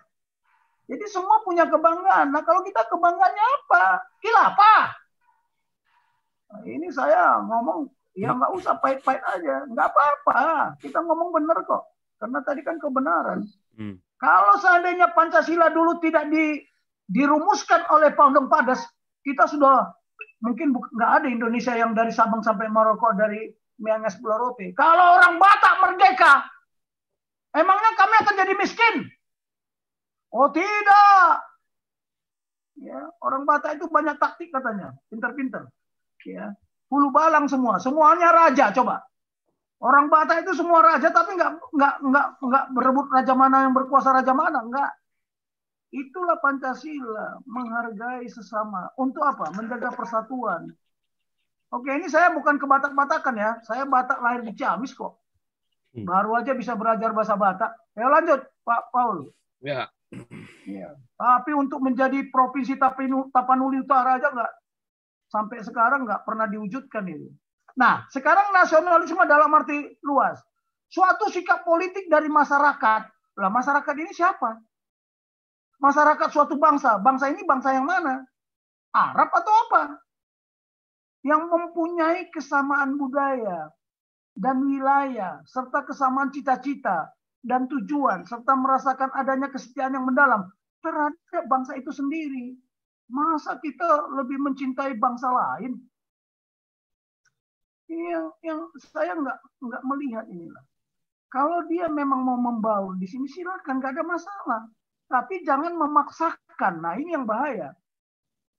Jadi 0.91 1.05
semua 1.09 1.41
punya 1.41 1.65
kebanggaan. 1.65 2.29
Nah 2.29 2.43
kalau 2.45 2.61
kita 2.61 2.85
kebanggaannya 2.85 3.45
apa? 3.62 3.85
Khilafah. 4.20 4.83
Nah, 6.53 6.61
ini 6.69 6.93
saya 6.93 7.41
ngomong 7.41 7.89
ya 8.12 8.37
nggak 8.37 8.53
usah 8.53 8.77
pahit-pahit 8.77 9.24
aja, 9.24 9.65
nggak 9.73 9.89
apa-apa. 9.89 10.77
Kita 10.77 11.01
ngomong 11.01 11.33
bener 11.33 11.57
kok, 11.65 11.91
karena 12.23 12.39
tadi 12.47 12.62
kan 12.62 12.78
kebenaran. 12.78 13.43
Hmm. 13.74 13.99
Kalau 14.23 14.55
seandainya 14.62 15.11
Pancasila 15.11 15.74
dulu 15.74 15.99
tidak 15.99 16.31
di, 16.31 16.62
dirumuskan 17.11 17.90
oleh 17.90 18.15
Pondok 18.15 18.47
Padas, 18.47 18.78
kita 19.27 19.51
sudah 19.51 19.90
mungkin 20.39 20.70
nggak 20.70 21.12
ada 21.19 21.27
Indonesia 21.27 21.74
yang 21.74 21.99
dari 21.99 22.15
Sabang 22.15 22.47
sampai 22.47 22.70
Maroko 22.70 23.11
dari 23.19 23.51
Miangas 23.82 24.23
Pulau 24.23 24.39
Rote. 24.39 24.70
Kalau 24.78 25.19
orang 25.19 25.43
Batak 25.43 25.74
merdeka, 25.82 26.47
emangnya 27.59 27.90
kami 27.99 28.15
akan 28.23 28.39
jadi 28.39 28.55
miskin? 28.55 28.97
Oh 30.31 30.47
tidak. 30.55 31.43
Ya, 32.78 33.03
orang 33.19 33.43
Batak 33.43 33.82
itu 33.82 33.90
banyak 33.90 34.15
taktik 34.23 34.55
katanya, 34.55 34.94
pinter-pinter. 35.11 35.66
Ya, 36.23 36.55
hulu 36.86 37.11
balang 37.11 37.51
semua, 37.51 37.82
semuanya 37.82 38.31
raja 38.31 38.70
coba. 38.70 39.03
Orang 39.83 40.07
Batak 40.07 40.47
itu 40.47 40.55
semua 40.55 40.79
raja 40.79 41.11
tapi 41.11 41.35
nggak 41.35 41.75
nggak 41.75 41.95
nggak 42.07 42.27
nggak 42.39 42.65
berebut 42.71 43.07
raja 43.11 43.35
mana 43.35 43.67
yang 43.67 43.75
berkuasa 43.75 44.15
raja 44.15 44.31
mana 44.31 44.63
nggak. 44.63 44.91
Itulah 45.93 46.39
Pancasila, 46.41 47.43
menghargai 47.45 48.25
sesama. 48.31 48.89
Untuk 48.97 49.21
apa? 49.27 49.53
Menjaga 49.53 49.93
persatuan. 49.93 50.73
Oke, 51.69 51.91
ini 51.93 52.09
saya 52.09 52.33
bukan 52.33 52.57
ke 52.57 52.65
Batak-Batakan 52.65 53.35
ya. 53.37 53.61
Saya 53.67 53.85
Batak 53.85 54.23
lahir 54.25 54.41
di 54.47 54.57
Ciamis 54.57 54.97
kok. 54.97 55.21
Baru 55.93 56.33
aja 56.33 56.57
bisa 56.57 56.73
belajar 56.73 57.13
bahasa 57.13 57.37
Batak. 57.37 57.77
Ya 57.93 58.09
lanjut, 58.09 58.41
Pak 58.65 58.83
Paul. 58.89 59.29
Ya. 59.61 59.93
Ya. 60.65 60.97
Tapi 61.21 61.53
untuk 61.53 61.85
menjadi 61.85 62.25
provinsi 62.33 62.81
Tapanuli 63.33 63.85
Utara 63.85 64.17
aja 64.17 64.33
nggak 64.33 64.53
sampai 65.29 65.61
sekarang 65.61 66.09
nggak 66.09 66.25
pernah 66.25 66.49
diwujudkan 66.49 67.05
itu. 67.09 67.29
Nah, 67.77 68.05
sekarang 68.12 68.53
nasionalisme 68.53 69.24
dalam 69.24 69.49
arti 69.53 69.97
luas. 70.05 70.40
Suatu 70.93 71.32
sikap 71.32 71.65
politik 71.65 72.05
dari 72.12 72.28
masyarakat. 72.28 73.03
Lah 73.40 73.49
masyarakat 73.49 73.94
ini 73.97 74.12
siapa? 74.12 74.61
Masyarakat 75.81 76.28
suatu 76.28 76.61
bangsa. 76.61 77.01
Bangsa 77.01 77.32
ini 77.32 77.43
bangsa 77.49 77.73
yang 77.73 77.89
mana? 77.89 78.20
Arab 78.93 79.32
atau 79.32 79.55
apa? 79.69 79.82
Yang 81.24 81.43
mempunyai 81.49 82.28
kesamaan 82.28 83.01
budaya 83.01 83.73
dan 84.36 84.61
wilayah 84.65 85.40
serta 85.49 85.85
kesamaan 85.89 86.28
cita-cita 86.28 87.09
dan 87.40 87.66
tujuan 87.73 88.23
serta 88.28 88.53
merasakan 88.55 89.11
adanya 89.16 89.49
kesetiaan 89.49 89.97
yang 89.97 90.05
mendalam 90.05 90.44
terhadap 90.85 91.44
bangsa 91.49 91.78
itu 91.78 91.89
sendiri. 91.89 92.59
Masa 93.09 93.57
kita 93.61 94.12
lebih 94.12 94.40
mencintai 94.40 94.97
bangsa 94.97 95.28
lain? 95.28 95.78
Yang 97.93 98.27
yang 98.40 98.60
saya 98.81 99.12
nggak 99.12 99.39
nggak 99.60 99.82
melihat 99.85 100.24
inilah. 100.32 100.64
Kalau 101.28 101.64
dia 101.69 101.89
memang 101.89 102.24
mau 102.24 102.40
membaur 102.40 102.97
di 102.97 103.09
sini 103.09 103.28
silakan, 103.28 103.81
nggak 103.81 103.93
ada 103.97 104.05
masalah. 104.05 104.62
Tapi 105.09 105.44
jangan 105.44 105.77
memaksakan. 105.77 106.81
Nah 106.81 106.97
ini 106.97 107.12
yang 107.12 107.28
bahaya. 107.28 107.73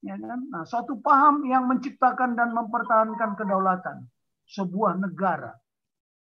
Ya 0.02 0.14
kan? 0.18 0.40
Nah 0.50 0.62
suatu 0.62 0.98
paham 1.02 1.42
yang 1.46 1.66
menciptakan 1.66 2.38
dan 2.38 2.54
mempertahankan 2.54 3.34
kedaulatan 3.34 4.06
sebuah 4.50 5.02
negara. 5.02 5.50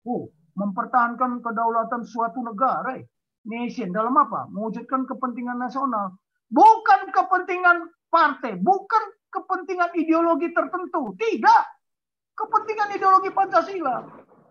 Oh, 0.07 0.31
mempertahankan 0.55 1.41
kedaulatan 1.41 2.01
suatu 2.05 2.41
negara, 2.41 2.99
eh. 2.99 3.05
nation 3.47 3.89
dalam 3.89 4.13
apa? 4.17 4.49
Mewujudkan 4.53 5.09
kepentingan 5.09 5.57
nasional, 5.57 6.13
bukan 6.49 7.09
kepentingan 7.09 7.89
partai, 8.11 8.57
bukan 8.61 9.03
kepentingan 9.33 9.91
ideologi 9.97 10.51
tertentu, 10.53 11.15
tidak. 11.17 11.63
Kepentingan 12.41 12.97
ideologi 12.97 13.29
Pancasila. 13.29 14.01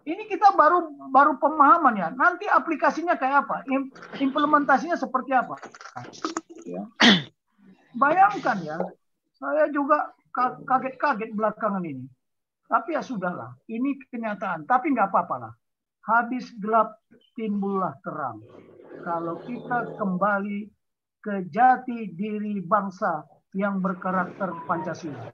Ini 0.06 0.30
kita 0.30 0.54
baru 0.54 1.10
baru 1.10 1.36
pemahaman 1.42 1.98
ya. 1.98 2.08
Nanti 2.14 2.46
aplikasinya 2.46 3.18
kayak 3.18 3.46
apa? 3.46 3.66
Im- 3.66 3.90
Implementasinya 4.16 4.94
seperti 4.94 5.34
apa? 5.34 5.58
Ya. 6.62 6.86
Bayangkan 7.98 8.58
ya, 8.62 8.78
saya 9.34 9.66
juga 9.74 10.14
ka- 10.30 10.62
kaget-kaget 10.62 11.34
belakangan 11.34 11.82
ini. 11.82 12.06
Tapi 12.70 12.94
ya 12.94 13.02
sudahlah, 13.02 13.58
ini 13.66 13.98
kenyataan. 14.08 14.62
Tapi 14.62 14.94
nggak 14.94 15.10
apa-apa 15.10 15.36
lah. 15.42 15.52
Habis 16.06 16.54
gelap 16.62 17.02
timbullah 17.34 17.98
terang. 18.06 18.40
Kalau 19.02 19.42
kita 19.42 19.98
kembali 19.98 20.70
ke 21.20 21.50
jati 21.50 22.14
diri 22.14 22.62
bangsa 22.62 23.26
yang 23.52 23.82
berkarakter 23.82 24.54
Pancasila. 24.64 25.28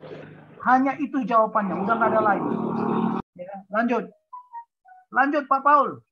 Hanya 0.67 0.99
itu 0.99 1.23
jawabannya, 1.23 1.87
udah 1.87 1.95
nggak 1.95 2.11
ada 2.11 2.23
lain. 2.27 2.45
Ya, 3.39 3.55
lanjut. 3.71 4.11
Lanjut 5.15 5.47
Pak 5.47 5.63
Paul. 5.63 6.03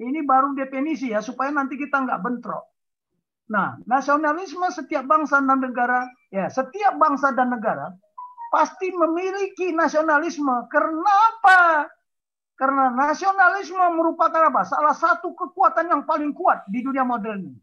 Ini 0.00 0.24
baru 0.24 0.56
definisi 0.56 1.12
ya, 1.12 1.20
supaya 1.20 1.52
nanti 1.52 1.76
kita 1.76 2.00
nggak 2.00 2.22
bentrok. 2.24 2.64
Nah, 3.48 3.76
nasionalisme 3.84 4.64
setiap 4.72 5.04
bangsa 5.04 5.40
dan 5.40 5.60
negara, 5.60 6.04
ya 6.28 6.52
setiap 6.52 6.96
bangsa 7.00 7.32
dan 7.32 7.48
negara 7.52 7.92
pasti 8.48 8.92
memiliki 8.92 9.72
nasionalisme. 9.72 10.68
Karena 10.72 11.12
apa? 11.32 11.88
Karena 12.58 12.90
nasionalisme 12.90 13.80
merupakan 13.94 14.50
apa? 14.50 14.66
Salah 14.66 14.96
satu 14.96 15.32
kekuatan 15.32 15.88
yang 15.88 16.02
paling 16.04 16.34
kuat 16.34 16.64
di 16.68 16.82
dunia 16.82 17.06
modern. 17.06 17.54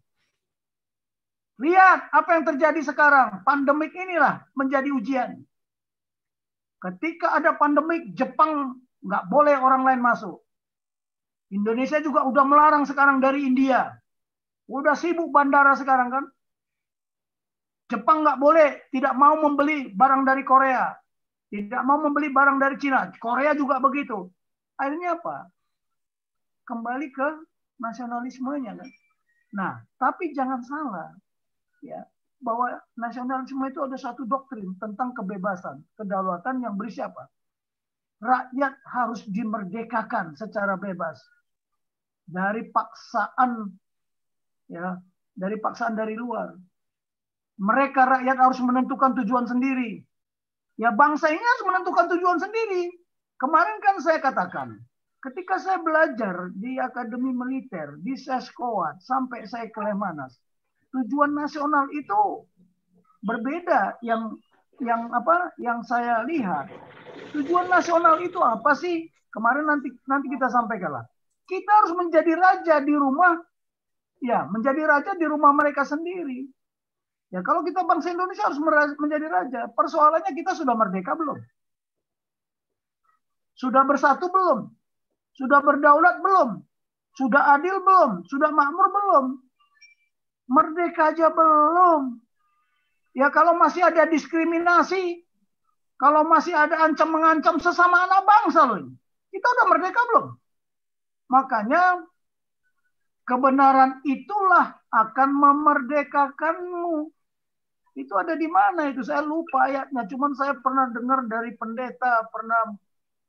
Lihat 1.59 2.11
apa 2.11 2.29
yang 2.35 2.43
terjadi 2.47 2.81
sekarang. 2.81 3.43
Pandemik 3.43 3.91
inilah 3.91 4.43
menjadi 4.55 4.89
ujian. 4.91 5.39
Ketika 6.81 7.37
ada 7.37 7.55
pandemik, 7.55 8.13
Jepang 8.13 8.81
nggak 9.05 9.23
boleh 9.29 9.55
orang 9.57 9.85
lain 9.85 10.01
masuk. 10.01 10.41
Indonesia 11.53 12.01
juga 12.01 12.25
udah 12.25 12.43
melarang 12.45 12.83
sekarang 12.83 13.21
dari 13.21 13.45
India. 13.45 13.93
Udah 14.65 14.97
sibuk 14.97 15.29
bandara 15.29 15.77
sekarang 15.77 16.09
kan. 16.09 16.25
Jepang 17.85 18.25
nggak 18.25 18.41
boleh, 18.41 18.89
tidak 18.89 19.13
mau 19.13 19.37
membeli 19.37 19.93
barang 19.93 20.25
dari 20.25 20.41
Korea. 20.41 20.89
Tidak 21.53 21.81
mau 21.85 22.01
membeli 22.01 22.33
barang 22.33 22.57
dari 22.57 22.75
Cina. 22.81 23.13
Korea 23.21 23.53
juga 23.53 23.77
begitu. 23.77 24.25
Akhirnya 24.81 25.21
apa? 25.21 25.53
Kembali 26.65 27.07
ke 27.13 27.27
nasionalismenya 27.77 28.73
kan. 28.73 28.89
Nah, 29.53 29.73
tapi 30.01 30.33
jangan 30.33 30.65
salah. 30.65 31.13
Ya, 31.85 32.01
bahwa 32.39 32.77
nasionalisme 32.99 33.63
itu 33.67 33.79
ada 33.83 33.97
satu 33.97 34.27
doktrin 34.27 34.75
tentang 34.77 35.15
kebebasan, 35.15 35.81
kedaulatan 35.95 36.61
yang 36.61 36.75
berisi 36.75 36.99
apa? 37.01 37.27
Rakyat 38.19 38.73
harus 38.89 39.21
dimerdekakan 39.27 40.35
secara 40.39 40.79
bebas 40.79 41.19
dari 42.25 42.65
paksaan 42.71 43.69
ya, 44.71 44.97
dari 45.35 45.57
paksaan 45.59 45.93
dari 45.93 46.15
luar. 46.17 46.55
Mereka 47.55 48.01
rakyat 48.03 48.37
harus 48.39 48.59
menentukan 48.59 49.15
tujuan 49.23 49.47
sendiri. 49.47 50.03
Ya 50.75 50.91
bangsa 50.91 51.31
ini 51.31 51.39
harus 51.39 51.63
menentukan 51.63 52.11
tujuan 52.11 52.39
sendiri. 52.39 52.91
Kemarin 53.39 53.79
kan 53.79 53.95
saya 54.03 54.19
katakan, 54.19 54.75
ketika 55.23 55.55
saya 55.59 55.79
belajar 55.79 56.51
di 56.55 56.75
Akademi 56.79 57.31
Militer, 57.31 57.95
di 58.03 58.15
Seskoat, 58.15 58.99
sampai 58.99 59.47
saya 59.47 59.71
ke 59.71 59.79
Lemanas, 59.79 60.35
tujuan 60.95 61.35
nasional 61.35 61.91
itu 61.91 62.47
berbeda 63.19 63.99
yang 63.99 64.39
yang 64.79 65.11
apa 65.11 65.51
yang 65.59 65.83
saya 65.83 66.23
lihat. 66.23 66.71
Tujuan 67.35 67.67
nasional 67.67 68.19
itu 68.23 68.39
apa 68.39 68.71
sih? 68.75 69.07
Kemarin 69.31 69.67
nanti 69.67 69.91
nanti 70.07 70.31
kita 70.31 70.47
sampaikan 70.47 70.99
lah. 70.99 71.05
Kita 71.45 71.71
harus 71.83 71.93
menjadi 71.99 72.33
raja 72.39 72.75
di 72.79 72.95
rumah 72.95 73.35
ya, 74.23 74.47
menjadi 74.47 74.81
raja 74.87 75.11
di 75.19 75.25
rumah 75.27 75.51
mereka 75.51 75.83
sendiri. 75.83 76.47
Ya 77.33 77.43
kalau 77.43 77.67
kita 77.67 77.83
bangsa 77.83 78.15
Indonesia 78.15 78.47
harus 78.47 78.59
menjadi 78.95 79.27
raja. 79.27 79.61
Persoalannya 79.75 80.31
kita 80.31 80.55
sudah 80.55 80.75
merdeka 80.77 81.19
belum? 81.19 81.35
Sudah 83.55 83.83
bersatu 83.83 84.31
belum? 84.31 84.71
Sudah 85.35 85.59
berdaulat 85.59 86.23
belum? 86.23 86.63
Sudah 87.15 87.59
adil 87.59 87.79
belum? 87.83 88.23
Sudah 88.27 88.51
makmur 88.51 88.87
belum? 88.91 89.25
Merdeka 90.45 91.13
aja 91.13 91.33
belum. 91.33 92.21
Ya 93.15 93.31
kalau 93.31 93.55
masih 93.55 93.87
ada 93.87 94.05
diskriminasi, 94.05 95.23
kalau 95.95 96.27
masih 96.27 96.51
ada 96.51 96.83
ancam 96.83 97.07
mengancam 97.07 97.55
sesama 97.57 98.05
anak 98.05 98.27
bangsa 98.27 98.67
loh. 98.67 98.91
Kita 99.31 99.47
udah 99.47 99.65
merdeka 99.71 100.01
belum? 100.11 100.27
Makanya 101.31 101.83
kebenaran 103.25 104.03
itulah 104.05 104.77
akan 104.91 105.29
memerdekakanmu. 105.33 107.09
Itu 107.95 108.13
ada 108.19 108.35
di 108.35 108.47
mana 108.51 108.91
itu? 108.91 109.01
Saya 109.07 109.23
lupa 109.23 109.71
ayatnya. 109.71 110.03
Cuman 110.11 110.35
saya 110.35 110.53
pernah 110.59 110.91
dengar 110.91 111.23
dari 111.31 111.55
pendeta, 111.55 112.27
pernah 112.27 112.75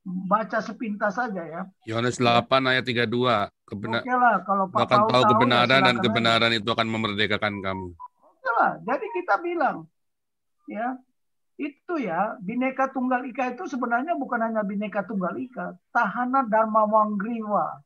baca 0.07 0.59
sepintas 0.59 1.15
saja 1.15 1.43
ya. 1.43 1.63
Yohanes 1.87 2.19
8 2.19 2.51
ayat 2.67 2.83
32. 2.83 3.07
Kebenar 3.67 4.07
Oke 4.07 4.15
lah, 4.15 4.37
kalau 4.47 4.65
Pak 4.71 4.79
akan 4.87 5.01
Paul 5.11 5.11
tahu 5.11 5.23
ya 5.23 5.31
kebenaran 5.35 5.81
dan 5.83 5.97
kebenaran 5.99 6.53
itu 6.55 6.69
akan 6.71 6.87
memerdekakan 6.87 7.55
kamu. 7.59 7.89
Oke 7.99 8.51
lah, 8.63 8.79
jadi 8.87 9.07
kita 9.11 9.35
bilang 9.43 9.91
ya 10.71 10.95
itu 11.59 11.95
ya 11.99 12.39
bineka 12.39 12.93
tunggal 12.95 13.27
ika 13.27 13.59
itu 13.59 13.67
sebenarnya 13.67 14.15
bukan 14.15 14.39
hanya 14.39 14.63
bineka 14.63 15.03
tunggal 15.03 15.35
ika, 15.35 15.75
tahana 15.91 16.47
dharma 16.47 16.87
wanggriwa. 16.87 17.83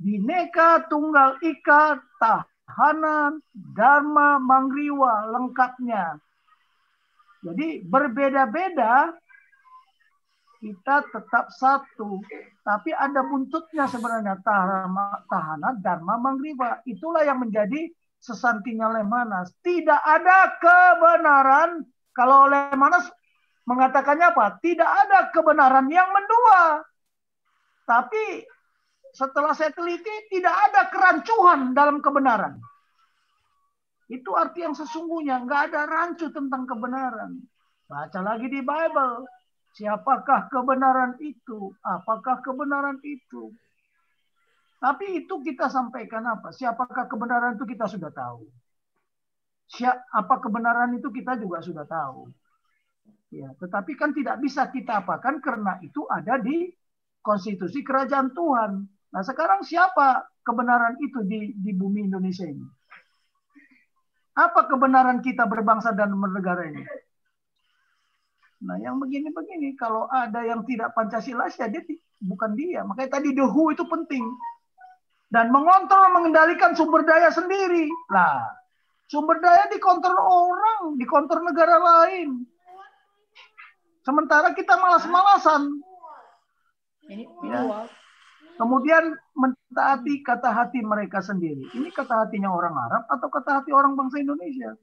Bineka 0.00 0.90
tunggal 0.90 1.38
ika, 1.38 2.02
tahana 2.18 3.36
dharma 3.54 4.42
mangriwa 4.42 5.28
lengkapnya. 5.38 6.18
Jadi 7.46 7.86
berbeda-beda 7.86 9.14
kita 10.60 11.08
tetap 11.08 11.48
satu. 11.56 12.20
Tapi 12.60 12.92
ada 12.92 13.24
buntutnya 13.24 13.88
sebenarnya 13.88 14.38
tahana, 14.44 15.24
tahana 15.26 15.68
dharma 15.80 16.20
mangriwa. 16.20 16.84
Itulah 16.84 17.24
yang 17.24 17.40
menjadi 17.40 17.88
sesantinya 18.20 18.92
Lemanas. 18.92 19.50
Tidak 19.64 20.00
ada 20.04 20.60
kebenaran 20.60 21.88
kalau 22.12 22.46
Lemanas 22.46 23.08
mengatakannya 23.64 24.36
apa? 24.36 24.60
Tidak 24.60 24.90
ada 25.08 25.32
kebenaran 25.32 25.88
yang 25.88 26.12
mendua. 26.12 26.84
Tapi 27.88 28.44
setelah 29.16 29.56
saya 29.56 29.74
teliti 29.74 30.30
tidak 30.30 30.54
ada 30.70 30.92
kerancuhan 30.92 31.72
dalam 31.72 31.98
kebenaran. 32.04 32.60
Itu 34.12 34.36
arti 34.36 34.62
yang 34.62 34.76
sesungguhnya. 34.76 35.42
Nggak 35.48 35.72
ada 35.72 35.80
rancu 35.88 36.28
tentang 36.30 36.68
kebenaran. 36.68 37.40
Baca 37.88 38.20
lagi 38.22 38.46
di 38.46 38.60
Bible. 38.62 39.39
Siapakah 39.70 40.50
kebenaran 40.50 41.14
itu? 41.22 41.70
Apakah 41.82 42.42
kebenaran 42.42 42.98
itu? 43.06 43.54
Tapi 44.80 45.22
itu 45.22 45.34
kita 45.44 45.68
sampaikan 45.68 46.24
apa? 46.26 46.50
Siapakah 46.50 47.06
kebenaran 47.06 47.54
itu 47.54 47.68
kita 47.68 47.86
sudah 47.86 48.10
tahu. 48.10 48.48
Siap, 49.70 49.96
apa 50.10 50.34
kebenaran 50.42 50.90
itu 50.98 51.12
kita 51.14 51.38
juga 51.38 51.62
sudah 51.62 51.86
tahu. 51.86 52.26
Ya, 53.30 53.54
tetapi 53.62 53.94
kan 53.94 54.10
tidak 54.10 54.42
bisa 54.42 54.66
kita 54.66 55.06
apakan 55.06 55.38
karena 55.38 55.78
itu 55.86 56.02
ada 56.10 56.34
di 56.42 56.66
konstitusi 57.22 57.86
kerajaan 57.86 58.34
Tuhan. 58.34 58.90
Nah, 59.14 59.22
sekarang 59.22 59.62
siapa 59.62 60.26
kebenaran 60.42 60.98
itu 60.98 61.22
di 61.22 61.54
di 61.54 61.70
bumi 61.70 62.10
Indonesia 62.10 62.42
ini? 62.42 62.66
Apa 64.34 64.66
kebenaran 64.66 65.22
kita 65.22 65.46
berbangsa 65.46 65.94
dan 65.94 66.10
bernegara 66.18 66.66
ini? 66.66 66.82
Nah, 68.60 68.76
yang 68.76 69.00
begini-begini, 69.00 69.72
kalau 69.80 70.04
ada 70.12 70.44
yang 70.44 70.60
tidak 70.68 70.92
Pancasila, 70.92 71.48
ya 71.48 71.66
dia 71.72 71.80
bukan 72.20 72.52
dia. 72.52 72.84
Makanya 72.84 73.16
tadi 73.16 73.32
the 73.32 73.48
who 73.48 73.72
itu 73.72 73.84
penting. 73.88 74.24
Dan 75.32 75.48
mengontrol, 75.48 76.12
mengendalikan 76.12 76.76
sumber 76.76 77.06
daya 77.06 77.32
sendiri. 77.32 77.88
Lah, 78.12 78.44
sumber 79.08 79.40
daya 79.40 79.70
dikontrol 79.72 80.18
orang, 80.18 81.00
dikontrol 81.00 81.46
negara 81.46 81.80
lain. 81.80 82.44
Sementara 84.04 84.52
kita 84.52 84.76
malas-malasan. 84.76 85.80
Ya. 87.08 87.88
Kemudian 88.60 89.16
mentaati 89.32 90.20
kata 90.20 90.52
hati 90.52 90.84
mereka 90.84 91.24
sendiri. 91.24 91.64
Ini 91.72 91.88
kata 91.96 92.28
hatinya 92.28 92.52
orang 92.52 92.76
Arab 92.76 93.08
atau 93.08 93.28
kata 93.32 93.50
hati 93.62 93.72
orang 93.72 93.96
bangsa 93.96 94.20
Indonesia. 94.20 94.76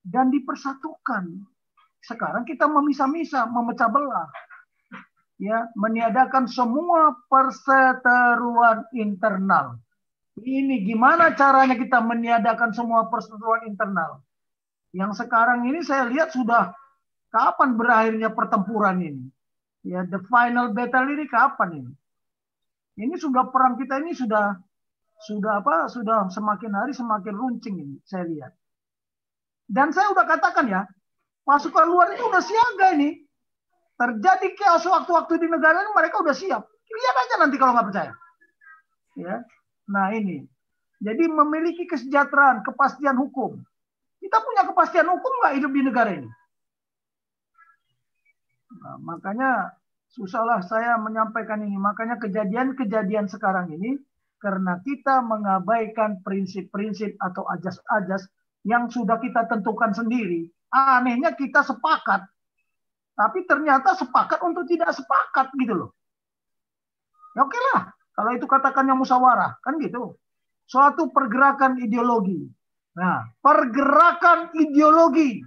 Dan 0.00 0.32
dipersatukan 0.32 1.44
sekarang 2.08 2.48
kita 2.48 2.64
memisah-misah, 2.64 3.44
memecah 3.52 3.92
belah. 3.92 4.28
Ya, 5.38 5.70
meniadakan 5.76 6.50
semua 6.50 7.14
perseteruan 7.30 8.88
internal. 8.96 9.78
Ini 10.40 10.82
gimana 10.82 11.36
caranya 11.36 11.78
kita 11.78 12.02
meniadakan 12.02 12.74
semua 12.74 13.06
perseteruan 13.06 13.68
internal? 13.70 14.24
Yang 14.90 15.22
sekarang 15.22 15.68
ini 15.68 15.84
saya 15.84 16.08
lihat 16.10 16.34
sudah 16.34 16.74
kapan 17.30 17.76
berakhirnya 17.76 18.34
pertempuran 18.34 18.98
ini? 18.98 19.24
Ya, 19.86 20.02
the 20.02 20.18
final 20.26 20.74
battle 20.74 21.06
ini 21.06 21.28
kapan 21.30 21.86
ini? 21.86 21.92
Ini 22.98 23.14
sudah 23.14 23.46
perang 23.54 23.78
kita 23.78 24.02
ini 24.02 24.10
sudah 24.10 24.58
sudah 25.22 25.62
apa? 25.62 25.86
Sudah 25.86 26.26
semakin 26.34 26.72
hari 26.74 26.90
semakin 26.90 27.34
runcing 27.34 27.78
ini 27.78 27.96
saya 28.02 28.26
lihat. 28.26 28.52
Dan 29.70 29.94
saya 29.94 30.10
udah 30.10 30.26
katakan 30.26 30.66
ya, 30.66 30.82
pasukan 31.48 31.88
luar 31.88 32.12
ini 32.12 32.20
udah 32.20 32.42
siaga 32.44 32.92
ini. 33.00 33.24
Terjadi 33.96 34.52
chaos 34.54 34.84
waktu-waktu 34.84 35.40
di 35.40 35.48
negara 35.48 35.80
ini 35.80 35.90
mereka 35.96 36.20
udah 36.20 36.36
siap. 36.36 36.62
Lihat 36.68 37.16
aja 37.24 37.34
nanti 37.40 37.56
kalau 37.56 37.72
nggak 37.72 37.88
percaya. 37.88 38.12
Ya. 39.16 39.42
Nah 39.88 40.12
ini. 40.12 40.44
Jadi 41.00 41.24
memiliki 41.30 41.88
kesejahteraan, 41.88 42.62
kepastian 42.62 43.16
hukum. 43.16 43.56
Kita 44.18 44.38
punya 44.42 44.66
kepastian 44.68 45.08
hukum 45.08 45.32
nggak 45.42 45.54
hidup 45.56 45.70
di 45.72 45.82
negara 45.82 46.10
ini? 46.14 46.30
Nah, 48.78 48.98
makanya 49.02 49.78
susahlah 50.10 50.62
saya 50.62 50.98
menyampaikan 50.98 51.62
ini. 51.62 51.78
Makanya 51.78 52.18
kejadian-kejadian 52.22 53.30
sekarang 53.30 53.70
ini 53.74 53.98
karena 54.38 54.78
kita 54.82 55.22
mengabaikan 55.22 56.22
prinsip-prinsip 56.22 57.18
atau 57.18 57.46
ajas-ajas 57.50 58.26
yang 58.66 58.90
sudah 58.90 59.18
kita 59.22 59.46
tentukan 59.50 59.94
sendiri. 59.94 60.50
Anehnya 60.68 61.32
kita 61.32 61.64
sepakat, 61.64 62.28
tapi 63.16 63.48
ternyata 63.48 63.96
sepakat 63.96 64.38
untuk 64.44 64.68
tidak 64.68 64.92
sepakat 64.92 65.48
gitu 65.56 65.74
loh. 65.74 65.90
Ya 67.32 67.46
oke 67.46 67.58
lah, 67.72 67.92
kalau 68.12 68.30
itu 68.36 68.44
katakannya 68.44 68.94
musyawarah, 68.98 69.62
kan 69.64 69.80
gitu. 69.80 70.18
Suatu 70.68 71.08
pergerakan 71.08 71.80
ideologi. 71.80 72.44
Nah, 72.98 73.30
pergerakan 73.40 74.52
ideologi. 74.58 75.40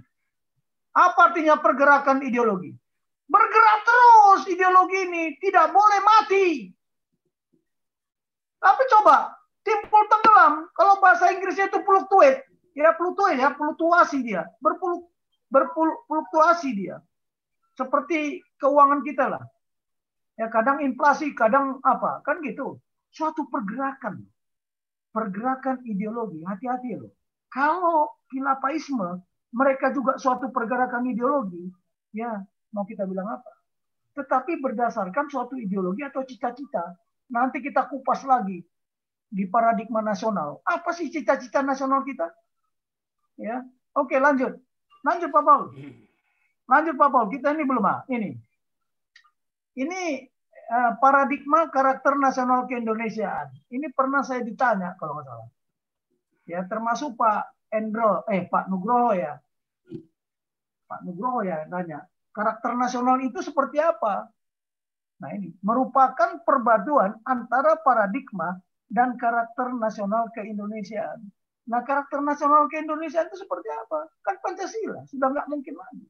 Apa 0.96 1.30
artinya 1.30 1.60
pergerakan 1.60 2.24
ideologi? 2.24 2.72
Bergerak 3.28 3.78
terus 3.86 4.42
ideologi 4.50 4.98
ini, 5.08 5.24
tidak 5.40 5.70
boleh 5.70 6.00
mati. 6.02 6.68
Tapi 8.60 8.82
coba, 8.88 9.36
timpul 9.64 10.02
tenggelam, 10.10 10.68
kalau 10.74 10.96
bahasa 11.00 11.30
Inggrisnya 11.32 11.68
itu 11.68 11.80
fluctuate, 11.84 12.44
ya 12.72 12.92
fluctuate 12.96 13.40
ya, 13.40 13.52
fluktuasi 13.52 14.24
dia, 14.24 14.48
berpulu, 14.64 15.11
berfluktuasi 15.52 16.72
dia. 16.72 16.96
Seperti 17.76 18.40
keuangan 18.56 19.04
kita 19.04 19.28
lah. 19.28 19.44
Ya 20.40 20.48
kadang 20.48 20.80
inflasi, 20.80 21.36
kadang 21.36 21.78
apa, 21.84 22.24
kan 22.24 22.40
gitu. 22.40 22.80
Suatu 23.12 23.44
pergerakan. 23.52 24.24
Pergerakan 25.12 25.84
ideologi, 25.84 26.40
hati-hati 26.40 26.96
loh. 26.96 27.12
Kalau 27.52 28.16
kilapaisme, 28.32 29.20
mereka 29.52 29.92
juga 29.92 30.16
suatu 30.16 30.48
pergerakan 30.48 31.04
ideologi, 31.04 31.68
ya 32.16 32.40
mau 32.72 32.88
kita 32.88 33.04
bilang 33.04 33.28
apa? 33.28 33.52
Tetapi 34.16 34.56
berdasarkan 34.56 35.28
suatu 35.28 35.60
ideologi 35.60 36.00
atau 36.00 36.24
cita-cita. 36.24 36.96
Nanti 37.28 37.60
kita 37.60 37.92
kupas 37.92 38.24
lagi 38.24 38.64
di 39.28 39.44
paradigma 39.48 40.00
nasional. 40.00 40.64
Apa 40.64 40.96
sih 40.96 41.12
cita-cita 41.12 41.60
nasional 41.60 42.04
kita? 42.08 42.32
Ya, 43.36 43.60
oke 43.92 44.16
lanjut, 44.16 44.56
lanjut 45.02 45.30
Pak 45.30 45.44
Paul. 45.44 45.62
Lanjut 46.70 46.94
Pak 46.96 47.10
Paul, 47.10 47.26
kita 47.28 47.52
ini 47.52 47.64
belum 47.66 47.84
ah, 47.84 48.02
ini. 48.08 48.30
ini 49.72 50.00
uh, 50.72 50.92
paradigma 51.00 51.68
karakter 51.68 52.16
nasional 52.16 52.64
keindonesiaan. 52.68 53.52
Ini 53.72 53.92
pernah 53.92 54.20
saya 54.24 54.44
ditanya 54.44 54.96
kalau 54.96 55.20
nggak 55.20 55.26
salah. 55.26 55.48
Ya, 56.44 56.60
termasuk 56.66 57.16
Pak 57.16 57.72
Endro, 57.72 58.24
eh 58.28 58.44
Pak 58.46 58.68
Nugroho 58.68 59.16
ya. 59.16 59.40
Pak 60.88 61.00
Nugroho 61.08 61.40
ya 61.40 61.64
nanya, 61.72 62.04
karakter 62.36 62.76
nasional 62.76 63.16
itu 63.24 63.40
seperti 63.40 63.80
apa? 63.80 64.28
Nah 65.22 65.30
ini 65.32 65.54
merupakan 65.64 66.42
perpaduan 66.42 67.16
antara 67.24 67.78
paradigma 67.80 68.60
dan 68.92 69.16
karakter 69.16 69.72
nasional 69.72 70.28
keindonesiaan. 70.36 71.22
Nah 71.70 71.80
karakter 71.86 72.18
nasional 72.18 72.66
keindonesiaan 72.66 73.30
itu 73.30 73.38
seperti 73.38 73.68
apa? 73.70 74.10
Kan 74.26 74.36
Pancasila, 74.42 75.06
sudah 75.06 75.28
nggak 75.30 75.46
mungkin 75.46 75.74
lagi. 75.78 76.06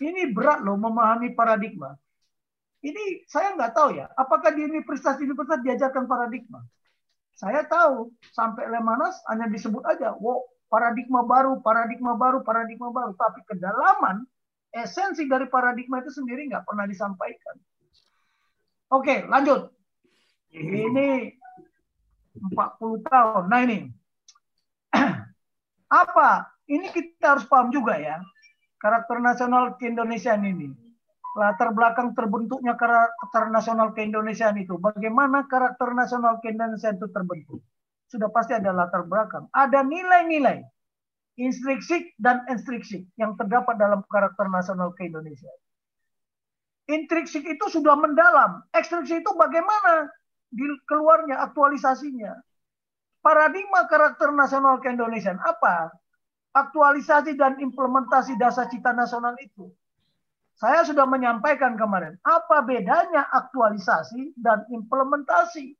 Ini 0.00 0.32
berat 0.32 0.62
loh 0.64 0.78
memahami 0.78 1.34
paradigma. 1.34 1.92
Ini 2.80 3.28
saya 3.28 3.52
nggak 3.58 3.72
tahu 3.76 4.00
ya, 4.00 4.08
apakah 4.16 4.56
di 4.56 4.64
universitas-universitas 4.64 5.60
diajarkan 5.60 6.08
paradigma? 6.08 6.64
Saya 7.36 7.68
tahu 7.68 8.08
sampai 8.32 8.68
Lemanas 8.72 9.20
hanya 9.28 9.48
disebut 9.52 9.84
aja, 9.84 10.16
wow, 10.16 10.40
paradigma 10.72 11.20
baru, 11.20 11.60
paradigma 11.60 12.16
baru, 12.16 12.40
paradigma 12.40 12.88
baru. 12.88 13.12
Tapi 13.12 13.44
kedalaman, 13.44 14.24
esensi 14.72 15.28
dari 15.28 15.44
paradigma 15.52 16.00
itu 16.00 16.08
sendiri 16.08 16.48
nggak 16.48 16.64
pernah 16.64 16.88
disampaikan. 16.88 17.56
Oke, 18.90 19.28
lanjut. 19.28 19.70
Ini 20.50 21.36
40 22.38 23.06
tahun. 23.06 23.44
Nah 23.46 23.60
ini. 23.68 23.99
Apa? 26.02 26.50
Ini 26.70 26.90
kita 26.94 27.36
harus 27.38 27.46
paham 27.50 27.74
juga 27.74 27.98
ya. 27.98 28.22
Karakter 28.78 29.18
nasional 29.18 29.76
keindonesiaan 29.76 30.46
ini. 30.46 30.70
Latar 31.38 31.70
belakang 31.70 32.14
terbentuknya 32.14 32.74
karakter 32.74 33.50
nasional 33.50 33.94
keindonesiaan 33.94 34.58
itu. 34.58 34.78
Bagaimana 34.78 35.46
karakter 35.46 35.94
nasional 35.94 36.42
keindonesiaan 36.42 36.98
itu 36.98 37.08
terbentuk? 37.10 37.60
Sudah 38.10 38.30
pasti 38.34 38.58
ada 38.58 38.74
latar 38.74 39.06
belakang. 39.06 39.46
Ada 39.54 39.86
nilai-nilai 39.86 40.66
instriksik 41.40 42.12
dan 42.20 42.44
instriksik 42.52 43.08
yang 43.16 43.32
terdapat 43.40 43.80
dalam 43.80 44.04
karakter 44.12 44.46
nasional 44.52 44.92
keindonesiaan. 44.92 45.60
Intriksik 46.90 47.46
itu 47.48 47.64
sudah 47.70 47.96
mendalam. 47.96 48.60
Ekstriksik 48.76 49.24
itu 49.24 49.30
bagaimana 49.38 50.10
di 50.52 50.66
keluarnya 50.84 51.40
aktualisasinya. 51.48 52.34
Paradigma 53.20 53.84
karakter 53.84 54.32
nasional 54.32 54.80
keindonesiaan 54.80 55.40
apa? 55.44 55.92
Aktualisasi 56.56 57.36
dan 57.36 57.60
implementasi 57.60 58.34
dasar 58.40 58.66
cita 58.72 58.96
nasional 58.96 59.36
itu. 59.38 59.68
Saya 60.60 60.84
sudah 60.84 61.08
menyampaikan 61.08 61.76
kemarin, 61.76 62.20
apa 62.20 62.60
bedanya 62.64 63.24
aktualisasi 63.32 64.36
dan 64.36 64.64
implementasi? 64.68 65.72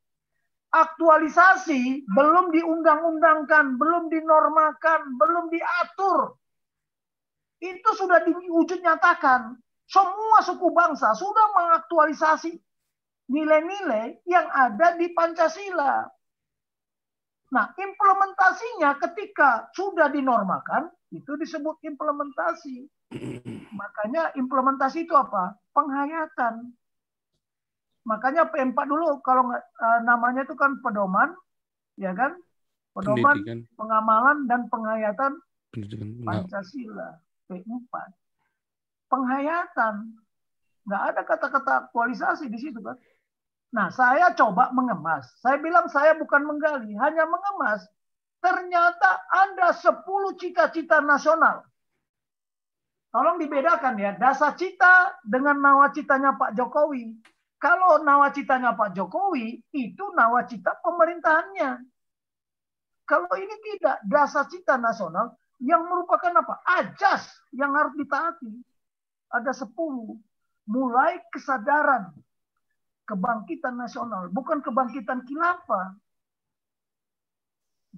Aktualisasi 0.70 2.08
belum 2.08 2.48
diundang-undangkan, 2.54 3.76
belum 3.76 4.08
dinormakan, 4.08 5.20
belum 5.20 5.52
diatur. 5.52 6.38
Itu 7.60 7.90
sudah 7.92 8.24
diwujud 8.24 8.80
nyatakan. 8.80 9.58
Semua 9.90 10.38
suku 10.46 10.70
bangsa 10.70 11.12
sudah 11.18 11.50
mengaktualisasi 11.50 12.54
nilai-nilai 13.28 14.22
yang 14.24 14.46
ada 14.54 14.94
di 14.94 15.10
Pancasila. 15.10 16.06
Nah, 17.50 17.74
implementasinya 17.74 18.94
ketika 19.02 19.66
sudah 19.74 20.06
dinormakan, 20.06 20.86
itu 21.10 21.34
disebut 21.34 21.82
implementasi. 21.82 22.86
Makanya 23.80 24.30
implementasi 24.38 25.06
itu 25.06 25.14
apa? 25.18 25.58
Penghayatan. 25.74 26.70
Makanya 28.06 28.48
P4 28.48 28.78
dulu 28.86 29.18
kalau 29.26 29.50
uh, 29.50 30.00
namanya 30.06 30.46
itu 30.46 30.54
kan 30.54 30.78
pedoman, 30.78 31.34
ya 31.98 32.14
kan? 32.14 32.38
Pedoman, 32.94 33.38
Pendidikan. 33.42 33.58
pengamalan 33.78 34.38
dan 34.50 34.66
penghayatan 34.66 35.32
Pendidikan. 35.70 36.22
Pancasila. 36.26 37.18
P4. 37.50 37.94
Penghayatan. 39.10 39.94
Nggak 40.86 41.02
ada 41.14 41.20
kata-kata 41.26 41.72
aktualisasi 41.86 42.50
di 42.50 42.58
situ 42.58 42.78
kan. 42.82 42.98
Nah, 43.70 43.86
saya 43.94 44.34
coba 44.34 44.74
mengemas. 44.74 45.30
Saya 45.38 45.62
bilang 45.62 45.86
saya 45.86 46.18
bukan 46.18 46.42
menggali, 46.42 46.90
hanya 46.98 47.22
mengemas. 47.26 47.86
Ternyata 48.42 49.10
ada 49.30 49.70
10 49.70 50.34
cita-cita 50.34 50.98
nasional. 50.98 51.62
Tolong 53.10 53.42
dibedakan 53.42 53.98
ya, 53.98 54.14
dasar 54.14 54.54
cita 54.54 55.18
dengan 55.26 55.58
nawacitanya 55.58 56.38
Pak 56.38 56.54
Jokowi. 56.54 57.18
Kalau 57.58 58.00
nawacitanya 58.00 58.74
Pak 58.78 58.94
Jokowi, 58.94 59.60
itu 59.74 60.04
nawacita 60.14 60.78
pemerintahannya. 60.80 61.84
Kalau 63.04 63.34
ini 63.34 63.54
tidak, 63.66 63.98
dasar 64.06 64.46
cita 64.46 64.78
nasional 64.78 65.34
yang 65.58 65.82
merupakan 65.84 66.30
apa? 66.38 66.62
Ajas 66.64 67.26
yang 67.50 67.74
harus 67.74 67.92
ditaati. 67.98 68.50
Ada 69.34 69.52
10. 69.66 69.74
Mulai 70.70 71.18
kesadaran, 71.34 72.14
kebangkitan 73.10 73.74
nasional, 73.74 74.30
bukan 74.30 74.62
kebangkitan 74.62 75.26
khilafah. 75.26 75.98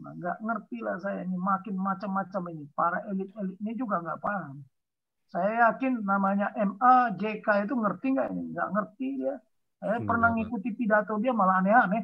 Nah, 0.00 0.12
nggak 0.16 0.38
ngerti 0.40 0.80
lah 0.80 0.96
saya 0.96 1.20
ini 1.28 1.36
makin 1.36 1.76
macam-macam 1.76 2.42
ini. 2.56 2.64
Para 2.72 3.04
elit-elit 3.12 3.60
ini 3.60 3.72
juga 3.76 4.00
nggak 4.00 4.20
paham. 4.24 4.64
Saya 5.28 5.68
yakin 5.68 6.00
namanya 6.00 6.48
MA, 6.56 7.12
JK 7.20 7.68
itu 7.68 7.74
ngerti 7.76 8.06
nggak 8.16 8.28
ini? 8.32 8.42
Nggak 8.56 8.68
ngerti 8.72 9.06
dia. 9.20 9.36
Saya 9.84 9.98
hmm, 10.00 10.08
pernah 10.08 10.28
ngikuti 10.32 10.70
pidato 10.72 11.20
dia 11.20 11.36
malah 11.36 11.60
aneh-aneh. 11.60 12.02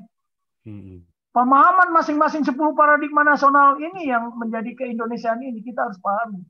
Hmm. 0.69 1.01
Pemahaman 1.33 1.95
masing-masing 1.95 2.43
10 2.45 2.57
paradigma 2.75 3.23
nasional 3.25 3.79
ini 3.79 4.09
yang 4.09 4.33
menjadi 4.37 4.75
keindonesiaan 4.75 5.41
ini 5.45 5.61
kita 5.65 5.89
harus 5.89 6.01
pahami. 6.01 6.45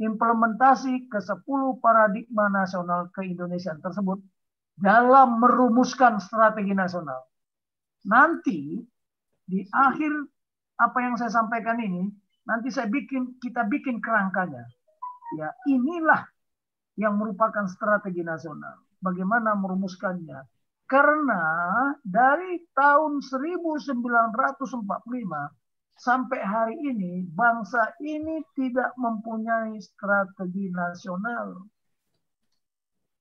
Implementasi 0.00 1.10
ke 1.10 1.18
10 1.20 1.44
paradigma 1.84 2.48
nasional 2.48 3.12
keindonesiaan 3.12 3.82
tersebut 3.84 4.20
dalam 4.80 5.38
merumuskan 5.38 6.16
strategi 6.18 6.72
nasional. 6.72 7.20
Nanti 8.08 8.80
di 9.44 9.60
akhir 9.68 10.12
apa 10.80 10.98
yang 11.04 11.20
saya 11.20 11.28
sampaikan 11.28 11.76
ini, 11.84 12.08
nanti 12.48 12.72
saya 12.72 12.88
bikin 12.88 13.36
kita 13.44 13.68
bikin 13.68 14.00
kerangkanya. 14.00 14.64
Ya, 15.36 15.52
inilah 15.68 16.24
yang 16.96 17.20
merupakan 17.20 17.68
strategi 17.68 18.24
nasional. 18.24 18.80
Bagaimana 19.04 19.54
merumuskannya? 19.54 20.48
Karena 20.90 21.44
dari 22.02 22.66
tahun 22.74 23.22
1945 23.22 23.94
sampai 26.00 26.40
hari 26.40 26.76
ini 26.80 27.28
bangsa 27.30 27.94
ini 28.02 28.42
tidak 28.58 28.90
mempunyai 28.98 29.78
strategi 29.78 30.72
nasional 30.72 31.62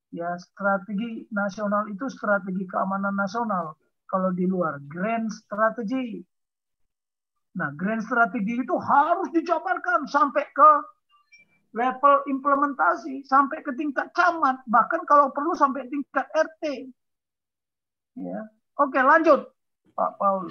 ya 0.10 0.34
strategi 0.41 1.26
nasional 1.30 1.86
itu 1.90 2.06
strategi 2.10 2.65
keamanan 2.65 3.14
nasional. 3.14 3.77
Kalau 4.10 4.34
di 4.34 4.49
luar 4.49 4.81
grand 4.90 5.30
strategi 5.30 6.22
nah 7.57 7.73
grand 7.73 7.99
strategi 8.06 8.61
itu 8.61 8.76
harus 8.77 9.30
dijabarkan 9.34 10.06
sampai 10.06 10.45
ke 10.53 10.72
level 11.73 12.15
implementasi 12.30 13.26
sampai 13.26 13.61
ke 13.61 13.73
tingkat 13.77 14.10
camat. 14.14 14.61
Bahkan 14.65 15.02
kalau 15.06 15.30
perlu 15.30 15.53
sampai 15.53 15.86
tingkat 15.90 16.26
RT 16.34 16.64
ya. 18.18 18.40
Oke 18.80 19.02
lanjut 19.02 19.49
Pak 19.94 20.15
Paul. 20.15 20.49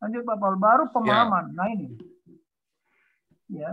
Lanjut 0.00 0.22
Pak 0.24 0.36
Paul. 0.40 0.56
Baru 0.56 0.84
pemahaman. 0.94 1.52
Ya. 1.52 1.56
nah 1.58 1.66
ini. 1.68 1.88
Ya. 3.50 3.72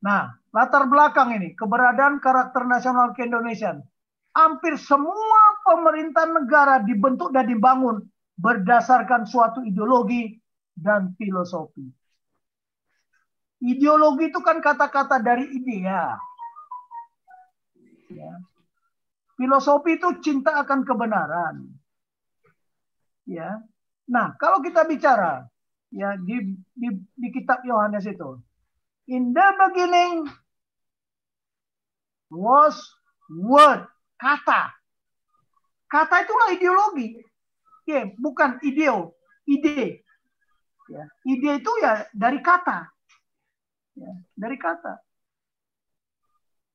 Nah, 0.00 0.39
latar 0.50 0.86
belakang 0.90 1.34
ini, 1.34 1.54
keberadaan 1.54 2.18
karakter 2.18 2.66
nasional 2.66 3.14
keindonesiaan. 3.14 3.82
Hampir 4.30 4.78
semua 4.78 5.42
pemerintah 5.66 6.26
negara 6.26 6.82
dibentuk 6.82 7.34
dan 7.34 7.50
dibangun 7.50 8.06
berdasarkan 8.38 9.26
suatu 9.26 9.62
ideologi 9.66 10.38
dan 10.74 11.14
filosofi. 11.18 11.82
Ideologi 13.60 14.30
itu 14.30 14.40
kan 14.40 14.62
kata-kata 14.62 15.20
dari 15.20 15.50
idea. 15.50 16.14
Ya. 18.10 18.32
Filosofi 19.34 19.98
itu 19.98 20.08
cinta 20.22 20.62
akan 20.62 20.86
kebenaran. 20.86 21.68
Ya. 23.26 23.60
Nah, 24.08 24.34
kalau 24.40 24.62
kita 24.62 24.86
bicara 24.86 25.44
ya 25.90 26.16
di, 26.22 26.54
di, 26.72 26.88
di 27.18 27.28
kitab 27.34 27.60
Yohanes 27.66 28.06
itu, 28.08 28.40
In 29.10 29.34
the 29.34 29.46
beginning 29.58 30.30
was 32.30 32.78
word, 33.28 33.84
kata. 34.16 34.70
Kata 35.90 36.16
itulah 36.22 36.48
ideologi. 36.54 37.18
Ya, 37.84 38.06
bukan 38.22 38.62
ideo, 38.62 39.18
ide. 39.50 40.06
Ya, 40.86 41.04
ide 41.26 41.50
itu 41.58 41.72
ya 41.82 42.06
dari 42.14 42.38
kata. 42.38 42.86
Ya, 43.98 44.10
dari 44.38 44.54
kata. 44.54 45.02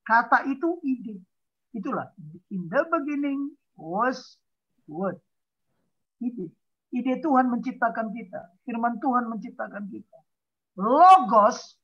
Kata 0.03 0.43
itu 0.51 0.79
ide. 0.83 1.23
Itulah 1.71 2.11
in 2.51 2.67
the 2.67 2.81
beginning 2.91 3.55
was 3.79 4.39
word. 4.87 5.19
Ide. 6.19 6.51
Ide 6.95 7.19
Tuhan 7.19 7.51
menciptakan 7.51 8.11
kita. 8.11 8.41
Firman 8.63 8.99
Tuhan 9.03 9.27
menciptakan 9.27 9.87
kita. 9.91 10.19
Logos 10.79 11.79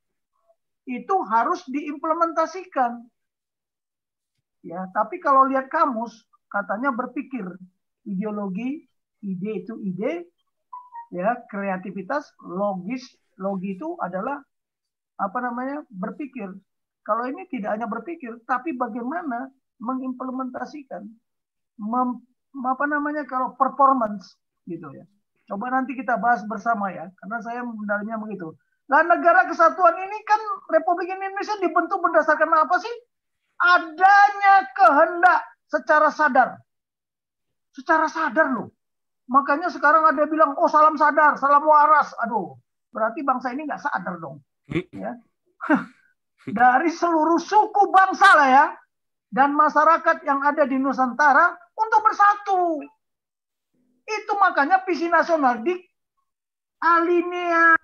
itu 0.88 1.16
harus 1.28 1.64
diimplementasikan. 1.68 3.11
Ya, 4.62 4.86
tapi 4.94 5.18
kalau 5.18 5.50
lihat 5.50 5.66
kamus 5.66 6.22
katanya 6.46 6.94
berpikir 6.94 7.42
ideologi, 8.06 8.86
ide 9.22 9.50
itu 9.62 9.74
ide, 9.82 10.26
ya 11.10 11.34
kreativitas, 11.50 12.30
logis, 12.46 13.02
logi 13.42 13.74
itu 13.74 13.98
adalah 13.98 14.38
apa 15.18 15.38
namanya 15.42 15.82
berpikir. 15.90 16.50
Kalau 17.02 17.26
ini 17.26 17.50
tidak 17.50 17.74
hanya 17.74 17.90
berpikir, 17.90 18.38
tapi 18.46 18.78
bagaimana 18.78 19.50
mengimplementasikan, 19.82 21.02
mem, 21.82 22.22
apa 22.62 22.84
namanya 22.86 23.26
kalau 23.26 23.58
performance 23.58 24.38
gitu 24.70 24.86
ya. 24.94 25.02
Coba 25.50 25.74
nanti 25.74 25.98
kita 25.98 26.14
bahas 26.22 26.46
bersama 26.46 26.94
ya, 26.94 27.10
karena 27.18 27.38
saya 27.42 27.60
mendalamnya 27.66 28.22
begitu. 28.22 28.54
Lah 28.86 29.02
negara 29.02 29.42
kesatuan 29.50 29.98
ini 29.98 30.18
kan 30.22 30.38
Republik 30.70 31.10
Indonesia 31.10 31.58
dibentuk 31.58 31.98
berdasarkan 31.98 32.50
apa 32.54 32.76
sih? 32.78 32.94
Adanya 33.62 34.66
kehendak 34.74 35.40
secara 35.70 36.10
sadar. 36.10 36.58
Secara 37.70 38.10
sadar 38.10 38.50
loh. 38.50 38.74
Makanya 39.30 39.70
sekarang 39.70 40.02
ada 40.02 40.26
bilang, 40.26 40.58
oh 40.58 40.66
salam 40.66 40.98
sadar, 40.98 41.38
salam 41.38 41.62
waras. 41.62 42.10
Aduh, 42.26 42.58
berarti 42.90 43.22
bangsa 43.22 43.54
ini 43.54 43.64
nggak 43.64 43.80
sadar 43.80 44.18
dong. 44.18 44.42
Ya. 44.90 45.14
Dari 46.58 46.90
seluruh 46.90 47.38
suku 47.38 47.94
bangsa 47.94 48.28
lah 48.34 48.48
ya, 48.50 48.66
dan 49.30 49.54
masyarakat 49.54 50.26
yang 50.26 50.42
ada 50.42 50.66
di 50.66 50.74
Nusantara 50.74 51.54
untuk 51.78 52.00
bersatu. 52.02 52.82
Itu 54.02 54.32
makanya 54.42 54.82
visi 54.82 55.06
nasional 55.06 55.62
di 55.62 55.78
alinea 56.82 57.78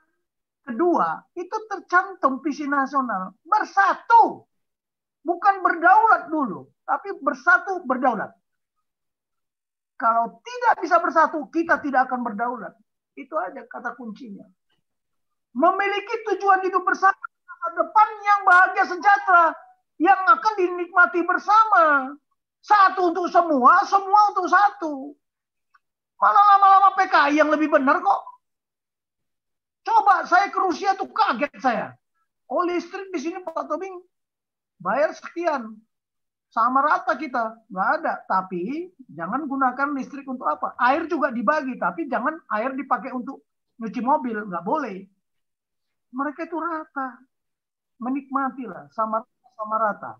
kedua 0.66 1.22
itu 1.38 1.56
tercantum 1.70 2.42
visi 2.42 2.66
nasional 2.66 3.32
bersatu 3.46 4.44
bukan 5.22 5.54
berdaulat 5.62 6.30
dulu 6.30 6.68
tapi 6.88 7.12
bersatu 7.20 7.84
berdaulat. 7.84 8.32
Kalau 10.00 10.40
tidak 10.40 10.74
bisa 10.80 10.96
bersatu 11.02 11.44
kita 11.52 11.76
tidak 11.84 12.08
akan 12.08 12.24
berdaulat. 12.24 12.72
Itu 13.18 13.34
aja 13.36 13.66
kata 13.66 13.98
kuncinya. 13.98 14.46
Memiliki 15.52 16.14
tujuan 16.32 16.62
hidup 16.64 16.86
bersama 16.86 17.18
masa 17.18 17.68
depan 17.76 18.08
yang 18.22 18.40
bahagia 18.46 18.84
sejahtera 18.88 19.44
yang 19.98 20.20
akan 20.32 20.54
dinikmati 20.54 21.20
bersama. 21.26 22.14
Satu 22.62 23.10
untuk 23.10 23.26
semua 23.28 23.82
semua 23.84 24.20
untuk 24.32 24.46
satu. 24.48 25.12
Malah 26.18 26.44
lama-lama 26.56 26.90
PKI 26.98 27.42
yang 27.42 27.50
lebih 27.50 27.70
benar 27.70 27.98
kok. 28.00 28.22
Coba 29.86 30.26
saya 30.26 30.50
ke 30.50 30.58
Rusia 30.58 30.94
tuh 30.94 31.10
kaget 31.10 31.52
saya. 31.58 31.86
Oh 32.48 32.64
listrik 32.64 33.12
di 33.12 33.18
sini 33.18 33.42
Pak 33.44 33.66
Tobing 33.66 33.98
bayar 34.80 35.10
sekian. 35.14 35.76
Sama 36.48 36.80
rata 36.80 37.12
kita. 37.14 37.60
Nggak 37.68 37.88
ada. 38.00 38.14
Tapi 38.24 38.88
jangan 39.12 39.44
gunakan 39.44 39.88
listrik 39.94 40.24
untuk 40.24 40.48
apa. 40.48 40.72
Air 40.80 41.04
juga 41.06 41.28
dibagi. 41.28 41.76
Tapi 41.76 42.08
jangan 42.08 42.40
air 42.56 42.72
dipakai 42.72 43.12
untuk 43.12 43.44
nyuci 43.76 44.00
mobil. 44.00 44.48
Nggak 44.48 44.64
boleh. 44.64 45.04
Mereka 46.14 46.48
itu 46.48 46.56
rata. 46.56 47.20
Menikmati 48.00 48.64
lah. 48.64 48.88
Sama, 48.96 49.20
sama 49.54 49.76
rata. 49.76 50.16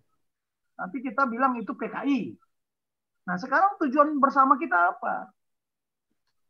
Tapi 0.79 0.97
kita 1.01 1.25
bilang 1.27 1.57
itu 1.57 1.73
PKI. 1.73 2.37
Nah 3.27 3.37
sekarang 3.41 3.77
tujuan 3.83 4.15
bersama 4.23 4.55
kita 4.61 4.95
apa? 4.95 5.33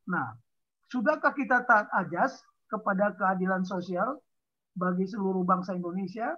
Nah, 0.08 0.36
sudahkah 0.88 1.36
kita 1.36 1.64
taat 1.68 1.88
ajas 1.92 2.40
kepada 2.68 3.12
keadilan 3.16 3.64
sosial 3.64 4.20
bagi 4.76 5.04
seluruh 5.08 5.44
bangsa 5.44 5.76
Indonesia. 5.76 6.36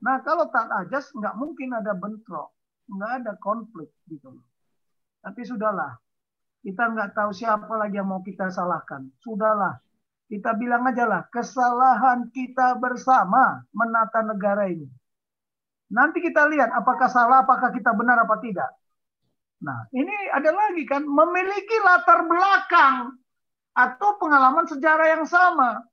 Nah, 0.00 0.16
kalau 0.24 0.48
tak 0.48 0.68
ajas 0.68 1.12
nggak 1.12 1.36
mungkin 1.36 1.76
ada 1.76 1.92
bentrok, 1.92 2.56
nggak 2.88 3.12
ada 3.20 3.32
konflik 3.36 3.92
gitu. 4.08 4.40
Tapi 5.20 5.40
sudahlah, 5.44 6.00
kita 6.64 6.88
nggak 6.88 7.12
tahu 7.12 7.30
siapa 7.36 7.68
lagi 7.76 8.00
yang 8.00 8.08
mau 8.08 8.24
kita 8.24 8.48
salahkan. 8.48 9.12
Sudahlah, 9.20 9.76
kita 10.32 10.56
bilang 10.56 10.88
aja 10.88 11.04
lah, 11.04 11.22
kesalahan 11.28 12.32
kita 12.32 12.80
bersama 12.80 13.60
menata 13.76 14.24
negara 14.24 14.72
ini. 14.72 14.88
Nanti 15.90 16.22
kita 16.22 16.46
lihat 16.48 16.70
apakah 16.72 17.10
salah, 17.10 17.42
apakah 17.44 17.68
kita 17.74 17.92
benar 17.92 18.24
apa 18.24 18.38
tidak. 18.40 18.70
Nah, 19.60 19.84
ini 19.92 20.14
ada 20.32 20.48
lagi 20.54 20.88
kan, 20.88 21.04
memiliki 21.04 21.76
latar 21.84 22.24
belakang 22.24 23.20
atau 23.76 24.16
pengalaman 24.16 24.64
sejarah 24.64 25.18
yang 25.18 25.26
sama. 25.28 25.84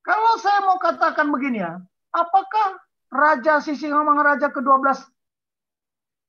Kalau 0.00 0.34
saya 0.40 0.64
mau 0.64 0.80
katakan 0.80 1.28
begini 1.28 1.60
ya, 1.60 1.78
apakah 2.14 2.78
Raja 3.10 3.58
Sisingamang 3.58 4.22
Raja 4.22 4.50
ke-12 4.54 5.02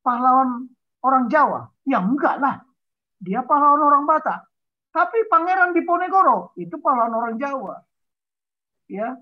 pahlawan 0.01 0.69
orang 1.05 1.29
Jawa? 1.29 1.69
Ya 1.85 2.01
enggak 2.01 2.41
lah. 2.41 2.65
Dia 3.21 3.45
pahlawan 3.45 3.81
orang 3.85 4.03
Batak. 4.09 4.49
Tapi 4.91 5.29
Pangeran 5.31 5.71
Diponegoro 5.71 6.51
itu 6.57 6.75
pahlawan 6.81 7.13
orang 7.13 7.35
Jawa. 7.37 7.79
Ya. 8.89 9.15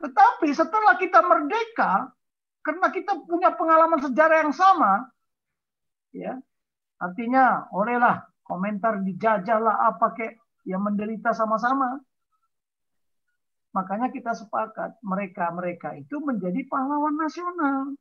Tetapi 0.00 0.48
setelah 0.54 0.96
kita 0.96 1.20
merdeka, 1.20 2.08
karena 2.64 2.88
kita 2.88 3.20
punya 3.28 3.52
pengalaman 3.52 4.00
sejarah 4.00 4.48
yang 4.48 4.54
sama, 4.56 5.04
ya, 6.16 6.40
artinya 6.96 7.68
olehlah 7.72 8.24
komentar 8.44 9.00
dijajah 9.04 9.60
lah 9.60 9.76
apa 9.92 10.16
kek 10.16 10.32
yang 10.64 10.80
menderita 10.80 11.36
sama-sama. 11.36 12.00
Makanya 13.74 14.08
kita 14.14 14.30
sepakat 14.38 15.02
mereka-mereka 15.02 15.98
itu 15.98 16.22
menjadi 16.22 16.62
pahlawan 16.70 17.18
nasional. 17.18 17.98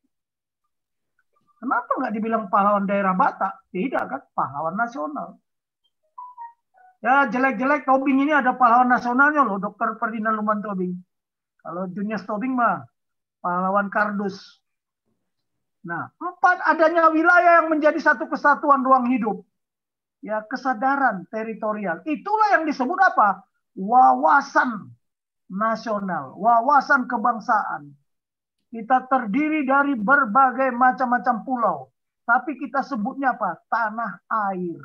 Kenapa 1.58 1.92
nggak 1.98 2.14
dibilang 2.14 2.46
pahlawan 2.54 2.86
daerah 2.86 3.18
Batak? 3.18 3.74
Tidak 3.74 4.04
kan, 4.06 4.22
pahlawan 4.38 4.78
nasional. 4.78 5.42
Ya 7.02 7.28
jelek-jelek 7.28 7.84
Tobing 7.84 8.22
ini 8.22 8.32
ada 8.32 8.54
pahlawan 8.56 8.88
nasionalnya 8.88 9.44
loh, 9.44 9.58
Dr. 9.60 9.98
Ferdinand 9.98 10.38
Luman 10.38 10.62
Tobing. 10.62 10.94
Kalau 11.60 11.90
Junius 11.90 12.24
Tobing 12.24 12.54
mah 12.54 12.86
pahlawan 13.42 13.90
kardus. 13.90 14.62
Nah, 15.84 16.08
empat 16.16 16.64
adanya 16.64 17.12
wilayah 17.12 17.60
yang 17.64 17.68
menjadi 17.68 18.00
satu 18.00 18.32
kesatuan 18.32 18.86
ruang 18.86 19.12
hidup 19.12 19.44
ya 20.24 20.40
kesadaran 20.48 21.28
teritorial. 21.28 22.00
Itulah 22.08 22.56
yang 22.56 22.64
disebut 22.64 22.96
apa? 22.96 23.44
Wawasan 23.76 24.96
nasional, 25.54 26.34
wawasan 26.42 27.06
kebangsaan. 27.06 27.94
Kita 28.74 29.06
terdiri 29.06 29.70
dari 29.70 29.94
berbagai 29.94 30.74
macam-macam 30.74 31.36
pulau, 31.46 31.78
tapi 32.26 32.58
kita 32.58 32.82
sebutnya 32.82 33.38
apa? 33.38 33.62
Tanah 33.70 34.12
air. 34.50 34.82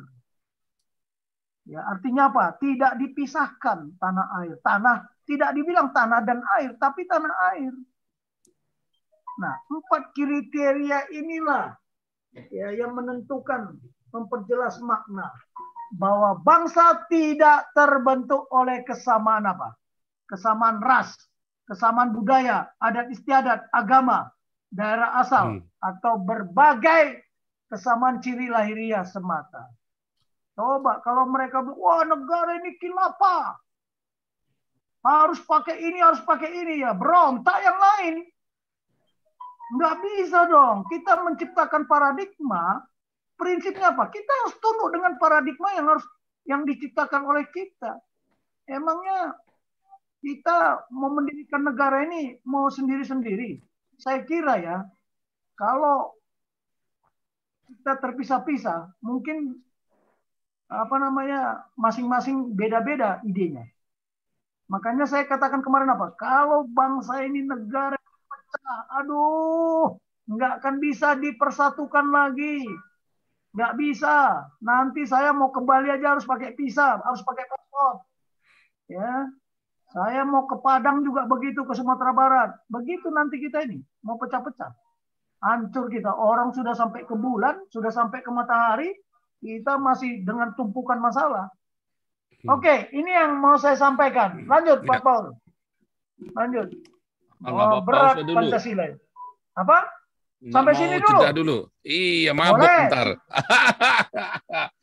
Ya, 1.65 1.81
artinya 1.89 2.29
apa? 2.29 2.53
Tidak 2.61 3.01
dipisahkan 3.01 3.97
tanah 3.97 4.27
air. 4.45 4.61
Tanah 4.61 5.09
tidak 5.25 5.57
dibilang 5.57 5.89
tanah 5.89 6.21
dan 6.21 6.41
air, 6.61 6.77
tapi 6.77 7.05
tanah 7.09 7.33
air. 7.53 7.73
Nah, 9.39 9.55
empat 9.71 10.11
kriteria 10.11 11.15
inilah 11.15 11.71
ya 12.51 12.75
yang 12.75 12.91
menentukan 12.91 13.79
memperjelas 14.11 14.77
makna 14.83 15.31
bahwa 15.95 16.37
bangsa 16.43 17.07
tidak 17.07 17.71
terbentuk 17.71 18.45
oleh 18.51 18.83
kesamaan 18.83 19.47
apa? 19.47 19.78
Kesamaan 20.29 20.77
ras, 20.77 21.17
kesamaan 21.65 22.13
budaya, 22.13 22.69
adat 22.77 23.09
istiadat, 23.09 23.65
agama, 23.73 24.29
daerah 24.69 25.17
asal, 25.17 25.57
hmm. 25.57 25.61
atau 25.81 26.21
berbagai 26.21 27.25
kesamaan 27.65 28.21
ciri 28.21 28.45
lahiriah 28.49 29.01
semata. 29.05 29.69
Coba 30.53 31.01
kalau 31.01 31.25
mereka 31.25 31.65
bilang, 31.65 31.79
wah 31.81 32.03
negara 32.05 32.61
ini 32.61 32.77
kilapa. 32.77 33.57
Harus 34.99 35.39
pakai 35.47 35.79
ini, 35.79 36.03
harus 36.03 36.19
pakai 36.21 36.51
ini 36.51 36.83
ya. 36.83 36.91
Berontak 36.91 37.57
yang 37.63 37.79
lain. 37.79 38.15
Nggak 39.79 39.95
bisa 40.03 40.39
dong. 40.51 40.83
Kita 40.91 41.23
menciptakan 41.23 41.87
paradigma 41.87 42.83
prinsipnya 43.39 43.95
apa? 43.95 44.11
Kita 44.11 44.31
harus 44.43 44.59
tunduk 44.59 44.91
dengan 44.91 45.15
paradigma 45.15 45.71
yang 45.79 45.87
harus 45.87 46.05
yang 46.43 46.67
diciptakan 46.67 47.23
oleh 47.23 47.47
kita. 47.55 47.95
Emangnya 48.67 49.39
kita 50.19 50.87
mau 50.91 51.11
mendirikan 51.11 51.63
negara 51.63 52.03
ini 52.03 52.39
mau 52.43 52.67
sendiri-sendiri? 52.67 53.59
Saya 53.99 54.23
kira 54.23 54.59
ya, 54.59 54.77
kalau 55.55 56.15
kita 57.67 57.99
terpisah-pisah, 57.99 58.91
mungkin 59.03 59.59
apa 60.69 60.95
namanya 61.01 61.65
masing-masing 61.73 62.53
beda-beda 62.53 63.17
idenya. 63.25 63.65
Makanya 64.69 65.09
saya 65.09 65.25
katakan 65.25 65.65
kemarin 65.65 65.89
apa? 65.89 66.13
Kalau 66.13 66.69
bangsa 66.69 67.25
ini 67.25 67.41
negara 67.41 67.97
pecah, 67.97 68.81
aduh, 69.01 69.97
nggak 70.29 70.61
akan 70.61 70.75
bisa 70.77 71.17
dipersatukan 71.17 72.05
lagi. 72.13 72.69
Nggak 73.49 73.73
bisa. 73.81 74.45
Nanti 74.61 75.09
saya 75.09 75.33
mau 75.33 75.49
kembali 75.49 75.89
aja 75.89 76.13
harus 76.13 76.25
pakai 76.29 76.53
visa, 76.53 77.01
harus 77.01 77.25
pakai 77.25 77.45
paspor. 77.49 78.05
Ya, 78.89 79.29
saya 79.89 80.21
mau 80.21 80.45
ke 80.45 80.61
Padang 80.61 81.01
juga 81.01 81.25
begitu 81.25 81.65
ke 81.65 81.73
Sumatera 81.73 82.13
Barat. 82.13 82.49
Begitu 82.69 83.09
nanti 83.09 83.41
kita 83.41 83.65
ini 83.65 83.81
mau 84.05 84.21
pecah-pecah. 84.21 84.69
Hancur 85.41 85.89
kita. 85.89 86.13
Orang 86.13 86.53
sudah 86.53 86.77
sampai 86.77 87.09
ke 87.09 87.15
bulan, 87.17 87.57
sudah 87.73 87.89
sampai 87.89 88.21
ke 88.21 88.29
matahari, 88.29 88.93
kita 89.41 89.81
masih 89.81 90.21
dengan 90.21 90.53
tumpukan 90.53 91.01
masalah. 91.01 91.49
Oke, 92.47 92.87
ini 92.95 93.11
yang 93.11 93.35
mau 93.41 93.57
saya 93.57 93.75
sampaikan. 93.75 94.45
Lanjut 94.47 94.85
Pak 94.85 95.01
Paul. 95.03 95.35
Lanjut. 96.37 96.69
Oh, 97.43 97.81
berat 97.83 98.19
dulu. 98.23 98.35
Pancasila. 98.35 98.87
Apa? 99.55 99.77
Nggak 100.39 100.55
Sampai 100.55 100.73
sini 100.75 100.95
dulu. 101.03 101.19
dulu. 101.35 101.57
Iya, 101.83 102.31
mabuk 102.31 102.63
Boleh. 102.63 102.87
ntar. 102.87 103.09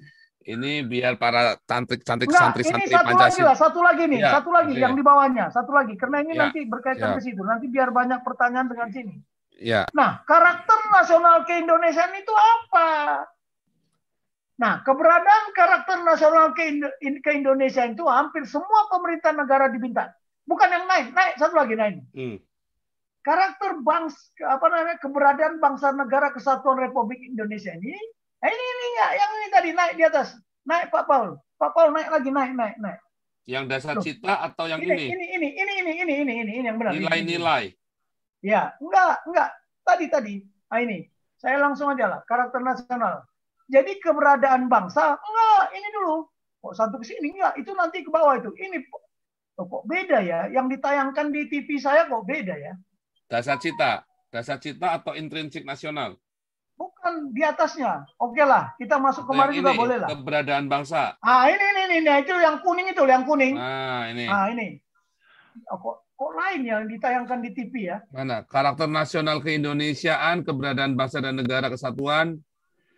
ini 0.47 0.81
biar 0.81 1.15
para 1.17 1.59
cantik-cantik 1.61 2.27
Enggak, 2.27 2.39
ini 2.39 2.45
santri-santri 2.63 2.87
satu 2.87 2.95
lagi 2.97 3.11
Pancasila. 3.13 3.45
lah, 3.45 3.57
satu 3.57 3.81
lagi 3.81 4.05
nih, 4.07 4.21
Ya, 4.21 4.31
satu 4.33 4.51
lagi 4.51 4.73
oke. 4.73 4.81
yang 4.81 4.95
di 4.95 5.03
bawahnya, 5.03 5.45
satu 5.51 5.71
lagi. 5.71 5.95
Karena 5.95 6.17
ini 6.21 6.33
Ya, 6.33 6.41
nanti 6.41 6.61
berkaitan 6.65 7.09
ya. 7.09 7.15
ke 7.15 7.21
situ. 7.21 7.43
Nanti 7.43 7.67
biar 7.67 7.91
banyak 7.91 8.21
pertanyaan 8.23 8.67
dengan 8.67 8.89
sini. 8.89 9.15
Ya, 9.57 9.83
Nah, 9.91 10.21
karakter 10.23 10.79
nasional 10.91 11.43
keindonesiaan 11.43 12.13
itu 12.15 12.31
apa? 12.31 12.91
Nah, 14.57 14.81
keberadaan 14.81 15.53
karakter 15.53 15.99
nasional 16.03 16.53
keindo- 16.53 16.95
in- 17.01 17.21
keindonesiaan 17.21 17.93
itu 17.93 18.05
hampir 18.07 18.45
semua 18.45 18.87
pemerintah 18.87 19.31
negara 19.31 19.67
diminta. 19.67 20.13
Bukan 20.43 20.69
yang 20.69 20.85
naik, 20.87 21.11
naik 21.11 21.35
satu 21.37 21.53
lagi 21.55 21.75
naik. 21.75 22.01
Hmm. 22.13 22.37
Karakter 23.21 23.83
bangs 23.83 24.15
apa 24.39 24.63
namanya 24.65 24.97
keberadaan 24.97 25.59
bangsa 25.59 25.91
negara 25.91 26.31
kesatuan 26.31 26.79
Republik 26.79 27.19
Indonesia 27.21 27.75
ini, 27.75 27.93
Eh, 28.45 28.51
ini 28.53 28.65
ini 28.65 28.85
enggak, 28.93 29.11
yang 29.17 29.31
ini 29.33 29.47
tadi 29.49 29.71
naik 29.73 29.95
di 29.97 30.05
atas. 30.05 30.29
Naik 30.69 30.93
Pak 30.93 31.05
Paul. 31.09 31.41
Pak 31.57 31.71
Paul 31.73 31.89
naik 31.97 32.09
lagi, 32.13 32.29
naik, 32.29 32.53
naik, 32.53 32.77
naik. 32.77 33.01
Yang 33.47 33.65
dasar 33.71 33.95
Loh. 33.97 34.03
cita 34.05 34.35
atau 34.43 34.67
yang 34.67 34.83
ini? 34.83 35.09
Ini, 35.09 35.27
ini, 35.39 35.49
ini, 35.49 35.49
ini, 35.57 35.73
ini, 35.81 35.93
ini, 36.03 36.33
ini, 36.43 36.53
ini 36.61 36.67
yang 36.67 36.77
benar. 36.77 36.93
Nilai-nilai. 36.93 37.73
Ya, 38.43 38.75
enggak, 38.83 39.25
enggak. 39.25 39.51
Tadi, 39.87 40.07
tadi. 40.11 40.35
Nah, 40.69 40.81
ini. 40.83 41.07
Saya 41.37 41.61
langsung 41.61 41.93
aja 41.93 42.09
lah, 42.09 42.21
karakter 42.25 42.61
nasional. 42.65 43.25
Jadi 43.69 44.01
keberadaan 44.03 44.69
bangsa, 44.69 45.17
enggak, 45.17 45.65
ini 45.79 45.89
dulu. 45.95 46.27
Kok 46.61 46.75
satu 46.75 46.97
ke 47.01 47.07
sini? 47.07 47.33
Enggak, 47.33 47.55
itu 47.57 47.71
nanti 47.73 48.03
ke 48.03 48.11
bawah 48.11 48.37
itu. 48.37 48.51
Ini 48.53 48.83
oh, 49.63 49.67
kok 49.71 49.85
beda 49.87 50.19
ya? 50.21 50.51
Yang 50.51 50.77
ditayangkan 50.77 51.27
di 51.33 51.47
TV 51.49 51.79
saya 51.79 52.11
kok 52.11 52.27
beda 52.27 52.55
ya? 52.59 52.75
Dasar 53.31 53.57
cita. 53.63 54.05
Dasar 54.29 54.59
cita 54.59 54.99
atau 54.99 55.15
intrinsik 55.15 55.63
nasional? 55.63 56.19
Bukan 56.77 57.33
di 57.33 57.41
atasnya. 57.41 58.05
Oke 58.21 58.45
lah, 58.45 58.77
kita 58.77 59.01
masuk 59.01 59.25
Atau 59.25 59.33
kemarin 59.33 59.53
juga 59.57 59.73
boleh 59.73 59.97
lah. 59.97 60.09
Keberadaan 60.13 60.69
bangsa. 60.69 61.17
Ah 61.25 61.49
ini 61.49 61.65
ini 61.65 61.83
ini, 61.89 61.97
nah, 62.05 62.21
itu 62.21 62.37
yang 62.37 62.61
kuning 62.61 62.93
itu, 62.93 63.03
yang 63.09 63.25
kuning. 63.25 63.57
Nah, 63.57 64.13
ini. 64.13 64.29
Ah 64.29 64.53
ini. 64.53 64.77
Oh, 65.73 65.81
kok, 65.81 66.05
kok 66.13 66.33
lain 66.37 66.69
yang 66.69 66.85
ditayangkan 66.85 67.41
di 67.41 67.51
TV 67.57 67.89
ya? 67.89 68.05
Mana? 68.13 68.45
Karakter 68.45 68.85
nasional 68.85 69.41
keindonesiaan, 69.41 70.45
keberadaan 70.45 70.93
bangsa 71.01 71.25
dan 71.25 71.41
negara 71.41 71.73
kesatuan. 71.73 72.45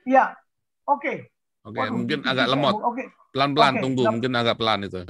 Iya. 0.03 0.35
Oke. 0.83 1.31
Oke, 1.63 1.79
Waduh, 1.79 1.95
mungkin 2.03 2.19
agak 2.27 2.51
lemot. 2.51 2.75
Oke. 2.83 3.07
Pelan-pelan, 3.31 3.79
Oke, 3.79 3.83
tunggu. 3.87 4.03
Mungkin 4.11 4.33
agak 4.35 4.59
pelan 4.59 4.91
itu. 4.91 5.07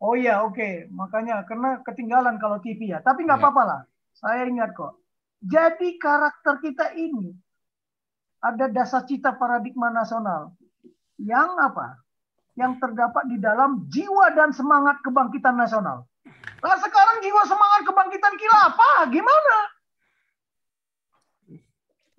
Oh 0.00 0.12
iya, 0.12 0.44
oke. 0.44 0.92
Makanya 0.92 1.44
karena 1.48 1.80
ketinggalan 1.84 2.36
kalau 2.36 2.60
TV 2.60 2.92
ya. 2.92 3.00
Tapi 3.00 3.24
nggak 3.24 3.40
Ya. 3.40 3.42
apa-apa 3.48 3.62
lah. 3.64 3.80
Saya 4.12 4.44
ingat 4.44 4.76
kok. 4.76 5.00
Jadi 5.40 5.96
karakter 5.96 6.60
kita 6.60 6.92
ini 7.00 7.32
ada 8.40 8.66
dasar 8.72 9.04
cita 9.04 9.36
paradigma 9.36 9.92
nasional 9.92 10.56
yang 11.20 11.60
apa? 11.60 12.00
Yang 12.56 12.80
terdapat 12.82 13.24
di 13.28 13.36
dalam 13.40 13.86
jiwa 13.88 14.32
dan 14.36 14.50
semangat 14.50 15.00
kebangkitan 15.04 15.56
nasional. 15.56 16.08
Nah 16.60 16.76
sekarang 16.80 17.24
jiwa 17.24 17.42
semangat 17.48 17.80
kebangkitan 17.88 18.34
kita 18.36 18.56
apa? 18.72 19.08
Gimana? 19.12 19.56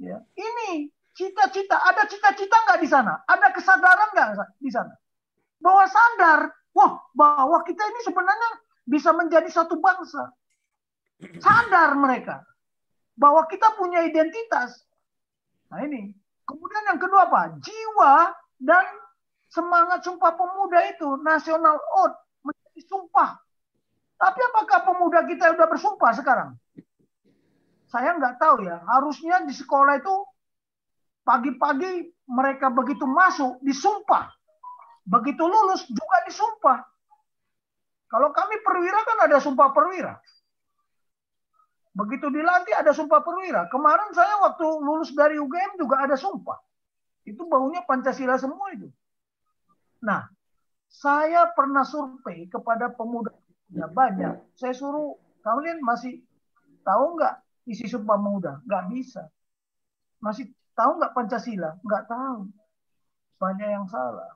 Ya, 0.01 0.17
ini 0.33 0.89
cita-cita. 1.13 1.77
Ada 1.77 2.09
cita-cita 2.09 2.57
nggak 2.65 2.79
di 2.81 2.89
sana? 2.89 3.21
Ada 3.29 3.53
kesadaran 3.53 4.09
nggak 4.17 4.57
di 4.57 4.71
sana? 4.73 4.93
Bahwa 5.61 5.85
sadar, 5.85 6.49
wah 6.73 6.97
bahwa 7.13 7.61
kita 7.61 7.85
ini 7.85 8.01
sebenarnya 8.01 8.49
bisa 8.89 9.13
menjadi 9.13 9.45
satu 9.49 9.77
bangsa. 9.77 10.33
Sadar 11.37 11.93
mereka 11.93 12.41
bahwa 13.13 13.45
kita 13.45 13.77
punya 13.77 14.01
identitas. 14.01 14.81
Nah 15.71 15.79
ini. 15.87 16.11
Kemudian 16.43 16.83
yang 16.91 16.99
kedua 16.99 17.31
apa? 17.31 17.55
Jiwa 17.63 18.35
dan 18.59 18.83
semangat 19.47 20.03
sumpah 20.03 20.35
pemuda 20.35 20.83
itu 20.91 21.15
nasional 21.23 21.79
oath 21.79 22.15
menjadi 22.43 22.81
sumpah. 22.91 23.39
Tapi 24.19 24.39
apakah 24.51 24.79
pemuda 24.83 25.23
kita 25.25 25.55
sudah 25.55 25.67
bersumpah 25.71 26.11
sekarang? 26.13 26.49
Saya 27.87 28.19
nggak 28.19 28.35
tahu 28.37 28.67
ya. 28.67 28.83
Harusnya 28.83 29.47
di 29.47 29.55
sekolah 29.55 29.97
itu 29.97 30.15
pagi-pagi 31.23 32.11
mereka 32.27 32.67
begitu 32.67 33.07
masuk 33.07 33.59
disumpah. 33.63 34.27
Begitu 35.07 35.41
lulus 35.41 35.87
juga 35.87 36.17
disumpah. 36.27 36.79
Kalau 38.11 38.29
kami 38.35 38.59
perwira 38.59 38.99
kan 39.07 39.17
ada 39.23 39.39
sumpah 39.39 39.71
perwira. 39.71 40.19
Begitu 41.91 42.31
dilantik 42.31 42.71
ada 42.71 42.95
sumpah 42.95 43.19
perwira. 43.19 43.67
Kemarin 43.67 44.15
saya 44.15 44.39
waktu 44.39 44.63
lulus 44.63 45.11
dari 45.11 45.35
UGM 45.35 45.75
juga 45.75 46.07
ada 46.07 46.15
sumpah. 46.15 46.55
Itu 47.27 47.45
baunya 47.51 47.83
Pancasila 47.83 48.39
semua 48.39 48.71
itu. 48.71 48.87
Nah, 50.01 50.25
saya 50.87 51.51
pernah 51.51 51.83
survei 51.83 52.47
kepada 52.47 52.91
pemuda 52.91 53.35
ya 53.71 53.87
banyak. 53.87 54.39
Saya 54.55 54.75
suruh 54.75 55.15
kalian 55.43 55.83
masih 55.83 56.23
tahu 56.83 57.19
nggak 57.19 57.35
isi 57.67 57.87
sumpah 57.87 58.17
pemuda? 58.17 58.63
Nggak 58.67 58.83
bisa. 58.91 59.23
Masih 60.23 60.51
tahu 60.73 60.99
nggak 60.99 61.13
Pancasila? 61.13 61.75
Nggak 61.83 62.03
tahu. 62.07 62.49
Banyak 63.35 63.67
yang 63.67 63.87
salah. 63.91 64.31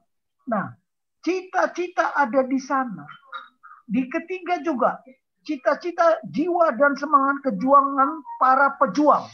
Nah, 0.46 0.76
cita-cita 1.24 2.14
ada 2.14 2.42
di 2.46 2.60
sana. 2.62 3.06
Di 3.86 4.10
ketiga 4.10 4.62
juga, 4.66 4.98
cita-cita 5.46 6.20
jiwa 6.34 6.74
dan 6.76 6.98
semangat 6.98 7.46
kejuangan 7.46 8.20
para 8.42 8.74
pejuang. 8.82 9.26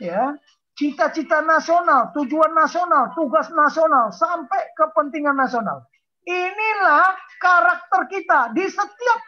Ya, 0.00 0.36
cita-cita 0.76 1.40
nasional, 1.44 2.12
tujuan 2.12 2.52
nasional, 2.52 3.12
tugas 3.16 3.48
nasional 3.52 4.12
sampai 4.12 4.72
kepentingan 4.76 5.36
nasional. 5.36 5.84
Inilah 6.26 7.14
karakter 7.38 8.02
kita 8.10 8.50
di 8.52 8.66
setiap 8.66 9.20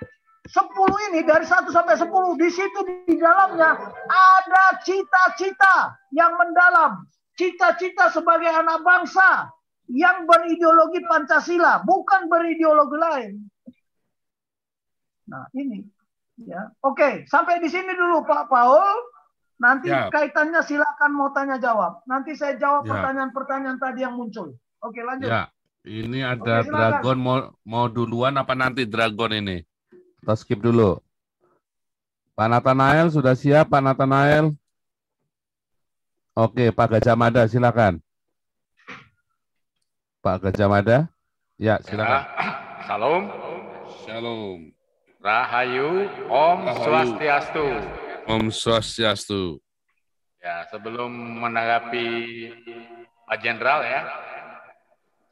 10 0.48 1.12
ini 1.12 1.20
dari 1.22 1.44
1 1.44 1.68
sampai 1.68 1.94
10 1.94 2.10
di 2.40 2.48
situ 2.48 2.80
di 3.06 3.14
dalamnya 3.20 3.76
ada 4.08 4.64
cita-cita 4.82 5.94
yang 6.16 6.32
mendalam. 6.36 7.04
Cita-cita 7.38 8.10
sebagai 8.10 8.50
anak 8.50 8.82
bangsa 8.82 9.46
yang 9.88 10.26
berideologi 10.26 11.00
Pancasila, 11.06 11.86
bukan 11.86 12.26
berideologi 12.26 12.98
lain. 12.98 13.32
Nah, 15.28 15.44
ini 15.52 15.84
ya. 16.40 16.72
Oke, 16.80 17.28
sampai 17.28 17.60
di 17.60 17.68
sini 17.68 17.92
dulu 17.92 18.24
Pak 18.24 18.48
Paul. 18.48 18.96
Nanti 19.58 19.90
Ya. 19.90 20.06
kaitannya 20.06 20.62
silakan 20.62 21.10
mau 21.18 21.34
tanya 21.34 21.58
jawab. 21.58 22.00
Nanti 22.06 22.38
saya 22.38 22.54
jawab 22.54 22.86
Ya. 22.86 22.94
pertanyaan-pertanyaan 22.94 23.78
tadi 23.82 24.06
yang 24.06 24.14
muncul. 24.14 24.54
Oke, 24.78 25.02
lanjut. 25.02 25.26
Ya, 25.26 25.50
ini 25.82 26.22
ada 26.22 26.62
Oke, 26.62 26.70
silakan. 26.70 26.78
Dragon 27.02 27.18
mau 27.18 27.38
mau 27.66 27.84
duluan 27.90 28.38
apa 28.38 28.54
nanti 28.54 28.86
Dragon 28.86 29.34
ini? 29.34 29.66
Kita 30.22 30.38
skip 30.38 30.62
dulu. 30.62 31.02
Pak 32.38 32.46
Nathanael 32.54 33.10
sudah 33.10 33.34
siap, 33.34 33.66
Pak 33.74 33.82
Nathanael? 33.82 34.54
Oke, 36.38 36.70
Pak 36.70 36.86
Gajah 36.94 37.18
Mada 37.18 37.42
silakan. 37.50 37.98
Pak 40.22 40.46
Gajah 40.46 40.70
Mada? 40.70 40.98
Ya, 41.58 41.82
silakan. 41.82 42.22
Salam. 42.86 43.22
Shalom. 44.06 44.77
Rahayu. 45.18 46.06
Om. 46.30 46.60
Swastiastu. 46.82 47.66
Om 48.26 48.44
Swastiastu. 48.54 49.58
Ya, 50.38 50.62
sebelum 50.70 51.10
menanggapi 51.42 52.06
Pak 53.26 53.38
Jenderal 53.42 53.82
ya, 53.82 54.06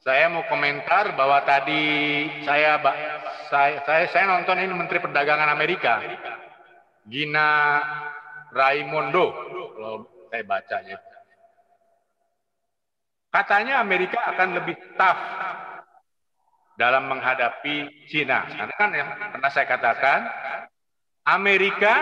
saya 0.03 0.27
mau 0.27 0.43
komentar 0.51 1.15
bahwa 1.15 1.41
tadi 1.47 1.83
saya 2.43 2.77
saya 3.47 3.79
saya, 3.87 4.05
saya 4.11 4.25
nonton 4.27 4.59
ini 4.59 4.75
Menteri 4.75 4.99
Perdagangan 4.99 5.47
Amerika, 5.47 6.03
Gina 7.07 7.79
Raimondo, 8.51 9.31
kalau 9.73 9.95
saya 10.27 10.43
bacanya. 10.43 10.97
Katanya 13.31 13.79
Amerika 13.79 14.19
akan 14.35 14.59
lebih 14.59 14.75
tough 14.99 15.21
dalam 16.77 17.09
menghadapi 17.09 18.05
Cina. 18.05 18.45
Karena 18.45 18.75
kan 18.77 18.89
yang 18.93 19.09
pernah 19.33 19.49
saya 19.49 19.65
katakan, 19.65 20.19
Amerika 21.25 21.93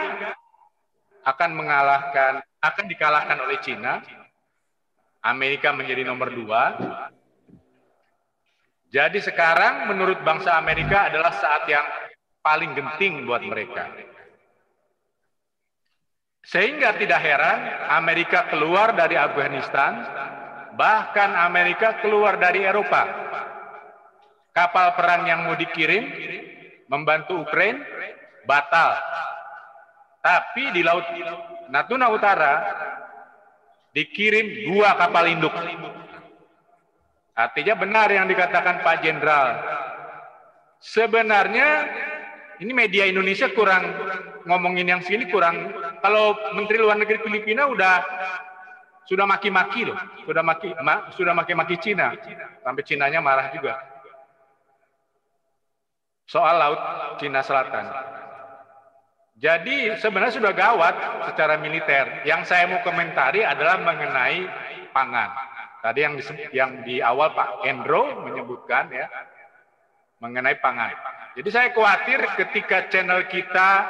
akan 1.26 1.52
mengalahkan 1.56 2.43
akan 2.60 2.85
dikalahkan 2.85 3.39
oleh 3.39 3.57
Cina. 3.64 4.03
Amerika 5.26 5.73
menjadi 5.73 6.06
nomor 6.06 6.30
dua. 6.30 6.77
Jadi 8.93 9.18
sekarang 9.26 9.89
menurut 9.89 10.22
bangsa 10.22 10.53
Amerika 10.53 11.10
adalah 11.10 11.34
saat 11.34 11.65
yang 11.65 11.81
paling 12.45 12.77
genting 12.77 13.26
buat 13.26 13.41
mereka. 13.41 13.89
Sehingga 16.45 16.93
tidak 16.93 17.18
heran 17.26 17.89
Amerika 17.89 18.45
keluar 18.53 18.93
dari 18.93 19.18
Afghanistan, 19.18 20.06
bahkan 20.77 21.34
Amerika 21.34 21.97
keluar 22.06 22.38
dari 22.38 22.61
Eropa. 22.61 23.26
Kapal 24.56 24.95
perang 24.95 25.27
yang 25.27 25.44
mau 25.44 25.56
dikirim 25.60 26.07
membantu 26.88 27.44
Ukraina 27.44 27.84
batal. 28.48 28.95
Tapi 30.23 30.72
di 30.72 30.80
laut 30.80 31.03
Natuna 31.68 32.07
Utara 32.07 32.53
dikirim 33.91 34.72
dua 34.72 34.95
kapal 34.95 35.27
induk. 35.27 35.52
Artinya 37.36 37.76
benar 37.76 38.07
yang 38.07 38.32
dikatakan 38.32 38.80
Pak 38.80 39.03
Jenderal. 39.03 39.60
Sebenarnya 40.80 41.68
ini 42.64 42.72
media 42.72 43.11
Indonesia 43.11 43.52
kurang 43.52 43.84
ngomongin 44.48 44.88
yang 44.88 45.02
segini 45.03 45.27
kurang. 45.27 45.68
Kalau 45.99 46.32
Menteri 46.56 46.80
Luar 46.80 46.95
Negeri 46.95 47.19
Filipina 47.27 47.68
udah 47.68 47.99
sudah 49.03 49.27
maki-maki 49.27 49.84
loh, 49.84 49.99
sudah 50.23 50.41
maki 50.41 50.72
ma, 50.80 51.11
sudah 51.11 51.34
maki-maki 51.36 51.76
Cina, 51.77 52.15
sampai 52.64 52.84
Cinanya 52.88 53.19
marah 53.19 53.52
juga. 53.52 53.94
Soal 56.26 56.57
laut 56.57 56.81
Cina 57.22 57.45
Selatan. 57.45 57.85
Jadi 59.35 59.93
sebenarnya 59.99 60.39
sudah 60.41 60.53
gawat 60.56 60.95
secara 61.30 61.60
militer. 61.60 62.26
Yang 62.26 62.49
saya 62.49 62.65
mau 62.72 62.81
komentari 62.81 63.45
adalah 63.45 63.77
mengenai 63.84 64.47
pangan. 64.95 65.30
Tadi 65.85 65.99
yang 66.02 66.14
di, 66.18 66.23
yang 66.56 66.72
di 66.81 66.95
awal 66.97 67.35
Pak 67.38 67.68
Endro 67.68 68.26
menyebutkan 68.26 68.89
ya 68.89 69.06
mengenai 70.23 70.57
pangan. 70.57 70.95
Jadi 71.35 71.49
saya 71.52 71.69
khawatir 71.76 72.23
ketika 72.39 72.88
channel 72.89 73.27
kita 73.27 73.85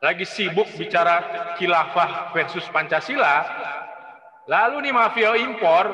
lagi 0.00 0.24
sibuk 0.24 0.66
bicara 0.74 1.54
khilafah 1.60 2.32
versus 2.32 2.64
Pancasila, 2.72 3.44
lalu 4.48 4.88
nih 4.88 4.94
mafia 4.96 5.36
impor 5.36 5.92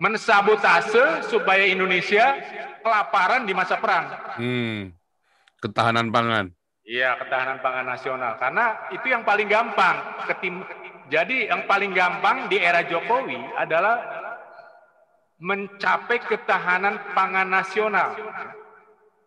mensabotase 0.00 1.26
supaya 1.28 1.64
Indonesia 1.66 2.38
kelaparan 2.80 3.44
di 3.44 3.52
masa 3.52 3.76
perang. 3.78 4.06
Hmm. 4.38 4.92
Ketahanan 5.62 6.10
pangan. 6.10 6.50
Iya, 6.82 7.14
ketahanan 7.22 7.62
pangan 7.62 7.86
nasional. 7.86 8.34
Karena 8.36 8.90
itu 8.90 9.06
yang 9.06 9.22
paling 9.22 9.46
gampang. 9.46 9.96
Ketim 10.26 10.62
Jadi 11.12 11.44
yang 11.44 11.68
paling 11.68 11.92
gampang 11.92 12.48
di 12.48 12.56
era 12.56 12.80
Jokowi 12.88 13.36
adalah 13.60 14.00
mencapai 15.36 16.24
ketahanan 16.24 16.96
pangan 17.12 17.52
nasional. 17.52 18.16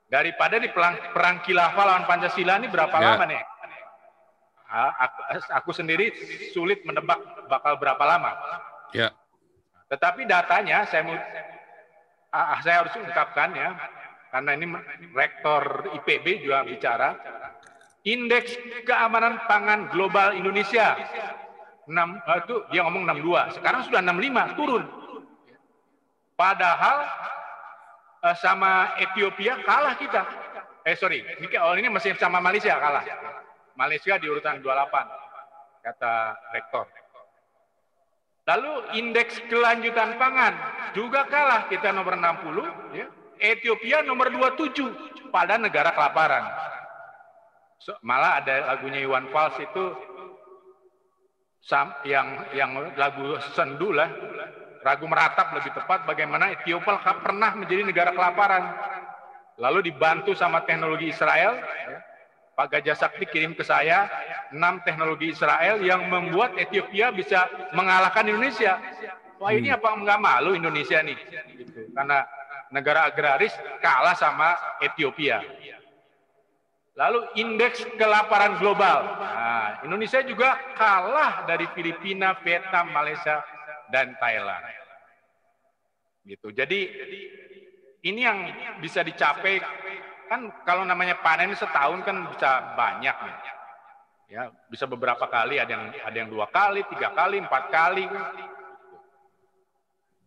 Daripada 0.09 0.57
di 0.57 0.65
perang, 0.73 0.97
perang 1.13 1.45
khilafah 1.45 1.83
lawan 1.85 2.05
Pancasila 2.09 2.57
ini 2.57 2.73
berapa 2.73 2.95
Ya. 2.97 3.05
lama 3.13 3.25
nih? 3.29 3.41
Aku, 4.75 5.19
aku 5.53 5.71
sendiri 5.77 6.09
sulit 6.57 6.81
menebak 6.89 7.21
bakal 7.47 7.77
berapa 7.77 8.01
lama. 8.01 8.33
Ya. 8.89 9.13
Tetapi 9.85 10.25
datanya 10.25 10.85
saya 10.89 11.05
mau 11.05 11.17
ah, 12.33 12.59
saya 12.65 12.85
harus 12.85 12.93
ungkapkan 12.97 13.53
ya, 13.53 13.69
karena 14.33 14.51
ini 14.57 14.65
rektor 15.13 15.93
IPB 16.01 16.43
juga 16.43 16.65
bicara. 16.65 17.09
Indeks 18.05 18.53
keamanan 18.85 19.49
pangan 19.49 19.89
global 19.89 20.37
Indonesia 20.37 20.93
6 21.85 21.93
eh, 21.93 22.37
itu 22.45 22.55
dia 22.73 22.81
ngomong 22.85 23.05
62, 23.05 23.61
sekarang 23.61 23.81
sudah 23.85 24.01
65, 24.01 24.57
turun. 24.57 24.83
Padahal 26.33 26.97
eh, 28.25 28.35
sama 28.41 28.93
Ethiopia 29.01 29.61
kalah 29.65 29.97
kita. 29.97 30.21
Eh 30.85 30.93
sorry, 30.93 31.25
ini 31.25 31.49
oh, 31.57 31.73
ini 31.73 31.89
masih 31.89 32.13
sama 32.17 32.37
Malaysia 32.37 32.77
kalah. 32.77 33.05
Malaysia 33.73 34.17
di 34.21 34.29
urutan 34.29 34.61
28 34.61 35.25
kata 35.81 36.13
rektor. 36.53 36.85
Lalu 38.45 39.01
indeks 39.01 39.41
kelanjutan 39.49 40.21
pangan 40.21 40.53
juga 40.93 41.25
kalah 41.25 41.65
kita 41.65 41.89
nomor 41.89 42.13
60 42.13 42.93
ya. 42.93 43.07
Ethiopia 43.41 44.05
nomor 44.05 44.29
27 44.29 45.33
pada 45.33 45.57
negara 45.57 45.91
kelaparan. 45.91 46.45
So, 47.81 47.97
malah 48.05 48.39
ada 48.39 48.73
lagunya 48.73 49.03
Iwan 49.03 49.27
Fals 49.33 49.57
itu 49.59 49.85
sam, 51.59 51.91
yang 52.05 52.45
yang 52.53 52.71
lagu 52.95 53.35
sendu 53.57 53.91
lah, 53.91 54.07
ragu 54.85 55.09
meratap 55.09 55.51
lebih 55.57 55.73
tepat 55.73 56.05
bagaimana 56.05 56.53
Ethiopia 56.53 57.01
pernah 57.19 57.51
menjadi 57.57 57.81
negara 57.81 58.13
kelaparan. 58.13 58.63
Lalu 59.57 59.89
dibantu 59.91 60.37
sama 60.37 60.63
teknologi 60.67 61.09
Israel, 61.09 61.57
ya. 61.63 61.99
Pak 62.55 62.71
Gajah 62.71 62.95
Sakti 62.95 63.27
kirim 63.27 63.51
ke 63.51 63.67
saya 63.67 64.07
enam 64.55 64.79
teknologi 64.87 65.35
Israel 65.35 65.83
yang 65.83 66.07
membuat 66.07 66.55
Ethiopia 66.55 67.11
bisa 67.11 67.51
mengalahkan 67.75 68.23
Indonesia. 68.23 68.79
Wah 69.35 69.51
ini 69.51 69.67
apa 69.67 69.91
nggak 69.91 70.19
malu 70.23 70.55
Indonesia 70.55 71.03
nih? 71.03 71.19
Gitu. 71.59 71.91
Karena 71.91 72.23
negara 72.71 73.11
agraris 73.11 73.51
kalah 73.83 74.15
sama 74.15 74.55
Ethiopia. 74.79 75.43
Lalu 76.95 77.27
indeks 77.35 77.83
kelaparan 77.99 78.55
global. 78.55 79.03
Nah, 79.19 79.83
Indonesia 79.83 80.23
juga 80.23 80.55
kalah 80.79 81.43
dari 81.43 81.67
Filipina, 81.75 82.39
Vietnam, 82.39 82.87
Malaysia, 82.95 83.43
dan 83.91 84.15
Thailand. 84.15 84.63
Gitu. 86.23 86.55
Jadi 86.55 86.79
ini 88.07 88.21
yang 88.23 88.47
bisa 88.79 89.03
dicapai 89.03 89.59
kan 90.35 90.51
kalau 90.67 90.83
namanya 90.83 91.15
panen 91.23 91.55
setahun 91.55 92.03
kan 92.03 92.27
bisa 92.27 92.75
banyak 92.75 93.15
nih. 93.15 93.37
Ya, 94.25 94.51
bisa 94.67 94.83
beberapa 94.83 95.23
kali 95.31 95.63
ada 95.63 95.71
yang 95.71 95.85
ada 96.03 96.17
yang 96.17 96.27
dua 96.27 96.51
kali, 96.51 96.83
tiga 96.91 97.15
kali, 97.15 97.39
empat 97.39 97.71
kali. 97.71 98.03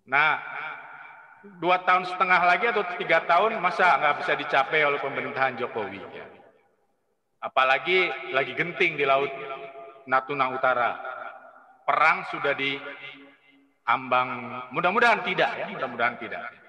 Nah, 0.09 0.41
dua 1.61 1.85
tahun 1.85 2.09
setengah 2.09 2.41
lagi 2.41 2.73
atau 2.73 2.89
tiga 2.97 3.21
tahun 3.29 3.61
masa 3.61 4.01
nggak 4.01 4.17
bisa 4.25 4.33
dicapai 4.33 4.81
oleh 4.89 4.97
pemerintahan 4.97 5.61
Jokowi. 5.61 6.01
Ya. 6.01 6.25
Apalagi 7.45 8.09
lagi 8.33 8.57
genting 8.57 8.97
di 8.97 9.05
laut 9.05 9.29
Natuna 10.09 10.57
Utara. 10.57 10.97
Perang 11.85 12.25
sudah 12.33 12.57
di 12.57 12.81
ambang, 13.85 14.61
mudah-mudahan 14.73 15.21
tidak 15.25 15.53
ya, 15.57 15.67
mudah-mudahan 15.69 16.17
tidak. 16.21 16.68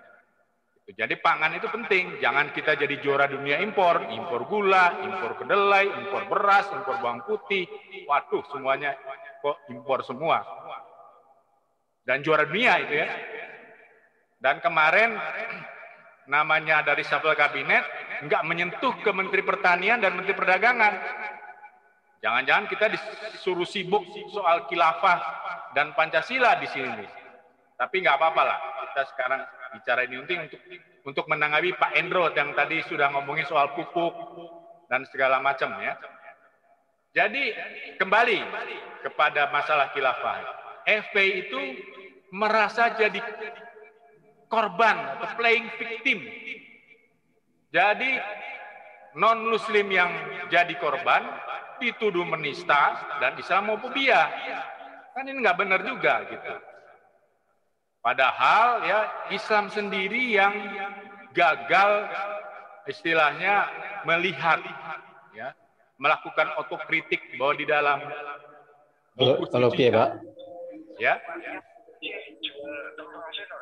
Jadi 0.89 1.21
pangan 1.21 1.53
itu 1.53 1.69
penting, 1.69 2.17
jangan 2.17 2.49
kita 2.49 2.73
jadi 2.73 2.97
juara 2.97 3.29
dunia 3.29 3.61
impor, 3.61 4.09
impor 4.09 4.49
gula, 4.49 4.97
impor 5.05 5.37
kedelai, 5.37 5.85
impor 5.85 6.25
beras, 6.25 6.65
impor 6.73 6.97
bawang 6.97 7.21
putih. 7.29 7.69
Waduh, 8.09 8.41
semuanya 8.49 8.97
kok 9.37 9.69
impor 9.69 10.01
semua. 10.01 10.41
Dan 12.01 12.25
juara 12.25 12.49
dunia 12.49 12.81
itu 12.81 13.05
ya. 13.05 13.07
Dan 14.41 14.65
kemarin 14.65 15.13
namanya 16.25 16.81
dari 16.81 17.05
shuffle 17.05 17.37
kabinet 17.37 17.85
nggak 18.25 18.45
menyentuh 18.49 18.97
ke 19.05 19.11
Menteri 19.13 19.45
Pertanian 19.45 20.01
dan 20.01 20.17
Menteri 20.17 20.33
Perdagangan. 20.33 20.93
Jangan-jangan 22.25 22.65
kita 22.65 22.85
disuruh 22.89 23.67
sibuk 23.69 24.09
soal 24.33 24.65
khilafah 24.65 25.19
dan 25.77 25.93
Pancasila 25.93 26.57
di 26.57 26.67
sini. 26.73 27.05
Tapi 27.77 27.95
nggak 28.01 28.17
apa-apa 28.17 28.41
lah, 28.41 28.59
kita 28.89 29.03
sekarang 29.13 29.41
bicara 29.73 30.05
ini 30.05 30.17
untuk 30.21 30.59
untuk 31.05 31.25
menanggapi 31.31 31.77
Pak 31.77 31.91
Endro 31.97 32.29
yang 32.33 32.53
tadi 32.53 32.83
sudah 32.85 33.09
ngomongin 33.13 33.47
soal 33.47 33.73
pupuk 33.73 34.13
dan 34.89 35.05
segala 35.09 35.39
macam 35.39 35.73
ya. 35.79 35.95
Jadi 37.13 37.53
kembali 37.97 38.39
kepada 39.01 39.49
masalah 39.49 39.89
khilafah. 39.93 40.37
FPI 40.85 41.31
itu 41.49 41.61
merasa 42.29 42.93
jadi 42.93 43.17
korban 44.49 45.17
atau 45.17 45.29
playing 45.37 45.69
victim. 45.77 46.19
Jadi 47.69 48.11
non 49.17 49.45
muslim 49.45 49.89
yang 49.89 50.09
jadi 50.49 50.73
korban 50.77 51.25
dituduh 51.81 52.25
menista 52.25 52.97
dan 53.21 53.37
Islamofobia. 53.41 54.29
Kan 55.13 55.25
ini 55.25 55.41
nggak 55.41 55.57
benar 55.57 55.81
juga 55.85 56.25
gitu. 56.29 56.53
Padahal 58.09 58.89
ya 58.89 58.99
Islam 59.29 59.69
sendiri 59.69 60.33
yang 60.33 60.49
gagal 61.29 62.09
istilahnya 62.89 63.69
melihat 64.01 64.57
ya 65.37 65.53
melakukan 66.01 66.57
otokritik 66.57 67.37
bahwa 67.37 67.53
di 67.53 67.69
dalam 67.69 68.01
Kalau 69.13 69.45
kalau 69.45 69.69
piye, 69.69 69.93
Pak? 69.93 70.25
ya 70.97 71.21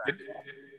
di, 0.07 0.11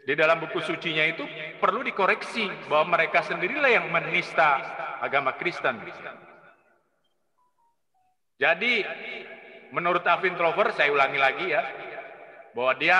di 0.08 0.14
dalam 0.16 0.40
buku 0.40 0.64
sucinya 0.64 1.04
itu 1.04 1.28
perlu 1.60 1.84
dikoreksi 1.84 2.48
bahwa 2.72 2.96
mereka 2.96 3.20
sendirilah 3.20 3.68
yang 3.68 3.92
menista 3.92 4.64
agama 5.04 5.36
Kristen. 5.36 5.76
Jadi 8.40 8.80
menurut 9.76 10.08
Alvin 10.08 10.40
Trover, 10.40 10.72
saya 10.72 10.88
ulangi 10.88 11.20
lagi 11.20 11.52
ya, 11.52 11.87
bahwa 12.56 12.72
dia 12.76 12.96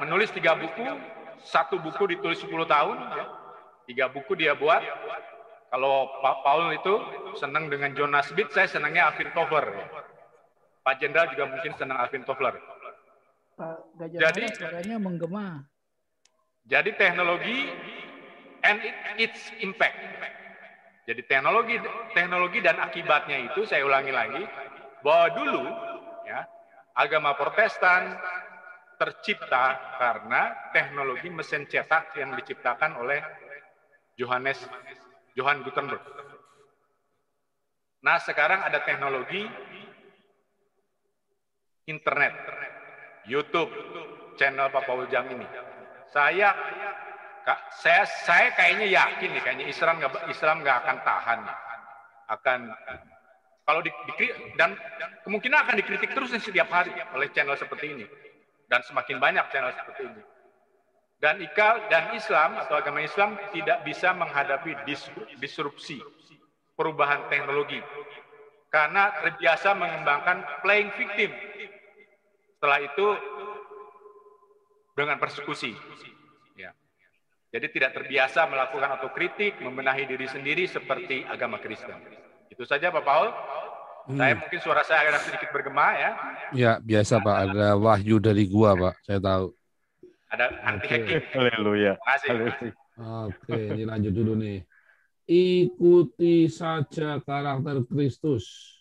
menulis 0.00 0.28
tiga 0.32 0.56
buku, 0.56 0.84
satu 1.42 1.78
buku 1.80 2.16
ditulis 2.16 2.38
10 2.40 2.66
tahun, 2.68 2.96
ya. 2.96 3.24
tiga 3.88 4.06
buku 4.08 4.32
dia 4.38 4.52
buat. 4.54 4.82
Kalau 5.72 6.20
Pak 6.20 6.36
Paul 6.44 6.76
itu 6.76 6.94
senang 7.40 7.72
dengan 7.72 7.96
Jonas 7.96 8.28
Smith, 8.28 8.52
saya 8.52 8.68
senangnya 8.68 9.08
Alvin 9.08 9.32
Toffler. 9.32 9.66
ya. 9.72 9.86
Pak 10.82 10.94
Jenderal 11.00 11.30
juga 11.32 11.48
mungkin 11.48 11.72
senang 11.78 11.96
Alvin 11.96 12.26
Toffler. 12.26 12.58
Pak 13.56 13.76
Gajah 13.96 14.18
Jadi- 14.28 14.52
suaranya 14.52 14.96
menggema. 15.00 15.64
Jadi 16.68 16.94
teknologi 16.94 17.72
and 18.62 18.78
it- 18.84 19.02
its 19.18 19.50
impact. 19.58 19.98
Jadi 21.02 21.26
teknologi 21.26 21.74
teknologi 22.14 22.62
dan 22.62 22.78
akibatnya 22.78 23.50
itu 23.50 23.66
saya 23.66 23.82
ulangi 23.82 24.14
lagi 24.14 24.42
bahwa 25.02 25.26
dulu 25.34 25.62
ya 26.22 26.46
agama 26.94 27.34
Protestan 27.34 28.14
tercipta 29.02 29.98
karena 29.98 30.70
teknologi 30.70 31.26
mesin 31.26 31.66
cetak 31.66 32.14
yang 32.14 32.38
diciptakan 32.38 33.02
oleh 33.02 33.18
Johannes 34.14 34.62
Johann 35.34 35.66
Gutenberg. 35.66 35.98
Nah, 38.06 38.22
sekarang 38.22 38.62
ada 38.62 38.78
teknologi 38.86 39.42
internet, 41.90 42.30
YouTube, 43.26 43.70
channel 44.38 44.70
Pak 44.70 44.86
Paul 44.86 45.10
Jam 45.10 45.26
ini. 45.34 45.46
Saya 46.14 46.54
saya 47.82 48.06
saya 48.06 48.54
kayaknya 48.54 48.86
yakin 48.86 49.34
nih 49.34 49.42
kayaknya 49.42 49.66
Islam 49.66 49.98
nggak 49.98 50.30
Islam 50.30 50.62
nggak 50.62 50.76
akan 50.86 50.96
tahan 51.02 51.38
nih. 51.42 51.58
akan 52.30 52.58
kalau 53.66 53.82
di, 53.82 53.90
di- 54.16 54.36
dan 54.54 54.78
kemungkinan 55.26 55.58
akan 55.66 55.74
dikritik 55.74 56.14
terus 56.14 56.32
setiap 56.38 56.70
hari 56.70 56.94
oleh 57.12 57.28
channel 57.34 57.58
seperti 57.58 57.98
ini 57.98 58.06
dan 58.72 58.80
semakin 58.80 59.20
banyak 59.20 59.44
channel 59.52 59.76
seperti 59.76 60.08
ini. 60.08 60.22
Dan 61.20 61.44
Ika 61.44 61.92
dan 61.92 62.16
Islam 62.16 62.56
atau 62.56 62.80
agama 62.80 63.04
Islam 63.04 63.36
tidak 63.52 63.84
bisa 63.84 64.16
menghadapi 64.16 64.88
disru- 64.88 65.28
disrupsi 65.36 66.00
perubahan 66.72 67.28
teknologi. 67.28 67.84
Karena 68.72 69.12
terbiasa 69.20 69.76
mengembangkan 69.76 70.64
playing 70.64 70.88
victim. 70.96 71.30
Setelah 72.56 72.80
itu 72.80 73.06
dengan 74.96 75.20
persekusi. 75.20 75.76
Ya. 76.56 76.72
Jadi 77.52 77.76
tidak 77.76 77.92
terbiasa 77.92 78.48
melakukan 78.48 78.96
otokritik, 78.96 79.60
membenahi 79.60 80.08
diri 80.08 80.24
sendiri 80.24 80.64
seperti 80.64 81.28
agama 81.28 81.60
Kristen. 81.60 82.00
Itu 82.48 82.64
saja 82.64 82.88
Pak 82.88 83.04
Paul. 83.04 83.28
Hmm. 84.02 84.18
Saya 84.18 84.34
mungkin 84.34 84.58
suara 84.58 84.82
saya 84.82 85.06
agak 85.06 85.22
sedikit 85.30 85.48
bergema 85.54 85.94
ya. 85.94 86.10
Ya, 86.50 86.72
biasa 86.82 87.22
Pak. 87.22 87.36
Ada 87.46 87.78
wahyu 87.78 88.18
dari 88.18 88.50
gua, 88.50 88.74
Pak. 88.74 88.94
Saya 89.06 89.18
tahu. 89.22 89.54
Ada 90.32 90.46
anti 90.66 90.86
hacking. 90.90 91.22
Haleluya. 91.30 91.92
Oke, 92.98 93.58
ini 93.72 93.86
lanjut 93.86 94.10
dulu 94.10 94.32
nih. 94.34 94.66
Ikuti 95.28 96.50
saja 96.50 97.22
karakter 97.22 97.86
Kristus. 97.86 98.74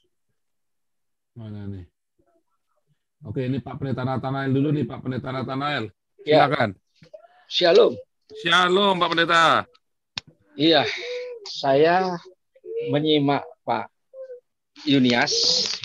Mana 1.38 1.70
nih? 1.70 1.86
Oke, 3.22 3.46
ini 3.46 3.62
Pak 3.62 3.78
Pendeta 3.78 4.02
Nathanael 4.02 4.50
dulu 4.50 4.74
nih, 4.74 4.90
Pak 4.90 5.06
Pendeta 5.06 5.30
Nathanael. 5.30 5.94
Ya. 6.26 6.50
Silakan. 6.50 6.74
Shalom. 7.46 7.94
Shalom, 8.42 8.98
Pak 8.98 9.10
Pendeta. 9.14 9.44
Iya, 10.58 10.84
saya 11.48 12.18
menyimak 12.90 13.46
Yunias 14.86 15.34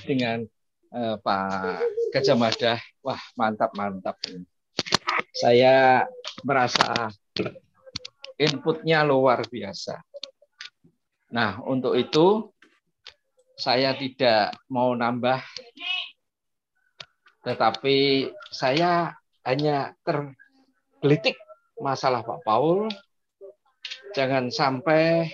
dengan 0.05 0.45
eh, 0.93 1.17
Pak 1.21 1.81
Gajah 2.15 2.37
Mada. 2.39 2.75
Wah, 3.05 3.21
mantap, 3.37 3.77
mantap. 3.77 4.17
Saya 5.37 6.05
merasa 6.45 7.13
inputnya 8.41 9.05
luar 9.05 9.45
biasa. 9.45 10.01
Nah, 11.33 11.61
untuk 11.67 11.93
itu 11.97 12.49
saya 13.57 13.97
tidak 13.97 14.57
mau 14.69 14.93
nambah, 14.93 15.41
tetapi 17.45 18.29
saya 18.53 19.17
hanya 19.45 19.97
tergelitik 20.05 21.37
masalah 21.81 22.25
Pak 22.25 22.41
Paul. 22.45 22.89
Jangan 24.17 24.49
sampai 24.49 25.29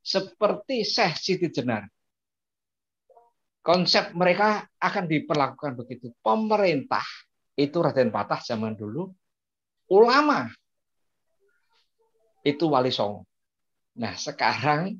seperti 0.00 0.84
Syekh 0.88 1.14
Siti 1.20 1.48
Jenar. 1.52 1.84
Konsep 3.62 4.10
mereka 4.18 4.66
akan 4.82 5.06
diperlakukan 5.06 5.78
begitu. 5.78 6.10
Pemerintah 6.18 7.06
itu 7.54 7.78
Raden 7.78 8.10
Patah 8.10 8.42
zaman 8.42 8.74
dulu, 8.74 9.06
ulama 9.86 10.50
itu 12.42 12.66
Wali 12.66 12.90
Songo. 12.90 13.22
Nah, 14.02 14.18
sekarang 14.18 14.98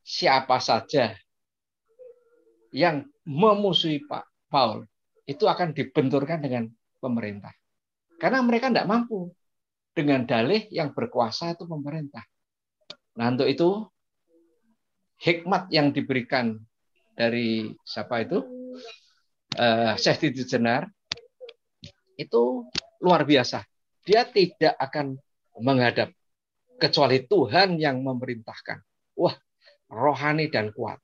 siapa 0.00 0.56
saja 0.64 1.12
yang 2.72 3.04
memusuhi 3.28 4.00
Pak 4.08 4.24
Paul 4.48 4.88
itu 5.28 5.44
akan 5.44 5.76
dibenturkan 5.76 6.40
dengan 6.40 6.64
pemerintah. 7.00 7.52
Karena 8.16 8.40
mereka 8.40 8.72
tidak 8.72 8.88
mampu 8.88 9.28
dengan 9.92 10.24
dalih 10.24 10.66
yang 10.72 10.96
berkuasa 10.96 11.52
itu 11.52 11.68
pemerintah. 11.68 12.24
Nah, 13.20 13.30
untuk 13.30 13.46
itu 13.46 13.84
hikmat 15.20 15.70
yang 15.70 15.94
diberikan 15.94 16.58
dari 17.14 17.70
siapa 17.86 18.26
itu? 18.26 18.42
Eh, 19.54 19.94
Syekh 19.94 20.18
Titi 20.18 20.42
Jenar 20.42 20.90
itu 22.18 22.66
luar 22.98 23.22
biasa. 23.22 23.62
Dia 24.02 24.26
tidak 24.26 24.74
akan 24.76 25.14
menghadap 25.62 26.10
kecuali 26.76 27.22
Tuhan 27.22 27.78
yang 27.78 28.02
memerintahkan. 28.02 28.82
Wah, 29.14 29.34
rohani 29.86 30.50
dan 30.50 30.74
kuat. 30.74 30.98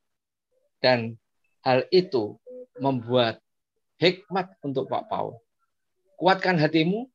Dan 0.82 1.14
hal 1.62 1.86
itu 1.94 2.36
membuat 2.82 3.38
hikmat 4.02 4.58
untuk 4.66 4.90
Pak 4.90 5.06
Paul. 5.06 5.38
Kuatkan 6.18 6.58
hatimu 6.58 7.06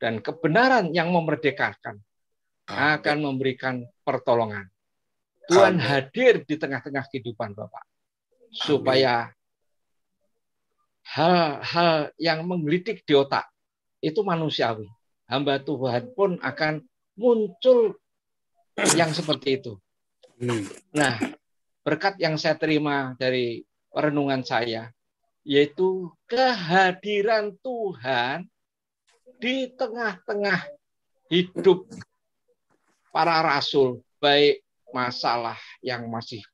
dan 0.00 0.24
kebenaran 0.24 0.90
yang 0.96 1.12
memerdekakan 1.12 2.00
akan 2.68 3.18
memberikan 3.20 3.84
pertolongan. 4.02 4.66
Tuhan 5.48 5.80
hadir 5.80 6.44
di 6.44 6.56
tengah-tengah 6.60 7.08
kehidupan 7.08 7.56
Bapak 7.56 7.97
supaya 8.52 9.32
hal-hal 11.08 12.12
yang 12.20 12.44
menggelitik 12.44 13.04
di 13.04 13.16
otak 13.16 13.48
itu 14.04 14.20
manusiawi. 14.20 14.86
Hamba 15.28 15.60
Tuhan 15.60 16.16
pun 16.16 16.40
akan 16.40 16.80
muncul 17.18 18.00
yang 18.96 19.12
seperti 19.12 19.60
itu. 19.60 19.76
Nah, 20.94 21.20
berkat 21.84 22.16
yang 22.16 22.40
saya 22.40 22.56
terima 22.56 23.12
dari 23.20 23.66
perenungan 23.92 24.40
saya 24.44 24.88
yaitu 25.48 26.12
kehadiran 26.28 27.56
Tuhan 27.64 28.44
di 29.40 29.72
tengah-tengah 29.72 30.60
hidup 31.32 31.88
para 33.08 33.40
rasul, 33.40 34.04
baik 34.20 34.60
masalah 34.92 35.56
yang 35.80 36.04
masih 36.12 36.44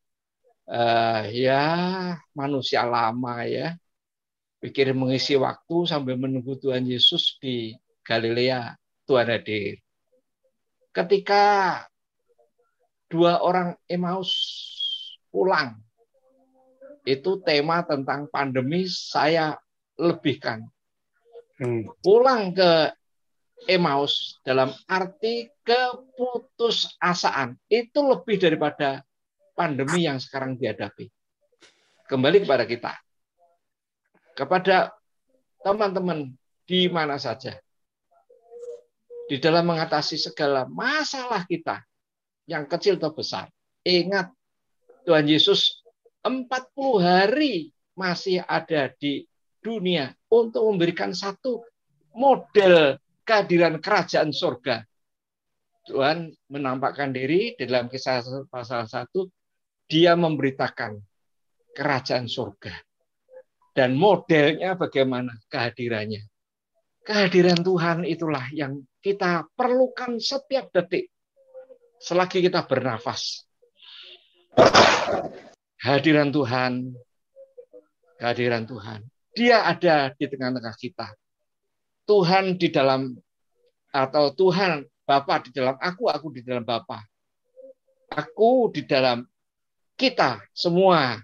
eh, 0.69 1.23
ya 1.45 1.63
manusia 2.33 2.85
lama 2.85 3.45
ya, 3.45 3.77
pikir 4.65 4.97
mengisi 4.97 5.37
waktu 5.37 5.85
sambil 5.85 6.17
menunggu 6.17 6.57
Tuhan 6.57 6.89
Yesus 6.89 7.37
di 7.41 7.77
Galilea, 8.05 8.77
Tuhan 9.05 9.29
hadir. 9.29 9.81
Ketika 10.95 11.45
dua 13.11 13.43
orang 13.45 13.77
Emmaus 13.91 14.33
pulang, 15.29 15.81
itu 17.05 17.37
tema 17.45 17.85
tentang 17.85 18.29
pandemi 18.33 18.89
saya 18.89 19.61
lebihkan. 20.01 20.65
Pulang 22.01 22.51
ke 22.57 22.91
Emmaus 23.69 24.41
dalam 24.45 24.75
arti 24.91 25.49
keputusasaan 25.63 27.57
itu 27.71 28.01
lebih 28.03 28.37
daripada 28.41 29.07
pandemi 29.55 30.05
yang 30.05 30.19
sekarang 30.19 30.59
dihadapi. 30.59 31.09
Kembali 32.11 32.43
kepada 32.45 32.67
kita. 32.69 32.93
Kepada 34.35 34.93
teman-teman 35.63 36.35
di 36.67 36.91
mana 36.91 37.17
saja. 37.17 37.57
Di 39.25 39.41
dalam 39.41 39.65
mengatasi 39.65 40.21
segala 40.21 40.69
masalah 40.69 41.49
kita 41.49 41.81
yang 42.45 42.69
kecil 42.69 43.01
atau 43.01 43.17
besar. 43.17 43.49
Ingat 43.81 44.29
Tuhan 45.09 45.25
Yesus 45.25 45.81
40 46.21 46.45
hari 47.01 47.73
masih 47.97 48.45
ada 48.45 48.93
di 49.01 49.25
dunia 49.65 50.13
untuk 50.29 50.69
memberikan 50.69 51.17
satu 51.17 51.65
model 52.13 53.01
kehadiran 53.25 53.81
kerajaan 53.81 54.29
surga. 54.29 54.85
Tuhan 55.85 56.33
menampakkan 56.49 57.13
diri 57.13 57.57
di 57.57 57.65
dalam 57.69 57.93
kisah 57.93 58.25
pasal 58.49 58.89
1, 58.89 59.09
dia 59.89 60.17
memberitakan 60.17 60.97
kerajaan 61.75 62.27
surga. 62.31 62.75
Dan 63.75 63.99
modelnya 63.99 64.79
bagaimana 64.79 65.35
kehadirannya. 65.51 66.23
Kehadiran 67.05 67.61
Tuhan 67.61 68.07
itulah 68.07 68.47
yang 68.55 68.81
kita 69.03 69.51
perlukan 69.59 70.17
setiap 70.23 70.71
detik 70.71 71.11
selagi 71.99 72.41
kita 72.41 72.65
bernafas. 72.65 73.45
Hadiran 75.85 76.33
Tuhan, 76.33 76.97
kehadiran 78.17 78.65
Tuhan. 78.65 79.05
Dia 79.35 79.69
ada 79.69 80.15
di 80.15 80.25
tengah-tengah 80.31 80.77
kita. 80.79 81.13
Tuhan 82.07 82.57
di 82.57 82.71
dalam 82.71 83.13
atau 83.91 84.33
Tuhan 84.33 84.87
Bapa 85.05 85.45
di 85.45 85.51
dalam 85.53 85.77
aku, 85.77 86.09
aku 86.09 86.33
di 86.33 86.41
dalam 86.41 86.65
Bapa. 86.65 87.05
Aku 88.15 88.73
di 88.73 88.87
dalam 88.89 89.21
kita 89.95 90.43
semua 90.51 91.23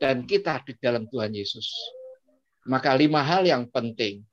dan 0.00 0.24
kita 0.24 0.60
di 0.64 0.76
dalam 0.80 1.08
Tuhan 1.08 1.32
Yesus. 1.32 1.68
Maka 2.68 2.92
lima 2.96 3.24
hal 3.24 3.44
yang 3.48 3.68
penting. 3.68 4.24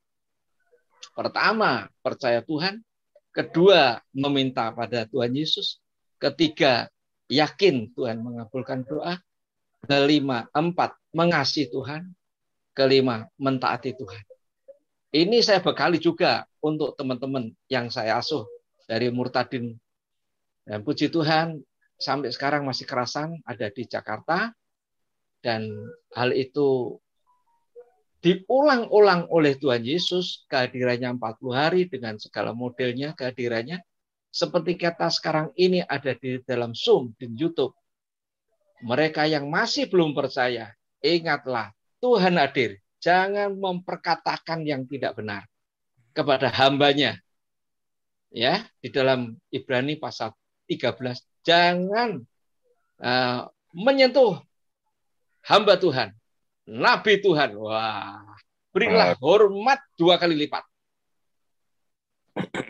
Pertama, 1.16 1.88
percaya 2.04 2.44
Tuhan. 2.44 2.84
Kedua, 3.32 4.02
meminta 4.14 4.70
pada 4.74 5.08
Tuhan 5.08 5.34
Yesus. 5.34 5.80
Ketiga, 6.18 6.90
yakin 7.30 7.94
Tuhan 7.94 8.22
mengabulkan 8.22 8.84
doa. 8.86 9.18
Kelima, 9.86 10.50
empat, 10.52 10.98
mengasihi 11.14 11.70
Tuhan. 11.70 12.12
Kelima, 12.76 13.26
mentaati 13.40 13.96
Tuhan. 13.98 14.24
Ini 15.10 15.40
saya 15.42 15.64
bekali 15.64 15.98
juga 15.98 16.46
untuk 16.62 16.94
teman-teman 17.00 17.50
yang 17.72 17.88
saya 17.88 18.20
asuh 18.20 18.46
dari 18.86 19.08
Murtadin. 19.10 19.74
Dan 20.68 20.84
puji 20.84 21.08
Tuhan, 21.08 21.58
sampai 21.98 22.30
sekarang 22.30 22.64
masih 22.64 22.86
kerasan 22.86 23.42
ada 23.44 23.68
di 23.74 23.84
Jakarta. 23.86 24.54
Dan 25.42 25.70
hal 26.18 26.34
itu 26.34 26.98
diulang-ulang 28.22 29.30
oleh 29.30 29.56
Tuhan 29.58 29.86
Yesus, 29.86 30.46
kehadirannya 30.50 31.18
40 31.18 31.54
hari 31.54 31.82
dengan 31.86 32.18
segala 32.18 32.54
modelnya, 32.54 33.14
kehadirannya. 33.14 33.82
Seperti 34.34 34.78
kata 34.78 35.10
sekarang 35.10 35.54
ini 35.58 35.82
ada 35.86 36.14
di 36.18 36.42
dalam 36.44 36.74
Zoom, 36.74 37.14
di 37.18 37.30
Youtube. 37.34 37.74
Mereka 38.86 39.26
yang 39.26 39.50
masih 39.50 39.90
belum 39.90 40.14
percaya, 40.14 40.70
ingatlah 41.02 41.74
Tuhan 41.98 42.38
hadir. 42.38 42.78
Jangan 43.02 43.54
memperkatakan 43.58 44.66
yang 44.66 44.86
tidak 44.86 45.18
benar 45.18 45.46
kepada 46.14 46.50
hambanya. 46.50 47.18
Ya, 48.28 48.68
di 48.84 48.92
dalam 48.92 49.40
Ibrani 49.50 49.96
pasal 49.98 50.36
13, 50.68 51.24
jangan 51.48 52.28
uh, 53.00 53.48
menyentuh 53.72 54.44
hamba 55.48 55.80
Tuhan, 55.80 56.12
nabi 56.68 57.24
Tuhan. 57.24 57.56
Wah, 57.56 58.28
berilah 58.76 59.16
hormat 59.24 59.80
dua 59.96 60.20
kali 60.20 60.36
lipat. 60.36 60.68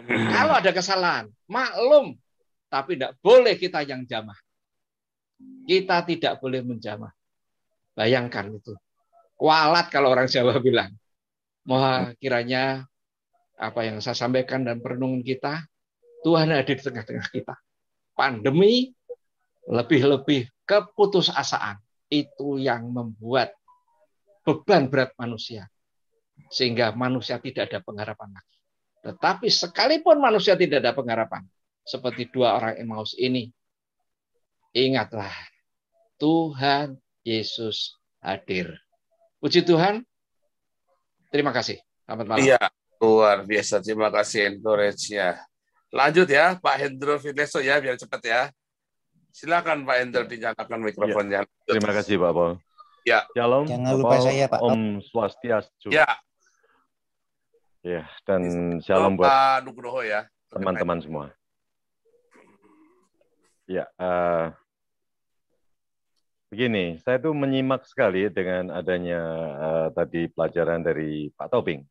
Kalau 0.07 0.53
ada 0.53 0.71
kesalahan, 0.71 1.25
maklum, 1.49 2.13
tapi 2.69 2.95
tidak 2.95 3.17
boleh 3.19 3.57
kita 3.57 3.81
yang 3.81 4.05
jamah. 4.05 4.37
Kita 5.67 6.05
tidak 6.05 6.39
boleh 6.39 6.63
menjamah. 6.63 7.11
Bayangkan 7.97 8.53
itu. 8.53 8.77
Kualat 9.35 9.91
kalau 9.91 10.13
orang 10.13 10.29
Jawa 10.29 10.57
bilang. 10.63 10.93
Mohon 11.67 12.15
kiranya 12.23 12.87
apa 13.59 13.83
yang 13.83 13.99
saya 13.99 14.15
sampaikan 14.15 14.63
dan 14.63 14.79
perenungan 14.79 15.19
kita, 15.19 15.67
Tuhan 16.23 16.47
ada 16.47 16.63
di 16.63 16.79
tengah-tengah 16.79 17.27
kita. 17.27 17.59
Pandemi, 18.17 18.89
lebih-lebih 19.69 20.49
keputusasaan, 20.65 21.77
itu 22.09 22.57
yang 22.57 22.89
membuat 22.89 23.53
beban 24.41 24.89
berat 24.89 25.13
manusia. 25.21 25.69
Sehingga 26.49 26.97
manusia 26.97 27.37
tidak 27.37 27.69
ada 27.69 27.79
pengharapan 27.85 28.33
lagi. 28.33 28.57
Tetapi 29.05 29.47
sekalipun 29.47 30.17
manusia 30.17 30.57
tidak 30.57 30.81
ada 30.81 30.97
pengharapan, 30.97 31.45
seperti 31.85 32.27
dua 32.33 32.57
orang 32.57 32.75
Emmaus 32.81 33.13
ini, 33.15 33.47
ingatlah, 34.73 35.31
Tuhan 36.17 36.97
Yesus 37.21 37.95
hadir. 38.19 38.73
Puji 39.37 39.61
Tuhan. 39.63 40.01
Terima 41.29 41.53
kasih. 41.53 41.77
Selamat 42.03 42.25
malam. 42.25 42.41
Iya, 42.41 42.59
luar 42.99 43.45
biasa. 43.45 43.79
Terima 43.79 44.09
kasih 44.09 44.57
encourage-nya. 44.57 45.46
Lanjut 45.87 46.27
ya, 46.27 46.59
Pak 46.59 46.75
Hendro 46.83 47.15
Fideso 47.15 47.63
ya, 47.63 47.79
biar 47.79 47.95
cepat 47.95 48.21
ya. 48.23 48.41
Silakan 49.31 49.87
Pak 49.87 49.97
Hendro 50.03 50.23
dinyalakan 50.27 50.79
mikrofonnya. 50.83 51.47
Terima 51.63 51.91
kasih 51.95 52.19
Pak 52.19 52.31
Paul. 52.35 52.53
Ya. 53.07 53.23
Shalom. 53.31 53.63
Jangan 53.63 53.93
lupa 53.95 54.19
Paul, 54.19 54.25
saya, 54.27 54.45
Pak. 54.51 54.59
Om 54.59 54.81
Swastiastu. 54.99 55.89
Ya. 55.95 56.07
Ya, 57.85 58.03
dan 58.27 58.41
shalom 58.83 59.15
buat 59.15 59.31
Pak 59.31 59.63
Nugroho 59.63 60.03
ya. 60.03 60.27
teman-teman 60.51 60.99
semua. 60.99 61.25
Ya, 63.67 63.83
eh, 63.99 64.45
begini, 66.47 66.99
saya 67.03 67.19
tuh 67.19 67.35
menyimak 67.35 67.83
sekali 67.83 68.31
dengan 68.31 68.71
adanya 68.71 69.21
eh, 69.55 69.87
tadi 69.91 70.31
pelajaran 70.31 70.83
dari 70.83 71.31
Pak 71.35 71.51
Tobing. 71.51 71.83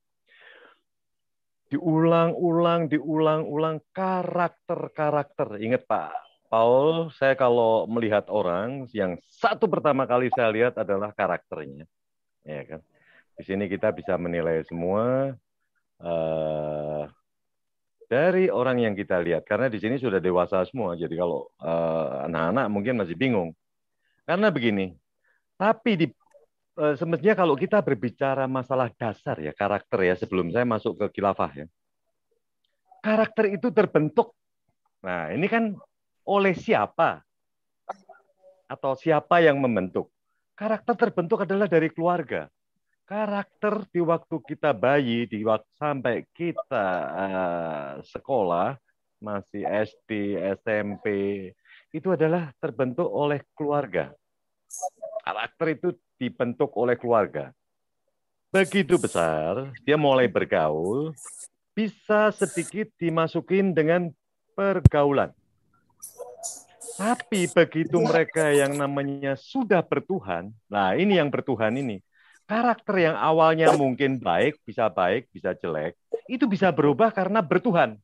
Diulang-ulang, 1.67 2.87
diulang-ulang 2.87 3.83
karakter-karakter. 3.91 5.59
Ingat 5.59 5.83
Pak 5.91 6.15
Paul, 6.47 7.11
saya 7.11 7.35
kalau 7.35 7.91
melihat 7.91 8.31
orang 8.31 8.87
yang 8.95 9.19
satu 9.27 9.67
pertama 9.67 10.07
kali 10.07 10.31
saya 10.31 10.55
lihat 10.55 10.79
adalah 10.79 11.11
karakternya. 11.11 11.91
Ya 12.47 12.63
kan? 12.63 12.81
Di 13.35 13.43
sini 13.43 13.67
kita 13.67 13.91
bisa 13.91 14.15
menilai 14.15 14.63
semua 14.63 15.35
eh, 16.01 17.05
dari 18.07 18.47
orang 18.47 18.87
yang 18.87 18.95
kita 18.95 19.19
lihat 19.19 19.43
karena 19.43 19.67
di 19.67 19.83
sini 19.83 19.99
sudah 19.99 20.23
dewasa 20.23 20.63
semua 20.65 20.95
jadi 20.95 21.13
kalau 21.19 21.51
eh, 21.59 22.15
anak-anak 22.31 22.67
mungkin 22.71 22.95
masih 23.03 23.19
bingung 23.19 23.51
karena 24.23 24.49
begini 24.49 24.95
tapi 25.59 25.99
di 25.99 26.07
semestinya 26.77 27.33
kalau 27.33 27.57
kita 27.57 27.81
berbicara 27.81 28.45
masalah 28.45 28.93
dasar 28.93 29.41
ya 29.41 29.57
karakter 29.57 30.05
ya 30.05 30.15
sebelum 30.15 30.53
saya 30.53 30.69
masuk 30.69 31.01
ke 31.01 31.21
khilafah 31.21 31.65
ya. 31.65 31.67
Karakter 33.01 33.57
itu 33.57 33.73
terbentuk 33.73 34.37
nah 35.01 35.31
ini 35.31 35.47
kan 35.47 35.77
oleh 36.27 36.53
siapa? 36.53 37.23
Atau 38.67 38.99
siapa 38.99 39.39
yang 39.39 39.63
membentuk? 39.63 40.11
Karakter 40.59 40.99
terbentuk 40.99 41.47
adalah 41.47 41.71
dari 41.71 41.87
keluarga. 41.93 42.51
Karakter 43.07 43.87
di 43.95 44.03
waktu 44.03 44.37
kita 44.43 44.75
bayi, 44.75 45.31
di 45.31 45.47
waktu 45.47 45.71
sampai 45.79 46.27
kita 46.35 46.87
uh, 47.15 47.93
sekolah, 48.03 48.75
masih 49.23 49.63
SD, 49.63 50.35
SMP, 50.59 51.07
itu 51.95 52.09
adalah 52.11 52.51
terbentuk 52.59 53.07
oleh 53.07 53.47
keluarga. 53.55 54.11
Karakter 55.27 55.75
itu 55.75 55.89
dibentuk 56.23 56.71
oleh 56.79 56.95
keluarga. 56.95 57.51
Begitu 58.55 58.95
besar, 58.95 59.75
dia 59.83 59.99
mulai 59.99 60.31
bergaul, 60.31 61.11
bisa 61.75 62.31
sedikit 62.31 62.87
dimasukin 62.95 63.75
dengan 63.75 64.15
pergaulan. 64.55 65.35
Tapi 66.95 67.51
begitu 67.51 67.99
mereka 67.99 68.55
yang 68.55 68.79
namanya 68.79 69.35
sudah 69.35 69.83
bertuhan, 69.83 70.55
nah 70.71 70.95
ini 70.95 71.19
yang 71.19 71.27
bertuhan 71.27 71.75
ini, 71.75 72.01
karakter 72.47 73.11
yang 73.11 73.19
awalnya 73.19 73.75
mungkin 73.75 74.23
baik, 74.23 74.63
bisa 74.63 74.87
baik, 74.87 75.27
bisa 75.35 75.59
jelek, 75.59 75.99
itu 76.31 76.47
bisa 76.47 76.71
berubah 76.71 77.11
karena 77.11 77.43
bertuhan. 77.43 77.99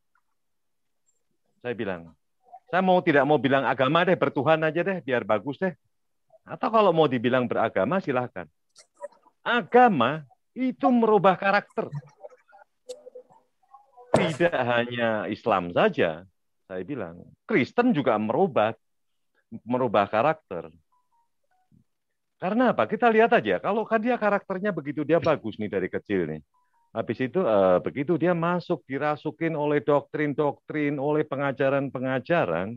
Saya 1.62 1.78
bilang, 1.78 2.18
saya 2.66 2.82
mau 2.82 2.98
tidak 2.98 3.24
mau 3.30 3.38
bilang 3.38 3.62
agama 3.62 4.02
deh, 4.02 4.18
bertuhan 4.18 4.58
aja 4.66 4.82
deh, 4.82 4.98
biar 5.06 5.22
bagus 5.22 5.56
deh. 5.62 5.72
Atau 6.42 6.68
kalau 6.70 6.90
mau 6.90 7.06
dibilang 7.06 7.46
beragama, 7.46 8.02
silahkan. 8.02 8.46
Agama 9.42 10.26
itu 10.54 10.86
merubah 10.90 11.38
karakter. 11.38 11.88
Tidak 14.12 14.52
hanya 14.52 15.24
Islam 15.30 15.72
saja, 15.72 16.26
saya 16.68 16.82
bilang. 16.84 17.24
Kristen 17.48 17.96
juga 17.96 18.18
merubah 18.20 18.76
merubah 19.64 20.08
karakter. 20.08 20.72
Karena 22.40 22.74
apa? 22.74 22.88
Kita 22.90 23.06
lihat 23.06 23.30
aja, 23.36 23.62
kalau 23.62 23.86
kan 23.86 24.02
dia 24.02 24.18
karakternya 24.18 24.74
begitu 24.74 25.06
dia 25.06 25.22
bagus 25.22 25.60
nih 25.60 25.70
dari 25.70 25.86
kecil 25.86 26.26
nih. 26.26 26.42
Habis 26.92 27.18
itu 27.24 27.40
eh, 27.40 27.78
begitu 27.80 28.18
dia 28.20 28.34
masuk 28.36 28.84
dirasukin 28.84 29.54
oleh 29.56 29.80
doktrin-doktrin, 29.80 30.98
oleh 30.98 31.22
pengajaran-pengajaran 31.24 32.76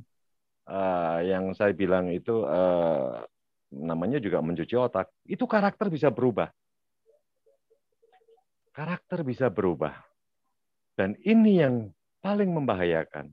eh, 0.69 1.19
yang 1.27 1.51
saya 1.57 1.73
bilang 1.73 2.13
itu 2.13 2.45
eh, 2.45 3.25
namanya 3.71 4.21
juga 4.21 4.43
mencuci 4.43 4.75
otak. 4.75 5.09
Itu 5.25 5.47
karakter 5.49 5.89
bisa 5.89 6.11
berubah. 6.13 6.49
Karakter 8.75 9.23
bisa 9.23 9.47
berubah. 9.47 9.95
Dan 10.99 11.15
ini 11.23 11.63
yang 11.63 11.75
paling 12.19 12.51
membahayakan. 12.51 13.31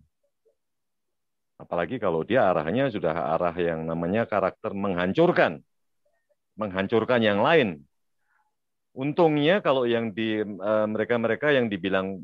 Apalagi 1.59 2.03
kalau 2.03 2.27
dia 2.27 2.51
arahnya 2.51 2.91
sudah 2.91 3.35
arah 3.35 3.55
yang 3.55 3.87
namanya 3.87 4.27
karakter 4.27 4.75
menghancurkan 4.75 5.63
menghancurkan 6.57 7.21
yang 7.23 7.41
lain. 7.41 7.83
Untungnya 8.93 9.65
kalau 9.65 9.89
yang 9.89 10.13
di 10.13 10.45
eh, 10.45 10.87
mereka-mereka 10.87 11.49
yang 11.49 11.73
dibilang 11.73 12.21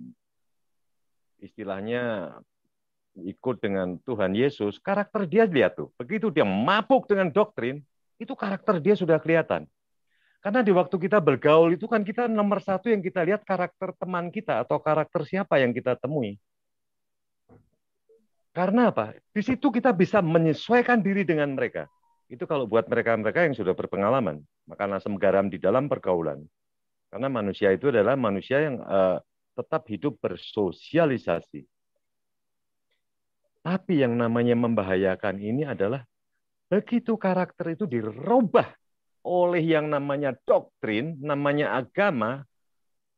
istilahnya 1.40 2.34
ikut 3.18 3.56
dengan 3.58 3.96
Tuhan 4.04 4.36
Yesus, 4.36 4.76
karakter 4.78 5.24
dia 5.24 5.48
lihat 5.48 5.80
tuh. 5.80 5.88
Begitu 5.96 6.28
dia 6.28 6.44
mabuk 6.44 7.08
dengan 7.08 7.32
doktrin, 7.32 7.80
itu 8.18 8.34
karakter 8.34 8.82
dia 8.82 8.98
sudah 8.98 9.22
kelihatan. 9.22 9.64
Karena 10.38 10.62
di 10.62 10.70
waktu 10.70 10.94
kita 10.94 11.18
bergaul 11.18 11.74
itu 11.74 11.90
kan 11.90 12.06
kita 12.06 12.30
nomor 12.30 12.62
satu 12.62 12.86
yang 12.90 13.02
kita 13.02 13.26
lihat 13.26 13.42
karakter 13.42 13.90
teman 13.98 14.30
kita 14.30 14.62
atau 14.62 14.78
karakter 14.78 15.26
siapa 15.26 15.58
yang 15.58 15.74
kita 15.74 15.98
temui. 15.98 16.38
Karena 18.54 18.90
apa? 18.90 19.14
Di 19.34 19.42
situ 19.42 19.70
kita 19.70 19.90
bisa 19.94 20.22
menyesuaikan 20.22 20.98
diri 21.02 21.22
dengan 21.26 21.54
mereka. 21.54 21.86
Itu 22.30 22.46
kalau 22.46 22.66
buat 22.66 22.86
mereka-mereka 22.86 23.46
yang 23.46 23.54
sudah 23.54 23.72
berpengalaman, 23.72 24.42
makan 24.66 24.98
asam 24.98 25.14
garam 25.18 25.46
di 25.46 25.58
dalam 25.58 25.86
pergaulan. 25.86 26.42
Karena 27.08 27.32
manusia 27.32 27.72
itu 27.72 27.88
adalah 27.88 28.14
manusia 28.14 28.62
yang 28.62 28.82
uh, 28.84 29.18
tetap 29.56 29.86
hidup 29.88 30.20
bersosialisasi. 30.22 31.66
Tapi 33.64 33.94
yang 34.06 34.14
namanya 34.14 34.54
membahayakan 34.54 35.40
ini 35.42 35.66
adalah 35.66 36.06
begitu 36.68 37.16
karakter 37.16 37.74
itu 37.74 37.88
dirubah 37.88 38.68
oleh 39.24 39.64
yang 39.64 39.88
namanya 39.92 40.36
doktrin, 40.46 41.16
namanya 41.20 41.76
agama, 41.76 42.44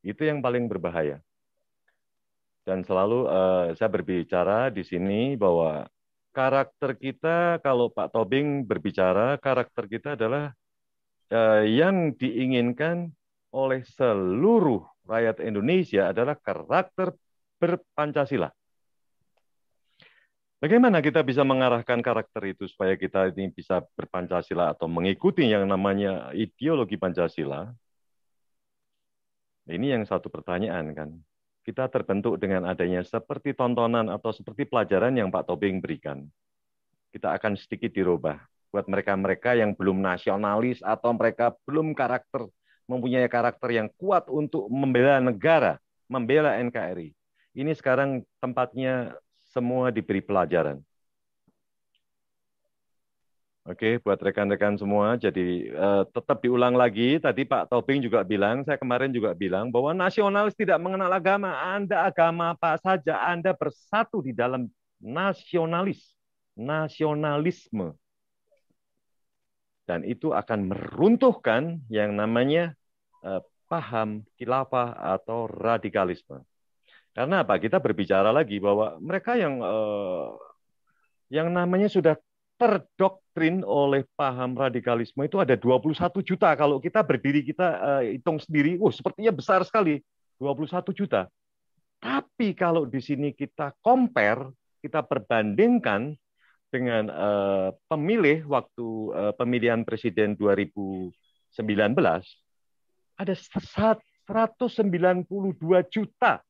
itu 0.02 0.26
yang 0.26 0.40
paling 0.40 0.66
berbahaya. 0.66 1.20
Dan 2.64 2.86
selalu 2.86 3.26
uh, 3.26 3.74
saya 3.74 3.90
berbicara 3.90 4.70
di 4.70 4.86
sini 4.86 5.34
bahwa 5.34 5.86
karakter 6.30 6.94
kita, 6.94 7.58
kalau 7.62 7.90
Pak 7.90 8.14
Tobing 8.14 8.62
berbicara, 8.66 9.36
karakter 9.42 9.90
kita 9.90 10.14
adalah 10.14 10.54
uh, 11.34 11.62
yang 11.66 12.14
diinginkan 12.14 13.10
oleh 13.50 13.82
seluruh 13.82 14.86
rakyat 15.06 15.42
Indonesia 15.42 16.14
adalah 16.14 16.38
karakter 16.38 17.10
berpancasila. 17.58 18.54
Bagaimana 20.60 21.00
kita 21.00 21.24
bisa 21.24 21.40
mengarahkan 21.40 22.04
karakter 22.04 22.52
itu 22.52 22.68
supaya 22.68 22.92
kita 22.92 23.32
ini 23.32 23.48
bisa 23.48 23.80
berpancasila 23.96 24.76
atau 24.76 24.92
mengikuti 24.92 25.48
yang 25.48 25.64
namanya 25.64 26.28
ideologi 26.36 27.00
Pancasila? 27.00 27.72
Ini 29.64 29.96
yang 29.96 30.04
satu 30.04 30.28
pertanyaan 30.28 30.92
kan. 30.92 31.16
Kita 31.64 31.88
terbentuk 31.88 32.36
dengan 32.36 32.68
adanya 32.68 33.00
seperti 33.00 33.56
tontonan 33.56 34.12
atau 34.12 34.36
seperti 34.36 34.68
pelajaran 34.68 35.16
yang 35.16 35.32
Pak 35.32 35.48
Tobing 35.48 35.80
berikan. 35.80 36.28
Kita 37.08 37.32
akan 37.40 37.56
sedikit 37.56 37.96
dirubah 37.96 38.36
buat 38.68 38.84
mereka-mereka 38.84 39.56
yang 39.56 39.72
belum 39.72 40.04
nasionalis 40.04 40.84
atau 40.84 41.16
mereka 41.16 41.56
belum 41.64 41.96
karakter 41.96 42.52
mempunyai 42.84 43.32
karakter 43.32 43.72
yang 43.72 43.88
kuat 43.96 44.28
untuk 44.28 44.68
membela 44.68 45.24
negara, 45.24 45.80
membela 46.04 46.60
NKRI. 46.60 47.16
Ini 47.56 47.72
sekarang 47.72 48.28
tempatnya 48.44 49.16
semua 49.50 49.90
diberi 49.92 50.22
pelajaran. 50.22 50.80
Oke, 53.68 54.00
buat 54.00 54.18
rekan-rekan 54.18 54.74
semua, 54.80 55.20
jadi 55.20 55.68
uh, 55.76 56.02
tetap 56.08 56.42
diulang 56.42 56.74
lagi. 56.74 57.20
Tadi 57.20 57.44
Pak 57.44 57.68
Tobing 57.70 58.02
juga 58.02 58.24
bilang, 58.24 58.64
saya 58.64 58.80
kemarin 58.80 59.12
juga 59.12 59.36
bilang 59.36 59.68
bahwa 59.68 59.92
nasionalis 59.94 60.56
tidak 60.56 60.80
mengenal 60.80 61.12
agama. 61.12 61.54
Anda 61.54 62.08
agama 62.08 62.56
apa 62.56 62.80
saja, 62.80 63.20
Anda 63.20 63.52
bersatu 63.52 64.24
di 64.24 64.32
dalam 64.32 64.66
nasionalis, 64.98 66.02
nasionalisme. 66.56 67.94
Dan 69.84 70.08
itu 70.08 70.32
akan 70.32 70.72
meruntuhkan 70.72 71.84
yang 71.92 72.16
namanya 72.16 72.74
Eh, 73.20 73.42
paham 73.68 74.24
khilafah 74.40 74.96
atau 74.96 75.44
radikalisme. 75.44 76.40
Karena 77.20 77.44
apa? 77.44 77.60
Kita 77.60 77.76
berbicara 77.76 78.32
lagi 78.32 78.56
bahwa 78.56 78.96
mereka 78.96 79.36
yang 79.36 79.60
eh, 79.60 80.28
yang 81.28 81.52
namanya 81.52 81.92
sudah 81.92 82.16
terdoktrin 82.56 83.60
oleh 83.60 84.08
paham 84.16 84.56
radikalisme 84.56 85.20
itu 85.28 85.36
ada 85.36 85.52
21 85.52 86.00
juta. 86.24 86.48
Kalau 86.56 86.80
kita 86.80 87.04
berdiri 87.04 87.44
kita 87.44 87.68
eh, 88.00 88.16
hitung 88.16 88.40
sendiri, 88.40 88.80
oh 88.80 88.88
sepertinya 88.88 89.36
besar 89.36 89.60
sekali, 89.68 90.00
21 90.40 90.96
juta. 90.96 91.28
Tapi 92.00 92.56
kalau 92.56 92.88
di 92.88 93.04
sini 93.04 93.36
kita 93.36 93.76
compare, 93.84 94.48
kita 94.80 95.04
perbandingkan 95.04 96.16
dengan 96.72 97.12
uh, 97.12 97.68
pemilih 97.84 98.48
waktu 98.48 98.88
uh, 99.12 99.36
pemilihan 99.36 99.84
presiden 99.84 100.32
2019, 100.40 101.12
ada 103.20 103.34
192 103.36 105.28
juta 105.92 106.40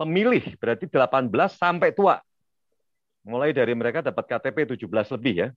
pemilih, 0.00 0.56
berarti 0.56 0.88
18 0.88 1.28
sampai 1.52 1.92
tua. 1.92 2.16
Mulai 3.20 3.52
dari 3.52 3.76
mereka 3.76 4.00
dapat 4.00 4.24
KTP 4.24 4.80
17 4.80 4.88
lebih 5.12 5.34
ya. 5.44 5.48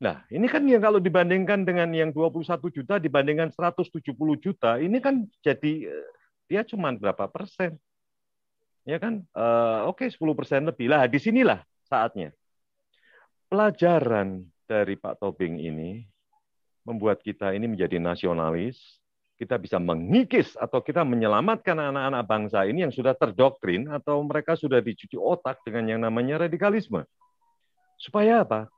Nah, 0.00 0.22
ini 0.30 0.46
kan 0.46 0.62
yang 0.64 0.80
kalau 0.80 1.02
dibandingkan 1.02 1.66
dengan 1.66 1.90
yang 1.90 2.14
21 2.14 2.70
juta 2.70 3.02
dibandingkan 3.02 3.50
170 3.50 4.14
juta, 4.38 4.78
ini 4.78 5.02
kan 5.02 5.26
jadi 5.42 5.90
eh, 5.90 6.08
dia 6.46 6.62
cuma 6.62 6.94
berapa 6.94 7.26
persen? 7.26 7.76
Ya 8.88 8.96
kan? 8.96 9.26
Uh, 9.36 9.90
Oke, 9.90 10.08
okay, 10.08 10.14
10 10.14 10.38
persen 10.38 10.64
lebih. 10.64 10.88
Lah, 10.88 11.04
di 11.04 11.20
sinilah 11.20 11.60
saatnya. 11.84 12.32
Pelajaran 13.50 14.46
dari 14.64 14.94
Pak 14.94 15.20
Tobing 15.20 15.58
ini 15.60 16.06
membuat 16.86 17.20
kita 17.20 17.52
ini 17.52 17.68
menjadi 17.68 18.00
nasionalis, 18.00 18.99
kita 19.40 19.56
bisa 19.56 19.80
mengikis 19.80 20.52
atau 20.60 20.84
kita 20.84 21.00
menyelamatkan 21.00 21.72
anak-anak 21.72 22.22
bangsa 22.28 22.68
ini 22.68 22.84
yang 22.84 22.92
sudah 22.92 23.16
terdoktrin 23.16 23.88
atau 23.88 24.20
mereka 24.20 24.52
sudah 24.52 24.84
dicuci 24.84 25.16
otak 25.16 25.64
dengan 25.64 25.96
yang 25.96 26.00
namanya 26.04 26.44
radikalisme. 26.44 27.08
Supaya 27.96 28.44
apa? 28.44 28.68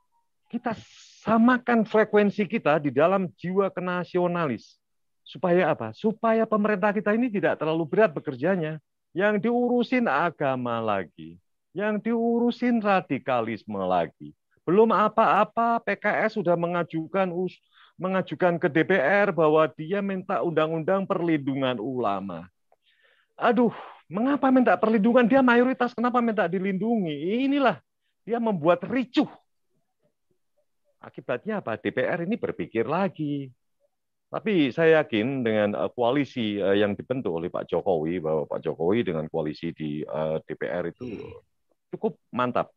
Kita 0.47 0.78
samakan 1.26 1.82
frekuensi 1.82 2.47
kita 2.47 2.78
di 2.78 2.94
dalam 2.94 3.26
jiwa 3.34 3.74
kenasionalis. 3.74 4.78
Supaya 5.26 5.74
apa? 5.74 5.90
Supaya 5.98 6.47
pemerintah 6.47 6.94
kita 6.94 7.10
ini 7.10 7.26
tidak 7.26 7.59
terlalu 7.59 7.82
berat 7.82 8.14
bekerjanya. 8.14 8.78
Yang 9.10 9.51
diurusin 9.51 10.06
agama 10.06 10.78
lagi. 10.78 11.43
Yang 11.74 12.06
diurusin 12.06 12.78
radikalisme 12.78 13.82
lagi. 13.82 14.30
Belum 14.62 14.94
apa-apa 14.94 15.82
PKS 15.82 16.39
sudah 16.39 16.55
mengajukan 16.55 17.34
mengajukan 18.01 18.59
ke 18.59 18.69
DPR 18.69 19.31
bahwa 19.31 19.69
dia 19.73 20.01
minta 20.01 20.40
undang-undang 20.40 21.05
perlindungan 21.06 21.78
ulama. 21.78 22.48
Aduh, 23.36 23.73
mengapa 24.10 24.48
minta 24.52 24.77
perlindungan? 24.77 25.24
Dia 25.28 25.40
mayoritas, 25.40 25.97
kenapa 25.97 26.20
minta 26.20 26.44
dilindungi? 26.47 27.47
Inilah 27.48 27.81
dia 28.23 28.39
membuat 28.39 28.86
ricuh. 28.86 29.28
Akibatnya 31.02 31.59
apa? 31.59 31.74
DPR 31.74 32.23
ini 32.23 32.39
berpikir 32.39 32.86
lagi. 32.86 33.51
Tapi 34.32 34.73
saya 34.73 35.05
yakin 35.05 35.44
dengan 35.44 35.69
eh, 35.77 35.90
koalisi 35.93 36.56
eh, 36.56 36.81
yang 36.81 36.97
dibentuk 36.97 37.36
oleh 37.36 37.52
Pak 37.52 37.69
Jokowi 37.69 38.16
bahwa 38.16 38.48
Pak 38.48 38.64
Jokowi 38.64 39.05
dengan 39.05 39.28
koalisi 39.28 39.77
di 39.77 40.01
eh, 40.01 40.36
DPR 40.48 40.89
itu 40.89 41.05
cukup 41.93 42.16
mantap. 42.32 42.73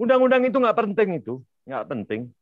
Undang-undang 0.00 0.40
itu 0.48 0.56
nggak 0.56 0.78
penting 0.80 1.20
itu, 1.20 1.44
nggak 1.68 1.84
penting. 1.84 2.32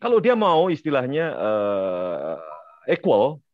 Kalau 0.00 0.16
dia 0.16 0.32
mau 0.32 0.72
istilahnya 0.72 1.36
uh, 1.36 2.40
equal, 2.88 3.44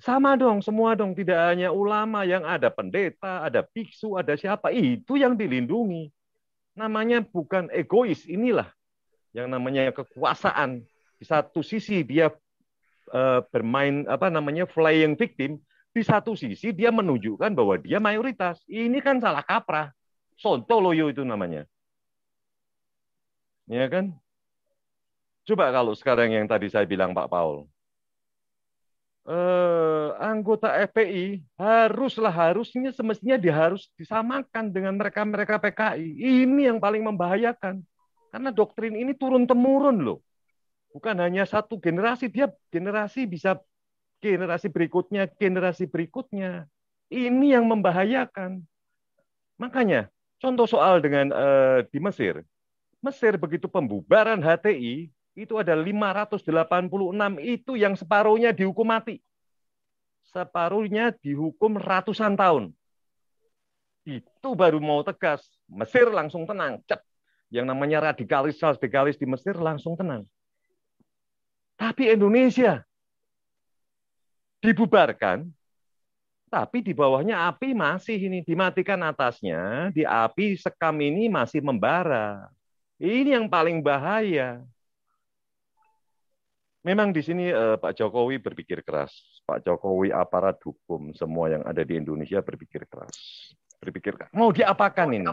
sama 0.00 0.34
dong, 0.34 0.64
semua 0.64 0.96
dong. 0.96 1.12
Tidak 1.12 1.36
hanya 1.36 1.68
ulama 1.68 2.24
yang 2.24 2.42
ada 2.48 2.72
pendeta, 2.72 3.44
ada 3.44 3.60
biksu, 3.60 4.16
ada 4.16 4.32
siapa. 4.34 4.72
Itu 4.72 5.20
yang 5.20 5.36
dilindungi. 5.36 6.08
Namanya 6.72 7.20
bukan 7.20 7.68
egois. 7.68 8.24
Inilah 8.24 8.72
yang 9.36 9.52
namanya 9.52 9.92
kekuasaan. 9.92 10.80
Di 11.20 11.24
satu 11.28 11.60
sisi 11.60 12.02
dia 12.02 12.32
uh, 13.12 13.40
bermain 13.52 14.08
apa 14.08 14.32
namanya 14.32 14.64
flying 14.64 15.12
victim. 15.14 15.60
Di 15.92 16.00
satu 16.00 16.32
sisi 16.32 16.72
dia 16.72 16.88
menunjukkan 16.88 17.52
bahwa 17.52 17.76
dia 17.76 18.00
mayoritas. 18.00 18.64
Ini 18.64 18.96
kan 19.04 19.20
salah 19.20 19.44
kaprah. 19.44 19.92
Sontoloyo 20.40 21.12
itu 21.12 21.20
namanya. 21.20 21.68
Ya 23.68 23.86
kan? 23.92 24.21
Coba 25.42 25.74
kalau 25.74 25.92
sekarang 25.98 26.30
yang 26.30 26.46
tadi 26.46 26.70
saya 26.70 26.86
bilang 26.86 27.10
Pak 27.10 27.26
Paul, 27.26 27.66
eh, 29.26 30.08
anggota 30.22 30.70
FPI 30.86 31.42
haruslah 31.58 32.30
harusnya 32.30 32.94
semestinya 32.94 33.38
diharus 33.38 33.90
disamakan 33.98 34.70
dengan 34.70 34.94
mereka-mereka 34.98 35.58
PKI. 35.58 36.08
Ini 36.46 36.70
yang 36.74 36.78
paling 36.78 37.02
membahayakan. 37.02 37.82
Karena 38.32 38.48
doktrin 38.48 38.96
ini 38.96 39.12
turun 39.12 39.44
temurun 39.44 40.00
loh. 40.00 40.18
Bukan 40.94 41.16
hanya 41.20 41.44
satu 41.44 41.76
generasi, 41.76 42.28
dia 42.32 42.48
generasi 42.72 43.28
bisa 43.28 43.60
generasi 44.22 44.70
berikutnya, 44.70 45.28
generasi 45.36 45.84
berikutnya. 45.90 46.64
Ini 47.12 47.60
yang 47.60 47.68
membahayakan. 47.68 48.64
Makanya 49.60 50.08
contoh 50.40 50.64
soal 50.64 51.04
dengan 51.04 51.28
uh, 51.34 51.84
di 51.84 51.98
Mesir. 52.00 52.40
Mesir 53.02 53.36
begitu 53.36 53.68
pembubaran 53.68 54.40
HTI, 54.40 55.10
itu 55.32 55.56
ada 55.56 55.72
586 55.72 56.44
itu 57.40 57.72
yang 57.76 57.96
separuhnya 57.96 58.52
dihukum 58.52 58.88
mati. 58.88 59.20
separuhnya 60.32 61.12
dihukum 61.20 61.76
ratusan 61.76 62.32
tahun. 62.40 62.72
Itu 64.08 64.56
baru 64.56 64.80
mau 64.80 65.04
tegas. 65.04 65.44
Mesir 65.68 66.08
langsung 66.08 66.48
tenang, 66.48 66.80
cep. 66.88 67.04
Yang 67.52 67.68
namanya 67.68 68.08
radikalis 68.08 68.56
radikalis 68.56 69.20
di 69.20 69.28
Mesir 69.28 69.60
langsung 69.60 69.92
tenang. 69.92 70.24
Tapi 71.76 72.08
Indonesia 72.08 72.80
dibubarkan, 74.64 75.52
tapi 76.48 76.80
di 76.80 76.96
bawahnya 76.96 77.48
api 77.52 77.76
masih 77.76 78.16
ini 78.16 78.40
dimatikan 78.40 79.00
atasnya, 79.04 79.92
di 79.92 80.06
api 80.06 80.56
sekam 80.56 80.96
ini 81.02 81.28
masih 81.28 81.60
membara. 81.60 82.48
Ini 82.96 83.36
yang 83.36 83.50
paling 83.50 83.82
bahaya. 83.82 84.62
Memang 86.82 87.14
di 87.14 87.22
sini 87.22 87.46
eh, 87.46 87.78
Pak 87.78 87.94
Jokowi 87.94 88.42
berpikir 88.42 88.82
keras. 88.82 89.14
Pak 89.46 89.62
Jokowi 89.62 90.10
aparat 90.10 90.58
hukum 90.66 91.14
semua 91.14 91.46
yang 91.46 91.62
ada 91.62 91.86
di 91.86 91.94
Indonesia 91.94 92.42
berpikir 92.42 92.90
keras. 92.90 93.14
Berpikir. 93.78 94.18
Mau 94.34 94.50
diapakan 94.50 95.14
ini? 95.14 95.30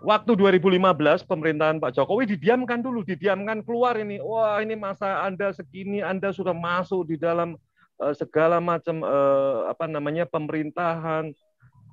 Waktu 0.00 0.32
2015 0.32 1.28
pemerintahan 1.28 1.76
Pak 1.76 1.92
Jokowi 1.92 2.24
didiamkan 2.32 2.80
dulu, 2.80 3.04
didiamkan 3.04 3.60
keluar 3.60 4.00
ini. 4.00 4.16
Wah, 4.16 4.64
ini 4.64 4.72
masa 4.72 5.28
Anda 5.28 5.52
segini, 5.52 6.00
Anda 6.00 6.32
sudah 6.32 6.56
masuk 6.56 7.12
di 7.12 7.20
dalam 7.20 7.60
uh, 8.00 8.14
segala 8.16 8.64
macam 8.64 9.04
uh, 9.04 9.68
apa 9.68 9.84
namanya 9.84 10.24
pemerintahan, 10.24 11.36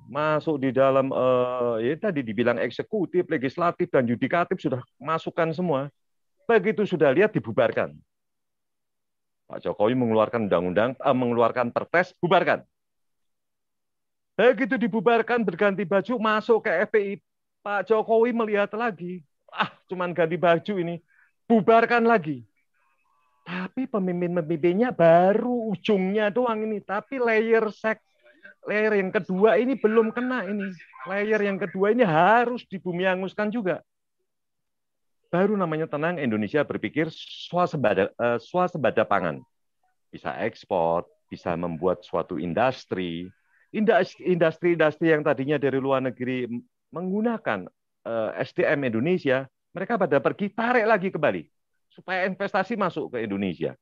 masuk 0.08 0.56
di 0.56 0.72
dalam 0.72 1.12
uh, 1.12 1.76
ya 1.84 2.00
tadi 2.00 2.24
dibilang 2.24 2.56
eksekutif, 2.56 3.28
legislatif 3.28 3.92
dan 3.92 4.08
yudikatif 4.08 4.56
sudah 4.56 4.80
masukkan 4.96 5.52
semua. 5.52 5.92
Begitu 6.48 6.88
sudah 6.88 7.12
lihat 7.12 7.36
dibubarkan. 7.36 7.92
Pak 9.48 9.64
Jokowi 9.64 9.92
mengeluarkan 9.92 10.48
undang-undang, 10.48 10.96
uh, 10.96 11.12
mengeluarkan 11.12 11.68
perpres, 11.68 12.16
bubarkan. 12.16 12.64
Begitu 14.32 14.80
dibubarkan 14.80 15.44
berganti 15.44 15.84
baju 15.84 16.14
masuk 16.16 16.64
ke 16.64 16.70
FPI, 16.88 17.12
Pak 17.60 17.92
Jokowi 17.92 18.32
melihat 18.32 18.72
lagi, 18.76 19.20
ah 19.52 19.72
cuman 19.92 20.16
ganti 20.16 20.40
baju 20.40 20.74
ini, 20.80 21.04
bubarkan 21.44 22.08
lagi. 22.08 22.44
Tapi 23.44 23.88
pemimpin-pemimpinnya 23.88 24.92
baru 24.92 25.72
ujungnya 25.72 26.28
doang 26.28 26.64
ini, 26.64 26.80
tapi 26.84 27.16
layer 27.16 27.68
sek 27.72 28.00
layer 28.68 29.00
yang 29.00 29.08
kedua 29.08 29.56
ini 29.56 29.76
belum 29.76 30.12
kena 30.12 30.44
ini. 30.44 30.68
Layer 31.08 31.40
yang 31.40 31.56
kedua 31.56 31.96
ini 31.96 32.04
harus 32.04 32.68
dibumianguskan 32.68 33.48
juga. 33.48 33.80
Baru 35.28 35.60
namanya 35.60 35.84
tenang 35.84 36.16
Indonesia 36.16 36.64
berpikir 36.64 37.12
swasembada, 37.12 38.08
uh, 38.16 38.40
swasembada 38.40 39.04
pangan. 39.04 39.44
Bisa 40.08 40.32
ekspor, 40.40 41.04
bisa 41.28 41.52
membuat 41.52 42.00
suatu 42.00 42.40
industri. 42.40 43.28
Industri-industri 43.68 45.12
yang 45.12 45.20
tadinya 45.20 45.60
dari 45.60 45.76
luar 45.76 46.00
negeri 46.00 46.48
menggunakan 46.88 47.68
uh, 48.08 48.32
eh, 48.32 48.48
SDM 48.48 48.88
Indonesia, 48.88 49.44
mereka 49.76 50.00
pada 50.00 50.16
pergi 50.24 50.48
tarik 50.48 50.88
lagi 50.88 51.12
ke 51.12 51.20
Bali 51.20 51.44
supaya 51.92 52.24
investasi 52.24 52.80
masuk 52.80 53.12
ke 53.12 53.28
Indonesia. 53.28 53.76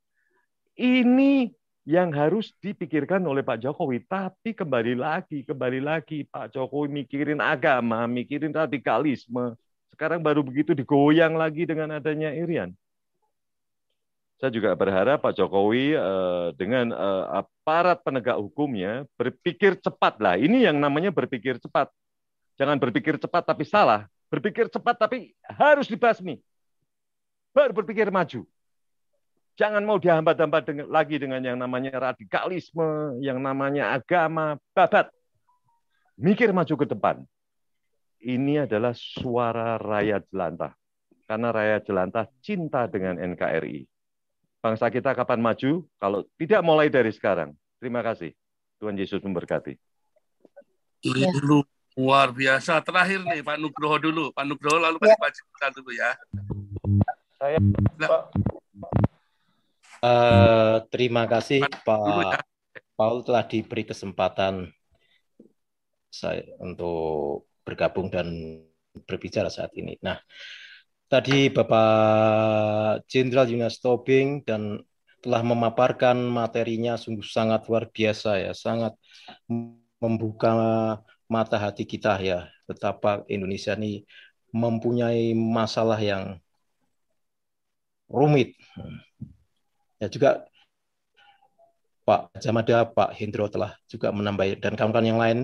Ini 0.74 1.55
yang 1.86 2.10
harus 2.10 2.51
dipikirkan 2.59 3.23
oleh 3.23 3.47
Pak 3.47 3.62
Jokowi. 3.62 4.02
Tapi 4.10 4.59
kembali 4.59 4.98
lagi, 4.98 5.47
kembali 5.47 5.78
lagi 5.78 6.27
Pak 6.27 6.51
Jokowi 6.51 6.90
mikirin 6.90 7.39
agama, 7.39 8.10
mikirin 8.10 8.51
radikalisme. 8.51 9.55
Sekarang 9.94 10.20
baru 10.20 10.42
begitu 10.44 10.74
digoyang 10.74 11.36
lagi 11.38 11.68
dengan 11.68 11.96
adanya 11.96 12.32
Irian. 12.32 12.74
Saya 14.36 14.52
juga 14.52 14.76
berharap 14.76 15.24
Pak 15.24 15.32
Jokowi 15.32 15.96
eh, 15.96 16.46
dengan 16.60 16.92
eh, 16.92 17.24
aparat 17.40 18.04
penegak 18.04 18.36
hukumnya 18.36 19.08
berpikir 19.16 19.80
cepat 19.80 20.20
lah. 20.20 20.36
Ini 20.36 20.68
yang 20.68 20.76
namanya 20.76 21.08
berpikir 21.08 21.56
cepat. 21.56 21.88
Jangan 22.60 22.76
berpikir 22.76 23.16
cepat 23.16 23.48
tapi 23.48 23.64
salah. 23.64 24.04
Berpikir 24.28 24.68
cepat 24.68 25.00
tapi 25.00 25.32
harus 25.48 25.88
dibasmi. 25.88 26.36
Baru 27.56 27.72
berpikir 27.72 28.12
maju. 28.12 28.44
Jangan 29.56 29.80
mau 29.88 29.96
dihambat-hambat 29.96 30.68
lagi 30.84 31.16
dengan 31.16 31.40
yang 31.40 31.56
namanya 31.56 32.12
radikalisme, 32.12 33.16
yang 33.24 33.40
namanya 33.40 33.96
agama, 33.96 34.60
babat. 34.76 35.08
Mikir 36.20 36.52
maju 36.52 36.76
ke 36.76 36.84
depan. 36.84 37.24
Ini 38.22 38.64
adalah 38.64 38.97
suara 38.97 39.76
rakyat 39.76 40.32
jelantah. 40.32 40.72
Karena 41.26 41.48
rakyat 41.51 41.82
jelantah 41.90 42.24
cinta 42.40 42.86
dengan 42.86 43.18
NKRI. 43.18 43.84
Bangsa 44.62 44.90
kita 44.90 45.14
kapan 45.14 45.43
maju? 45.43 45.84
Kalau 45.98 46.26
tidak 46.38 46.60
mulai 46.64 46.90
dari 46.90 47.12
sekarang. 47.12 47.55
Terima 47.78 48.01
kasih. 48.02 48.32
Tuhan 48.80 48.97
Yesus 48.98 49.22
memberkati. 49.22 49.74
Ya. 51.06 51.30
Luar 51.97 52.28
biasa. 52.34 52.82
Terakhir 52.82 53.24
nih 53.24 53.40
Pak 53.40 53.56
Nugroho 53.62 53.97
dulu. 53.97 54.24
Pak 54.34 54.44
Nugroho 54.44 54.78
lalu 54.82 55.01
Pak 55.01 55.32
ya. 55.32 55.68
dulu 55.70 55.90
ya. 55.94 56.10
Saya 57.36 57.59
Pak. 58.01 58.22
Uh, 60.05 60.84
terima 60.93 61.24
kasih 61.24 61.64
Pak 61.82 62.44
Paul 63.01 63.24
telah 63.24 63.44
diberi 63.48 63.84
kesempatan 63.84 64.68
saya 66.12 66.44
untuk 66.60 67.45
bergabung 67.66 68.06
dan 68.06 68.62
berbicara 69.05 69.51
saat 69.51 69.74
ini. 69.74 69.98
Nah, 69.98 70.22
tadi 71.10 71.51
Bapak 71.51 73.05
Jenderal 73.10 73.51
Yunas 73.51 73.82
Tobing 73.82 74.47
dan 74.47 74.78
telah 75.18 75.43
memaparkan 75.43 76.14
materinya 76.22 76.94
sungguh 76.94 77.26
sangat 77.26 77.66
luar 77.66 77.90
biasa 77.90 78.38
ya, 78.38 78.52
sangat 78.55 78.94
membuka 79.98 80.55
mata 81.26 81.59
hati 81.59 81.82
kita 81.82 82.22
ya 82.22 82.47
betapa 82.70 83.26
Indonesia 83.26 83.74
ini 83.74 84.06
mempunyai 84.55 85.34
masalah 85.34 85.98
yang 85.98 86.38
rumit. 88.06 88.55
Ya 89.98 90.06
juga 90.06 90.47
Pak 92.06 92.38
Jamada, 92.38 92.86
Pak 92.86 93.18
Hendro 93.18 93.51
telah 93.51 93.74
juga 93.90 94.14
menambah 94.14 94.62
dan 94.62 94.78
kawan-kawan 94.78 95.10
yang 95.10 95.18
lain, 95.18 95.38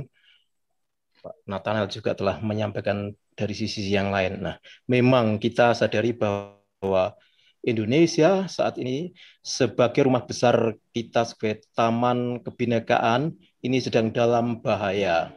Pak 1.22 1.46
Nathaniel 1.46 1.88
juga 1.88 2.12
telah 2.18 2.42
menyampaikan 2.42 3.14
dari 3.38 3.54
sisi 3.54 3.86
yang 3.88 4.10
lain. 4.10 4.42
Nah, 4.42 4.56
memang 4.90 5.38
kita 5.38 5.72
sadari 5.72 6.12
bahwa 6.12 7.14
Indonesia 7.62 8.50
saat 8.50 8.74
ini 8.82 9.14
sebagai 9.38 10.10
rumah 10.10 10.26
besar 10.26 10.74
kita 10.90 11.22
sebagai 11.22 11.62
taman 11.78 12.42
kebinekaan 12.42 13.38
ini 13.62 13.78
sedang 13.78 14.10
dalam 14.10 14.58
bahaya 14.58 15.30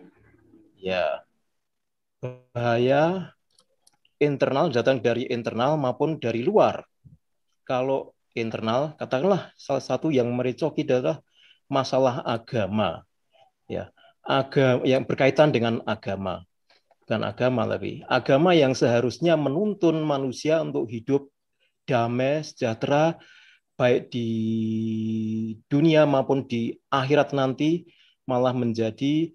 ya 0.81 1.21
bahaya 2.17 3.29
internal 4.17 4.73
datang 4.73 4.97
dari 5.03 5.29
internal 5.29 5.77
maupun 5.77 6.17
dari 6.17 6.41
luar. 6.41 6.81
Kalau 7.65 8.13
internal, 8.37 8.93
katakanlah 8.99 9.49
salah 9.57 9.83
satu 9.83 10.13
yang 10.13 10.29
merecoki 10.33 10.85
adalah 10.85 11.21
masalah 11.65 12.21
agama, 12.21 13.01
agama 14.25 14.81
yang 14.83 15.05
berkaitan 15.05 15.53
dengan 15.53 15.85
agama, 15.85 16.43
bukan 17.05 17.21
agama 17.21 17.69
tapi 17.69 18.01
agama 18.09 18.57
yang 18.57 18.73
seharusnya 18.73 19.37
menuntun 19.37 20.01
manusia 20.01 20.59
untuk 20.59 20.89
hidup 20.89 21.29
damai, 21.85 22.41
sejahtera, 22.41 23.15
baik 23.77 24.09
di 24.09 24.29
dunia 25.69 26.09
maupun 26.09 26.49
di 26.49 26.73
akhirat 26.89 27.37
nanti, 27.37 27.85
malah 28.25 28.51
menjadi 28.57 29.29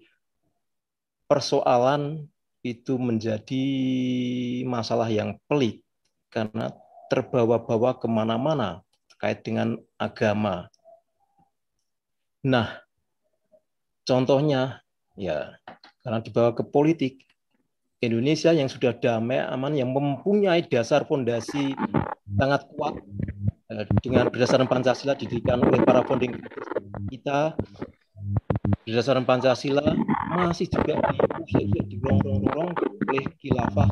persoalan 1.31 2.27
itu 2.61 2.99
menjadi 2.99 3.65
masalah 4.67 5.07
yang 5.09 5.39
pelik 5.47 5.81
karena 6.29 6.75
terbawa-bawa 7.09 7.97
ke 7.97 8.07
mana-mana 8.11 8.83
terkait 9.09 9.41
dengan 9.41 9.79
agama. 9.95 10.67
Nah, 12.41 12.81
contohnya 14.07 14.81
ya 15.19 15.57
karena 16.01 16.19
dibawa 16.23 16.51
ke 16.57 16.63
politik 16.65 17.21
Indonesia 18.01 18.49
yang 18.49 18.65
sudah 18.65 18.97
damai 18.97 19.45
aman 19.45 19.77
yang 19.77 19.93
mempunyai 19.93 20.65
dasar 20.65 21.05
fondasi 21.05 21.77
sangat 22.33 22.65
kuat 22.73 22.97
eh, 23.69 23.85
dengan 24.01 24.33
berdasarkan 24.33 24.65
Pancasila 24.65 25.13
didirikan 25.13 25.61
oleh 25.61 25.81
para 25.85 26.01
founding 26.01 26.33
kita 27.13 27.53
berdasarkan 28.87 29.25
Pancasila 29.27 29.85
masih 30.33 30.65
juga 30.71 30.97
diusir 31.13 31.67
di 31.85 31.97
lorong-lorong 32.01 32.71
oleh 33.07 33.23
khilafah. 33.37 33.89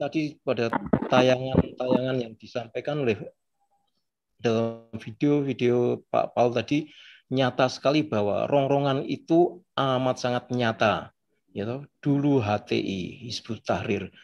Tadi 0.00 0.38
pada 0.40 0.72
tayangan-tayangan 1.12 2.16
yang 2.16 2.32
disampaikan 2.40 3.04
oleh 3.04 3.20
dalam 4.40 4.88
video-video 4.96 6.00
Pak 6.08 6.32
Paul 6.32 6.56
tadi 6.56 6.88
nyata 7.30 7.70
sekali 7.70 8.02
bahwa 8.02 8.50
rongrongan 8.50 9.06
itu 9.06 9.62
amat 9.78 10.16
sangat 10.18 10.44
nyata. 10.50 11.14
Ya, 11.50 11.66
dulu 11.98 12.38
HTI, 12.38 13.26
Hizbut 13.26 13.66
Tahrir, 13.66 14.14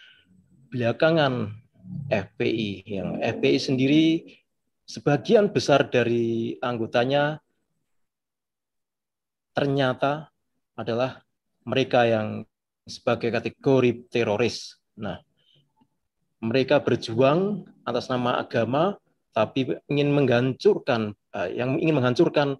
belakangan 0.70 1.50
FPI, 2.06 2.86
yang 2.86 3.18
FPI 3.18 3.58
sendiri 3.58 4.04
sebagian 4.86 5.50
besar 5.50 5.90
dari 5.90 6.54
anggotanya 6.62 7.42
ternyata 9.58 10.30
adalah 10.78 11.26
mereka 11.66 12.06
yang 12.06 12.46
sebagai 12.86 13.34
kategori 13.34 14.06
teroris. 14.06 14.78
Nah, 14.94 15.18
mereka 16.38 16.78
berjuang 16.78 17.66
atas 17.82 18.06
nama 18.06 18.38
agama, 18.38 18.94
tapi 19.34 19.74
ingin 19.90 20.14
menghancurkan, 20.14 21.10
uh, 21.34 21.50
yang 21.50 21.74
ingin 21.82 21.98
menghancurkan 21.98 22.54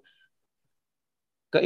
ke 1.51 1.63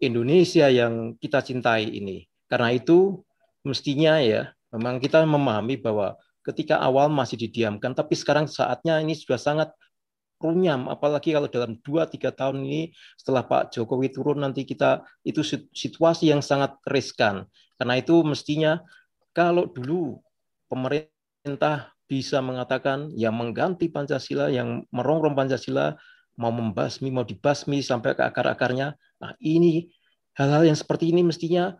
Indonesia 0.00 0.66
yang 0.72 1.14
kita 1.20 1.44
cintai 1.44 1.88
ini. 1.88 2.24
Karena 2.48 2.72
itu 2.72 3.22
mestinya 3.62 4.18
ya, 4.18 4.52
memang 4.72 4.98
kita 4.98 5.20
memahami 5.24 5.76
bahwa 5.76 6.16
ketika 6.44 6.80
awal 6.80 7.12
masih 7.12 7.36
didiamkan, 7.36 7.92
tapi 7.92 8.16
sekarang 8.16 8.48
saatnya 8.48 9.04
ini 9.04 9.12
sudah 9.12 9.36
sangat 9.36 9.68
runyam, 10.38 10.86
apalagi 10.86 11.34
kalau 11.34 11.50
dalam 11.50 11.76
2-3 11.82 12.30
tahun 12.30 12.62
ini 12.62 12.94
setelah 13.18 13.42
Pak 13.42 13.74
Jokowi 13.74 14.14
turun 14.14 14.38
nanti 14.40 14.62
kita 14.62 15.02
itu 15.26 15.42
situasi 15.74 16.30
yang 16.30 16.40
sangat 16.40 16.78
riskan. 16.86 17.44
Karena 17.74 17.98
itu 17.98 18.22
mestinya 18.22 18.80
kalau 19.34 19.66
dulu 19.66 20.22
pemerintah 20.70 21.92
bisa 22.08 22.40
mengatakan 22.40 23.12
yang 23.12 23.36
mengganti 23.36 23.90
Pancasila, 23.92 24.48
yang 24.48 24.86
merongrong 24.94 25.36
Pancasila, 25.36 25.98
mau 26.38 26.54
membasmi, 26.54 27.10
mau 27.10 27.26
dibasmi 27.26 27.82
sampai 27.82 28.14
ke 28.14 28.22
akar-akarnya. 28.24 28.94
Nah 29.18 29.34
ini 29.42 29.90
hal-hal 30.38 30.70
yang 30.70 30.78
seperti 30.78 31.10
ini 31.10 31.26
mestinya 31.26 31.74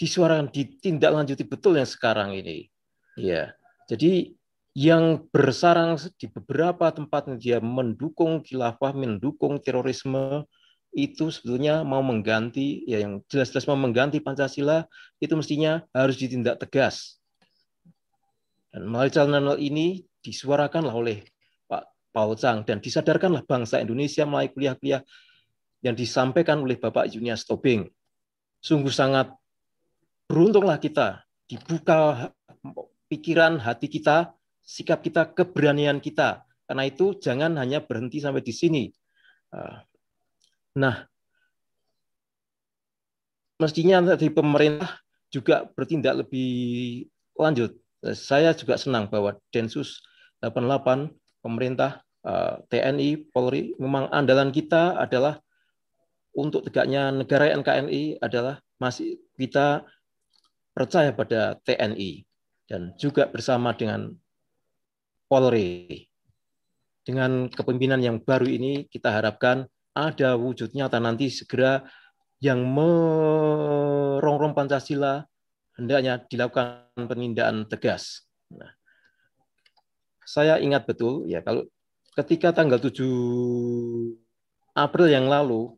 disuarakan, 0.00 0.50
ditindaklanjuti 0.50 1.44
betul 1.46 1.78
yang 1.78 1.88
sekarang 1.88 2.34
ini. 2.34 2.68
Ya, 3.14 3.54
jadi 3.86 4.34
yang 4.74 5.30
bersarang 5.30 5.94
di 6.18 6.26
beberapa 6.26 6.90
tempat 6.90 7.30
dia 7.38 7.62
mendukung 7.62 8.42
khilafah, 8.42 8.90
mendukung 8.90 9.62
terorisme, 9.62 10.42
itu 10.94 11.30
sebetulnya 11.30 11.86
mau 11.86 12.02
mengganti, 12.02 12.82
ya 12.86 13.02
yang 13.02 13.22
jelas-jelas 13.30 13.66
mau 13.70 13.78
mengganti 13.78 14.18
Pancasila, 14.18 14.86
itu 15.22 15.34
mestinya 15.38 15.82
harus 15.94 16.18
ditindak 16.18 16.58
tegas. 16.62 17.22
Dan 18.74 18.90
melalui 18.90 19.14
channel 19.14 19.58
ini 19.62 20.02
disuarakanlah 20.22 20.90
oleh 20.90 21.22
Pak 21.70 22.10
Paul 22.10 22.34
Chang 22.34 22.66
dan 22.66 22.82
disadarkanlah 22.82 23.46
bangsa 23.46 23.78
Indonesia 23.78 24.26
melalui 24.26 24.50
kuliah-kuliah 24.50 25.02
yang 25.84 25.92
disampaikan 25.92 26.64
oleh 26.64 26.80
Bapak 26.80 27.12
Junior 27.12 27.36
Tobing. 27.36 27.84
Sungguh 28.64 28.88
sangat 28.88 29.28
beruntunglah 30.24 30.80
kita 30.80 31.20
dibuka 31.44 32.32
pikiran 33.12 33.60
hati 33.60 33.92
kita 33.92 34.32
sikap 34.64 35.04
kita, 35.04 35.28
keberanian 35.28 36.00
kita. 36.00 36.48
Karena 36.64 36.88
itu 36.88 37.12
jangan 37.20 37.60
hanya 37.60 37.84
berhenti 37.84 38.24
sampai 38.24 38.40
di 38.40 38.54
sini. 38.56 38.82
Ah. 39.52 39.84
Nah, 40.80 41.04
mestinya 43.60 44.16
dari 44.16 44.32
pemerintah 44.32 45.04
juga 45.28 45.68
bertindak 45.68 46.24
lebih 46.24 47.04
lanjut. 47.36 47.76
Saya 48.16 48.56
juga 48.56 48.80
senang 48.80 49.12
bahwa 49.12 49.36
Densus 49.52 50.00
88, 50.40 51.12
pemerintah, 51.44 52.00
ah, 52.24 52.56
TNI, 52.72 53.28
Polri, 53.28 53.76
memang 53.76 54.08
andalan 54.08 54.48
kita 54.48 54.96
adalah 54.96 55.43
untuk 56.34 56.66
tegaknya 56.66 57.14
negara 57.14 57.54
NKRI 57.54 58.18
adalah 58.18 58.58
masih 58.82 59.22
kita 59.38 59.86
percaya 60.74 61.14
pada 61.14 61.54
TNI 61.62 62.26
dan 62.66 62.92
juga 62.98 63.30
bersama 63.30 63.72
dengan 63.72 64.10
Polri. 65.30 66.10
Dengan 67.04 67.46
kepemimpinan 67.52 68.00
yang 68.00 68.16
baru 68.18 68.48
ini 68.48 68.88
kita 68.90 69.12
harapkan 69.12 69.68
ada 69.94 70.34
wujud 70.34 70.74
nyata 70.74 70.98
nanti 70.98 71.30
segera 71.30 71.84
yang 72.42 72.64
merongrong 72.66 74.52
Pancasila 74.56 75.22
hendaknya 75.78 76.18
dilakukan 76.26 76.90
penindakan 77.06 77.68
tegas. 77.70 78.26
Nah, 78.50 78.72
saya 80.24 80.58
ingat 80.58 80.88
betul 80.88 81.28
ya 81.28 81.44
kalau 81.44 81.68
ketika 82.18 82.50
tanggal 82.56 82.80
7 82.80 83.04
April 84.74 85.06
yang 85.06 85.30
lalu 85.30 85.76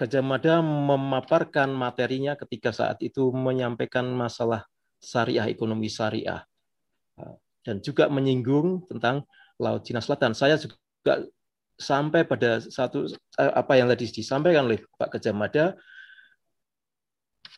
Gajah 0.00 0.24
Mada 0.24 0.64
memaparkan 0.64 1.68
materinya 1.76 2.32
ketika 2.32 2.72
saat 2.72 3.04
itu 3.04 3.28
menyampaikan 3.36 4.08
masalah 4.08 4.64
syariah 4.96 5.52
ekonomi 5.52 5.92
syariah 5.92 6.40
dan 7.64 7.84
juga 7.84 8.08
menyinggung 8.08 8.88
tentang 8.88 9.28
Laut 9.60 9.84
Cina 9.84 10.00
Selatan. 10.00 10.32
Saya 10.32 10.56
juga 10.56 11.28
sampai 11.76 12.24
pada 12.24 12.64
satu 12.64 13.08
eh, 13.12 13.52
apa 13.52 13.76
yang 13.76 13.92
tadi 13.92 14.08
disampaikan 14.08 14.64
oleh 14.68 14.80
Pak 14.96 15.20
Kejamada, 15.20 15.76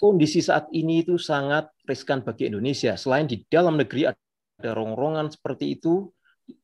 kondisi 0.03 0.43
saat 0.43 0.67
ini 0.75 1.07
itu 1.07 1.19
sangat 1.19 1.71
riskan 1.87 2.27
bagi 2.27 2.51
Indonesia. 2.51 2.99
Selain 2.99 3.31
di 3.31 3.47
dalam 3.47 3.79
negeri 3.79 4.11
ada 4.11 4.71
rongrongan 4.75 5.31
seperti 5.31 5.79
itu, 5.79 6.11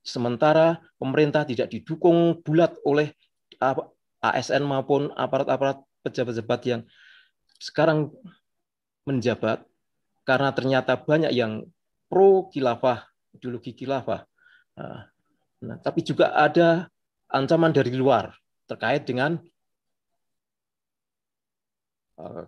sementara 0.03 0.83
pemerintah 0.99 1.47
tidak 1.47 1.71
didukung 1.71 2.43
bulat 2.43 2.75
oleh 2.83 3.15
ASN 4.23 4.67
maupun 4.67 5.15
aparat-aparat 5.15 5.83
pejabat-pejabat 6.03 6.61
yang 6.67 6.83
sekarang 7.59 8.11
menjabat 9.07 9.63
karena 10.23 10.53
ternyata 10.53 10.99
banyak 10.99 11.33
yang 11.33 11.65
pro 12.07 12.53
khilafah, 12.53 13.09
ideologi 13.33 13.73
khilafah. 13.73 14.25
Nah, 14.79 15.09
nah, 15.65 15.77
tapi 15.81 16.05
juga 16.05 16.37
ada 16.37 16.87
ancaman 17.29 17.73
dari 17.73 17.93
luar 17.97 18.37
terkait 18.69 19.09
dengan 19.09 19.41
uh, 22.21 22.45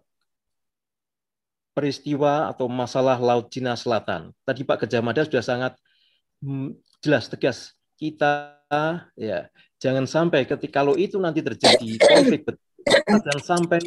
peristiwa 1.72 2.52
atau 2.52 2.68
masalah 2.68 3.16
Laut 3.16 3.48
Cina 3.48 3.72
Selatan. 3.72 4.36
Tadi 4.44 4.60
Pak 4.66 4.84
Kejamada 4.84 5.24
sudah 5.24 5.40
sangat 5.40 5.72
hmm, 6.44 6.76
jelas 7.00 7.30
tegas 7.32 7.72
kita 7.96 8.60
ya 9.16 9.48
jangan 9.80 10.04
sampai 10.04 10.44
ketika 10.44 10.84
kalau 10.84 10.94
itu 10.94 11.16
nanti 11.16 11.40
terjadi 11.40 11.96
konflik 11.98 12.44
dan 13.08 13.38
sampai 13.40 13.80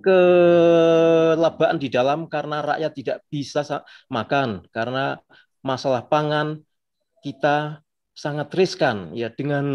kelebaan 0.00 1.76
di 1.76 1.92
dalam 1.92 2.24
karena 2.26 2.64
rakyat 2.64 2.92
tidak 2.96 3.18
bisa 3.28 3.62
makan 4.08 4.64
karena 4.72 5.20
masalah 5.60 6.06
pangan 6.06 6.64
kita 7.20 7.84
sangat 8.16 8.48
riskan. 8.56 9.12
Ya 9.12 9.28
dengan 9.28 9.66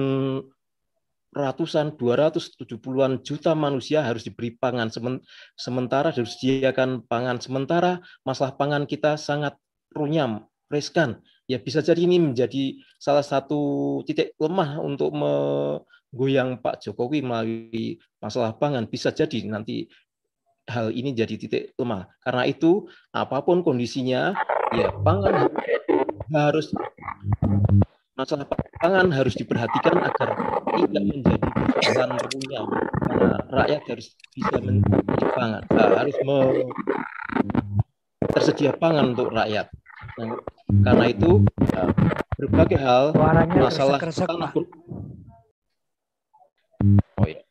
ratusan 1.34 1.98
270-an 1.98 3.26
juta 3.26 3.58
manusia 3.58 4.06
harus 4.06 4.22
diberi 4.22 4.54
pangan 4.54 4.94
sementara 5.58 6.14
harus 6.14 6.38
disediakan 6.38 7.06
pangan 7.06 7.38
sementara. 7.38 8.02
Masalah 8.26 8.56
pangan 8.58 8.90
kita 8.90 9.20
sangat 9.20 9.60
runyam 9.94 10.50
riskan 10.72 11.22
ya 11.48 11.60
bisa 11.60 11.84
jadi 11.84 12.00
ini 12.08 12.32
menjadi 12.32 12.80
salah 12.96 13.24
satu 13.24 14.02
titik 14.08 14.36
lemah 14.40 14.80
untuk 14.80 15.12
menggoyang 15.12 16.60
Pak 16.64 16.84
Jokowi 16.88 17.20
melalui 17.20 18.00
masalah 18.24 18.56
pangan 18.56 18.88
bisa 18.88 19.12
jadi 19.12 19.44
nanti 19.48 19.92
hal 20.68 20.96
ini 20.96 21.12
jadi 21.12 21.36
titik 21.36 21.64
lemah. 21.76 22.08
Karena 22.24 22.48
itu 22.48 22.88
apa 23.12 23.44
pun 23.44 23.64
kondisinya, 23.66 24.32
ya 24.72 24.90
pangan 25.04 25.52
harus 26.32 26.72
masalah 28.14 28.48
pangan 28.80 29.10
harus 29.12 29.34
diperhatikan 29.36 30.00
agar 30.00 30.30
tidak 30.80 31.04
menjadi 31.04 31.48
persoalan 31.76 32.20
runyam. 32.32 32.68
Karena 33.04 33.36
rakyat 33.52 33.82
harus 33.92 34.08
bisa 34.32 34.56
menjadi 34.64 35.26
pangan, 35.36 35.62
harus 35.76 36.16
tersedia 38.32 38.72
pangan 38.80 39.14
untuk 39.14 39.30
rakyat. 39.36 39.68
Nah, 40.14 40.38
karena 40.86 41.06
itu 41.10 41.42
ya, 41.74 41.84
berbagai 42.38 42.78
hal 42.78 43.18
masalah 43.58 43.98
tanah 43.98 44.52
oh 47.18 47.26
ya 47.26 47.42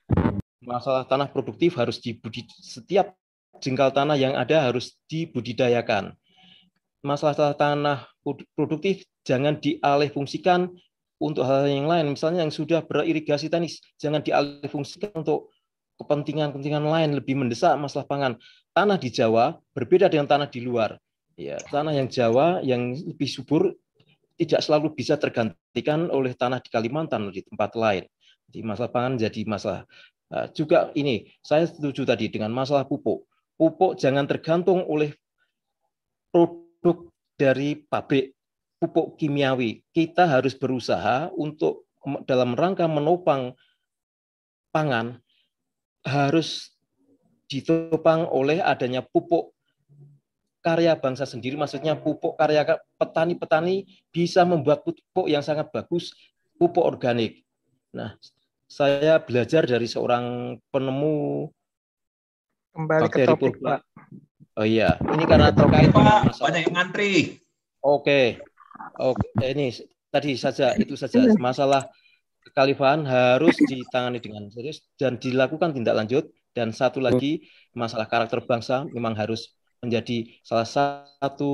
masalah 0.62 1.02
tanah 1.02 1.26
produktif 1.26 1.74
harus 1.74 1.98
dibudi 1.98 2.46
setiap 2.62 3.18
jengkal 3.58 3.90
tanah 3.94 4.18
yang 4.18 4.34
ada 4.38 4.70
harus 4.70 4.98
dibudidayakan. 5.06 6.14
Masalah 7.02 7.54
tanah 7.54 8.06
produktif 8.54 9.02
jangan 9.26 9.58
dialih 9.58 10.10
fungsikan 10.10 10.70
untuk 11.18 11.42
hal, 11.46 11.66
hal 11.66 11.70
yang 11.70 11.90
lain. 11.90 12.14
Misalnya 12.14 12.46
yang 12.46 12.54
sudah 12.54 12.82
beririgasi 12.86 13.50
tenis, 13.50 13.82
jangan 13.98 14.22
dialih 14.22 14.66
fungsikan 14.70 15.10
untuk 15.22 15.50
kepentingan-kepentingan 15.98 16.82
lain 16.82 17.10
lebih 17.18 17.38
mendesak 17.38 17.74
masalah 17.78 18.06
pangan. 18.06 18.32
Tanah 18.74 18.98
di 18.98 19.10
Jawa 19.10 19.58
berbeda 19.74 20.10
dengan 20.10 20.30
tanah 20.30 20.50
di 20.50 20.62
luar. 20.62 20.98
Ya, 21.42 21.58
tanah 21.58 21.96
yang 21.96 22.06
Jawa 22.06 22.62
yang 22.62 22.94
lebih 22.94 23.26
subur 23.26 23.74
tidak 24.38 24.62
selalu 24.62 24.94
bisa 24.94 25.18
tergantikan 25.18 26.06
oleh 26.12 26.38
tanah 26.38 26.62
di 26.62 26.70
Kalimantan 26.70 27.34
di 27.34 27.42
tempat 27.42 27.74
lain. 27.74 28.06
Jadi 28.46 28.60
masalah 28.62 28.90
pangan 28.92 29.14
jadi 29.18 29.40
masalah 29.48 29.82
Nah, 30.32 30.48
juga 30.48 30.88
ini, 30.96 31.28
saya 31.44 31.68
setuju 31.68 32.08
tadi 32.08 32.32
dengan 32.32 32.48
masalah 32.56 32.88
pupuk. 32.88 33.28
Pupuk 33.60 34.00
jangan 34.00 34.24
tergantung 34.24 34.80
oleh 34.88 35.12
produk 36.32 37.12
dari 37.36 37.76
pabrik 37.76 38.32
pupuk 38.80 39.20
kimiawi. 39.20 39.84
Kita 39.92 40.24
harus 40.24 40.56
berusaha 40.56 41.28
untuk 41.36 41.84
dalam 42.24 42.56
rangka 42.56 42.88
menopang 42.88 43.52
pangan 44.72 45.20
harus 46.00 46.72
ditopang 47.52 48.24
oleh 48.24 48.64
adanya 48.64 49.04
pupuk 49.04 49.51
karya 50.62 50.94
bangsa 50.94 51.26
sendiri, 51.26 51.58
maksudnya 51.58 51.98
pupuk 51.98 52.38
karya 52.38 52.62
petani-petani 52.96 53.84
bisa 54.14 54.46
membuat 54.46 54.86
pupuk 54.86 55.26
yang 55.26 55.42
sangat 55.42 55.68
bagus, 55.74 56.14
pupuk 56.56 56.86
organik. 56.86 57.42
Nah, 57.92 58.16
saya 58.70 59.20
belajar 59.20 59.68
dari 59.68 59.84
seorang 59.84 60.56
penemu 60.72 61.50
Kembali 62.72 63.00
ke 63.04 63.04
bakteri 63.04 63.28
topik, 63.28 63.52
purba. 63.60 63.68
Pak. 63.68 63.80
Oh 64.52 64.66
iya, 64.68 64.96
ini 65.12 65.24
karena 65.28 65.52
terkait 65.52 65.92
dengan 65.92 66.24
masalah. 66.24 66.48
Banyak 66.48 66.62
yang 66.64 66.74
ngantri. 66.76 67.12
Oke, 67.82 68.40
oke, 69.00 69.26
ini 69.44 69.72
tadi 70.12 70.36
saja 70.36 70.76
itu 70.76 70.94
saja 70.96 71.24
masalah 71.36 71.88
kekhalifahan 72.48 73.04
harus 73.04 73.56
ditangani 73.64 74.20
dengan 74.20 74.48
serius 74.52 74.84
dan 74.96 75.16
dilakukan 75.20 75.72
tindak 75.76 75.96
lanjut. 75.96 76.24
Dan 76.52 76.68
satu 76.68 77.00
lagi 77.00 77.48
masalah 77.72 78.04
karakter 78.04 78.44
bangsa 78.44 78.84
memang 78.92 79.16
harus 79.16 79.56
menjadi 79.82 80.30
salah 80.46 80.62
satu 80.64 81.52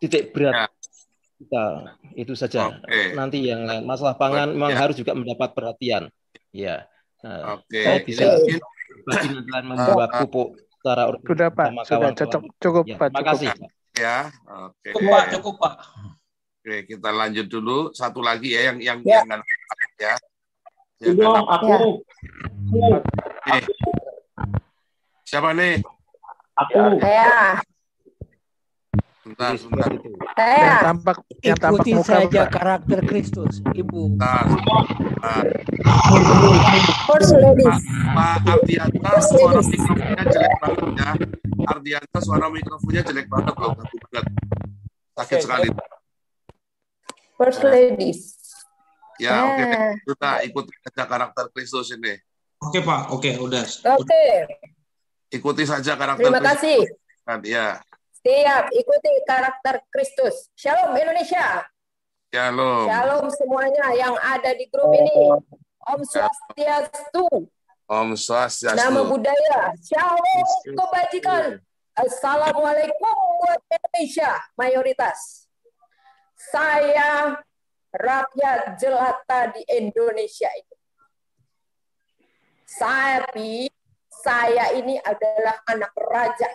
titik 0.00 0.32
berat 0.32 0.72
kita. 1.36 1.64
Itu 2.16 2.32
saja. 2.32 2.72
Oke. 2.72 3.12
Nanti 3.12 3.44
yang 3.44 3.68
lain 3.68 3.84
masalah 3.84 4.16
pangan 4.16 4.56
memang 4.56 4.72
Ya. 4.72 4.80
harus 4.80 4.96
juga 4.96 5.12
mendapat 5.12 5.52
perhatian. 5.52 6.08
Ya, 6.50 6.88
Nah, 7.20 7.58
Oke, 7.58 7.82
saya 7.82 8.00
bisa 8.06 8.22
bagi 9.02 9.28
negara 9.34 9.64
membuat 9.66 10.08
Ah, 10.14 10.20
pupuk 10.22 10.54
secara 10.78 11.10
Sudah, 11.20 11.48
Pak. 11.50 11.68
Sudah 11.84 12.10
cocok. 12.14 12.42
Cukup, 12.62 12.84
Ya, 12.86 12.96
Pak. 12.96 13.08
terima 13.10 13.24
kasih. 13.26 13.48
ya. 13.92 14.16
Oke. 14.46 14.88
Cukup 14.94 15.10
Pak, 15.10 15.24
cukup 15.34 15.54
Pak. 15.58 15.74
Oke, 16.56 16.76
kita 16.86 17.10
lanjut 17.10 17.46
dulu. 17.50 17.90
Satu 17.92 18.22
lagi 18.22 18.54
ya 18.54 18.70
yang 18.70 18.78
yang 18.78 18.98
Ya. 19.02 19.20
yang 19.26 19.42
ya. 19.98 20.14
Dong, 21.12 21.44
aku. 21.44 22.00
Eh, 23.50 23.62
siapa 25.26 25.50
nih? 25.52 25.82
Aku. 26.56 26.80
Saya. 27.04 27.60
Sebentar, 29.20 29.52
sebentar. 29.58 29.90
Saya. 30.38 30.56
Yang 30.56 30.78
tampak 30.86 31.16
yang 31.42 31.58
tampak 31.60 31.82
Ikuti 31.84 31.90
muka, 31.92 32.08
saja 32.08 32.42
Pak. 32.46 32.52
karakter 32.54 32.98
Kristus, 33.04 33.54
Ibu. 33.74 34.16
Sebentar, 34.16 34.44
sebentar. 34.48 35.42
First 37.10 37.32
ladies. 37.36 37.78
Pak 38.16 38.36
Ardianta 38.46 39.12
suara 39.20 39.60
mikrofonnya 39.60 40.24
jelek 40.30 40.54
banget 40.62 40.88
ya. 40.96 41.10
Ardianta 41.66 42.18
suara 42.24 42.46
mikrofonnya 42.48 43.02
jelek 43.04 43.26
banget 43.28 43.54
loh, 43.60 43.70
bagus 43.76 44.00
banget. 44.08 44.24
Sakit 45.16 45.38
sekali. 45.44 45.68
First 47.36 47.60
ladies. 47.68 48.20
Ya, 49.20 49.44
oke. 49.44 49.64
Ah. 49.64 49.92
Kita 49.96 50.30
ikuti 50.44 50.72
saja 50.80 51.04
karakter 51.04 51.44
Kristus 51.52 51.92
ini. 51.92 52.16
Oke 52.64 52.80
Pak, 52.80 53.12
oke 53.12 53.30
udah. 53.44 53.64
Oke. 54.00 54.24
Ikuti 55.36 55.68
saja 55.68 55.92
karakter 55.94 56.24
Terima 56.24 56.40
Kristus. 56.40 56.56
kasih. 56.56 56.80
Kan, 57.26 57.38
Ya, 57.42 57.68
Siap, 58.16 58.64
ikuti 58.74 59.10
karakter 59.22 59.74
Kristus. 59.92 60.50
Shalom 60.58 60.96
Indonesia. 60.96 61.62
shalom. 62.26 62.90
Shalom 62.90 63.26
semuanya 63.30 63.86
yang 63.94 64.18
ada 64.18 64.50
di 64.50 64.66
grup 64.66 64.90
ini. 64.90 65.30
Om 65.86 66.00
Swastiastu. 66.02 67.26
Om 67.86 68.18
Swastiastu. 68.18 68.74
Nama 68.74 69.00
budaya. 69.06 69.70
Shalom 69.78 70.42
kebajikan. 70.74 71.62
Assalamualaikum 71.96 73.14
buat 73.40 73.60
Indonesia 73.70 74.36
mayoritas. 74.58 75.46
Saya 76.36 77.40
rakyat 77.94 78.76
jelata 78.76 79.54
di 79.54 79.62
Indonesia 79.70 80.50
itu. 80.52 80.76
Tapi 82.76 83.70
saya 84.22 84.72
ini 84.76 84.96
adalah 85.02 85.60
anak 85.68 85.92
raja. 85.96 86.48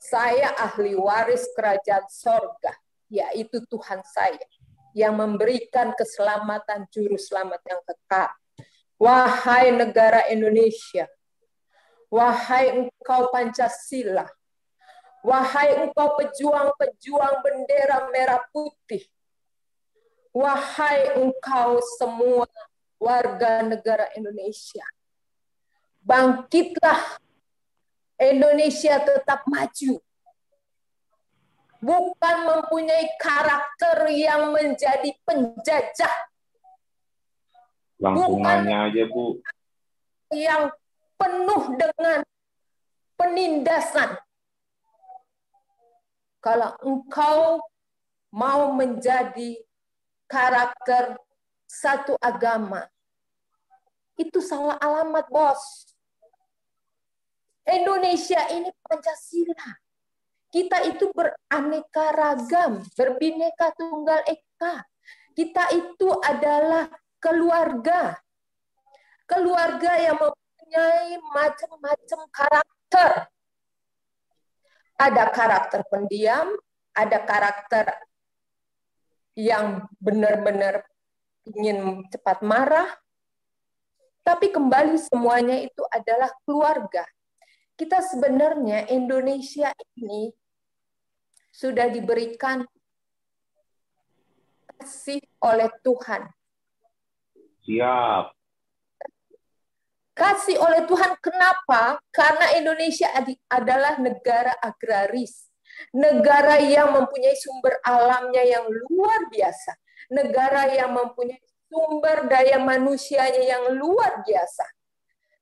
Saya 0.00 0.56
ahli 0.56 0.96
waris 0.96 1.44
kerajaan 1.52 2.08
sorga, 2.08 2.72
yaitu 3.12 3.60
Tuhan 3.68 4.00
saya 4.06 4.40
yang 4.96 5.18
memberikan 5.18 5.92
keselamatan 5.94 6.88
juru 6.90 7.20
selamat 7.20 7.60
yang 7.68 7.82
kekal. 7.84 8.30
Wahai 9.00 9.72
negara 9.72 10.28
Indonesia, 10.28 11.08
wahai 12.12 12.84
engkau 12.84 13.32
Pancasila, 13.32 14.28
wahai 15.24 15.84
engkau 15.84 16.20
pejuang-pejuang 16.20 17.40
bendera 17.40 18.12
merah 18.12 18.44
putih, 18.52 19.00
wahai 20.36 21.16
engkau 21.16 21.80
semua 21.96 22.44
warga 23.00 23.64
negara 23.64 24.12
Indonesia, 24.12 24.84
bangkitlah 26.04 27.20
Indonesia 28.20 29.00
tetap 29.00 29.44
maju. 29.48 30.00
Bukan 31.80 32.36
mempunyai 32.44 33.08
karakter 33.16 34.04
yang 34.12 34.52
menjadi 34.52 35.16
penjajah 35.24 36.30
Langsungannya 38.00 38.76
aja, 38.88 39.04
Bu. 39.12 39.44
yang 40.32 40.72
penuh 41.20 41.76
dengan 41.76 42.24
penindasan. 43.20 44.16
Kalau 46.40 46.72
engkau 46.80 47.60
mau 48.32 48.72
menjadi 48.72 49.60
karakter 50.24 51.20
satu 51.68 52.16
agama, 52.24 52.88
itu 54.16 54.40
salah 54.40 54.80
alamat, 54.80 55.28
bos. 55.28 55.89
Indonesia 57.70 58.42
ini 58.50 58.70
Pancasila. 58.82 59.70
Kita 60.50 60.82
itu 60.82 61.14
beraneka 61.14 62.10
ragam, 62.10 62.82
berbineka 62.98 63.70
tunggal 63.78 64.18
eka. 64.26 64.82
Kita 65.30 65.70
itu 65.70 66.10
adalah 66.18 66.90
keluarga. 67.22 68.18
Keluarga 69.30 69.94
yang 70.02 70.18
mempunyai 70.18 71.14
macam-macam 71.22 72.20
karakter. 72.34 73.10
Ada 74.98 75.24
karakter 75.30 75.80
pendiam, 75.86 76.50
ada 76.98 77.18
karakter 77.22 77.86
yang 79.38 79.86
benar-benar 80.02 80.82
ingin 81.46 82.10
cepat 82.10 82.42
marah. 82.42 82.90
Tapi 84.26 84.50
kembali 84.50 84.98
semuanya 84.98 85.62
itu 85.62 85.86
adalah 85.94 86.28
keluarga 86.42 87.06
kita 87.80 88.04
sebenarnya 88.04 88.92
Indonesia 88.92 89.72
ini 89.96 90.28
sudah 91.48 91.88
diberikan 91.88 92.60
kasih 94.76 95.24
oleh 95.40 95.72
Tuhan. 95.80 96.28
Siap. 97.64 98.36
Kasih 100.12 100.60
oleh 100.60 100.84
Tuhan 100.84 101.16
kenapa? 101.24 101.96
Karena 102.12 102.52
Indonesia 102.60 103.08
adalah 103.48 103.96
negara 103.96 104.52
agraris. 104.60 105.48
Negara 105.96 106.60
yang 106.60 106.92
mempunyai 106.92 107.32
sumber 107.40 107.80
alamnya 107.80 108.44
yang 108.44 108.68
luar 108.68 109.32
biasa. 109.32 109.72
Negara 110.12 110.68
yang 110.68 110.92
mempunyai 110.92 111.40
sumber 111.64 112.28
daya 112.28 112.60
manusianya 112.60 113.40
yang 113.40 113.64
luar 113.80 114.20
biasa. 114.20 114.68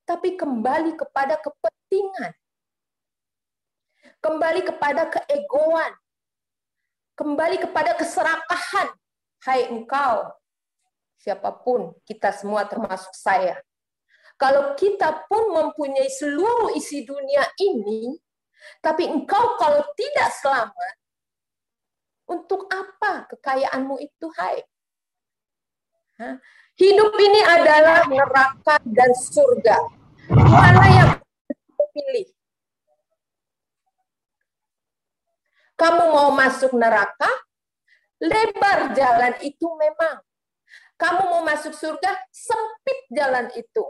Tapi 0.09 0.41
kembali 0.41 0.97
kepada 0.97 1.37
kepentingan. 1.37 2.33
Kembali 4.25 4.65
kepada 4.65 5.05
keegoan. 5.13 5.93
Kembali 7.13 7.61
kepada 7.61 7.93
keserakahan. 7.93 8.89
Hai 9.45 9.69
engkau, 9.69 10.33
siapa 11.21 11.53
pun, 11.53 11.93
kita 12.09 12.33
semua 12.33 12.65
termasuk 12.65 13.13
saya. 13.13 13.61
Kalau 14.39 14.75
kita 14.79 15.29
pun 15.29 15.51
mempunyai 15.51 16.09
seluruh 16.09 16.73
isi 16.73 17.05
dunia 17.05 17.45
ini, 17.61 18.17
tapi 18.81 19.07
engkau 19.07 19.59
kalau 19.61 19.83
tidak 19.95 20.31
selamat, 20.41 20.95
untuk 22.29 22.65
apa 22.71 23.29
kekayaanmu 23.35 23.99
itu, 23.99 24.27
hai? 24.39 24.63
Hidup 26.79 27.13
ini 27.19 27.41
adalah 27.47 28.07
neraka 28.07 28.79
dan 28.87 29.11
surga. 29.15 29.98
Mana 30.49 30.85
yang 30.89 31.11
pilih? 31.93 32.27
Kamu 35.77 36.05
mau 36.09 36.33
masuk 36.33 36.73
neraka? 36.73 37.29
Lebar 38.19 38.97
jalan 38.97 39.37
itu 39.45 39.69
memang. 39.79 40.25
Kamu 40.99 41.23
mau 41.31 41.43
masuk 41.47 41.71
surga? 41.77 42.17
Sempit 42.35 43.07
jalan 43.15 43.53
itu. 43.55 43.85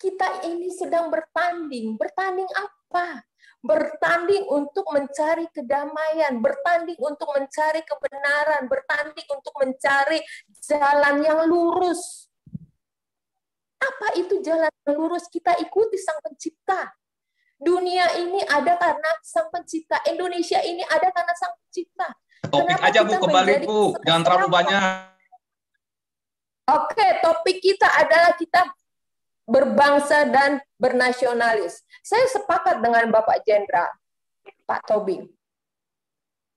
Kita 0.00 0.46
ini 0.48 0.72
sedang 0.72 1.12
bertanding. 1.12 2.00
Bertanding 2.00 2.48
apa? 2.54 3.26
Bertanding 3.60 4.46
untuk 4.48 4.88
mencari 4.94 5.50
kedamaian, 5.52 6.38
bertanding 6.40 6.96
untuk 7.02 7.28
mencari 7.34 7.82
kebenaran, 7.84 8.70
bertanding 8.70 9.28
untuk 9.28 9.54
mencari 9.58 10.20
jalan 10.64 11.20
yang 11.20 11.44
lurus. 11.50 12.30
Apa 13.80 14.18
itu 14.20 14.40
jalan 14.44 14.70
yang 14.86 14.96
lurus? 14.96 15.26
Kita 15.30 15.56
ikuti 15.60 15.98
Sang 16.00 16.20
Pencipta. 16.22 16.92
Dunia 17.58 18.18
ini 18.20 18.42
ada 18.44 18.76
karena 18.76 19.10
Sang 19.22 19.48
Pencipta. 19.48 20.02
Indonesia 20.10 20.60
ini 20.60 20.82
ada 20.84 21.08
karena 21.08 21.34
Sang 21.38 21.54
Pencipta. 21.62 22.08
Topik 22.44 22.76
Kenapa 22.76 22.86
aja 22.90 23.00
Bu, 23.02 23.12
kembali 23.18 23.54
Bu. 23.64 23.80
Jangan 24.04 24.22
terlalu 24.22 24.48
banyak. 24.52 24.82
Oke, 26.64 27.06
topik 27.20 27.60
kita 27.60 27.88
adalah 27.92 28.32
kita 28.40 28.64
berbangsa 29.44 30.24
dan 30.28 30.60
bernasionalis. 30.80 31.84
Saya 32.00 32.24
sepakat 32.32 32.80
dengan 32.80 33.12
Bapak 33.12 33.44
Jenderal, 33.44 33.92
Pak 34.64 34.80
Tobing. 34.88 35.28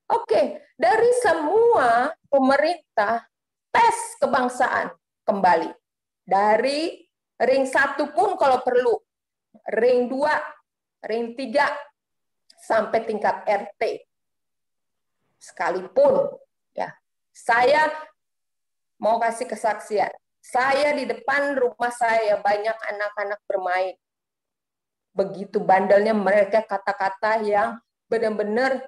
Oke, 0.08 0.64
dari 0.80 1.10
semua 1.20 2.16
pemerintah 2.32 3.28
tes 3.68 4.16
kebangsaan 4.16 4.96
kembali. 5.28 5.68
Dari 6.24 7.07
ring 7.42 7.64
satu 7.66 8.10
pun 8.10 8.34
kalau 8.34 8.62
perlu, 8.62 8.98
ring 9.78 10.10
dua, 10.10 10.34
ring 11.06 11.34
tiga, 11.38 11.70
sampai 12.58 13.06
tingkat 13.06 13.46
RT. 13.46 14.06
Sekalipun, 15.38 16.34
ya, 16.74 16.90
saya 17.30 17.86
mau 18.98 19.22
kasih 19.22 19.46
kesaksian. 19.46 20.10
Saya 20.42 20.96
di 20.96 21.06
depan 21.06 21.54
rumah 21.54 21.92
saya 21.94 22.40
banyak 22.42 22.74
anak-anak 22.74 23.40
bermain. 23.46 23.94
Begitu 25.14 25.58
bandelnya 25.62 26.14
mereka 26.14 26.62
kata-kata 26.62 27.42
yang 27.42 27.78
benar-benar 28.08 28.82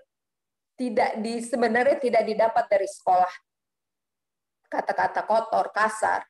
tidak 0.78 1.20
di 1.20 1.44
sebenarnya 1.44 2.00
tidak 2.00 2.22
didapat 2.24 2.64
dari 2.70 2.88
sekolah. 2.88 3.34
Kata-kata 4.70 5.26
kotor, 5.26 5.68
kasar. 5.74 6.24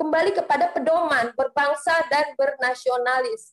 Kembali 0.00 0.32
kepada 0.32 0.72
pedoman 0.72 1.36
berbangsa 1.36 1.92
dan 2.08 2.32
bernasionalis. 2.40 3.52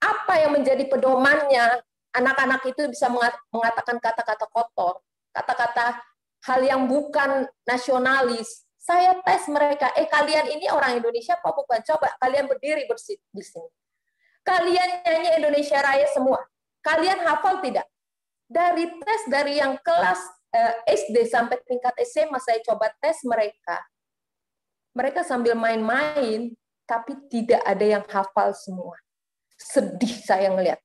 Apa 0.00 0.40
yang 0.40 0.56
menjadi 0.56 0.88
pedomannya? 0.88 1.84
Anak-anak 2.16 2.64
itu 2.64 2.88
bisa 2.88 3.12
mengatakan 3.52 4.00
kata-kata 4.00 4.48
kotor, 4.48 5.04
kata-kata 5.36 6.00
hal 6.48 6.60
yang 6.64 6.88
bukan 6.88 7.44
nasionalis, 7.68 8.64
saya 8.86 9.18
tes 9.26 9.50
mereka, 9.50 9.90
eh 9.98 10.06
kalian 10.06 10.46
ini 10.46 10.70
orang 10.70 11.02
Indonesia 11.02 11.34
apa 11.34 11.50
bukan? 11.50 11.82
Coba 11.82 12.06
kalian 12.22 12.46
berdiri 12.46 12.86
bersih 12.86 13.18
di 13.34 13.42
sini. 13.42 13.66
Kalian 14.46 15.02
nyanyi 15.02 15.42
Indonesia 15.42 15.82
Raya 15.82 16.06
semua. 16.14 16.38
Kalian 16.86 17.18
hafal 17.26 17.58
tidak? 17.66 17.82
Dari 18.46 18.86
tes 19.02 19.20
dari 19.26 19.58
yang 19.58 19.74
kelas 19.82 20.22
eh, 20.54 21.02
SD 21.02 21.26
sampai 21.26 21.58
tingkat 21.66 21.98
SMA 22.06 22.38
saya 22.38 22.62
coba 22.62 22.94
tes 23.02 23.26
mereka. 23.26 23.82
Mereka 24.96 25.20
sambil 25.28 25.52
main-main, 25.52 26.56
tapi 26.88 27.12
tidak 27.28 27.60
ada 27.68 27.84
yang 27.84 28.04
hafal 28.08 28.56
semua. 28.56 28.96
Sedih 29.60 30.16
saya 30.24 30.48
ngelihat. 30.48 30.80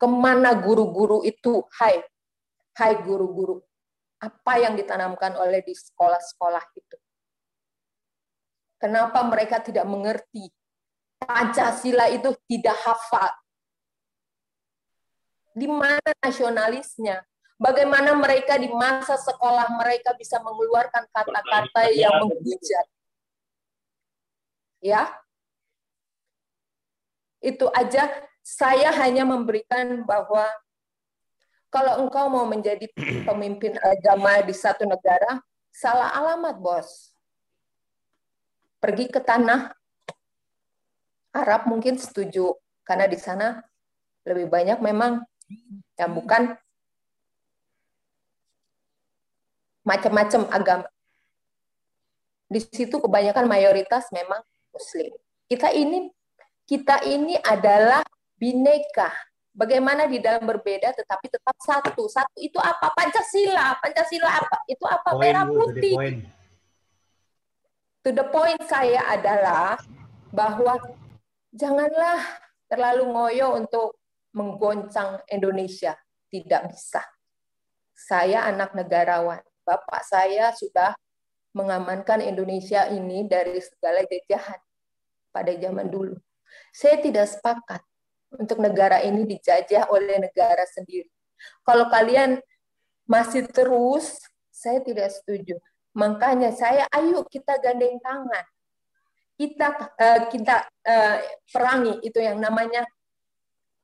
Ke 0.00 0.08
mana 0.08 0.56
guru-guru 0.56 1.20
itu? 1.20 1.60
Hai, 1.76 2.00
hai 2.80 2.96
guru-guru 3.04 3.60
apa 4.20 4.60
yang 4.60 4.76
ditanamkan 4.76 5.32
oleh 5.40 5.64
di 5.64 5.72
sekolah-sekolah 5.72 6.64
itu. 6.76 6.96
Kenapa 8.76 9.24
mereka 9.24 9.64
tidak 9.64 9.88
mengerti? 9.88 10.52
Pancasila 11.20 12.08
itu 12.12 12.32
tidak 12.48 12.76
hafal. 12.84 13.32
Di 15.56 15.68
mana 15.68 16.12
nasionalisnya? 16.20 17.24
Bagaimana 17.60 18.16
mereka 18.16 18.56
di 18.56 18.72
masa 18.72 19.20
sekolah 19.20 19.68
mereka 19.76 20.16
bisa 20.16 20.40
mengeluarkan 20.40 21.04
kata-kata 21.12 21.92
yang 21.92 22.24
menghujat? 22.24 22.86
Ya, 24.80 25.12
itu 27.44 27.68
aja. 27.76 28.08
Saya 28.40 28.88
hanya 29.04 29.28
memberikan 29.28 30.08
bahwa 30.08 30.48
kalau 31.68 32.00
engkau 32.00 32.32
mau 32.32 32.48
menjadi 32.48 32.88
pemimpin 33.28 33.76
agama 33.84 34.40
di 34.40 34.56
satu 34.56 34.88
negara, 34.88 35.44
salah 35.68 36.16
alamat, 36.16 36.56
bos. 36.56 37.12
Pergi 38.80 39.12
ke 39.12 39.20
tanah 39.20 39.76
Arab 41.36 41.68
mungkin 41.68 42.00
setuju, 42.00 42.56
karena 42.88 43.04
di 43.04 43.20
sana 43.20 43.60
lebih 44.24 44.48
banyak 44.48 44.80
memang 44.80 45.20
yang 46.00 46.16
bukan 46.16 46.56
macam-macam 49.90 50.46
agama. 50.54 50.88
Di 52.46 52.62
situ 52.62 53.02
kebanyakan 53.02 53.50
mayoritas 53.50 54.06
memang 54.14 54.38
Muslim. 54.70 55.10
Kita 55.50 55.74
ini 55.74 56.06
kita 56.70 57.02
ini 57.02 57.34
adalah 57.42 58.06
bineka, 58.38 59.10
Bagaimana 59.50 60.06
di 60.06 60.22
dalam 60.22 60.46
berbeda 60.46 60.94
tetapi 60.94 61.26
tetap 61.26 61.56
satu. 61.58 62.06
Satu 62.06 62.38
itu 62.38 62.56
apa? 62.62 62.94
Pancasila. 62.94 63.74
Pancasila 63.82 64.30
apa? 64.30 64.62
Itu 64.70 64.86
apa? 64.86 65.10
Point, 65.10 65.20
Merah 65.20 65.44
Bu, 65.44 65.50
to 65.50 65.58
the 65.58 65.64
putih. 65.74 65.94
point. 65.98 66.20
To 68.00 68.10
the 68.14 68.26
point 68.30 68.62
saya 68.70 69.02
adalah 69.10 69.76
bahwa 70.30 70.78
janganlah 71.50 72.22
terlalu 72.70 73.04
ngoyo 73.10 73.58
untuk 73.58 73.98
menggoncang 74.38 75.18
Indonesia. 75.26 75.98
Tidak 76.30 76.70
bisa. 76.70 77.02
Saya 77.90 78.46
anak 78.46 78.72
negarawan. 78.78 79.42
Bapak 79.70 80.02
saya 80.02 80.50
sudah 80.50 80.98
mengamankan 81.54 82.18
Indonesia 82.26 82.90
ini 82.90 83.22
dari 83.30 83.62
segala 83.62 84.02
jajahan 84.02 84.58
pada 85.30 85.54
zaman 85.54 85.86
dulu. 85.86 86.18
Saya 86.74 86.98
tidak 86.98 87.30
sepakat 87.30 87.82
untuk 88.34 88.58
negara 88.58 88.98
ini 89.06 89.22
dijajah 89.22 89.86
oleh 89.94 90.18
negara 90.18 90.66
sendiri. 90.66 91.06
Kalau 91.62 91.86
kalian 91.86 92.42
masih 93.06 93.46
terus, 93.46 94.18
saya 94.50 94.82
tidak 94.82 95.14
setuju. 95.14 95.54
Makanya 95.94 96.50
saya, 96.50 96.90
ayo 96.90 97.22
kita 97.26 97.58
gandeng 97.62 98.02
tangan. 98.02 98.46
Kita 99.38 99.68
uh, 99.94 100.20
kita 100.28 100.66
uh, 100.66 101.16
perangi 101.46 101.94
itu 102.02 102.18
yang 102.18 102.42
namanya 102.42 102.82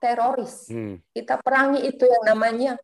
teroris. 0.03 0.67
Hmm. 0.67 0.99
Kita 1.15 1.41
perangi 1.41 1.87
itu 1.87 2.05
yang 2.05 2.25
namanya 2.27 2.77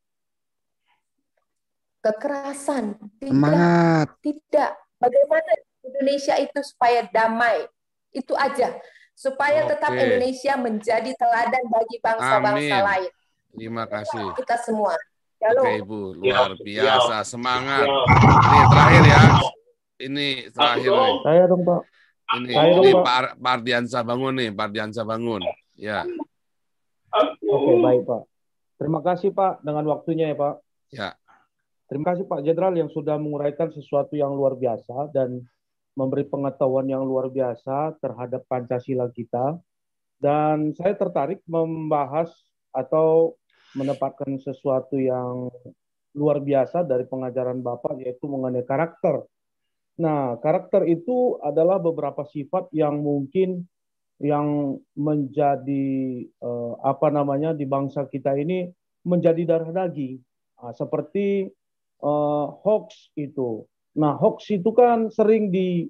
kekerasan. 2.03 2.99
Tidak, 3.23 3.31
Semangat. 3.31 4.07
tidak. 4.21 4.71
Bagaimana 4.99 5.51
Indonesia 5.83 6.35
itu 6.39 6.61
supaya 6.63 7.07
damai? 7.09 7.67
Itu 8.13 8.37
aja 8.37 8.77
supaya 9.13 9.65
tetap 9.65 9.95
Oke. 9.95 10.03
Indonesia 10.03 10.53
menjadi 10.59 11.11
teladan 11.15 11.65
bagi 11.71 11.97
bangsa-bangsa 12.03 12.77
Amin. 12.77 12.85
lain. 12.85 13.11
Terima 13.53 13.85
kasih. 13.87 14.35
Kita 14.35 14.57
semua. 14.61 14.93
Halo. 15.43 15.63
Oke 15.63 15.73
Ibu, 15.81 16.01
luar 16.23 16.53
biasa. 16.59 17.23
Semangat. 17.23 17.87
Ini 17.87 18.61
terakhir 18.71 19.03
ya. 19.07 19.21
Ini 20.03 20.29
terakhir 20.51 20.91
nih. 20.91 21.15
Saya 21.23 21.43
dong 21.47 21.63
Pak. 21.63 21.81
Ini, 22.33 22.53
Saya 22.55 22.71
dong, 22.73 22.85
ini 22.85 22.91
Pak. 22.93 23.03
Pak 23.05 23.15
Ar- 23.15 23.35
Pak 23.37 23.53
Ardiansa 23.61 23.99
bangun 24.03 24.33
nih, 24.39 24.49
Pak 24.51 24.65
Ardiansa 24.71 25.03
bangun. 25.03 25.43
Ya, 25.75 26.01
Oke 27.45 27.73
baik 27.81 28.03
Pak. 28.09 28.23
Terima 28.81 29.01
kasih 29.05 29.31
Pak 29.31 29.61
dengan 29.61 29.85
waktunya 29.87 30.33
ya 30.33 30.37
Pak. 30.37 30.55
ya. 30.91 31.09
Terima 31.93 32.17
kasih 32.17 32.25
Pak 32.25 32.41
Jenderal 32.41 32.73
yang 32.73 32.89
sudah 32.89 33.21
menguraikan 33.21 33.69
sesuatu 33.69 34.17
yang 34.17 34.33
luar 34.33 34.57
biasa 34.57 35.13
dan 35.13 35.45
memberi 35.93 36.25
pengetahuan 36.25 36.89
yang 36.89 37.05
luar 37.05 37.29
biasa 37.29 38.01
terhadap 38.01 38.49
Pancasila 38.49 39.13
kita. 39.13 39.61
Dan 40.17 40.73
saya 40.73 40.97
tertarik 40.97 41.45
membahas 41.45 42.33
atau 42.73 43.37
menempatkan 43.77 44.41
sesuatu 44.41 44.97
yang 44.97 45.53
luar 46.17 46.41
biasa 46.41 46.81
dari 46.81 47.05
pengajaran 47.05 47.61
Bapak 47.61 48.01
yaitu 48.01 48.25
mengenai 48.25 48.65
karakter. 48.65 49.29
Nah, 50.01 50.41
karakter 50.41 50.89
itu 50.89 51.37
adalah 51.45 51.77
beberapa 51.77 52.25
sifat 52.25 52.73
yang 52.73 53.05
mungkin 53.05 53.69
yang 54.17 54.81
menjadi 54.97 56.25
eh, 56.25 56.73
apa 56.89 57.13
namanya 57.13 57.53
di 57.53 57.69
bangsa 57.69 58.09
kita 58.09 58.33
ini 58.33 58.65
menjadi 59.05 59.45
darah 59.45 59.85
daging 59.85 60.25
Ah, 60.63 60.71
seperti 60.71 61.51
eh, 62.03 62.47
hoax 62.63 63.15
itu. 63.17 63.65
Nah, 63.97 64.19
hoax 64.19 64.51
itu 64.51 64.71
kan 64.75 65.09
sering 65.09 65.55
di 65.55 65.87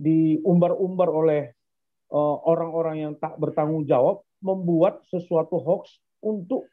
diumbar-umbar 0.00 1.08
oleh 1.10 1.42
eh, 2.10 2.36
orang-orang 2.46 2.96
yang 3.10 3.12
tak 3.18 3.36
bertanggung 3.36 3.84
jawab 3.84 4.24
membuat 4.40 5.04
sesuatu 5.10 5.60
hoax 5.60 6.00
untuk 6.22 6.70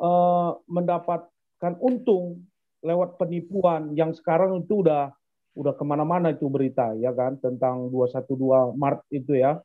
eh, 0.00 0.50
mendapatkan 0.66 1.74
untung 1.78 2.48
lewat 2.82 3.18
penipuan 3.18 3.92
yang 3.98 4.14
sekarang 4.14 4.62
itu 4.62 4.86
udah 4.86 5.10
udah 5.58 5.74
ke 5.74 5.82
mana-mana 5.82 6.30
itu 6.30 6.46
berita 6.46 6.94
ya 6.94 7.10
kan 7.10 7.34
tentang 7.42 7.90
212 7.90 8.78
Maret 8.78 9.02
itu 9.10 9.34
ya 9.34 9.58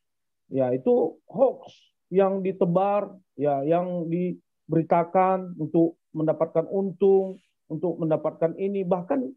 ya 0.50 0.74
itu 0.74 1.22
hoax 1.30 1.94
yang 2.14 2.46
ditebar, 2.46 3.10
ya 3.34 3.66
yang 3.66 4.06
diberitakan 4.06 5.58
untuk 5.58 5.98
mendapatkan 6.14 6.70
untung, 6.70 7.42
untuk 7.74 7.98
mendapatkan 7.98 8.54
ini, 8.56 8.86
bahkan 8.86 9.34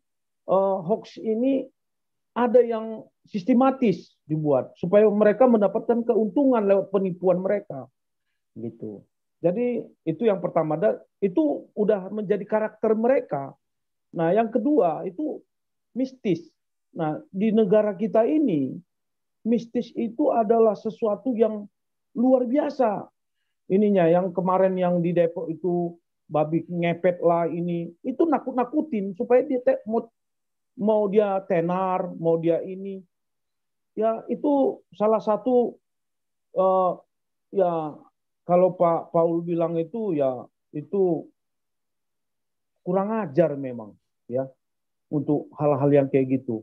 eh, 0.46 0.78
hoax 0.84 1.16
ini 1.16 1.64
ada 2.36 2.60
yang 2.60 3.00
sistematis 3.24 4.12
dibuat 4.28 4.76
supaya 4.76 5.08
mereka 5.08 5.48
mendapatkan 5.48 6.04
keuntungan 6.04 6.68
lewat 6.68 6.92
penipuan 6.92 7.40
mereka, 7.40 7.88
gitu. 8.52 9.00
Jadi 9.40 9.84
itu 10.04 10.22
yang 10.28 10.44
pertama, 10.44 10.76
dan 10.76 11.00
itu 11.20 11.68
udah 11.72 12.12
menjadi 12.12 12.44
karakter 12.44 12.92
mereka. 12.92 13.56
Nah, 14.12 14.32
yang 14.32 14.52
kedua 14.52 15.04
itu 15.08 15.40
mistis. 15.96 16.48
Nah, 16.96 17.20
di 17.28 17.52
negara 17.52 17.92
kita 17.92 18.24
ini 18.24 18.76
mistis 19.44 19.92
itu 19.92 20.32
adalah 20.32 20.72
sesuatu 20.76 21.36
yang 21.36 21.68
luar 22.16 22.48
biasa. 22.48 23.04
Ininya 23.68 24.08
yang 24.08 24.32
kemarin 24.32 24.74
yang 24.76 25.04
di 25.04 25.12
Depok 25.12 25.52
itu 25.52 25.94
babi 26.26 26.66
ngepet 26.66 27.22
lah 27.22 27.46
ini, 27.46 27.94
itu 28.02 28.22
nakut-nakutin 28.26 29.14
supaya 29.14 29.46
dia 29.46 29.62
te- 29.62 29.82
mau, 29.86 30.06
mau 30.74 31.06
dia 31.06 31.40
tenar, 31.46 32.10
mau 32.18 32.36
dia 32.38 32.60
ini. 32.62 33.02
Ya, 33.96 34.20
itu 34.28 34.82
salah 34.92 35.22
satu 35.22 35.78
eh, 36.52 36.92
ya 37.56 37.96
kalau 38.44 38.76
Pak 38.76 39.10
Paul 39.10 39.40
bilang 39.42 39.74
itu 39.80 40.12
ya 40.14 40.44
itu 40.70 41.26
kurang 42.86 43.10
ajar 43.24 43.58
memang 43.58 43.96
ya 44.30 44.46
untuk 45.10 45.50
hal-hal 45.56 45.90
yang 45.90 46.06
kayak 46.12 46.42
gitu. 46.42 46.62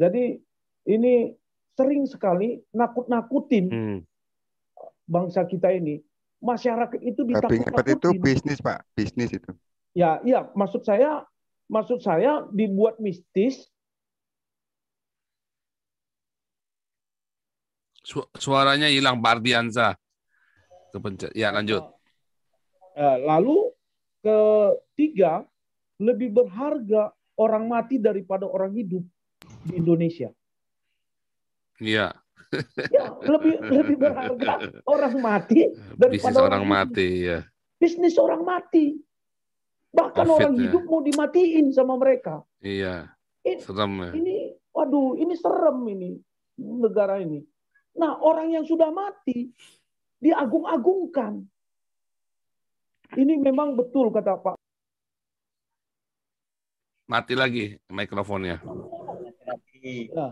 Jadi 0.00 0.40
ini 0.88 1.36
sering 1.76 2.08
sekali 2.08 2.58
nakut-nakutin 2.72 3.66
Hmm. 3.70 3.98
bangsa 5.06 5.44
kita 5.44 5.70
ini. 5.76 6.00
Masyarakat 6.40 7.00
itu 7.04 7.20
Babi 7.28 7.60
ngepet 7.60 7.86
itu 8.00 8.08
bisnis 8.16 8.58
pak, 8.64 8.80
bisnis 8.96 9.28
itu. 9.36 9.52
Ya, 9.92 10.24
iya, 10.24 10.48
maksud 10.56 10.80
saya 10.88 11.28
maksud 11.68 12.00
saya 12.00 12.48
dibuat 12.48 12.96
mistis 12.96 13.68
Su- 18.00 18.26
suaranya 18.34 18.88
hilang 18.88 19.20
Pak 19.20 19.38
Ardiansa. 19.38 19.94
Kepencet. 20.90 21.30
Ya, 21.36 21.52
lanjut. 21.54 21.84
Eh, 22.96 23.16
lalu 23.22 23.70
ketiga, 24.24 25.46
lebih 26.00 26.32
berharga 26.32 27.14
orang 27.38 27.70
mati 27.70 28.00
daripada 28.00 28.48
orang 28.48 28.74
hidup 28.74 29.04
di 29.68 29.78
Indonesia. 29.78 30.32
Iya. 31.80 32.12
Ya, 32.90 33.06
lebih 33.22 33.54
lebih 33.62 33.96
berharga 33.96 34.58
orang 34.82 35.14
mati 35.22 35.70
Bisnis 35.70 35.94
daripada 35.94 36.38
orang 36.42 36.62
hidup. 36.66 36.74
mati, 36.74 37.08
ya. 37.22 37.38
Bisnis 37.78 38.16
orang 38.18 38.42
mati. 38.42 38.98
Bahkan 39.90 40.26
Covid, 40.26 40.34
orang 40.34 40.54
ya. 40.54 40.62
hidup 40.66 40.82
mau 40.86 41.00
dimatiin 41.00 41.66
sama 41.70 41.94
mereka. 41.94 42.42
Iya. 42.58 43.10
Ini- 43.42 43.62
Serem 43.62 43.92
ya. 43.98 44.10
Ini, 44.14 44.36
waduh, 44.70 45.14
ini 45.14 45.34
serem 45.34 45.78
ini 45.88 46.10
negara 46.58 47.18
ini. 47.18 47.42
Nah, 47.94 48.18
orang 48.18 48.50
yang 48.50 48.66
sudah 48.66 48.90
mati 48.90 49.50
diagung-agungkan. 50.18 51.42
Ini 53.10 53.34
memang 53.38 53.74
betul 53.74 54.10
kata 54.10 54.38
Pak. 54.38 54.54
Mati 57.06 57.34
lagi 57.34 57.74
mikrofonnya. 57.90 58.62
Ya. 59.82 60.26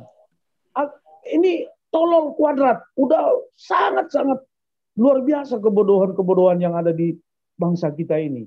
A- 0.74 0.98
Ini 1.28 1.66
tolol 1.89 2.36
kuadrat. 2.36 2.84
Udah 2.97 3.33
sangat-sangat 3.57 4.44
luar 4.99 5.23
biasa 5.23 5.62
kebodohan-kebodohan 5.62 6.58
yang 6.58 6.75
ada 6.75 6.91
di 6.91 7.15
bangsa 7.55 7.94
kita 7.94 8.18
ini. 8.18 8.47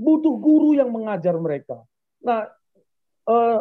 Butuh 0.00 0.34
guru 0.40 0.72
yang 0.72 0.88
mengajar 0.88 1.36
mereka. 1.36 1.84
Nah, 2.24 2.48
eh, 3.28 3.60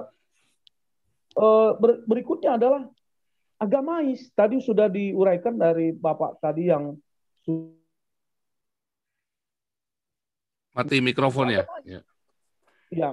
eh, 1.36 1.72
ber- 1.76 2.04
berikutnya 2.08 2.56
adalah 2.56 2.88
agamais. 3.60 4.32
Tadi 4.32 4.64
sudah 4.64 4.88
diuraikan 4.88 5.60
dari 5.60 5.92
Bapak 5.92 6.40
tadi 6.40 6.72
yang 6.72 6.96
Mati 10.70 11.02
mikrofonnya. 11.02 11.66
Ya. 11.84 12.00
ya 12.88 13.10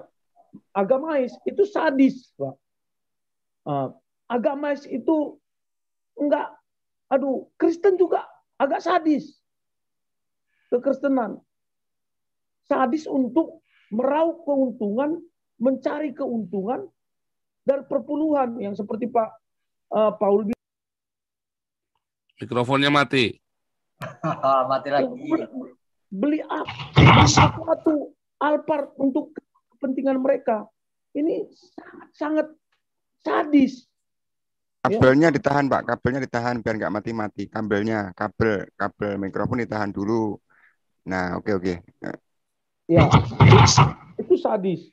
agamais 0.70 1.34
itu 1.42 1.66
sadis, 1.66 2.30
Pak. 2.38 2.54
Eh, 3.66 3.88
agamais 4.30 4.86
itu 4.86 5.40
enggak, 6.16 6.48
aduh, 7.12 7.48
Kristen 7.60 7.96
juga 8.00 8.24
agak 8.56 8.82
sadis. 8.82 9.36
Kekristenan. 10.72 11.38
Sadis 12.66 13.06
untuk 13.06 13.62
meraup 13.94 14.42
keuntungan, 14.42 15.22
mencari 15.62 16.10
keuntungan 16.10 16.90
dari 17.62 17.82
perpuluhan 17.86 18.58
yang 18.58 18.74
seperti 18.74 19.06
Pak 19.06 19.28
eh, 19.94 20.12
Paul 20.18 20.50
bilang. 20.50 20.64
Mikrofonnya 22.36 22.90
mati. 22.90 23.38
Mati 24.70 24.88
lagi. 24.92 25.08
beli 26.06 26.38
apa 26.38 26.70
beli 26.94 27.26
sesuatu 27.26 28.14
Alphard 28.38 28.94
untuk 29.00 29.34
kepentingan 29.74 30.22
mereka 30.22 30.68
ini 31.18 31.48
sangat 32.14 32.14
sangat 32.14 32.46
sadis 33.26 33.88
Kabelnya 34.86 35.28
ditahan 35.34 35.66
pak, 35.66 35.82
kabelnya 35.82 36.20
ditahan 36.22 36.62
biar 36.62 36.74
nggak 36.78 36.94
mati-mati. 36.94 37.44
Kabelnya, 37.50 38.14
kabel, 38.14 38.70
kabel 38.78 39.18
mikrofon 39.18 39.62
ditahan 39.62 39.90
dulu. 39.90 40.38
Nah, 41.06 41.38
oke 41.38 41.50
oke. 41.58 41.74
ya. 42.86 43.06
Itu 44.18 44.34
sadis. 44.38 44.90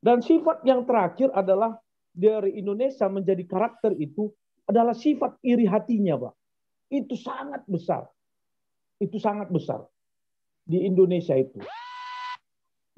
Dan 0.00 0.20
sifat 0.20 0.62
yang 0.62 0.84
terakhir 0.84 1.32
adalah 1.32 1.80
dari 2.12 2.56
Indonesia 2.56 3.08
menjadi 3.08 3.44
karakter 3.44 3.92
itu 3.96 4.32
adalah 4.64 4.92
sifat 4.96 5.40
iri 5.44 5.64
hatinya 5.68 6.16
pak. 6.16 6.34
Itu 6.88 7.16
sangat 7.16 7.64
besar. 7.68 8.08
Itu 8.96 9.20
sangat 9.20 9.52
besar 9.52 9.84
di 10.64 10.82
Indonesia 10.84 11.36
itu. 11.36 11.60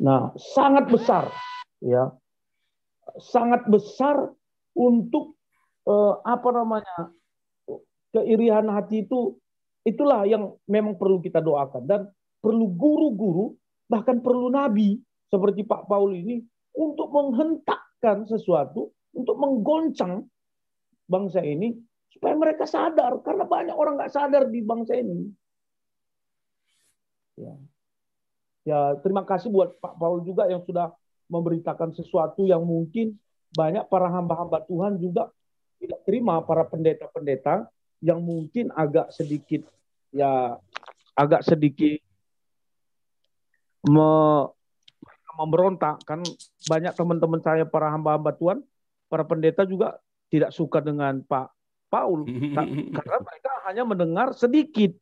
Nah 0.02 0.32
sangat 0.38 0.88
besar 0.88 1.30
ya. 1.82 2.14
Sangat 3.18 3.66
besar 3.66 4.30
untuk 4.76 5.37
eh, 5.88 6.14
apa 6.24 6.48
namanya? 6.52 7.12
Keirihan 8.08 8.64
hati 8.72 9.04
itu 9.04 9.36
itulah 9.84 10.24
yang 10.24 10.56
memang 10.68 10.96
perlu 10.96 11.20
kita 11.20 11.40
doakan. 11.40 11.84
Dan 11.84 12.00
perlu 12.38 12.68
guru-guru 12.72 13.56
bahkan 13.88 14.20
perlu 14.20 14.52
nabi 14.52 15.00
seperti 15.28 15.64
Pak 15.64 15.88
Paul 15.88 16.12
ini 16.16 16.44
untuk 16.76 17.10
menghentakkan 17.12 18.28
sesuatu 18.28 18.92
untuk 19.16 19.36
menggoncang 19.40 20.28
bangsa 21.08 21.40
ini 21.40 21.76
supaya 22.12 22.36
mereka 22.36 22.64
sadar. 22.68 23.20
Karena 23.24 23.44
banyak 23.48 23.76
orang 23.76 23.96
nggak 24.00 24.12
sadar 24.12 24.48
di 24.48 24.60
bangsa 24.64 24.96
ini. 24.96 25.28
Ya. 27.38 27.54
Ya 28.68 28.80
terima 29.00 29.24
kasih 29.24 29.48
buat 29.48 29.80
Pak 29.80 29.96
Paul 29.96 30.24
juga 30.28 30.44
yang 30.44 30.60
sudah 30.64 30.92
memberitakan 31.32 31.92
sesuatu 31.96 32.44
yang 32.44 32.64
mungkin 32.64 33.16
banyak 33.56 33.88
para 33.88 34.12
hamba-hamba 34.12 34.64
Tuhan 34.68 35.00
juga 35.00 35.32
tidak 35.78 36.00
terima 36.04 36.42
para 36.42 36.66
pendeta-pendeta 36.66 37.70
yang 38.02 38.22
mungkin 38.22 38.70
agak 38.74 39.10
sedikit 39.10 39.66
ya 40.14 40.58
agak 41.14 41.42
sedikit 41.42 41.98
me- 43.86 44.48
memberontak. 45.38 46.02
Kan 46.02 46.26
banyak 46.66 46.92
teman-teman 46.98 47.38
saya 47.42 47.62
para 47.62 47.90
hamba-hamba 47.94 48.34
Tuhan 48.34 48.58
para 49.06 49.22
pendeta 49.22 49.62
juga 49.62 49.98
tidak 50.28 50.50
suka 50.50 50.82
dengan 50.82 51.22
Pak 51.22 51.48
Paul. 51.88 52.26
Ka- 52.26 52.66
karena 52.98 53.18
mereka 53.22 53.50
hanya 53.70 53.82
mendengar 53.86 54.28
sedikit. 54.34 54.94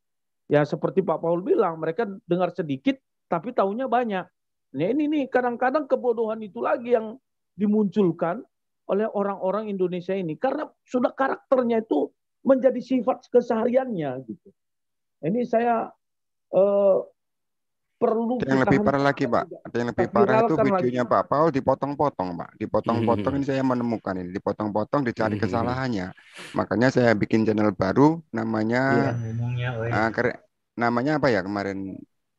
Ya 0.46 0.62
seperti 0.62 1.02
Pak 1.02 1.18
Paul 1.18 1.42
bilang 1.42 1.80
mereka 1.80 2.06
dengar 2.28 2.54
sedikit 2.54 3.00
tapi 3.26 3.50
tahunya 3.50 3.90
banyak. 3.90 4.24
Nah 4.76 4.86
ini 4.92 5.10
nih 5.10 5.24
kadang-kadang 5.26 5.90
kebodohan 5.90 6.38
itu 6.44 6.62
lagi 6.62 6.94
yang 6.94 7.18
dimunculkan 7.56 8.44
oleh 8.90 9.06
orang-orang 9.10 9.70
Indonesia 9.72 10.14
ini. 10.14 10.34
Karena 10.38 10.66
sudah 10.86 11.12
karakternya 11.14 11.82
itu 11.84 12.10
menjadi 12.46 12.78
sifat 12.80 13.26
kesehariannya 13.32 14.10
gitu. 14.28 14.48
Ini 15.24 15.42
saya 15.48 15.90
eh, 16.54 16.98
perlu 18.00 18.36
Ada 18.36 18.52
yang 18.52 18.60
lebih 18.68 18.80
parah 18.84 19.00
lagi 19.08 19.24
pak, 19.24 19.44
ada 19.64 19.76
yang 19.80 19.88
lebih 19.96 20.08
parah 20.12 20.36
itu 20.36 20.52
viralkan 20.52 20.68
lagi. 20.76 20.92
videonya 20.92 21.02
Pak. 21.08 21.22
Paul 21.32 21.48
dipotong-potong 21.56 22.28
pak, 22.36 22.50
dipotong-potong 22.60 23.32
ini 23.40 23.44
saya 23.48 23.64
menemukan 23.64 24.12
ini, 24.20 24.28
dipotong-potong 24.36 25.00
dicari 25.08 25.40
kesalahannya. 25.40 26.12
Makanya 26.52 26.88
saya 26.92 27.10
bikin 27.16 27.48
channel 27.48 27.72
baru 27.72 28.20
namanya 28.36 29.16
eh, 29.92 30.08
kere- 30.14 30.40
namanya 30.82 31.12
apa 31.18 31.28
ya 31.34 31.40
kemarin? 31.46 31.78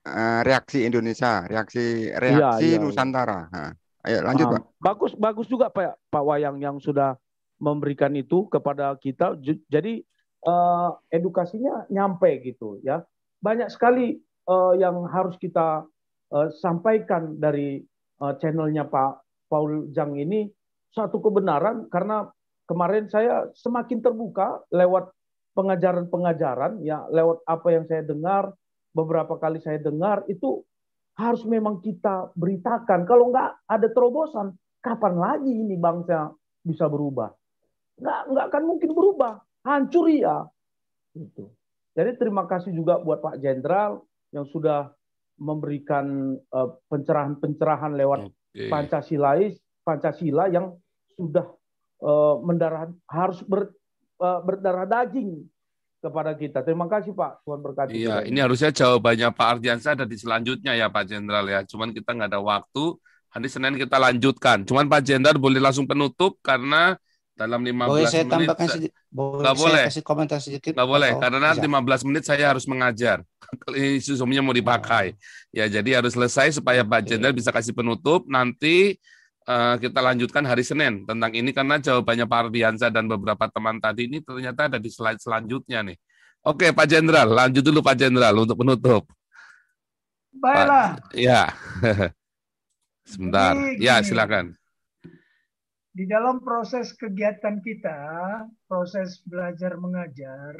Eh, 0.07 0.39
reaksi 0.47 0.77
Indonesia, 0.87 1.29
reaksi 1.51 1.79
reaksi 2.23 2.65
iya, 2.65 2.77
iya. 2.77 2.79
Nusantara. 2.81 3.33
Nah, 3.53 3.69
ayo 4.07 4.19
lanjut 4.23 4.45
pak. 4.49 4.63
Bagus 4.79 5.11
bagus 5.19 5.47
juga 5.51 5.67
Pak 5.67 5.99
Pak 6.07 6.23
Wayang 6.23 6.57
yang 6.63 6.79
sudah 6.79 7.19
memberikan 7.59 8.13
itu 8.15 8.47
kepada 8.47 8.95
kita. 8.97 9.35
Jadi 9.67 10.01
uh, 10.47 10.95
edukasinya 11.11 11.85
nyampe 11.91 12.41
gitu 12.41 12.79
ya. 12.81 13.03
Banyak 13.43 13.69
sekali 13.69 14.17
uh, 14.47 14.73
yang 14.79 15.05
harus 15.11 15.35
kita 15.37 15.85
uh, 16.31 16.47
sampaikan 16.57 17.37
dari 17.37 17.83
uh, 18.23 18.33
channelnya 18.39 18.87
Pak 18.87 19.23
Paul 19.51 19.91
Jang 19.91 20.15
ini 20.15 20.47
satu 20.91 21.21
kebenaran 21.21 21.87
karena 21.91 22.27
kemarin 22.67 23.07
saya 23.07 23.47
semakin 23.55 24.01
terbuka 24.03 24.63
lewat 24.73 25.11
pengajaran-pengajaran 25.55 26.83
ya 26.85 27.07
lewat 27.09 27.41
apa 27.47 27.67
yang 27.73 27.85
saya 27.89 28.05
dengar 28.05 28.53
beberapa 28.93 29.39
kali 29.39 29.57
saya 29.63 29.81
dengar 29.81 30.21
itu 30.29 30.66
harus 31.17 31.43
memang 31.49 31.81
kita 31.81 32.31
beritakan. 32.37 33.03
Kalau 33.09 33.33
nggak 33.33 33.67
ada 33.67 33.87
terobosan 33.89 34.53
kapan 34.79 35.17
lagi 35.17 35.49
ini 35.49 35.75
bangsa 35.75 36.29
bisa 36.61 36.85
berubah? 36.85 37.33
Nggak 37.97 38.19
nggak 38.29 38.45
akan 38.53 38.63
mungkin 38.63 38.91
berubah. 38.93 39.41
Hancur 39.65 40.07
ya 40.07 40.47
itu 41.17 41.49
jadi 41.97 42.13
terima 42.13 42.45
kasih 42.45 42.69
juga 42.77 43.01
buat 43.01 43.25
Pak 43.25 43.41
Jenderal 43.41 44.05
yang 44.29 44.45
sudah 44.53 44.93
memberikan 45.41 46.37
uh, 46.53 46.77
pencerahan-pencerahan 46.89 47.97
lewat 47.97 48.29
okay. 48.29 48.69
Pancasilais 48.69 49.57
Pancasila 49.81 50.45
yang 50.49 50.77
sudah 51.17 51.45
uh, 52.05 52.37
mendarah 52.45 52.89
harus 53.09 53.41
ber, 53.45 53.73
uh, 54.21 54.41
berdarah 54.45 54.85
daging 54.85 55.41
kepada 56.07 56.31
kita. 56.33 56.63
Terima 56.63 56.87
kasih 56.87 57.11
Pak, 57.11 57.43
Tuhan 57.43 57.59
berkati. 57.59 57.91
Iya, 57.93 58.23
ini 58.23 58.39
harusnya 58.39 58.71
jawabannya 58.71 59.29
Pak 59.35 59.47
Ardiansa 59.59 59.93
ada 59.93 60.07
di 60.07 60.15
selanjutnya 60.15 60.73
ya 60.73 60.87
Pak 60.87 61.03
Jenderal 61.11 61.45
ya. 61.45 61.61
Cuman 61.67 61.91
kita 61.91 62.15
nggak 62.15 62.31
ada 62.31 62.41
waktu. 62.41 62.95
Hari 63.27 63.47
Senin 63.51 63.75
kita 63.75 63.99
lanjutkan. 63.99 64.63
Cuman 64.63 64.87
Pak 64.87 65.03
Jenderal 65.03 65.37
boleh 65.37 65.59
langsung 65.59 65.85
penutup 65.85 66.39
karena 66.39 66.95
dalam 67.37 67.61
15 67.61 67.85
boleh 67.85 68.09
saya 68.09 68.25
menit 68.25 68.33
tambahkan 68.33 68.67
sedikit, 68.67 68.91
boleh 69.13 69.41
nggak 69.45 69.53
saya 69.53 69.61
boleh 69.61 69.85
kasih 69.85 70.03
komentar 70.03 70.39
sedikit 70.41 70.71
nggak 70.73 70.89
boleh 70.89 71.11
karena 71.21 71.49
bisa? 71.53 72.01
15 72.01 72.07
menit 72.09 72.23
saya 72.25 72.45
harus 72.49 72.65
mengajar 72.65 73.17
ini 73.77 74.01
sumnya 74.01 74.41
mau 74.41 74.57
dipakai 74.57 75.13
ya 75.53 75.69
jadi 75.69 76.01
harus 76.01 76.17
selesai 76.17 76.57
supaya 76.57 76.81
Pak 76.81 77.05
Jenderal 77.05 77.37
bisa 77.37 77.53
kasih 77.53 77.77
penutup 77.77 78.25
nanti 78.25 78.97
eh, 79.47 79.75
kita 79.79 79.99
lanjutkan 80.03 80.43
hari 80.43 80.61
Senin 80.61 81.07
tentang 81.07 81.31
ini 81.31 81.55
karena 81.55 81.79
jawabannya 81.79 82.27
Pak 82.27 82.39
Ardiansa 82.51 82.91
dan 82.91 83.07
beberapa 83.07 83.47
teman 83.47 83.79
tadi 83.79 84.11
ini 84.11 84.19
ternyata 84.19 84.67
ada 84.67 84.77
di 84.77 84.91
slide 84.91 85.23
selanjutnya 85.23 85.87
nih. 85.87 85.97
Oke 86.45 86.75
Pak 86.75 86.87
Jenderal 86.87 87.31
lanjut 87.31 87.63
dulu 87.63 87.79
Pak 87.81 87.95
Jenderal 87.95 88.35
untuk 88.35 88.59
penutup. 88.59 89.07
Baiklah, 90.37 91.01
ya. 91.17 91.49
Sebentar. 93.09 93.55
Jadi 93.55 93.81
ya 93.81 94.03
silakan. 94.03 94.53
di 95.97 96.05
dalam 96.05 96.45
proses 96.45 96.93
kegiatan 96.93 97.57
kita, 97.57 97.97
proses 98.69 99.17
belajar 99.25 99.81
mengajar, 99.81 100.53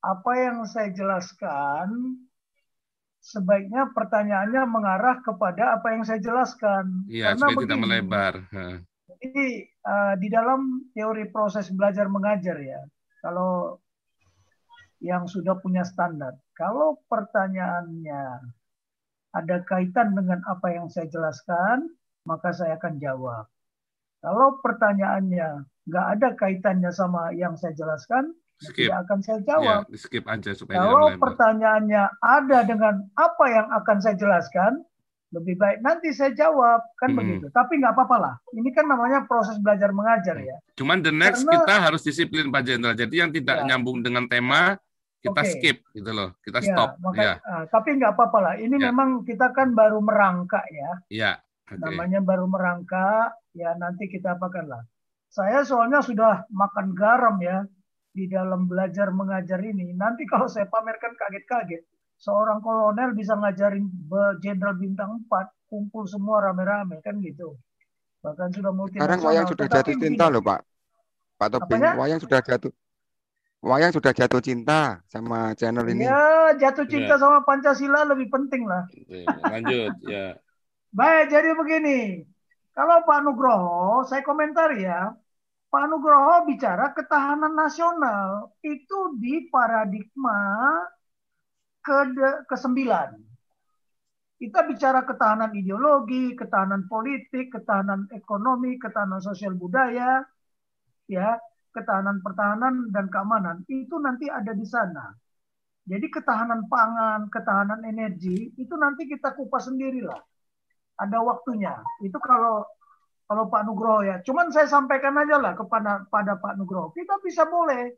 apa 0.00 0.32
yang 0.40 0.64
saya 0.64 0.88
jelaskan 0.88 2.16
sebaiknya 3.24 3.88
pertanyaannya 3.96 4.62
mengarah 4.68 5.16
kepada 5.24 5.80
apa 5.80 5.96
yang 5.96 6.04
saya 6.04 6.20
jelaskan. 6.20 7.08
Iya, 7.08 7.32
Karena 7.32 7.40
supaya 7.40 7.56
tidak 7.56 7.78
begini, 7.80 7.84
melebar. 7.88 8.34
Hah. 8.52 8.76
Jadi 9.24 9.46
uh, 9.88 10.14
di 10.20 10.28
dalam 10.28 10.60
teori 10.92 11.24
proses 11.32 11.72
belajar 11.72 12.12
mengajar 12.12 12.60
ya, 12.60 12.84
kalau 13.24 13.80
yang 15.00 15.24
sudah 15.24 15.56
punya 15.64 15.80
standar, 15.88 16.36
kalau 16.52 17.00
pertanyaannya 17.08 18.52
ada 19.32 19.56
kaitan 19.64 20.12
dengan 20.12 20.44
apa 20.44 20.68
yang 20.76 20.92
saya 20.92 21.08
jelaskan, 21.08 21.88
maka 22.28 22.52
saya 22.52 22.76
akan 22.76 23.00
jawab. 23.00 23.48
Kalau 24.20 24.60
pertanyaannya 24.60 25.64
nggak 25.88 26.06
ada 26.20 26.28
kaitannya 26.36 26.92
sama 26.92 27.32
yang 27.32 27.56
saya 27.56 27.72
jelaskan, 27.72 28.36
Skip. 28.56 28.86
tidak 28.86 29.00
akan 29.04 29.18
saya 29.20 29.38
Ya, 29.38 29.46
jawab. 29.48 29.80
di 29.86 29.98
skip 29.98 30.24
aja 30.24 30.50
supaya 30.52 30.76
Kalau 30.78 31.08
pertanyaannya 31.16 32.02
ada 32.18 32.58
dengan 32.62 32.94
apa 33.12 33.44
yang 33.46 33.66
akan 33.68 33.96
saya 33.98 34.14
jelaskan, 34.14 34.78
lebih 35.30 35.58
baik 35.58 35.78
nanti 35.80 36.10
saya 36.10 36.30
jawab 36.30 36.78
kan 36.94 37.10
Hmm. 37.10 37.18
begitu. 37.18 37.50
Tapi 37.50 37.76
nggak 37.76 37.92
apa-apa 37.92 38.16
lah. 38.16 38.34
Ini 38.52 38.70
kan 38.70 38.86
namanya 38.86 39.26
proses 39.26 39.58
belajar 39.58 39.90
mengajar 39.90 40.38
ya. 40.38 40.54
Cuman 40.74 41.02
the 41.02 41.10
next 41.10 41.42
Karena- 41.42 41.54
kita 41.60 41.74
harus 41.80 42.02
disiplin 42.02 42.48
Pak 42.48 42.62
Jenderal. 42.62 42.94
Jadi 42.94 43.14
yang 43.16 43.30
tidak 43.30 43.58
Ya. 43.60 43.64
nyambung 43.66 43.98
dengan 44.00 44.24
tema 44.24 44.78
kita 45.18 45.40
Oke. 45.40 45.50
skip 45.50 45.76
gitu 45.90 46.10
loh. 46.12 46.36
Kita 46.38 46.60
Ya, 46.60 46.66
stop. 46.70 46.90
maka- 47.00 47.18
Ya, 47.18 47.32
ah, 47.42 47.64
tapi 47.66 47.96
nggak 47.96 48.12
apa-apa 48.12 48.38
lah. 48.40 48.54
Ini 48.54 48.76
Ya. 48.76 48.92
memang 48.92 49.24
kita 49.24 49.50
kan 49.50 49.72
baru 49.72 49.98
merangkak 49.98 50.62
ya. 50.70 50.90
ya. 51.10 51.32
Oke. 51.66 51.80
Namanya 51.80 52.20
baru 52.20 52.46
merangkak. 52.46 53.34
Ya 53.52 53.74
nanti 53.74 54.06
kita 54.06 54.36
apakan 54.36 54.68
lah. 54.68 54.82
Saya 55.26 55.64
soalnya 55.64 55.98
sudah 55.98 56.46
makan 56.48 56.94
garam 56.94 57.40
ya 57.40 57.66
di 58.16 58.24
dalam 58.34 58.60
belajar 58.70 59.08
mengajar 59.20 59.60
ini. 59.72 59.86
Nanti 60.02 60.22
kalau 60.32 60.46
saya 60.54 60.66
pamerkan 60.74 61.12
kaget-kaget, 61.20 61.82
seorang 62.24 62.58
kolonel 62.66 63.10
bisa 63.18 63.34
ngajarin 63.40 63.86
be- 64.10 64.36
jenderal 64.44 64.76
bintang 64.78 65.10
4, 65.26 65.46
kumpul 65.70 66.04
semua 66.06 66.36
rame-rame 66.46 66.96
kan 67.06 67.18
gitu. 67.28 67.58
Bahkan 68.24 68.50
sudah 68.56 68.72
Sekarang 68.92 69.20
multinasional. 69.20 69.26
wayang 69.26 69.46
sudah 69.50 69.66
Tetapi 69.66 69.74
jatuh 69.74 69.94
cinta 70.02 70.24
begini, 70.24 70.30
loh 70.32 70.42
Pak. 70.48 70.60
Pak 71.40 71.48
Tobing, 71.54 71.84
Apanya? 71.84 71.92
wayang 71.98 72.20
sudah 72.24 72.40
jatuh. 72.48 72.72
Wayang 73.64 73.92
sudah 73.96 74.12
jatuh 74.18 74.42
cinta 74.44 75.02
sama 75.12 75.54
channel 75.60 75.86
ini. 75.94 76.06
Ya, 76.06 76.18
jatuh 76.60 76.86
cinta 76.92 77.14
Ya. 77.14 77.20
sama 77.22 77.38
Pancasila 77.46 78.00
lebih 78.10 78.28
penting 78.34 78.62
lah. 78.70 78.82
Oke, 78.92 79.20
Lanjut 79.50 79.92
ya. 80.02 80.38
Baik, 80.98 81.24
jadi 81.34 81.50
begini. 81.60 81.98
Kalau 82.76 82.96
Pak 83.06 83.18
Nugroho, 83.24 84.02
saya 84.08 84.22
komentar 84.26 84.68
ya. 84.78 85.14
Pak 85.74 85.90
Nugroho 85.90 86.46
bicara 86.46 86.94
ketahanan 86.94 87.58
nasional 87.58 88.54
itu 88.62 89.18
di 89.18 89.50
paradigma 89.50 90.70
ke 91.82 92.14
ke-9. 92.46 92.78
Kita 94.38 94.60
bicara 94.70 95.02
ketahanan 95.02 95.50
ideologi, 95.50 96.38
ketahanan 96.38 96.86
politik, 96.86 97.50
ketahanan 97.50 98.06
ekonomi, 98.14 98.78
ketahanan 98.78 99.18
sosial 99.18 99.58
budaya, 99.58 100.22
ya, 101.10 101.42
ketahanan 101.74 102.22
pertahanan 102.22 102.94
dan 102.94 103.10
keamanan 103.10 103.66
itu 103.66 103.98
nanti 103.98 104.30
ada 104.30 104.54
di 104.54 104.62
sana. 104.70 105.10
Jadi 105.90 106.06
ketahanan 106.06 106.70
pangan, 106.70 107.26
ketahanan 107.34 107.82
energi 107.82 108.54
itu 108.54 108.78
nanti 108.78 109.10
kita 109.10 109.34
kupas 109.34 109.66
sendirilah. 109.66 110.22
Ada 111.02 111.18
waktunya. 111.18 111.74
Itu 111.98 112.22
kalau 112.22 112.62
kalau 113.24 113.48
Pak 113.48 113.62
Nugroho 113.64 114.04
ya. 114.04 114.16
Cuman 114.20 114.52
saya 114.52 114.68
sampaikan 114.68 115.16
aja 115.16 115.40
lah 115.40 115.56
kepada 115.56 116.04
pada 116.08 116.36
Pak 116.36 116.60
Nugroho. 116.60 116.92
Kita 116.92 117.18
bisa 117.24 117.48
boleh 117.48 117.96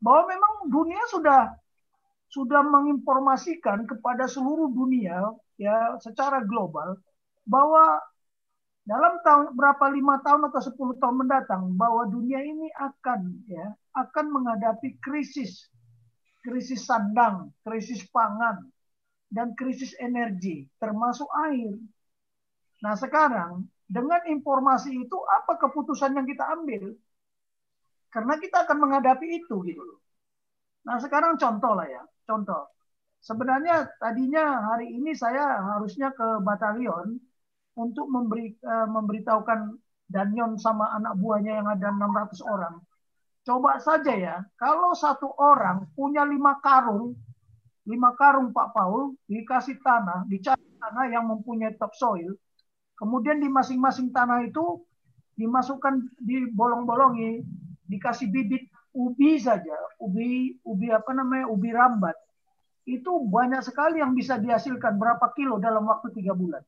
bahwa 0.00 0.28
memang 0.28 0.52
dunia 0.68 1.00
sudah 1.08 1.56
sudah 2.28 2.60
menginformasikan 2.66 3.86
kepada 3.86 4.26
seluruh 4.26 4.68
dunia 4.74 5.30
ya 5.56 5.96
secara 6.02 6.42
global 6.42 6.98
bahwa 7.46 8.02
dalam 8.86 9.18
tahun 9.22 9.54
berapa 9.54 9.86
lima 9.90 10.22
tahun 10.22 10.46
atau 10.46 10.62
10 10.62 11.02
tahun 11.02 11.16
mendatang 11.26 11.74
bahwa 11.74 12.06
dunia 12.06 12.38
ini 12.38 12.70
akan 12.70 13.42
ya 13.50 13.74
akan 13.98 14.26
menghadapi 14.30 14.94
krisis 15.02 15.66
krisis 16.46 16.86
sandang, 16.86 17.50
krisis 17.66 18.06
pangan 18.14 18.62
dan 19.26 19.58
krisis 19.58 19.90
energi 19.98 20.70
termasuk 20.78 21.26
air. 21.50 21.74
Nah, 22.86 22.94
sekarang 22.94 23.66
dengan 23.86 24.22
informasi 24.26 25.06
itu 25.06 25.18
apa 25.30 25.58
keputusan 25.62 26.14
yang 26.18 26.26
kita 26.26 26.44
ambil? 26.58 26.94
Karena 28.10 28.34
kita 28.38 28.66
akan 28.66 28.78
menghadapi 28.82 29.26
itu 29.42 29.62
gitu 29.62 29.82
loh. 29.82 29.98
Nah, 30.86 30.98
sekarang 31.02 31.38
contoh 31.38 31.74
lah 31.74 31.86
ya, 31.86 32.02
contoh. 32.26 32.70
Sebenarnya 33.22 33.90
tadinya 33.98 34.74
hari 34.74 34.94
ini 34.94 35.10
saya 35.14 35.58
harusnya 35.74 36.14
ke 36.14 36.38
batalion 36.46 37.18
untuk 37.74 38.06
memberi 38.06 38.54
eh, 38.54 38.88
memberitahukan 38.88 39.74
Danyon 40.06 40.54
sama 40.62 40.94
anak 40.94 41.18
buahnya 41.18 41.58
yang 41.58 41.66
ada 41.66 41.90
600 41.90 42.38
orang. 42.46 42.78
Coba 43.42 43.82
saja 43.82 44.14
ya, 44.14 44.36
kalau 44.54 44.94
satu 44.94 45.34
orang 45.34 45.90
punya 45.98 46.22
lima 46.22 46.62
karung, 46.62 47.18
lima 47.90 48.14
karung 48.14 48.54
Pak 48.54 48.70
Paul 48.70 49.18
dikasih 49.26 49.82
tanah, 49.82 50.26
dicari 50.30 50.62
tanah 50.78 51.06
yang 51.10 51.26
mempunyai 51.26 51.74
topsoil, 51.74 52.38
kemudian 52.96 53.38
di 53.38 53.48
masing-masing 53.48 54.10
tanah 54.10 54.44
itu 54.48 54.82
dimasukkan 55.36 56.16
dibolong-bolongi, 56.20 57.44
dikasih 57.86 58.32
bibit 58.32 58.66
ubi 58.96 59.36
saja, 59.36 59.76
ubi 60.00 60.56
ubi 60.64 60.88
apa 60.88 61.12
namanya 61.12 61.46
ubi 61.52 61.70
rambat, 61.70 62.16
itu 62.88 63.12
banyak 63.28 63.60
sekali 63.60 64.00
yang 64.00 64.16
bisa 64.16 64.40
dihasilkan 64.40 64.96
berapa 64.96 65.28
kilo 65.36 65.60
dalam 65.60 65.84
waktu 65.84 66.08
tiga 66.16 66.32
bulan. 66.32 66.64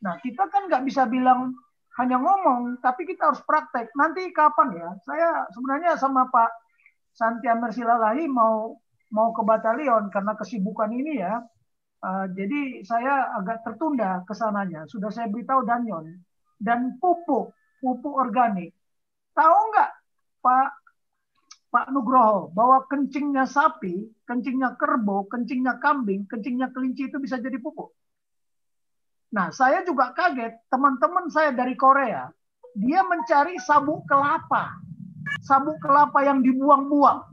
Nah 0.00 0.16
kita 0.24 0.48
kan 0.48 0.72
nggak 0.72 0.84
bisa 0.88 1.04
bilang 1.04 1.52
hanya 2.00 2.18
ngomong, 2.18 2.82
tapi 2.82 3.06
kita 3.06 3.30
harus 3.30 3.42
praktek. 3.46 3.92
Nanti 3.94 4.32
kapan 4.34 4.74
ya? 4.74 4.88
Saya 5.06 5.28
sebenarnya 5.54 5.94
sama 5.94 6.26
Pak 6.26 6.50
Santi 7.14 7.46
Amer 7.46 7.70
Silalahi 7.70 8.26
mau 8.26 8.74
mau 9.14 9.30
ke 9.30 9.42
batalion 9.46 10.10
karena 10.10 10.34
kesibukan 10.34 10.90
ini 10.90 11.22
ya. 11.22 11.38
Uh, 12.04 12.28
jadi 12.36 12.84
saya 12.84 13.32
agak 13.40 13.64
tertunda 13.64 14.20
ke 14.28 14.36
sananya. 14.36 14.84
Sudah 14.84 15.08
saya 15.08 15.32
beritahu 15.32 15.64
Danyon. 15.64 16.20
Dan 16.60 17.00
pupuk, 17.00 17.56
pupuk 17.80 18.12
organik. 18.12 18.76
Tahu 19.32 19.56
nggak 19.72 19.90
Pak 20.44 20.68
Pak 21.72 21.90
Nugroho 21.90 22.52
bahwa 22.54 22.84
kencingnya 22.86 23.48
sapi, 23.48 24.06
kencingnya 24.28 24.76
kerbau, 24.76 25.26
kencingnya 25.26 25.80
kambing, 25.82 26.22
kencingnya 26.28 26.70
kelinci 26.70 27.10
itu 27.10 27.18
bisa 27.18 27.40
jadi 27.40 27.58
pupuk. 27.58 27.90
Nah, 29.34 29.50
saya 29.50 29.82
juga 29.82 30.14
kaget, 30.14 30.54
teman-teman 30.70 31.26
saya 31.26 31.50
dari 31.50 31.74
Korea, 31.74 32.30
dia 32.78 33.02
mencari 33.02 33.58
sabuk 33.58 34.06
kelapa. 34.06 34.70
Sabuk 35.42 35.82
kelapa 35.82 36.22
yang 36.22 36.46
dibuang-buang. 36.46 37.26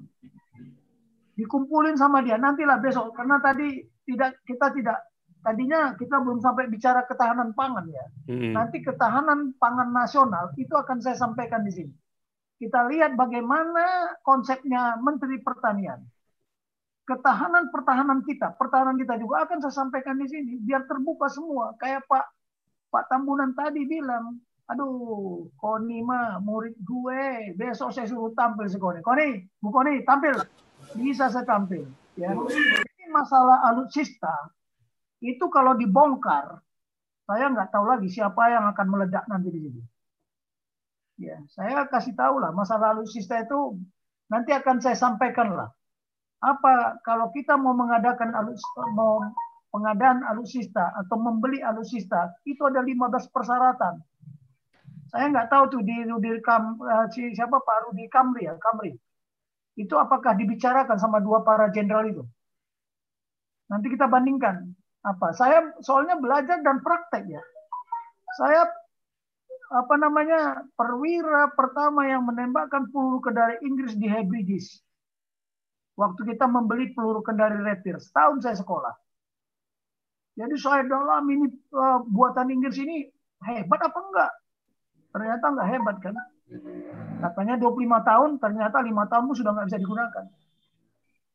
Dikumpulin 1.37 1.93
sama 1.93 2.25
dia, 2.25 2.41
nantilah 2.41 2.81
besok 2.81 3.13
karena 3.13 3.37
tadi 3.37 3.90
tidak 4.07 4.37
kita 4.45 4.67
tidak 4.73 4.97
tadinya 5.41 5.97
kita 5.97 6.21
belum 6.21 6.39
sampai 6.41 6.69
bicara 6.69 7.05
ketahanan 7.05 7.53
pangan 7.57 7.85
ya. 7.89 8.05
Hmm. 8.29 8.53
Nanti 8.53 8.81
ketahanan 8.85 9.57
pangan 9.57 9.89
nasional 9.89 10.53
itu 10.57 10.73
akan 10.73 11.01
saya 11.01 11.17
sampaikan 11.17 11.65
di 11.65 11.71
sini. 11.73 11.93
Kita 12.61 12.85
lihat 12.93 13.17
bagaimana 13.17 14.15
konsepnya 14.21 15.01
Menteri 15.01 15.41
Pertanian 15.41 16.01
ketahanan 17.11 17.67
pertahanan 17.73 18.19
kita, 18.23 18.55
pertahanan 18.55 18.95
kita 18.95 19.19
juga 19.19 19.43
akan 19.43 19.59
saya 19.59 19.73
sampaikan 19.83 20.15
di 20.15 20.31
sini 20.31 20.61
biar 20.63 20.87
terbuka 20.87 21.27
semua. 21.27 21.75
Kayak 21.75 22.07
Pak 22.07 22.25
Pak 22.91 23.07
Tambunan 23.11 23.51
tadi 23.51 23.83
bilang, 23.87 24.39
aduh, 24.71 25.47
Koni 25.59 26.03
mah 26.03 26.39
murid 26.39 26.75
gue, 26.79 27.55
besok 27.55 27.91
saya 27.91 28.07
suruh 28.07 28.31
tampil 28.35 28.67
si 28.67 28.79
Koni. 28.79 28.99
Koni, 29.03 29.43
Bu 29.59 29.71
Koni, 29.71 30.03
tampil. 30.07 30.35
Bisa 30.95 31.31
saya 31.31 31.47
tampil. 31.47 31.87
Ya. 32.19 32.35
Masalah 33.11 33.67
alutsista, 33.67 34.31
itu 35.19 35.51
kalau 35.51 35.75
dibongkar, 35.75 36.63
saya 37.27 37.51
nggak 37.51 37.69
tahu 37.75 37.85
lagi 37.91 38.07
siapa 38.07 38.49
yang 38.49 38.65
akan 38.71 38.87
meledak 38.87 39.27
nanti 39.27 39.51
di 39.51 39.59
sini. 39.67 39.83
Ya, 41.21 41.37
saya 41.51 41.85
kasih 41.85 42.17
tahu 42.17 42.41
lah 42.41 42.49
masalah 42.49 42.97
alutsista 42.97 43.37
itu 43.43 43.77
nanti 44.31 44.55
akan 44.55 44.81
saya 44.81 44.97
sampaikan 44.97 45.53
lah 45.53 45.69
apa 46.41 46.97
kalau 47.05 47.29
kita 47.29 47.53
mau 47.53 47.77
mengadakan 47.77 48.33
alus, 48.33 48.65
mau 48.97 49.21
pengadaan 49.69 50.25
alutsista 50.25 50.89
atau 50.97 51.15
membeli 51.21 51.61
alutsista 51.61 52.33
itu 52.49 52.65
ada 52.65 52.81
15 52.81 53.29
persyaratan. 53.29 54.01
Saya 55.13 55.29
nggak 55.29 55.53
tahu 55.53 55.63
tuh 55.77 55.81
di 55.85 56.01
di 56.01 56.31
Kam, 56.41 56.81
uh, 56.81 57.05
si, 57.13 57.29
siapa 57.37 57.61
Pak 57.61 57.77
Rudi 57.87 58.09
Kamri 58.09 58.49
ya 58.49 58.57
Kamri. 58.57 58.97
Itu 59.77 59.95
apakah 60.01 60.33
dibicarakan 60.35 60.97
sama 60.97 61.21
dua 61.21 61.45
para 61.45 61.69
jenderal 61.69 62.09
itu? 62.09 62.23
Nanti 63.71 63.87
kita 63.87 64.11
bandingkan 64.11 64.67
apa. 65.07 65.31
Saya 65.31 65.71
soalnya 65.79 66.19
belajar 66.19 66.59
dan 66.59 66.83
praktek 66.83 67.23
ya. 67.31 67.41
Saya 68.35 68.67
apa 69.71 69.95
namanya 69.95 70.67
perwira 70.75 71.47
pertama 71.55 72.03
yang 72.03 72.27
menembakkan 72.27 72.91
peluru 72.91 73.23
ke 73.23 73.31
dari 73.31 73.55
Inggris 73.63 73.95
di 73.95 74.03
Hebrides 74.11 74.83
waktu 75.95 76.35
kita 76.35 76.43
membeli 76.51 76.91
peluru 76.91 77.23
kendali 77.23 77.63
Raptor. 77.63 78.03
Setahun 78.03 78.43
saya 78.43 78.59
sekolah. 78.59 78.93
Jadi 80.35 80.55
saya 80.59 80.83
dalam 80.87 81.23
ini 81.27 81.47
uh, 81.75 82.03
buatan 82.07 82.51
Inggris 82.51 82.79
ini 82.79 83.07
hebat 83.43 83.79
apa 83.83 83.99
enggak? 83.99 84.31
Ternyata 85.11 85.45
enggak 85.51 85.67
hebat 85.69 85.97
kan? 85.99 86.15
Katanya 87.19 87.55
25 87.59 88.09
tahun, 88.09 88.29
ternyata 88.43 88.77
lima 88.83 89.07
tahun 89.07 89.31
sudah 89.31 89.51
nggak 89.55 89.67
bisa 89.71 89.79
digunakan. 89.79 90.25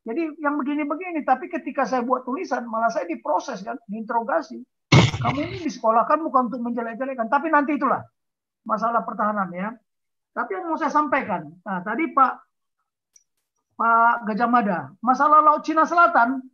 Jadi 0.07 0.39
yang 0.39 0.55
begini-begini, 0.55 1.27
tapi 1.27 1.51
ketika 1.51 1.83
saya 1.83 2.07
buat 2.07 2.23
tulisan, 2.23 2.63
malah 2.71 2.87
saya 2.95 3.11
diproses 3.11 3.67
kan, 3.67 3.75
diinterogasi. 3.91 4.63
Kamu 5.19 5.39
ini 5.43 5.67
disekolahkan 5.67 6.23
bukan 6.23 6.47
untuk 6.47 6.63
menjelek-jelekan, 6.63 7.27
tapi 7.27 7.51
nanti 7.51 7.75
itulah 7.75 8.07
masalah 8.63 9.03
pertahanan 9.03 9.51
ya. 9.51 9.75
Tapi 10.31 10.51
yang 10.55 10.71
mau 10.71 10.79
saya 10.79 10.95
sampaikan, 10.95 11.49
nah 11.65 11.83
tadi 11.83 12.13
Pak 12.13 12.33
Pak 13.77 14.31
Gajah 14.31 14.49
Mada, 14.49 14.79
masalah 15.03 15.43
Laut 15.43 15.67
Cina 15.67 15.83
Selatan, 15.89 16.45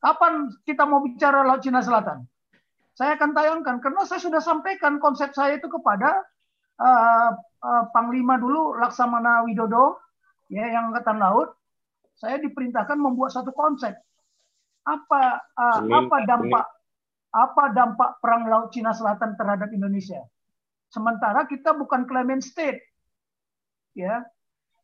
kapan 0.00 0.48
kita 0.64 0.88
mau 0.88 1.04
bicara 1.04 1.44
Laut 1.44 1.60
Cina 1.60 1.84
Selatan? 1.84 2.24
Saya 2.96 3.14
akan 3.14 3.30
tayangkan 3.34 3.76
karena 3.78 4.02
saya 4.08 4.18
sudah 4.18 4.42
sampaikan 4.42 4.98
konsep 4.98 5.30
saya 5.30 5.58
itu 5.58 5.70
kepada 5.70 6.26
uh, 6.82 7.30
uh, 7.62 7.84
Panglima 7.94 8.38
dulu 8.38 8.74
Laksamana 8.78 9.46
Widodo, 9.46 10.00
ya 10.50 10.66
yang 10.66 10.90
angkatan 10.90 11.20
laut. 11.22 11.54
Saya 12.18 12.42
diperintahkan 12.42 12.98
membuat 12.98 13.30
satu 13.30 13.54
konsep. 13.54 13.94
Apa 14.82 15.22
uh, 15.54 15.80
apa 15.86 16.16
dampak 16.26 16.64
apa 17.28 17.64
dampak 17.76 18.10
perang 18.18 18.50
Laut 18.50 18.74
Cina 18.74 18.90
Selatan 18.90 19.38
terhadap 19.38 19.70
Indonesia? 19.70 20.26
Sementara 20.88 21.44
kita 21.44 21.76
bukan 21.76 22.08
claimant 22.08 22.40
state, 22.40 22.80
ya 23.92 24.24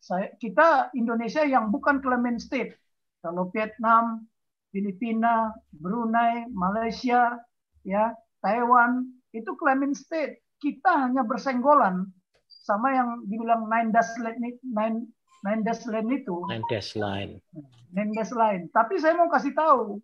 saya, 0.05 0.29
kita 0.37 0.93
Indonesia 0.93 1.41
yang 1.41 1.73
bukan 1.73 1.97
claimant 1.97 2.37
state. 2.37 2.77
Kalau 3.25 3.49
Vietnam, 3.49 4.29
Filipina, 4.69 5.49
Brunei, 5.73 6.45
Malaysia, 6.53 7.41
ya, 7.81 8.13
Taiwan 8.45 9.01
itu 9.33 9.49
claimant 9.57 9.97
state. 9.97 10.45
Kita 10.61 11.09
hanya 11.09 11.25
bersenggolan 11.25 12.05
sama 12.45 12.93
yang 12.93 13.25
dibilang 13.25 13.65
nine 13.65 13.89
line 14.21 14.57
nine 14.61 14.97
nine 15.45 15.61
dash 15.61 15.85
line 15.85 16.09
itu. 16.09 16.35
Nine 16.49 16.65
dash 16.65 16.97
line. 16.97 17.37
Nine 17.93 18.11
dash 18.17 18.33
line. 18.33 18.65
Tapi 18.73 18.97
saya 18.97 19.13
mau 19.13 19.29
kasih 19.29 19.53
tahu, 19.53 20.01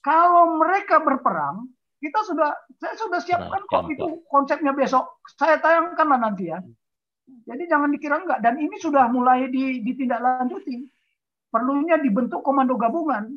kalau 0.00 0.56
mereka 0.56 1.04
berperang, 1.04 1.68
kita 2.00 2.24
sudah 2.24 2.56
saya 2.80 2.94
sudah 2.96 3.20
siapkan 3.20 3.60
nah, 3.60 3.68
kok 3.68 3.92
itu 3.92 4.24
konsepnya 4.32 4.72
besok. 4.72 5.20
Saya 5.36 5.60
tayangkan 5.60 6.06
lah 6.08 6.18
nanti 6.18 6.48
ya. 6.48 6.58
Jadi 7.44 7.68
jangan 7.68 7.92
dikira 7.92 8.24
enggak. 8.24 8.40
Dan 8.40 8.56
ini 8.56 8.80
sudah 8.80 9.10
mulai 9.12 9.52
ditindaklanjuti. 9.84 10.88
Perlunya 11.52 12.00
dibentuk 12.00 12.40
komando 12.40 12.80
gabungan. 12.80 13.36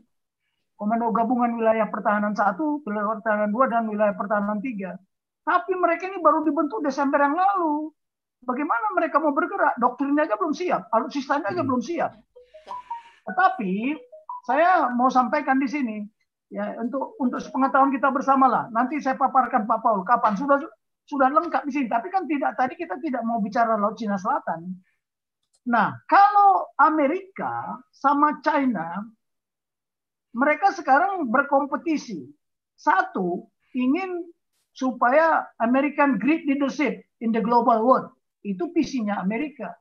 Komando 0.80 1.12
gabungan 1.12 1.60
wilayah 1.60 1.92
pertahanan 1.92 2.34
satu, 2.34 2.82
wilayah 2.88 3.20
pertahanan 3.20 3.50
dua, 3.52 3.66
dan 3.68 3.86
wilayah 3.92 4.16
pertahanan 4.16 4.64
tiga. 4.64 4.96
Tapi 5.44 5.74
mereka 5.76 6.08
ini 6.08 6.22
baru 6.22 6.46
dibentuk 6.46 6.82
Desember 6.86 7.20
yang 7.22 7.36
lalu. 7.36 7.92
Bagaimana 8.42 8.98
mereka 8.98 9.22
mau 9.22 9.34
bergerak? 9.34 9.78
Doktrinnya 9.78 10.26
aja 10.26 10.36
belum 10.38 10.54
siap, 10.54 10.90
alutsistanya 10.90 11.54
aja 11.54 11.62
belum 11.62 11.82
siap. 11.82 12.18
Tetapi 13.30 13.94
saya 14.50 14.90
mau 14.98 15.14
sampaikan 15.14 15.62
di 15.62 15.70
sini 15.70 16.02
ya 16.50 16.74
untuk 16.82 17.16
untuk 17.22 17.38
pengetahuan 17.54 17.94
kita 17.94 18.10
bersama 18.10 18.50
lah. 18.50 18.66
Nanti 18.74 18.98
saya 18.98 19.14
paparkan 19.14 19.70
Pak 19.70 19.80
Paul 19.86 20.02
kapan 20.02 20.34
sudah 20.34 20.58
sudah 21.06 21.30
lengkap 21.30 21.70
di 21.70 21.72
sini. 21.72 21.88
Tapi 21.88 22.10
kan 22.10 22.26
tidak 22.26 22.58
tadi 22.58 22.74
kita 22.74 22.98
tidak 22.98 23.22
mau 23.22 23.38
bicara 23.38 23.78
Laut 23.78 23.94
Cina 23.96 24.18
Selatan. 24.18 24.74
Nah, 25.70 25.94
kalau 26.10 26.74
Amerika 26.82 27.78
sama 27.94 28.42
China, 28.42 29.06
mereka 30.34 30.74
sekarang 30.74 31.30
berkompetisi. 31.30 32.26
Satu, 32.74 33.46
ingin 33.78 34.26
supaya 34.74 35.46
American 35.62 36.18
Great 36.18 36.50
Leadership 36.50 37.06
in 37.22 37.30
the 37.30 37.44
Global 37.44 37.86
World. 37.86 38.10
Itu 38.42 38.74
visinya 38.74 39.22
Amerika 39.22 39.74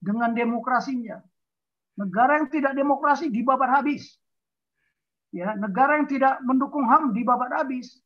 dengan 0.00 0.36
demokrasinya. 0.36 1.16
Negara 1.96 2.40
yang 2.40 2.48
tidak 2.52 2.76
demokrasi 2.76 3.32
dibabat 3.32 3.72
habis. 3.72 4.20
Ya, 5.32 5.56
negara 5.56 5.96
yang 6.00 6.08
tidak 6.08 6.40
mendukung 6.44 6.84
HAM 6.84 7.16
dibabat 7.16 7.52
habis. 7.56 8.00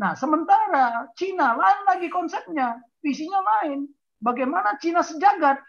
Nah, 0.00 0.16
sementara 0.16 1.10
Cina 1.18 1.58
lain 1.58 1.80
lagi 1.84 2.08
konsepnya, 2.08 2.80
visinya 3.04 3.40
lain. 3.42 3.90
Bagaimana 4.22 4.80
Cina 4.80 5.04
sejagat? 5.04 5.60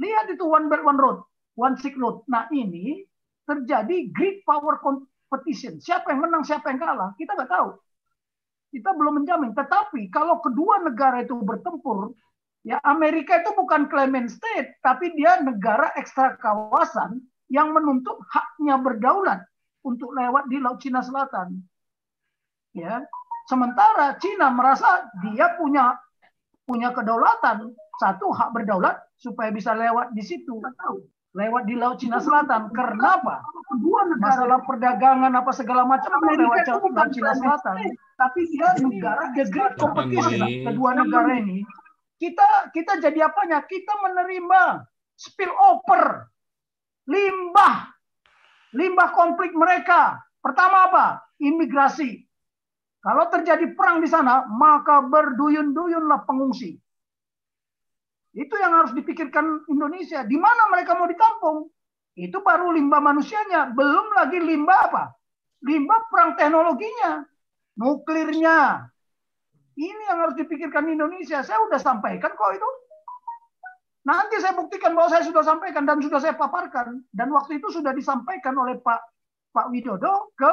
Lihat 0.00 0.32
itu 0.32 0.46
one 0.46 0.72
belt 0.72 0.86
one 0.86 0.98
road, 0.98 1.18
one 1.58 1.76
silk 1.76 1.94
road. 2.00 2.24
Nah, 2.30 2.48
ini 2.54 3.04
terjadi 3.44 4.08
great 4.14 4.40
power 4.46 4.80
competition. 4.80 5.82
Siapa 5.82 6.14
yang 6.14 6.24
menang, 6.24 6.46
siapa 6.46 6.70
yang 6.72 6.80
kalah, 6.80 7.12
kita 7.20 7.36
nggak 7.36 7.50
tahu. 7.50 7.76
Kita 8.70 8.90
belum 8.94 9.22
menjamin. 9.22 9.50
Tetapi 9.52 10.08
kalau 10.14 10.38
kedua 10.38 10.80
negara 10.86 11.26
itu 11.26 11.34
bertempur, 11.34 12.14
ya 12.66 12.76
Amerika 12.84 13.40
itu 13.40 13.50
bukan 13.56 13.88
claimant 13.88 14.28
state, 14.28 14.76
tapi 14.84 15.12
dia 15.16 15.40
negara 15.40 15.92
ekstra 15.96 16.36
kawasan 16.40 17.20
yang 17.50 17.74
menuntut 17.74 18.16
haknya 18.30 18.78
berdaulat 18.78 19.40
untuk 19.82 20.12
lewat 20.14 20.46
di 20.46 20.60
Laut 20.60 20.78
Cina 20.78 21.00
Selatan. 21.00 21.60
Ya, 22.70 23.02
Sementara 23.50 24.14
Cina 24.22 24.46
merasa 24.54 25.10
dia 25.26 25.58
punya 25.58 25.98
punya 26.70 26.94
kedaulatan, 26.94 27.74
satu 27.98 28.30
hak 28.30 28.54
berdaulat 28.54 28.94
supaya 29.18 29.50
bisa 29.50 29.74
lewat 29.74 30.14
di 30.14 30.22
situ, 30.22 30.62
lewat 31.34 31.66
di 31.66 31.74
Laut 31.74 31.98
Cina 31.98 32.22
Selatan. 32.22 32.70
Kenapa? 32.70 33.42
Masalah 34.22 34.62
perdagangan 34.62 35.34
apa 35.34 35.50
segala 35.50 35.82
macam 35.82 36.14
lewat 36.14 36.62
Laut 36.94 37.10
Cina 37.10 37.34
Selatan. 37.34 37.90
Tapi 38.14 38.40
dia 38.54 38.70
negara 38.78 39.34
the 39.34 39.44
great 39.50 39.74
competition 39.82 40.38
kedua 40.70 40.94
negara 40.94 41.42
ini. 41.42 41.66
Kita 42.20 42.68
kita 42.76 43.00
jadi 43.00 43.32
apanya? 43.32 43.64
Kita 43.64 43.96
menerima 44.04 44.84
spill 45.16 45.56
over 45.56 46.28
limbah 47.08 47.90
limbah 48.74 49.10
konflik 49.14 49.50
mereka. 49.54 50.20
Pertama 50.40 50.90
apa? 50.90 51.06
Imigrasi. 51.40 52.24
Kalau 53.00 53.32
terjadi 53.32 53.64
perang 53.72 54.04
di 54.04 54.08
sana, 54.08 54.44
maka 54.44 55.00
berduyun-duyunlah 55.00 56.28
pengungsi. 56.28 56.76
Itu 58.36 58.54
yang 58.60 58.76
harus 58.76 58.92
dipikirkan 58.92 59.66
Indonesia. 59.66 60.22
Di 60.22 60.36
mana 60.36 60.68
mereka 60.70 60.94
mau 60.94 61.08
ditampung? 61.08 61.66
Itu 62.14 62.44
baru 62.44 62.76
limbah 62.76 63.00
manusianya. 63.00 63.72
Belum 63.72 64.06
lagi 64.14 64.38
limbah 64.38 64.80
apa? 64.92 65.04
Limbah 65.64 66.00
perang 66.12 66.30
teknologinya. 66.36 67.24
Nuklirnya. 67.80 68.86
Ini 69.80 70.12
yang 70.12 70.18
harus 70.28 70.36
dipikirkan 70.36 70.92
Indonesia. 70.92 71.40
Saya 71.40 71.56
sudah 71.64 71.80
sampaikan 71.80 72.36
kok 72.36 72.52
itu. 72.52 72.70
Nanti 74.04 74.36
saya 74.44 74.52
buktikan 74.52 74.92
bahwa 74.92 75.08
saya 75.08 75.24
sudah 75.24 75.40
sampaikan 75.40 75.88
dan 75.88 76.04
sudah 76.04 76.20
saya 76.20 76.36
paparkan. 76.36 77.00
Dan 77.08 77.32
waktu 77.32 77.56
itu 77.56 77.72
sudah 77.72 77.96
disampaikan 77.96 78.52
oleh 78.60 78.76
Pak 78.76 79.00
Pak 79.56 79.72
Widodo 79.72 80.36
ke 80.36 80.52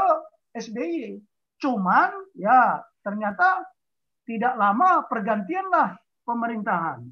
SBY. 0.55 1.19
Cuman 1.59 2.15
ya 2.39 2.79
ternyata 3.03 3.67
tidak 4.23 4.55
lama 4.55 5.03
pergantianlah 5.11 5.99
pemerintahan. 6.23 7.03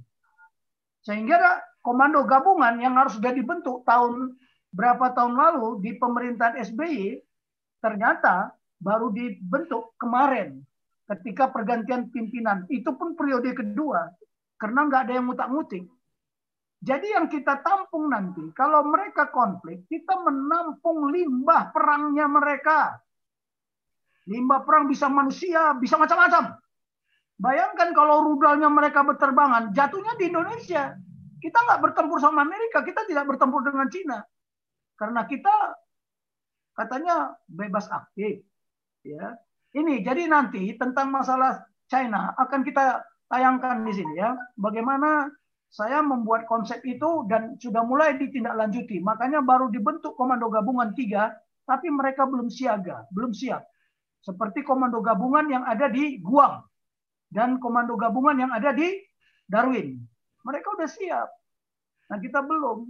Sehingga 1.03 1.59
komando 1.83 2.23
gabungan 2.23 2.79
yang 2.79 2.95
harus 2.95 3.19
sudah 3.19 3.35
dibentuk 3.35 3.83
tahun 3.83 4.39
berapa 4.71 5.11
tahun 5.11 5.35
lalu 5.35 5.83
di 5.83 5.91
pemerintahan 5.99 6.63
SBY 6.63 7.19
ternyata 7.79 8.55
baru 8.79 9.11
dibentuk 9.11 9.95
kemarin 9.95 10.63
ketika 11.13 11.53
pergantian 11.53 12.09
pimpinan. 12.09 12.65
Itu 12.69 12.97
pun 12.97 13.13
periode 13.13 13.53
kedua 13.53 14.09
karena 14.57 14.79
nggak 14.89 15.01
ada 15.09 15.13
yang 15.19 15.27
mutak-mutik. 15.29 15.85
Jadi 16.85 17.17
yang 17.17 17.25
kita 17.25 17.65
tampung 17.65 18.13
nanti, 18.13 18.45
kalau 18.53 18.85
mereka 18.85 19.33
konflik, 19.33 19.89
kita 19.89 20.21
menampung 20.21 21.09
limbah 21.09 21.73
perangnya 21.73 22.29
mereka. 22.29 23.01
Limbah 24.29 24.61
perang 24.61 24.85
bisa 24.85 25.09
manusia, 25.09 25.73
bisa 25.77 25.97
macam-macam. 25.97 26.61
Bayangkan 27.41 27.89
kalau 27.91 28.29
rudalnya 28.29 28.69
mereka 28.69 29.01
berterbangan, 29.01 29.73
jatuhnya 29.73 30.13
di 30.17 30.29
Indonesia. 30.29 30.93
Kita 31.41 31.57
nggak 31.57 31.81
bertempur 31.89 32.17
sama 32.21 32.45
Amerika, 32.45 32.85
kita 32.85 33.05
tidak 33.09 33.33
bertempur 33.33 33.65
dengan 33.65 33.89
Cina. 33.89 34.21
Karena 34.97 35.25
kita 35.25 35.51
katanya 36.77 37.33
bebas 37.49 37.89
aktif. 37.89 38.45
Ya. 39.01 39.37
Ini 39.75 40.07
jadi 40.07 40.31
nanti 40.31 40.71
tentang 40.79 41.11
masalah 41.11 41.67
China 41.91 42.31
akan 42.39 42.63
kita 42.63 43.03
tayangkan 43.27 43.83
di 43.83 43.91
sini 43.91 44.15
ya. 44.15 44.31
Bagaimana 44.55 45.27
saya 45.67 45.99
membuat 45.99 46.47
konsep 46.47 46.79
itu 46.87 47.27
dan 47.27 47.59
sudah 47.59 47.83
mulai 47.83 48.15
ditindaklanjuti. 48.15 49.03
Makanya 49.03 49.43
baru 49.43 49.67
dibentuk 49.67 50.15
komando 50.15 50.47
gabungan 50.47 50.95
tiga, 50.95 51.35
tapi 51.67 51.91
mereka 51.91 52.23
belum 52.23 52.47
siaga, 52.47 53.03
belum 53.11 53.35
siap. 53.35 53.67
Seperti 54.23 54.63
komando 54.63 55.03
gabungan 55.03 55.51
yang 55.51 55.67
ada 55.67 55.91
di 55.91 56.23
Guang 56.23 56.63
dan 57.27 57.59
komando 57.59 57.99
gabungan 57.99 58.39
yang 58.39 58.51
ada 58.55 58.71
di 58.71 58.95
Darwin. 59.43 59.99
Mereka 60.47 60.67
udah 60.79 60.87
siap. 60.87 61.27
Nah 62.15 62.17
kita 62.23 62.39
belum. 62.47 62.87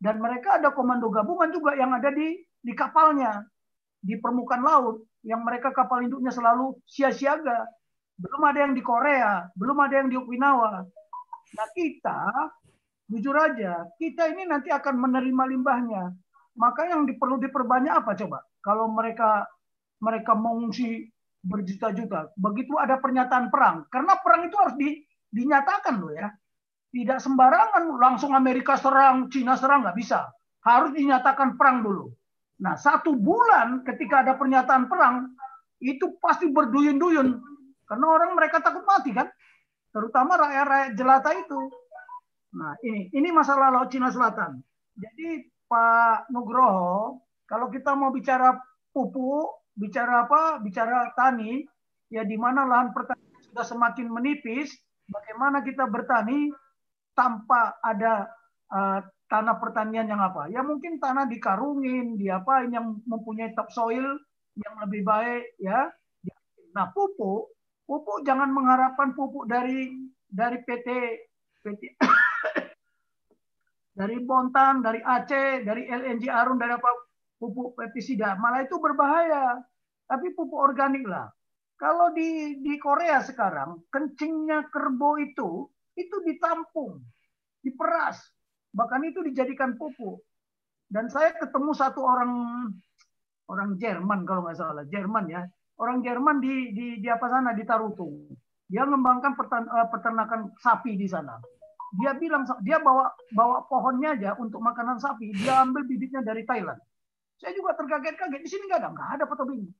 Dan 0.00 0.24
mereka 0.24 0.56
ada 0.56 0.72
komando 0.72 1.12
gabungan 1.12 1.52
juga 1.52 1.76
yang 1.76 1.92
ada 1.92 2.08
di 2.08 2.40
di 2.64 2.72
kapalnya 2.72 3.44
di 4.00 4.16
permukaan 4.16 4.64
laut 4.64 5.04
yang 5.24 5.40
mereka 5.42 5.72
kapal 5.72 6.04
induknya 6.04 6.30
selalu 6.30 6.76
sia-siaga. 6.84 7.66
Belum 8.14 8.42
ada 8.46 8.62
yang 8.62 8.78
di 8.78 8.82
Korea, 8.84 9.48
belum 9.58 9.74
ada 9.82 9.94
yang 10.04 10.08
di 10.12 10.16
Okinawa. 10.20 10.86
Nah 11.54 11.68
kita, 11.74 12.20
jujur 13.10 13.34
aja, 13.34 13.90
kita 13.98 14.30
ini 14.30 14.46
nanti 14.46 14.70
akan 14.70 14.94
menerima 15.00 15.44
limbahnya. 15.50 16.14
Maka 16.54 16.86
yang 16.86 17.10
perlu 17.18 17.42
diperbanyak 17.42 17.90
apa 17.90 18.14
coba? 18.14 18.38
Kalau 18.62 18.86
mereka 18.86 19.42
mereka 19.98 20.38
mengungsi 20.38 21.10
berjuta-juta. 21.44 22.32
Begitu 22.38 22.78
ada 22.78 23.00
pernyataan 23.02 23.50
perang, 23.52 23.84
karena 23.92 24.16
perang 24.20 24.48
itu 24.48 24.56
harus 24.56 24.76
di, 24.78 25.02
dinyatakan 25.34 26.00
loh 26.00 26.12
ya. 26.14 26.28
Tidak 26.94 27.18
sembarangan 27.18 27.90
langsung 27.98 28.38
Amerika 28.38 28.78
serang, 28.78 29.26
Cina 29.26 29.58
serang 29.58 29.82
nggak 29.82 29.98
bisa. 29.98 30.30
Harus 30.62 30.94
dinyatakan 30.94 31.58
perang 31.58 31.82
dulu. 31.82 32.06
Nah 32.62 32.78
satu 32.78 33.16
bulan 33.18 33.82
ketika 33.82 34.22
ada 34.22 34.38
pernyataan 34.38 34.86
perang 34.86 35.34
itu 35.82 36.14
pasti 36.22 36.48
berduyun-duyun 36.48 37.28
karena 37.84 38.06
orang 38.08 38.32
mereka 38.32 38.64
takut 38.64 38.82
mati 38.88 39.12
kan, 39.12 39.28
terutama 39.92 40.40
rakyat-rakyat 40.40 40.90
jelata 40.96 41.30
itu. 41.36 41.60
Nah 42.56 42.72
ini 42.80 43.12
ini 43.12 43.28
masalah 43.34 43.68
laut 43.68 43.92
Cina 43.92 44.08
Selatan. 44.08 44.62
Jadi 44.94 45.50
Pak 45.68 46.30
Nugroho, 46.30 47.20
kalau 47.44 47.68
kita 47.68 47.92
mau 47.98 48.14
bicara 48.14 48.56
pupuk, 48.94 49.68
bicara 49.76 50.24
apa? 50.24 50.62
Bicara 50.62 51.12
tani, 51.18 51.66
ya 52.08 52.22
di 52.22 52.38
mana 52.38 52.64
lahan 52.64 52.94
pertanian 52.94 53.42
sudah 53.50 53.66
semakin 53.66 54.06
menipis, 54.08 54.70
bagaimana 55.10 55.60
kita 55.66 55.84
bertani 55.90 56.54
tanpa 57.18 57.74
ada 57.82 58.30
uh, 58.70 59.00
tanah 59.34 59.58
pertanian 59.58 60.06
yang 60.06 60.22
apa? 60.22 60.46
Ya 60.46 60.62
mungkin 60.62 61.02
tanah 61.02 61.26
dikarungin, 61.26 62.14
di 62.14 62.30
apa 62.30 62.62
yang 62.70 63.02
mempunyai 63.02 63.50
topsoil 63.58 64.14
yang 64.54 64.74
lebih 64.86 65.02
baik 65.02 65.58
ya. 65.58 65.90
Nah, 66.70 66.94
pupuk, 66.94 67.50
pupuk 67.82 68.22
jangan 68.22 68.54
mengharapkan 68.54 69.10
pupuk 69.18 69.50
dari 69.50 69.90
dari 70.30 70.62
PT 70.62 70.88
PT 71.66 71.82
dari 73.98 74.16
Bontang, 74.22 74.86
dari 74.86 75.02
Aceh, 75.02 75.66
dari 75.66 75.90
LNG 75.90 76.30
Arun, 76.30 76.54
dari 76.54 76.78
apa 76.78 76.90
pupuk 77.42 77.74
pestisida, 77.74 78.38
malah 78.38 78.62
itu 78.62 78.78
berbahaya. 78.78 79.58
Tapi 80.06 80.30
pupuk 80.30 80.62
organik 80.62 81.02
lah. 81.10 81.26
Kalau 81.74 82.14
di 82.14 82.62
di 82.62 82.78
Korea 82.78 83.18
sekarang 83.18 83.82
kencingnya 83.90 84.70
kerbau 84.70 85.18
itu 85.18 85.66
itu 85.98 86.16
ditampung, 86.22 87.02
diperas, 87.66 88.33
bahkan 88.74 89.00
itu 89.06 89.22
dijadikan 89.22 89.78
pupuk. 89.78 90.20
Dan 90.90 91.08
saya 91.08 91.32
ketemu 91.38 91.72
satu 91.72 92.04
orang 92.04 92.32
orang 93.48 93.78
Jerman 93.80 94.26
kalau 94.28 94.44
nggak 94.44 94.58
salah, 94.58 94.84
Jerman 94.90 95.24
ya, 95.30 95.42
orang 95.80 96.04
Jerman 96.04 96.42
di 96.42 96.74
di, 96.74 96.86
di 97.00 97.08
apa 97.08 97.26
sana 97.30 97.56
di 97.56 97.64
Tarutung. 97.64 98.28
Dia 98.68 98.84
mengembangkan 98.84 99.32
eh, 99.38 99.88
peternakan 99.88 100.40
sapi 100.60 100.98
di 100.98 101.08
sana. 101.08 101.38
Dia 101.94 102.18
bilang 102.18 102.42
dia 102.66 102.82
bawa 102.82 103.06
bawa 103.30 103.64
pohonnya 103.70 104.18
aja 104.18 104.30
untuk 104.36 104.58
makanan 104.58 104.98
sapi, 104.98 105.30
dia 105.30 105.62
ambil 105.62 105.86
bibitnya 105.86 106.20
dari 106.26 106.42
Thailand. 106.42 106.82
Saya 107.38 107.54
juga 107.54 107.74
terkaget-kaget. 107.78 108.40
Di 108.42 108.50
sini 108.50 108.66
nggak 108.66 108.80
ada, 108.82 108.90
nggak 108.90 109.10
ada 109.18 109.24
foto 109.30 109.46
ini. 109.50 109.70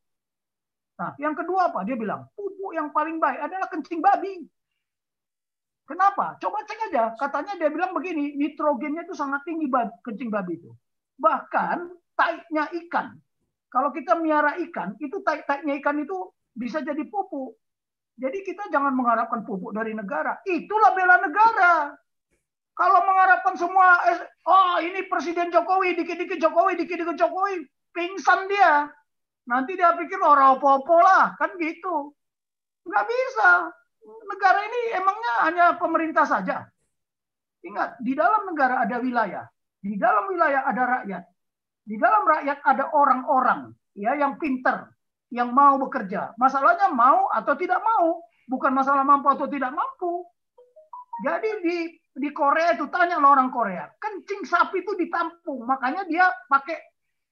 Nah, 0.94 1.10
yang 1.18 1.34
kedua 1.34 1.74
apa? 1.74 1.82
Dia 1.82 1.98
bilang, 1.98 2.30
pupuk 2.38 2.70
yang 2.70 2.94
paling 2.94 3.18
baik 3.18 3.40
adalah 3.42 3.66
kencing 3.66 3.98
babi. 3.98 4.46
Kenapa? 5.84 6.40
Coba 6.40 6.64
cek 6.64 6.90
aja. 6.90 7.12
Katanya 7.20 7.60
dia 7.60 7.68
bilang 7.68 7.92
begini, 7.92 8.32
nitrogennya 8.40 9.04
itu 9.04 9.12
sangat 9.12 9.44
tinggi 9.44 9.68
kencing 10.00 10.32
babi 10.32 10.56
itu. 10.56 10.72
Bahkan 11.20 11.92
taiknya 12.16 12.72
ikan. 12.84 13.12
Kalau 13.68 13.90
kita 13.92 14.16
miara 14.16 14.56
ikan, 14.64 14.96
itu 15.02 15.20
taik-taiknya 15.20 15.76
ikan 15.82 16.00
itu 16.00 16.32
bisa 16.56 16.80
jadi 16.80 17.04
pupuk. 17.10 17.58
Jadi 18.14 18.46
kita 18.46 18.70
jangan 18.70 18.94
mengharapkan 18.94 19.42
pupuk 19.42 19.74
dari 19.74 19.92
negara. 19.92 20.38
Itulah 20.46 20.94
bela 20.94 21.18
negara. 21.18 21.90
Kalau 22.74 23.00
mengharapkan 23.06 23.54
semua, 23.54 23.98
oh 24.46 24.76
ini 24.82 25.06
Presiden 25.06 25.50
Jokowi, 25.50 25.94
dikit-dikit 25.98 26.38
Jokowi, 26.38 26.78
dikit-dikit 26.78 27.18
Jokowi, 27.18 27.66
pingsan 27.94 28.46
dia. 28.50 28.90
Nanti 29.46 29.76
dia 29.76 29.92
pikir 29.94 30.18
orang 30.22 30.56
apa-apa 30.58 30.96
lah, 31.02 31.24
kan 31.36 31.54
gitu. 31.60 32.14
Nggak 32.86 33.04
bisa. 33.04 33.50
Negara 34.04 34.60
ini 34.68 34.80
emangnya 35.00 35.34
hanya 35.48 35.66
pemerintah 35.80 36.28
saja. 36.28 36.68
Ingat, 37.64 37.96
di 38.04 38.12
dalam 38.12 38.44
negara 38.44 38.84
ada 38.84 39.00
wilayah. 39.00 39.48
Di 39.80 39.96
dalam 39.96 40.28
wilayah 40.28 40.68
ada 40.68 40.82
rakyat. 41.00 41.24
Di 41.84 41.96
dalam 41.96 42.22
rakyat 42.24 42.58
ada 42.64 42.84
orang-orang 42.92 43.72
ya 43.96 44.16
yang 44.16 44.36
pinter, 44.36 44.88
yang 45.32 45.52
mau 45.52 45.80
bekerja. 45.80 46.36
Masalahnya 46.36 46.92
mau 46.92 47.28
atau 47.32 47.54
tidak 47.56 47.80
mau, 47.80 48.20
bukan 48.48 48.72
masalah 48.72 49.04
mampu 49.04 49.28
atau 49.32 49.48
tidak 49.48 49.72
mampu. 49.72 50.24
Jadi 51.24 51.50
di 51.64 51.78
di 52.14 52.28
Korea 52.30 52.78
itu 52.78 52.86
tanya 52.90 53.18
lo 53.18 53.34
orang 53.34 53.50
Korea, 53.50 53.90
kencing 53.98 54.46
sapi 54.46 54.86
itu 54.86 54.94
ditampung, 54.94 55.66
makanya 55.66 56.06
dia 56.06 56.30
pakai 56.46 56.78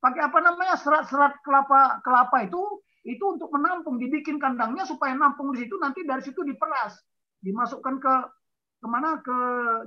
pakai 0.02 0.22
apa 0.26 0.38
namanya 0.42 0.74
serat-serat 0.74 1.38
kelapa 1.46 2.02
kelapa 2.02 2.42
itu 2.42 2.62
itu 3.02 3.24
untuk 3.26 3.50
menampung, 3.50 3.98
dibikin 3.98 4.38
kandangnya 4.38 4.86
supaya 4.86 5.14
nampung 5.18 5.50
di 5.50 5.66
situ 5.66 5.74
nanti 5.82 6.06
dari 6.06 6.22
situ 6.22 6.46
diperas, 6.46 6.94
dimasukkan 7.42 7.98
ke 7.98 8.14
ke 8.82 8.86
mana 8.90 9.22
ke 9.22 9.38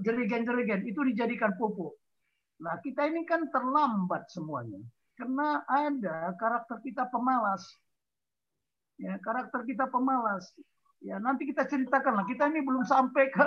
jerigen-jerigen 0.07 0.87
itu 0.87 1.03
dijadikan 1.03 1.55
pupuk. 1.59 1.95
Nah 2.63 2.79
kita 2.79 3.07
ini 3.07 3.27
kan 3.27 3.47
terlambat 3.51 4.27
semuanya 4.31 4.79
karena 5.15 5.63
ada 5.67 6.31
karakter 6.35 6.79
kita 6.83 7.07
pemalas, 7.11 7.63
ya 8.99 9.15
karakter 9.19 9.63
kita 9.63 9.87
pemalas. 9.87 10.51
Ya 11.03 11.21
nanti 11.21 11.45
kita 11.45 11.67
ceritakan 11.69 12.17
lah. 12.17 12.25
Kita 12.25 12.49
ini 12.49 12.65
belum 12.65 12.81
sampai 12.81 13.29
ke 13.29 13.45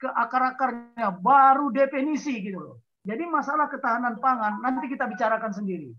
ke 0.00 0.08
akar-akarnya, 0.08 1.20
baru 1.20 1.68
definisi 1.68 2.40
gitu 2.40 2.56
loh. 2.56 2.76
Jadi 3.04 3.24
masalah 3.28 3.68
ketahanan 3.68 4.16
pangan 4.20 4.60
nanti 4.64 4.88
kita 4.88 5.08
bicarakan 5.08 5.52
sendiri. 5.52 5.92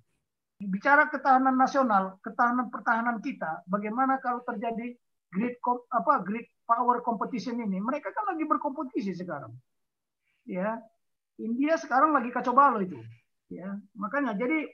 Bicara 0.69 1.09
ketahanan 1.09 1.57
nasional, 1.57 2.21
ketahanan 2.21 2.69
pertahanan 2.69 3.17
kita, 3.23 3.65
bagaimana 3.65 4.21
kalau 4.21 4.45
terjadi 4.45 4.93
grid 5.31 5.57
apa 5.89 6.21
grid 6.21 6.45
power 6.67 7.01
competition 7.01 7.57
ini? 7.57 7.81
Mereka 7.81 8.13
kan 8.13 8.35
lagi 8.35 8.45
berkompetisi 8.45 9.15
sekarang. 9.17 9.53
ya 10.41 10.73
India 11.37 11.77
sekarang 11.77 12.13
lagi 12.13 12.29
kacau 12.29 12.53
balau 12.53 12.81
itu. 12.81 12.97
Ya 13.49 13.77
makanya 13.97 14.37
jadi 14.37 14.69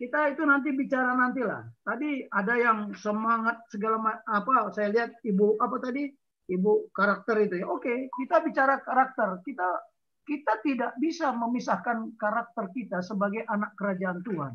kita 0.00 0.34
itu 0.34 0.42
nanti 0.48 0.72
bicara 0.72 1.14
nantilah. 1.14 1.68
Tadi 1.84 2.26
ada 2.32 2.54
yang 2.56 2.78
semangat 2.96 3.60
segala 3.70 4.00
apa 4.24 4.72
saya 4.72 4.88
lihat 4.90 5.10
ibu 5.26 5.60
apa 5.60 5.76
tadi? 5.78 6.08
Ibu 6.50 6.90
karakter 6.90 7.38
itu 7.44 7.62
ya. 7.62 7.66
Oke 7.70 8.10
kita 8.10 8.42
bicara 8.42 8.80
karakter. 8.82 9.40
Kita 9.46 9.68
kita 10.22 10.62
tidak 10.62 10.92
bisa 11.02 11.34
memisahkan 11.34 12.14
karakter 12.14 12.70
kita 12.70 13.02
sebagai 13.02 13.42
anak 13.50 13.74
kerajaan 13.74 14.22
Tuhan. 14.22 14.54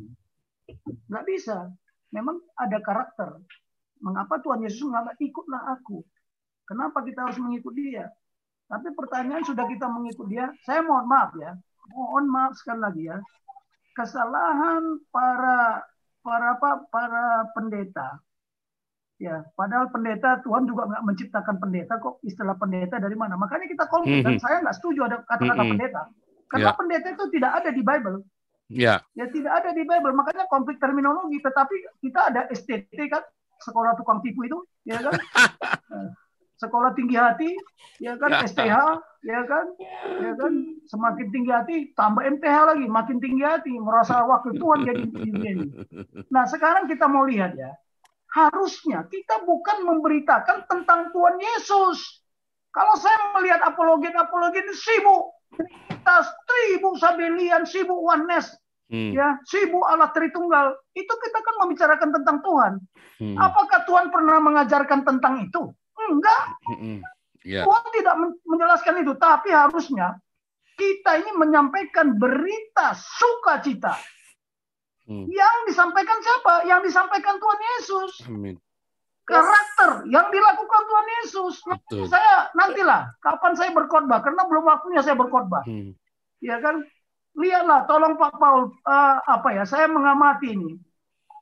Nggak 1.12 1.26
bisa. 1.28 1.68
Memang 2.16 2.40
ada 2.56 2.80
karakter. 2.80 3.36
Mengapa 4.00 4.40
Tuhan 4.40 4.64
Yesus 4.64 4.88
mengatakan 4.88 5.20
ikutlah 5.20 5.64
aku? 5.76 6.06
Kenapa 6.68 7.04
kita 7.04 7.28
harus 7.28 7.40
mengikut 7.40 7.74
dia? 7.76 8.08
Tapi 8.68 8.92
pertanyaan 8.92 9.48
sudah 9.48 9.64
kita 9.64 9.88
mengikut 9.88 10.28
dia 10.28 10.52
saya 10.68 10.84
mohon 10.84 11.08
maaf 11.08 11.32
ya. 11.40 11.56
Mohon 11.92 12.26
maaf 12.28 12.54
sekali 12.60 12.80
lagi 12.84 13.04
ya. 13.08 13.18
Kesalahan 13.96 14.84
para 15.10 15.82
para 16.20 16.60
apa 16.60 16.84
para 16.92 17.48
pendeta 17.56 18.20
ya 19.18 19.42
padahal 19.58 19.90
pendeta 19.90 20.38
Tuhan 20.46 20.70
juga 20.70 20.86
nggak 20.86 21.04
menciptakan 21.04 21.56
pendeta 21.58 21.98
kok. 21.98 22.22
Istilah 22.22 22.54
pendeta 22.58 23.02
dari 23.02 23.18
mana? 23.18 23.34
Makanya 23.34 23.66
kita 23.66 23.90
konflik 23.90 24.22
dan 24.22 24.38
Mhm. 24.38 24.42
saya 24.42 24.62
nggak 24.62 24.78
setuju 24.78 25.00
ada 25.10 25.18
kata-kata 25.26 25.64
Mhm. 25.66 25.72
pendeta. 25.74 26.02
Karena 26.48 26.72
Ya. 26.72 26.78
pendeta 26.78 27.08
itu 27.12 27.26
tidak 27.34 27.52
ada 27.60 27.70
di 27.74 27.82
Bible. 27.84 28.18
Ya. 28.68 29.00
ya 29.16 29.26
tidak 29.32 29.64
ada 29.64 29.72
di 29.72 29.88
Bible. 29.88 30.12
Makanya 30.12 30.44
konflik 30.52 30.76
terminologi 30.76 31.40
tetapi 31.40 31.76
kita 32.04 32.20
ada 32.30 32.52
STT 32.52 33.08
kan? 33.08 33.24
Sekolah 33.64 33.96
tukang 33.96 34.20
tipu 34.22 34.44
itu 34.44 34.60
ya 34.86 35.00
kan? 35.02 35.14
Eh, 35.88 36.08
sekolah 36.60 36.92
tinggi 36.92 37.16
hati 37.16 37.56
ya 38.04 38.20
kan? 38.20 38.28
Ya. 38.28 38.44
STH 38.44 38.76
ya 39.24 39.40
kan? 39.48 39.66
Ya 40.20 40.32
kan? 40.36 40.52
Semakin 40.84 41.28
tinggi 41.32 41.48
hati 41.48 41.76
tambah 41.96 42.28
MTH 42.28 42.76
lagi. 42.76 42.86
Makin 42.92 43.18
tinggi 43.24 43.40
hati 43.48 43.72
merasa 43.80 44.20
wakil 44.28 44.52
Tuhan 44.52 44.84
jadi 44.84 45.04
begini. 45.16 45.72
Nah 46.28 46.44
sekarang 46.44 46.92
kita 46.92 47.08
mau 47.08 47.24
lihat 47.24 47.56
ya 47.56 47.72
harusnya 48.34 49.08
kita 49.08 49.44
bukan 49.48 49.88
memberitakan 49.88 50.68
tentang 50.68 51.12
Tuhan 51.16 51.38
Yesus. 51.40 52.24
Kalau 52.76 52.94
saya 53.00 53.34
melihat 53.40 53.64
apologet-apologet 53.64 54.68
itu 54.68 54.76
sibuk. 54.76 55.34
Kita 55.58 56.16
sibuk 56.24 56.96
sabelian 57.00 57.64
sibuk 57.64 57.98
oneness 57.98 58.54
Hmm. 58.88 59.12
ya 59.12 59.36
sibuk 59.44 59.84
Allah 59.84 60.16
Tritunggal. 60.16 60.72
Itu 60.96 61.12
kita 61.12 61.40
kan 61.44 61.56
membicarakan 61.64 62.10
tentang 62.16 62.38
Tuhan. 62.40 62.74
Hmm. 63.18 63.34
apakah 63.34 63.82
Tuhan 63.90 64.14
pernah 64.14 64.38
mengajarkan 64.38 65.02
tentang 65.02 65.42
itu? 65.50 65.74
Enggak. 65.98 66.44
Mm-mm. 66.70 67.02
Ya. 67.42 67.66
Tuhan 67.66 67.84
tidak 67.90 68.16
men- 68.16 68.40
menjelaskan 68.46 69.02
itu. 69.02 69.18
Tapi 69.18 69.50
harusnya 69.50 70.22
kita 70.78 71.26
ini 71.26 71.34
menyampaikan 71.34 72.14
berita 72.14 72.94
sukacita 72.94 73.98
Hmm. 75.08 75.24
yang 75.32 75.56
disampaikan 75.72 76.20
siapa? 76.20 76.68
Yang 76.68 76.92
disampaikan 76.92 77.40
Tuhan 77.40 77.60
Yesus. 77.64 78.12
Amin. 78.28 78.56
karakter 79.28 80.08
yang 80.08 80.32
dilakukan 80.32 80.82
Tuhan 80.88 81.08
Yesus. 81.20 81.56
Nanti 81.68 82.00
saya 82.08 82.48
nantilah 82.56 83.12
kapan 83.20 83.60
saya 83.60 83.76
berkhotbah 83.76 84.24
karena 84.24 84.48
belum 84.48 84.64
waktunya 84.64 85.04
saya 85.04 85.20
berkhotbah. 85.20 85.68
Hmm. 85.68 85.96
ya 86.40 86.60
kan? 86.64 86.84
Lihatlah 87.36 87.84
tolong 87.92 88.16
Pak 88.16 88.40
Paul 88.40 88.72
eh, 88.72 89.18
apa 89.20 89.50
ya 89.52 89.64
saya 89.68 89.92
mengamati 89.92 90.56
ini. 90.56 90.80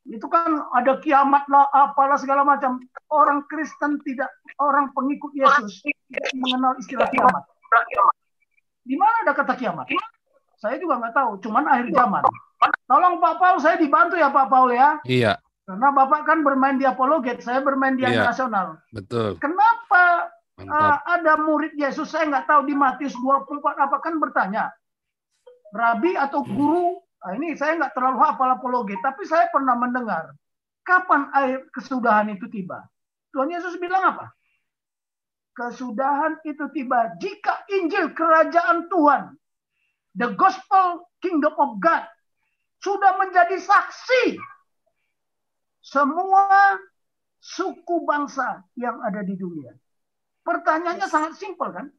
Itu 0.10 0.26
kan 0.30 0.66
ada 0.74 0.98
kiamat 0.98 1.45
lah 1.45 1.69
apalah 1.69 2.18
segala 2.18 2.42
macam. 2.42 2.82
Orang 3.14 3.45
Kristen 3.45 4.02
tidak 4.02 4.34
orang 4.58 4.90
pengikut 4.98 5.30
Yesus 5.38 5.85
tidak 5.85 6.34
mengenal 6.42 6.74
istilah 6.82 7.06
kiamat. 7.14 7.44
Di 8.82 8.98
mana 8.98 9.30
ada 9.30 9.34
kata 9.38 9.53
kiamat? 9.61 9.90
Saya 10.58 10.82
juga 10.82 10.98
nggak 11.02 11.14
tahu 11.14 11.38
cuman 11.38 11.69
akhir 11.69 11.94
zaman 11.94 12.26
tolong 12.85 13.18
Pak 13.18 13.35
Paul 13.42 13.58
saya 13.61 13.76
dibantu 13.80 14.16
ya 14.19 14.30
Pak 14.30 14.48
Paul 14.48 14.74
ya. 14.76 15.00
Iya, 15.06 15.34
karena 15.66 15.90
Bapak 15.90 16.30
kan 16.30 16.45
bermain 16.45 16.77
di 16.77 16.85
apologet 16.85 17.42
saya 17.42 17.58
bermain 17.66 17.98
di 17.98 18.06
Iya. 18.06 18.30
nasional 18.30 18.77
betul. 18.94 19.34
kenapa 19.42 20.30
Mantap. 20.61 20.69
uh, 20.77 20.98
ada 21.10 21.34
murid 21.42 21.74
Yesus 21.74 22.14
saya 22.14 22.30
nggak 22.30 22.45
tahu 22.45 22.69
di 22.69 22.77
Matius 22.77 23.18
24 23.18 23.60
apa 23.82 23.98
kan 24.00 24.22
bertanya 24.22 24.69
rabi 25.74 26.14
atau 26.16 26.45
guru? 26.45 27.02
Nah, 27.26 27.34
ini 27.34 27.58
saya 27.58 27.82
nggak 27.82 27.98
terlalu 27.98 28.22
hafal 28.22 28.53
apologet 28.53 29.02
tapi 29.02 29.26
saya 29.26 29.50
pernah 29.50 29.74
mendengar 29.74 30.30
kapan 30.85 31.34
air 31.34 31.66
kesudahan 31.74 32.30
itu 32.30 32.45
tiba? 32.45 32.85
Tuhan 33.34 33.50
Yesus 33.50 33.82
bilang 33.82 34.16
apa? 34.16 34.30
Kesudahan 35.56 36.38
itu 36.45 36.68
tiba 36.77 37.16
jika 37.18 37.66
Injil 37.74 38.14
kerajaan 38.14 38.85
Tuhan 38.92 39.34
the 40.14 40.30
gospel 40.38 41.10
kingdom 41.26 41.58
of 41.58 41.82
God 41.82 42.06
sudah 42.86 43.18
menjadi 43.18 43.58
saksi 43.58 44.38
semua 45.82 46.78
suku 47.42 48.06
bangsa 48.06 48.62
yang 48.78 49.02
ada 49.02 49.26
di 49.26 49.34
dunia. 49.34 49.74
Pertanyaannya 50.46 51.10
sangat 51.10 51.42
simpel 51.42 51.74
kan? 51.74 51.90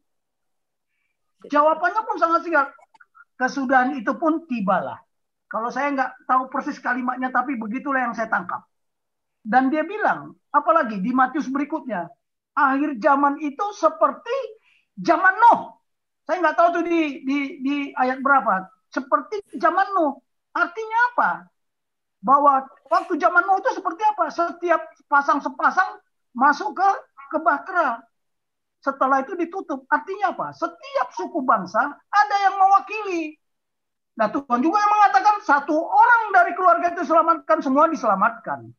Jawabannya 1.50 2.02
pun 2.06 2.16
sangat 2.18 2.46
singkat. 2.46 2.68
Kesudahan 3.38 3.98
itu 3.98 4.14
pun 4.14 4.46
tibalah. 4.46 5.02
Kalau 5.46 5.70
saya 5.70 5.94
nggak 5.94 6.26
tahu 6.26 6.42
persis 6.50 6.78
kalimatnya, 6.82 7.30
tapi 7.30 7.54
begitulah 7.54 8.10
yang 8.10 8.14
saya 8.14 8.26
tangkap. 8.26 8.66
Dan 9.46 9.70
dia 9.70 9.86
bilang, 9.86 10.34
apalagi 10.50 10.98
di 10.98 11.14
Matius 11.14 11.46
berikutnya, 11.46 12.10
akhir 12.58 12.98
zaman 12.98 13.38
itu 13.38 13.66
seperti 13.78 14.34
zaman 14.98 15.34
Nuh. 15.38 15.78
Saya 16.26 16.42
nggak 16.42 16.56
tahu 16.58 16.68
tuh 16.80 16.84
di, 16.86 17.22
di, 17.22 17.38
di 17.62 17.76
ayat 17.94 18.18
berapa. 18.18 18.66
Seperti 18.90 19.38
zaman 19.54 19.86
Nuh. 19.94 20.25
Artinya 20.56 20.98
apa? 21.12 21.30
Bahwa 22.24 22.64
waktu 22.88 23.20
zaman 23.20 23.44
Nuh 23.44 23.60
itu 23.60 23.76
seperti 23.76 24.02
apa? 24.08 24.32
Setiap 24.32 24.80
pasang 25.04 25.44
sepasang 25.44 26.00
masuk 26.32 26.72
ke 26.72 26.88
ke 27.36 27.38
bahtera. 27.44 28.00
Setelah 28.80 29.20
itu 29.20 29.36
ditutup. 29.36 29.84
Artinya 29.92 30.32
apa? 30.32 30.56
Setiap 30.56 31.12
suku 31.12 31.44
bangsa 31.44 31.92
ada 31.92 32.36
yang 32.48 32.56
mewakili. 32.56 33.36
Nah 34.16 34.32
Tuhan 34.32 34.64
juga 34.64 34.80
yang 34.80 34.92
mengatakan 34.96 35.44
satu 35.44 35.76
orang 35.76 36.32
dari 36.32 36.56
keluarga 36.56 36.96
itu 36.96 37.04
selamatkan, 37.04 37.60
semua 37.60 37.84
diselamatkan. 37.92 38.72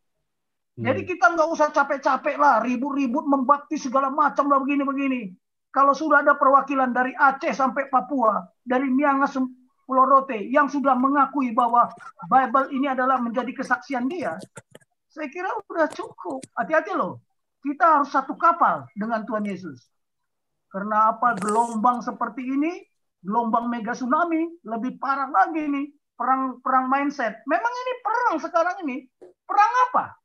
Jadi 0.77 1.09
kita 1.09 1.33
nggak 1.33 1.49
usah 1.57 1.73
capek-capek 1.73 2.37
lah, 2.37 2.61
ribut-ribut 2.61 3.25
membakti 3.25 3.81
segala 3.81 4.13
macam 4.13 4.45
lah 4.45 4.61
begini-begini. 4.61 5.33
Kalau 5.73 5.97
sudah 5.97 6.21
ada 6.21 6.37
perwakilan 6.37 6.93
dari 6.93 7.17
Aceh 7.17 7.49
sampai 7.49 7.89
Papua, 7.89 8.45
dari 8.61 8.85
Miangas 8.85 9.33
Pulau 9.87 10.03
Rote 10.03 10.35
yang 10.51 10.67
sudah 10.67 10.99
mengakui 10.99 11.55
bahwa 11.55 11.87
Bible 12.27 12.75
ini 12.75 12.91
adalah 12.91 13.23
menjadi 13.23 13.55
kesaksian 13.55 14.11
dia, 14.11 14.35
saya 15.07 15.31
kira 15.31 15.47
udah 15.71 15.87
cukup. 15.95 16.43
Hati-hati 16.59 16.91
loh, 16.91 17.23
kita 17.63 18.03
harus 18.03 18.11
satu 18.11 18.35
kapal 18.35 18.83
dengan 18.99 19.23
Tuhan 19.23 19.47
Yesus. 19.47 19.79
Karena 20.67 21.15
apa 21.15 21.39
gelombang 21.39 22.03
seperti 22.03 22.43
ini, 22.43 22.83
gelombang 23.23 23.71
mega 23.71 23.95
tsunami, 23.95 24.59
lebih 24.67 24.99
parah 24.99 25.31
lagi 25.31 25.63
nih, 25.63 25.87
perang 26.19 26.59
perang 26.59 26.91
mindset. 26.91 27.39
Memang 27.47 27.71
ini 27.71 27.93
perang 28.03 28.35
sekarang 28.43 28.75
ini, 28.83 29.07
perang 29.47 29.73
apa? 29.89 30.19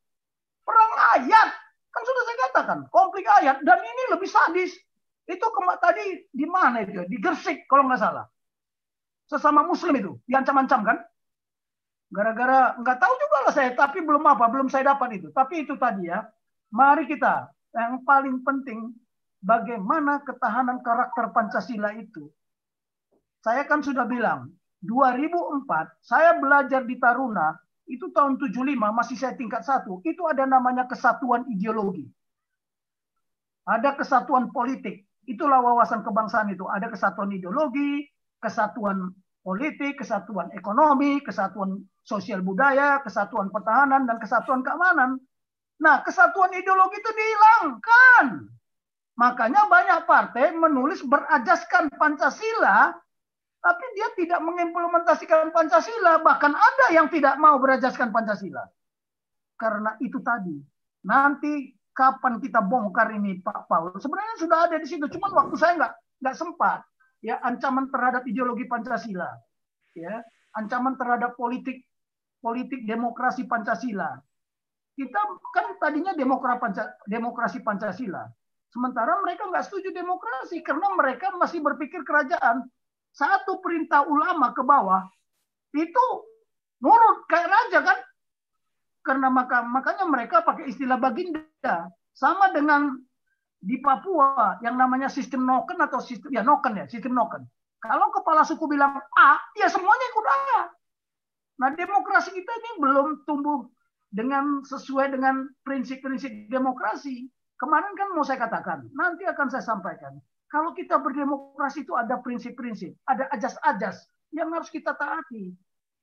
Perang 0.66 0.92
ayat. 1.22 1.48
Kan 1.92 2.02
sudah 2.02 2.22
saya 2.26 2.38
katakan, 2.50 2.78
konflik 2.90 3.30
ayat 3.30 3.62
dan 3.62 3.78
ini 3.78 4.02
lebih 4.10 4.26
sadis. 4.26 4.74
Itu 5.22 5.46
kemak 5.54 5.78
tadi 5.78 6.26
di 6.34 6.46
mana 6.50 6.82
itu? 6.82 7.06
Di 7.06 7.16
Gersik 7.22 7.70
kalau 7.70 7.86
nggak 7.86 8.02
salah. 8.02 8.26
Sesama 9.30 9.64
muslim 9.66 9.94
itu, 9.96 10.12
diancam-ancam 10.28 10.80
kan? 10.82 10.98
Gara-gara 12.12 12.76
nggak 12.76 12.98
tahu 13.00 13.14
juga 13.16 13.36
lah 13.48 13.52
saya, 13.56 13.70
tapi 13.72 14.04
belum 14.04 14.24
apa, 14.28 14.44
belum 14.52 14.68
saya 14.68 14.92
dapat 14.92 15.22
itu. 15.22 15.32
Tapi 15.32 15.64
itu 15.64 15.74
tadi 15.80 16.12
ya, 16.12 16.28
mari 16.68 17.08
kita 17.08 17.48
yang 17.72 18.04
paling 18.04 18.44
penting 18.44 18.92
bagaimana 19.40 20.20
ketahanan 20.20 20.84
karakter 20.84 21.32
Pancasila 21.32 21.96
itu. 21.96 22.28
Saya 23.40 23.64
kan 23.64 23.80
sudah 23.80 24.04
bilang, 24.04 24.52
2004 24.84 25.66
saya 26.04 26.36
belajar 26.36 26.84
di 26.84 27.00
Taruna, 27.00 27.56
itu 27.88 28.12
tahun 28.12 28.38
75 28.38 28.76
masih 28.76 29.16
saya 29.18 29.34
tingkat 29.34 29.64
satu, 29.64 30.04
itu 30.06 30.22
ada 30.28 30.46
namanya 30.46 30.86
kesatuan 30.86 31.48
ideologi. 31.48 32.06
Ada 33.64 33.96
kesatuan 33.96 34.52
politik, 34.52 35.06
itulah 35.24 35.62
wawasan 35.64 36.02
kebangsaan 36.04 36.50
itu. 36.50 36.66
Ada 36.66 36.90
kesatuan 36.90 37.30
ideologi, 37.30 38.10
kesatuan 38.42 39.14
politik, 39.46 40.02
kesatuan 40.02 40.50
ekonomi, 40.54 41.22
kesatuan 41.22 41.78
sosial 42.02 42.42
budaya, 42.42 42.98
kesatuan 43.06 43.48
pertahanan, 43.54 44.06
dan 44.06 44.18
kesatuan 44.18 44.66
keamanan. 44.66 45.18
Nah, 45.82 46.02
kesatuan 46.02 46.50
ideologi 46.54 46.98
itu 46.98 47.10
dihilangkan. 47.10 48.50
Makanya 49.18 49.66
banyak 49.70 50.00
partai 50.06 50.54
menulis 50.54 51.02
berajaskan 51.06 51.90
Pancasila, 51.94 52.94
tapi 53.62 53.84
dia 53.94 54.08
tidak 54.18 54.40
mengimplementasikan 54.42 55.54
Pancasila. 55.54 56.22
Bahkan 56.22 56.52
ada 56.54 56.86
yang 56.94 57.06
tidak 57.10 57.38
mau 57.38 57.58
berajaskan 57.62 58.10
Pancasila. 58.10 58.66
Karena 59.58 59.94
itu 60.02 60.18
tadi. 60.22 60.58
Nanti 61.06 61.74
kapan 61.94 62.38
kita 62.38 62.62
bongkar 62.62 63.10
ini 63.14 63.42
Pak 63.42 63.66
Paul? 63.66 63.94
Sebenarnya 63.98 64.34
sudah 64.38 64.58
ada 64.70 64.76
di 64.78 64.86
situ, 64.86 65.06
cuman 65.06 65.30
waktu 65.34 65.54
saya 65.58 65.72
nggak 65.78 65.92
nggak 66.22 66.36
sempat. 66.38 66.82
Ya 67.22 67.38
ancaman 67.40 67.88
terhadap 67.88 68.26
ideologi 68.26 68.66
Pancasila, 68.66 69.30
ya 69.94 70.20
ancaman 70.58 70.98
terhadap 70.98 71.38
politik 71.38 71.86
politik 72.42 72.82
demokrasi 72.84 73.46
Pancasila. 73.46 74.18
Kita 74.92 75.20
kan 75.56 75.80
tadinya 75.80 76.12
demokrasi 77.08 77.64
Pancasila, 77.64 78.28
sementara 78.68 79.22
mereka 79.24 79.48
nggak 79.48 79.64
setuju 79.64 79.94
demokrasi 79.94 80.60
karena 80.60 80.92
mereka 80.92 81.32
masih 81.38 81.64
berpikir 81.64 82.04
kerajaan. 82.04 82.66
Satu 83.12 83.60
perintah 83.60 84.04
ulama 84.08 84.56
ke 84.56 84.64
bawah 84.64 85.04
itu 85.76 86.04
nurut 86.80 87.24
kayak 87.28 87.48
raja 87.48 87.78
kan? 87.84 87.98
Karena 89.04 89.28
maka 89.28 89.64
makanya 89.64 90.04
mereka 90.08 90.40
pakai 90.44 90.68
istilah 90.68 90.96
baginda 90.96 91.88
sama 92.12 92.52
dengan 92.52 92.96
di 93.62 93.78
Papua 93.78 94.58
yang 94.58 94.74
namanya 94.74 95.06
sistem 95.06 95.46
noken 95.46 95.78
atau 95.78 96.02
sistem 96.02 96.34
ya 96.34 96.42
noken 96.42 96.82
ya 96.82 96.84
sistem 96.90 97.14
noken. 97.14 97.46
Kalau 97.78 98.10
kepala 98.10 98.42
suku 98.42 98.66
bilang 98.66 98.98
A, 98.98 99.30
ya 99.54 99.70
semuanya 99.70 100.06
ikut 100.10 100.26
A. 100.26 100.66
Nah 101.62 101.70
demokrasi 101.78 102.34
kita 102.34 102.50
ini 102.50 102.70
belum 102.82 103.22
tumbuh 103.22 103.70
dengan 104.10 104.66
sesuai 104.66 105.14
dengan 105.14 105.46
prinsip-prinsip 105.62 106.50
demokrasi. 106.50 107.30
Kemarin 107.58 107.94
kan 107.94 108.10
mau 108.10 108.26
saya 108.26 108.42
katakan, 108.42 108.90
nanti 108.90 109.22
akan 109.22 109.46
saya 109.46 109.62
sampaikan. 109.62 110.18
Kalau 110.50 110.74
kita 110.74 110.98
berdemokrasi 110.98 111.86
itu 111.86 111.94
ada 111.94 112.18
prinsip-prinsip, 112.18 112.98
ada 113.06 113.30
ajas-ajas 113.30 114.04
yang 114.34 114.50
harus 114.50 114.68
kita 114.68 114.92
taati. 114.98 115.54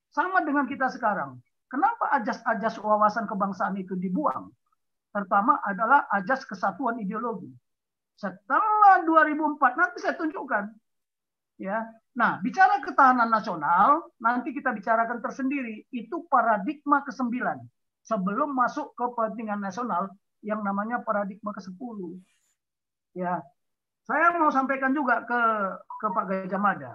Sama 0.10 0.42
dengan 0.42 0.66
kita 0.66 0.90
sekarang. 0.90 1.38
Kenapa 1.70 2.10
ajas-ajas 2.18 2.82
wawasan 2.82 3.30
kebangsaan 3.30 3.78
itu 3.78 3.94
dibuang? 3.94 4.50
Pertama 5.10 5.58
adalah 5.66 6.06
ajas 6.14 6.46
kesatuan 6.46 7.02
ideologi. 7.02 7.50
Setelah 8.20 9.02
2004 9.08 9.80
nanti 9.80 9.98
saya 10.04 10.14
tunjukkan. 10.20 10.70
Ya. 11.60 11.88
Nah, 12.16 12.40
bicara 12.44 12.84
ketahanan 12.84 13.32
nasional, 13.32 14.12
nanti 14.20 14.52
kita 14.52 14.76
bicarakan 14.76 15.20
tersendiri. 15.24 15.88
Itu 15.92 16.28
paradigma 16.28 17.04
ke-9 17.08 17.36
sebelum 18.04 18.56
masuk 18.56 18.96
ke 18.96 19.06
kepentingan 19.06 19.60
nasional 19.60 20.12
yang 20.44 20.64
namanya 20.64 21.04
paradigma 21.04 21.52
ke-10. 21.56 21.98
Ya. 23.18 23.44
Saya 24.08 24.34
mau 24.40 24.50
sampaikan 24.50 24.96
juga 24.96 25.22
ke 25.28 25.42
ke 26.00 26.08
Pak 26.10 26.26
Gajah 26.28 26.62
Mada. 26.62 26.94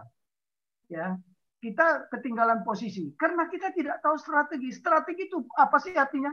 Ya. 0.89 1.17
Kita 1.61 2.13
ketinggalan 2.13 2.61
posisi 2.61 3.09
karena 3.17 3.49
kita 3.49 3.73
tidak 3.73 4.05
tahu 4.05 4.21
strategi. 4.21 4.69
Strategi 4.69 5.33
itu 5.33 5.41
apa 5.57 5.81
sih 5.81 5.97
artinya? 5.97 6.29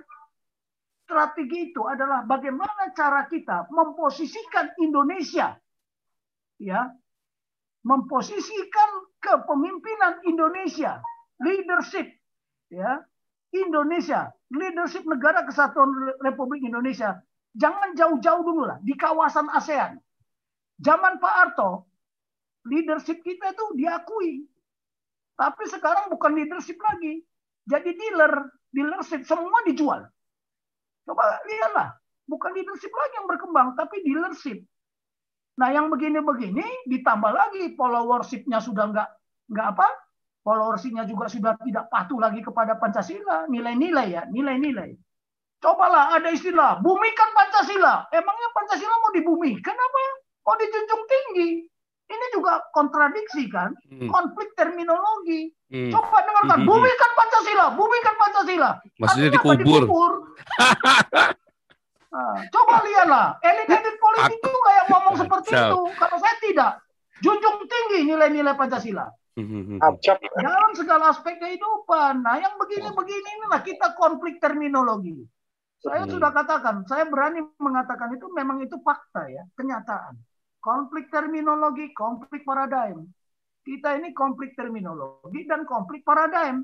Strategi 1.11 1.75
itu 1.75 1.83
adalah 1.83 2.23
bagaimana 2.23 2.95
cara 2.95 3.27
kita 3.27 3.67
memposisikan 3.67 4.71
Indonesia 4.79 5.59
ya, 6.55 6.87
memposisikan 7.83 8.89
kepemimpinan 9.19 10.23
Indonesia, 10.23 11.03
leadership 11.43 12.07
ya, 12.71 13.03
Indonesia, 13.51 14.31
leadership 14.55 15.03
negara 15.03 15.43
kesatuan 15.43 15.91
Republik 16.23 16.63
Indonesia. 16.63 17.19
Jangan 17.59 17.91
jauh-jauh 17.91 18.47
dulu 18.47 18.63
lah 18.63 18.79
di 18.79 18.95
kawasan 18.95 19.51
ASEAN 19.51 19.99
Zaman 20.81 21.21
Pak 21.21 21.33
Harto, 21.37 21.85
leadership 22.65 23.21
kita 23.21 23.53
itu 23.53 23.65
diakui. 23.77 24.49
Tapi 25.37 25.63
sekarang 25.69 26.09
bukan 26.09 26.33
leadership 26.33 26.81
lagi. 26.81 27.21
Jadi 27.69 27.93
dealer, 27.93 28.49
dealership 28.73 29.21
semua 29.21 29.61
dijual. 29.69 30.09
Coba 31.11 31.43
lihatlah, 31.43 31.91
bukan 32.23 32.55
leadership 32.55 32.87
lagi 32.95 33.19
yang 33.19 33.27
berkembang, 33.27 33.75
tapi 33.75 33.99
dealership. 33.99 34.63
Nah 35.59 35.67
yang 35.75 35.91
begini-begini 35.91 36.87
ditambah 36.87 37.35
lagi 37.35 37.75
followershipnya 37.75 38.63
sudah 38.63 38.95
nggak 38.95 39.09
nggak 39.51 39.67
apa, 39.75 39.87
followershipnya 40.47 41.03
juga 41.03 41.27
sudah 41.27 41.59
tidak 41.67 41.91
patuh 41.91 42.15
lagi 42.15 42.39
kepada 42.39 42.79
Pancasila, 42.79 43.43
nilai-nilai 43.51 44.07
ya, 44.07 44.23
nilai-nilai. 44.31 44.95
Cobalah 45.59 46.15
ada 46.15 46.31
istilah 46.31 46.79
bumikan 46.79 47.29
Pancasila. 47.35 48.07
Emangnya 48.07 48.49
Pancasila 48.55 48.95
mau 49.03 49.11
dibumikan 49.11 49.75
apa? 49.75 49.99
Kok 50.47 50.57
dijunjung 50.63 51.03
tinggi? 51.11 51.49
Ini 52.11 52.25
juga 52.35 52.59
kontradiksi 52.75 53.47
kan? 53.47 53.71
Hmm. 53.87 54.11
Konflik 54.11 54.51
terminologi. 54.59 55.47
Hmm. 55.71 55.87
Coba 55.87 56.19
dengarkan, 56.27 56.59
hmm. 56.61 56.67
bumikan 56.67 57.11
Pancasila, 57.15 57.65
bumikan 57.79 58.15
Pancasila. 58.19 58.71
Maksudnya 58.99 59.29
dikubur. 59.31 59.57
dikubur? 59.57 60.13
nah, 62.11 62.35
coba 62.53 62.75
lihatlah, 62.83 63.27
elit-elit 63.39 63.95
politik 63.95 64.39
Aku... 64.43 64.47
juga 64.51 64.69
yang 64.75 64.87
ngomong 64.91 65.15
seperti 65.15 65.49
itu. 65.55 65.79
Kalau 65.95 66.17
saya 66.19 66.35
tidak, 66.43 66.71
junjung 67.23 67.57
tinggi 67.63 67.99
nilai-nilai 68.11 68.53
Pancasila. 68.59 69.07
Hmm. 69.39 69.79
Dalam 70.35 70.71
segala 70.75 71.15
aspek 71.15 71.39
kehidupan. 71.39 72.19
Nah, 72.19 72.35
yang 72.35 72.59
begini-begini 72.59 73.29
inilah 73.39 73.63
kita 73.63 73.95
konflik 73.95 74.43
terminologi. 74.43 75.23
Saya 75.81 76.05
hmm. 76.05 76.13
sudah 76.13 76.29
katakan, 76.29 76.85
saya 76.85 77.09
berani 77.09 77.41
mengatakan 77.57 78.13
itu 78.13 78.27
memang 78.35 78.61
itu 78.61 78.77
fakta 78.85 79.25
ya, 79.31 79.47
kenyataan. 79.57 80.13
Konflik 80.61 81.09
terminologi, 81.09 81.89
konflik 81.97 82.45
paradigm. 82.45 83.09
Kita 83.65 83.97
ini 83.97 84.13
konflik 84.13 84.53
terminologi 84.53 85.45
dan 85.49 85.65
konflik 85.65 86.05
paradigm. 86.05 86.61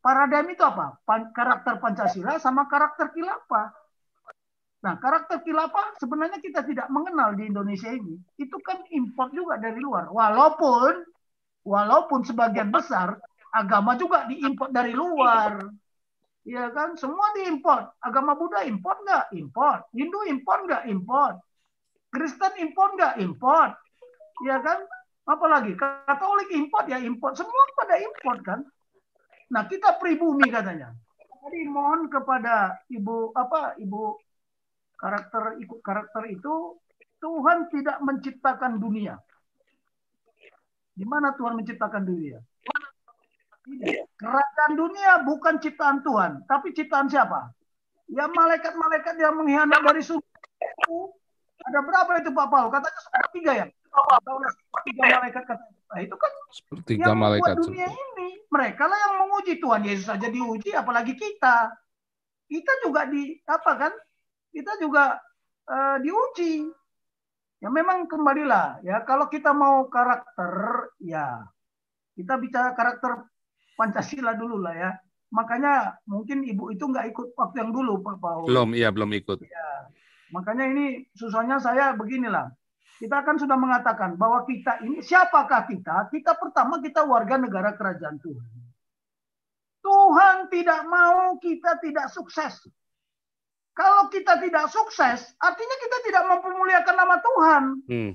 Paradigm 0.00 0.48
itu 0.56 0.64
apa? 0.64 0.96
Pan 1.04 1.28
karakter 1.36 1.76
Pancasila 1.76 2.40
sama 2.40 2.64
karakter 2.64 3.12
kilapa. 3.12 3.76
Nah, 4.80 4.96
karakter 4.96 5.44
kilapa 5.44 6.00
sebenarnya 6.00 6.40
kita 6.40 6.64
tidak 6.64 6.88
mengenal 6.88 7.36
di 7.36 7.52
Indonesia 7.52 7.92
ini. 7.92 8.16
Itu 8.40 8.56
kan 8.64 8.80
import 8.88 9.36
juga 9.36 9.60
dari 9.60 9.76
luar. 9.76 10.08
Walaupun 10.08 11.04
walaupun 11.68 12.24
sebagian 12.24 12.72
besar 12.72 13.20
agama 13.52 14.00
juga 14.00 14.24
diimpor 14.24 14.72
dari 14.72 14.96
luar. 14.96 15.68
Ya 16.48 16.72
kan, 16.72 16.96
semua 16.96 17.36
diimpor. 17.36 17.92
Agama 18.00 18.32
Buddha 18.32 18.64
import 18.64 19.04
nggak? 19.04 19.36
Import. 19.36 19.84
Hindu 19.92 20.24
import 20.24 20.64
nggak? 20.64 20.88
Import. 20.88 21.36
Kristen 22.10 22.52
import 22.58 22.90
nggak? 22.98 23.14
Import. 23.22 23.72
Ya 24.42 24.58
kan? 24.60 24.82
Apalagi 25.26 25.78
Katolik 25.78 26.50
import 26.50 26.90
ya 26.90 26.98
import. 26.98 27.38
Semua 27.38 27.62
pada 27.78 27.96
import 28.02 28.40
kan? 28.42 28.60
Nah 29.50 29.66
kita 29.66 29.98
pribumi 29.98 30.50
katanya. 30.50 30.90
Jadi 31.40 31.60
mohon 31.70 32.12
kepada 32.12 32.78
ibu 32.92 33.32
apa 33.32 33.74
ibu 33.80 34.18
karakter 35.00 35.56
ikut 35.64 35.80
karakter 35.80 36.28
itu 36.28 36.76
Tuhan 37.20 37.72
tidak 37.72 37.98
menciptakan 38.04 38.76
dunia. 38.76 39.16
Di 40.92 41.04
mana 41.08 41.32
Tuhan 41.32 41.56
menciptakan 41.56 42.04
dunia? 42.04 42.38
Kerajaan 44.20 44.72
dunia 44.76 45.24
bukan 45.24 45.60
ciptaan 45.60 46.04
Tuhan, 46.04 46.44
tapi 46.44 46.76
ciptaan 46.76 47.08
siapa? 47.08 47.52
Ya 48.10 48.26
malaikat-malaikat 48.26 49.16
yang 49.16 49.38
mengkhianat 49.38 49.80
dari 49.80 50.02
suku 50.02 50.98
ada 51.70 51.80
berapa 51.86 52.10
itu 52.18 52.30
Pak 52.34 52.46
Paul? 52.50 52.68
Katanya 52.74 53.00
sepertiga 53.00 53.52
ya? 53.54 53.66
Sepertiga 53.70 55.02
malaikat 55.22 55.42
kata. 55.46 55.64
Nah, 55.90 56.00
itu 56.02 56.16
kan 56.18 56.32
sepertiga 56.50 57.10
yang 57.10 57.18
malaikat. 57.18 57.54
dunia 57.62 57.88
ini. 57.90 58.28
Mereka 58.50 58.82
lah 58.86 58.98
yang 58.98 59.14
menguji 59.26 59.62
Tuhan 59.62 59.82
Yesus 59.86 60.06
saja 60.10 60.26
diuji, 60.26 60.74
apalagi 60.74 61.14
kita. 61.14 61.70
Kita 62.50 62.72
juga 62.82 63.06
di 63.06 63.38
apa 63.46 63.72
kan? 63.78 63.92
Kita 64.50 64.78
juga 64.82 65.18
uh, 65.70 65.96
diuji. 66.02 66.66
Ya 67.60 67.68
memang 67.68 68.08
kembalilah 68.08 68.80
ya 68.80 69.04
kalau 69.04 69.28
kita 69.28 69.52
mau 69.52 69.84
karakter 69.92 70.88
ya 70.96 71.44
kita 72.16 72.40
bicara 72.40 72.72
karakter 72.72 73.28
Pancasila 73.76 74.32
dulu 74.32 74.64
lah 74.64 74.74
ya. 74.76 74.90
Makanya 75.30 76.00
mungkin 76.08 76.40
ibu 76.42 76.72
itu 76.72 76.84
nggak 76.88 77.12
ikut 77.12 77.36
waktu 77.36 77.56
yang 77.64 77.70
dulu 77.70 78.00
Pak 78.00 78.16
Paul. 78.18 78.44
Belum, 78.48 78.72
iya 78.72 78.88
belum 78.88 79.12
ikut. 79.12 79.44
Ya. 79.44 79.92
Makanya 80.30 80.66
ini 80.70 81.06
susahnya 81.14 81.58
saya 81.58 81.94
beginilah. 81.94 82.50
Kita 83.00 83.24
kan 83.24 83.40
sudah 83.40 83.56
mengatakan 83.56 84.20
bahwa 84.20 84.44
kita 84.44 84.84
ini 84.84 85.00
siapakah 85.00 85.64
kita? 85.64 86.12
Kita 86.12 86.36
pertama 86.36 86.84
kita 86.84 87.00
warga 87.08 87.40
negara 87.40 87.72
kerajaan 87.72 88.20
Tuhan. 88.20 88.48
Tuhan 89.80 90.36
tidak 90.52 90.84
mau 90.84 91.40
kita 91.40 91.80
tidak 91.80 92.12
sukses. 92.12 92.60
Kalau 93.72 94.12
kita 94.12 94.36
tidak 94.44 94.68
sukses, 94.68 95.32
artinya 95.40 95.76
kita 95.80 95.98
tidak 96.04 96.24
mempermuliakan 96.28 96.96
nama 97.00 97.16
Tuhan. 97.24 97.62
Hmm. 97.88 98.12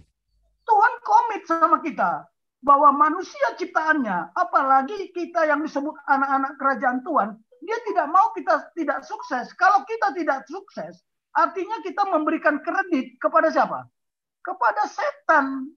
Tuhan 0.65 0.93
komit 1.01 1.41
sama 1.49 1.81
kita 1.81 2.29
bahwa 2.61 2.93
manusia 2.93 3.57
ciptaannya, 3.57 4.33
apalagi 4.37 5.09
kita 5.13 5.49
yang 5.49 5.65
disebut 5.65 5.93
anak-anak 6.05 6.57
kerajaan 6.61 7.01
Tuhan, 7.01 7.29
dia 7.65 7.77
tidak 7.89 8.07
mau 8.13 8.29
kita 8.37 8.69
tidak 8.77 9.01
sukses. 9.05 9.49
Kalau 9.57 9.81
kita 9.89 10.13
tidak 10.13 10.45
sukses, 10.45 11.01
Artinya 11.35 11.83
kita 11.83 12.07
memberikan 12.07 12.63
kredit 12.63 13.19
kepada 13.19 13.51
siapa? 13.51 13.83
Kepada 14.39 14.87
setan. 14.87 15.67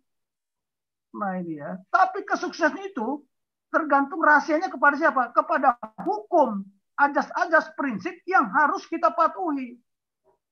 Nah 1.19 1.33
ini 1.43 1.59
ya. 1.59 1.75
Tapi 1.91 2.23
kesuksesan 2.23 2.79
itu 2.87 3.27
tergantung 3.75 4.23
rahasianya 4.23 4.71
kepada 4.71 4.95
siapa? 4.95 5.35
Kepada 5.35 5.75
hukum, 6.07 6.63
ajas-ajas 6.95 7.75
prinsip 7.75 8.23
yang 8.25 8.47
harus 8.55 8.87
kita 8.87 9.11
patuhi. 9.13 9.77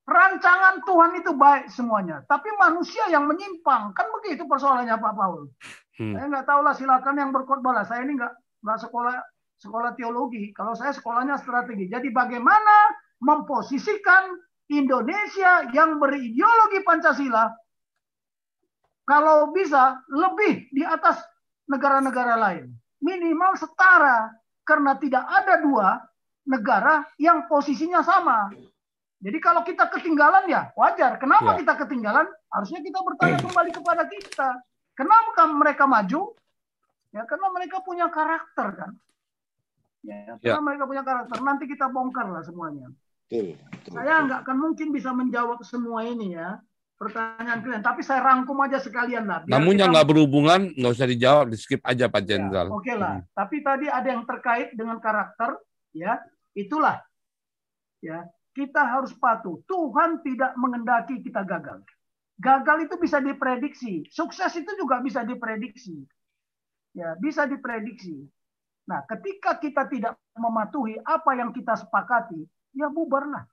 rancangan 0.07 0.87
Tuhan 0.87 1.19
itu 1.19 1.35
baik 1.35 1.67
semuanya, 1.67 2.23
tapi 2.31 2.47
manusia 2.55 3.11
yang 3.11 3.27
menyimpang. 3.27 3.91
Kan 3.91 4.07
begitu 4.15 4.47
persoalannya 4.47 4.95
Pak 4.95 5.15
Paul. 5.19 5.51
Hmm. 5.99 6.15
Saya 6.15 6.25
nggak 6.31 6.47
tahu 6.47 6.61
lah 6.63 6.75
silakan 6.79 7.19
yang 7.19 7.35
berkhotbah 7.35 7.75
lah. 7.75 7.83
Saya 7.83 8.07
ini 8.07 8.15
nggak 8.15 8.31
nggak 8.63 8.79
sekolah 8.87 9.19
sekolah 9.59 9.99
teologi. 9.99 10.55
Kalau 10.55 10.79
saya 10.79 10.95
sekolahnya 10.95 11.43
strategi. 11.43 11.91
Jadi 11.91 12.15
bagaimana 12.15 12.95
memposisikan 13.19 14.31
Indonesia 14.67 15.71
yang 15.71 16.03
berideologi 16.03 16.83
Pancasila 16.83 17.47
kalau 19.07 19.55
bisa 19.55 20.03
lebih 20.11 20.67
di 20.75 20.83
atas 20.83 21.23
negara-negara 21.71 22.35
lain. 22.35 22.75
Minimal 22.99 23.55
setara 23.55 24.35
karena 24.67 24.99
tidak 24.99 25.23
ada 25.23 25.63
dua 25.63 26.03
negara 26.43 27.07
yang 27.19 27.47
posisinya 27.47 28.03
sama. 28.03 28.51
Jadi 29.23 29.39
kalau 29.39 29.63
kita 29.63 29.87
ketinggalan 29.91 30.51
ya 30.51 30.75
wajar. 30.75 31.17
Kenapa 31.23 31.55
Ya. 31.55 31.59
kita 31.63 31.73
ketinggalan? 31.87 32.27
Harusnya 32.51 32.81
kita 32.83 32.99
bertanya 33.03 33.39
kembali 33.43 33.71
kepada 33.71 34.05
kita. 34.11 34.49
Kenapa 34.99 35.47
mereka 35.55 35.85
maju? 35.87 36.35
Ya 37.15 37.23
karena 37.25 37.49
mereka 37.55 37.81
punya 37.81 38.11
karakter 38.11 38.67
kan. 38.77 38.91
Ya, 40.05 40.39
karena 40.39 40.61
Ya. 40.61 40.67
mereka 40.67 40.85
punya 40.87 41.03
karakter. 41.03 41.37
Nanti 41.43 41.65
kita 41.67 41.91
bongkar 41.91 42.27
lah 42.31 42.43
semuanya. 42.45 42.91
Betul. 43.27 43.59
Saya 43.91 44.23
nggak 44.23 44.41
akan 44.47 44.57
mungkin 44.59 44.89
bisa 44.95 45.11
menjawab 45.11 45.63
semua 45.67 46.07
ini 46.07 46.39
ya 46.39 46.59
pertanyaan 46.97 47.61
kalian. 47.61 47.83
Tapi 47.85 48.01
saya 48.01 48.25
rangkum 48.25 48.57
aja 48.65 48.81
sekalian 48.81 49.29
lah. 49.29 49.45
Namun 49.45 49.77
kita- 49.77 49.81
yang 49.85 49.91
nggak 49.93 50.09
berhubungan 50.09 50.61
nggak 50.73 50.93
usah 50.95 51.09
dijawab, 51.11 51.53
di 51.53 51.59
skip 51.59 51.83
aja 51.85 52.09
Pak 52.09 52.23
Jenderal. 52.25 52.73
Oke 52.73 52.95
lah. 52.97 53.21
Hmm. 53.21 53.27
Tapi 53.37 53.57
tadi 53.61 53.87
ada 53.91 54.09
yang 54.09 54.25
terkait 54.25 54.73
dengan 54.73 54.97
karakter, 55.03 55.61
ya 55.93 56.23
itulah, 56.57 57.03
ya 58.01 58.25
kita 58.57 58.81
harus 58.81 59.13
patuh. 59.13 59.61
Tuhan 59.69 60.25
tidak 60.25 60.57
mengendaki 60.57 61.21
kita 61.21 61.45
gagal. 61.45 61.85
Gagal 62.41 62.89
itu 62.89 62.95
bisa 63.01 63.21
diprediksi. 63.21 64.05
Sukses 64.09 64.53
itu 64.57 64.69
juga 64.77 65.01
bisa 65.01 65.25
diprediksi. 65.25 66.05
Ya, 66.97 67.13
bisa 67.21 67.45
diprediksi. 67.45 68.25
Nah, 68.89 69.05
ketika 69.05 69.61
kita 69.61 69.85
tidak 69.89 70.17
mematuhi 70.33 70.97
apa 71.05 71.37
yang 71.37 71.53
kita 71.53 71.77
sepakati, 71.77 72.49
ya 72.77 72.93
bubarlah. 72.93 73.49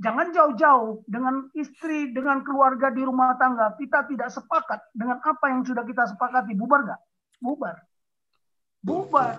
Jangan 0.00 0.32
jauh-jauh 0.32 1.04
dengan 1.04 1.52
istri, 1.52 2.08
dengan 2.16 2.40
keluarga 2.40 2.88
di 2.88 3.04
rumah 3.04 3.36
tangga. 3.36 3.76
Kita 3.76 4.08
tidak 4.08 4.32
sepakat 4.32 4.80
dengan 4.96 5.20
apa 5.20 5.52
yang 5.52 5.60
sudah 5.60 5.84
kita 5.84 6.08
sepakati. 6.08 6.56
Bubar 6.56 6.88
nggak? 6.88 7.00
Bubar. 7.44 7.76
Bubar. 8.80 9.36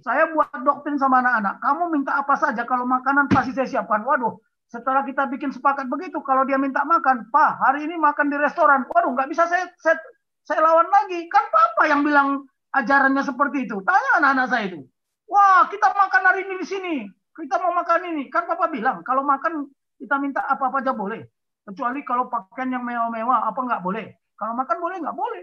Saya 0.00 0.32
buat 0.32 0.48
doktrin 0.64 0.96
sama 0.96 1.20
anak-anak. 1.20 1.60
Kamu 1.60 1.84
minta 1.92 2.16
apa 2.16 2.32
saja 2.40 2.64
kalau 2.64 2.88
makanan 2.88 3.28
pasti 3.28 3.52
saya 3.52 3.68
siapkan. 3.68 4.08
Waduh, 4.08 4.40
setelah 4.72 5.04
kita 5.04 5.28
bikin 5.28 5.52
sepakat 5.52 5.84
begitu, 5.92 6.16
kalau 6.24 6.48
dia 6.48 6.56
minta 6.56 6.80
makan, 6.88 7.28
Pak, 7.28 7.60
hari 7.60 7.84
ini 7.84 8.00
makan 8.00 8.32
di 8.32 8.40
restoran. 8.40 8.88
Waduh, 8.88 9.12
nggak 9.12 9.28
bisa 9.28 9.44
saya, 9.52 9.68
saya 9.84 10.00
saya 10.48 10.64
lawan 10.64 10.88
lagi. 10.88 11.28
Kan 11.28 11.44
Papa 11.52 11.92
yang 11.92 12.00
bilang 12.00 12.48
ajarannya 12.72 13.20
seperti 13.20 13.68
itu. 13.68 13.84
Tanya 13.84 14.10
anak-anak 14.16 14.46
saya 14.48 14.64
itu. 14.72 14.80
Wah, 15.28 15.68
kita 15.68 15.92
makan 15.92 16.22
hari 16.24 16.48
ini 16.48 16.54
di 16.56 16.66
sini. 16.66 16.96
Kita 17.38 17.56
mau 17.62 17.70
makan 17.70 18.00
ini. 18.14 18.26
Kan 18.26 18.50
Papa 18.50 18.66
bilang, 18.66 19.06
kalau 19.06 19.22
makan 19.22 19.70
kita 19.98 20.18
minta 20.18 20.42
apa-apa 20.42 20.82
aja 20.82 20.90
boleh. 20.90 21.22
Kecuali 21.62 22.02
kalau 22.02 22.26
pakaian 22.26 22.74
yang 22.74 22.82
mewah-mewah, 22.82 23.46
apa 23.46 23.60
nggak 23.62 23.82
boleh. 23.84 24.10
Kalau 24.34 24.58
makan 24.58 24.76
boleh 24.82 24.96
nggak 24.98 25.14
boleh. 25.14 25.42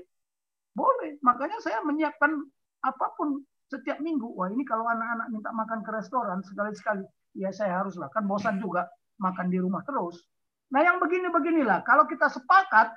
Boleh. 0.75 1.11
Makanya 1.23 1.57
saya 1.63 1.79
menyiapkan 1.87 2.35
apa 2.83 3.05
pun 3.15 3.39
setiap 3.71 4.03
minggu. 4.03 4.27
Wah 4.35 4.51
ini 4.51 4.67
kalau 4.67 4.83
anak-anak 4.89 5.27
minta 5.31 5.49
makan 5.55 5.79
ke 5.85 5.91
restoran 5.95 6.43
sekali-sekali, 6.43 7.07
ya 7.37 7.49
saya 7.55 7.79
haruslah. 7.79 8.11
Kan 8.11 8.27
bosan 8.27 8.59
juga 8.59 8.89
makan 9.21 9.47
di 9.47 9.57
rumah 9.61 9.81
terus. 9.87 10.19
Nah 10.73 10.81
yang 10.83 10.99
begini-beginilah. 10.99 11.85
Kalau 11.87 12.03
kita 12.09 12.27
sepakat, 12.27 12.91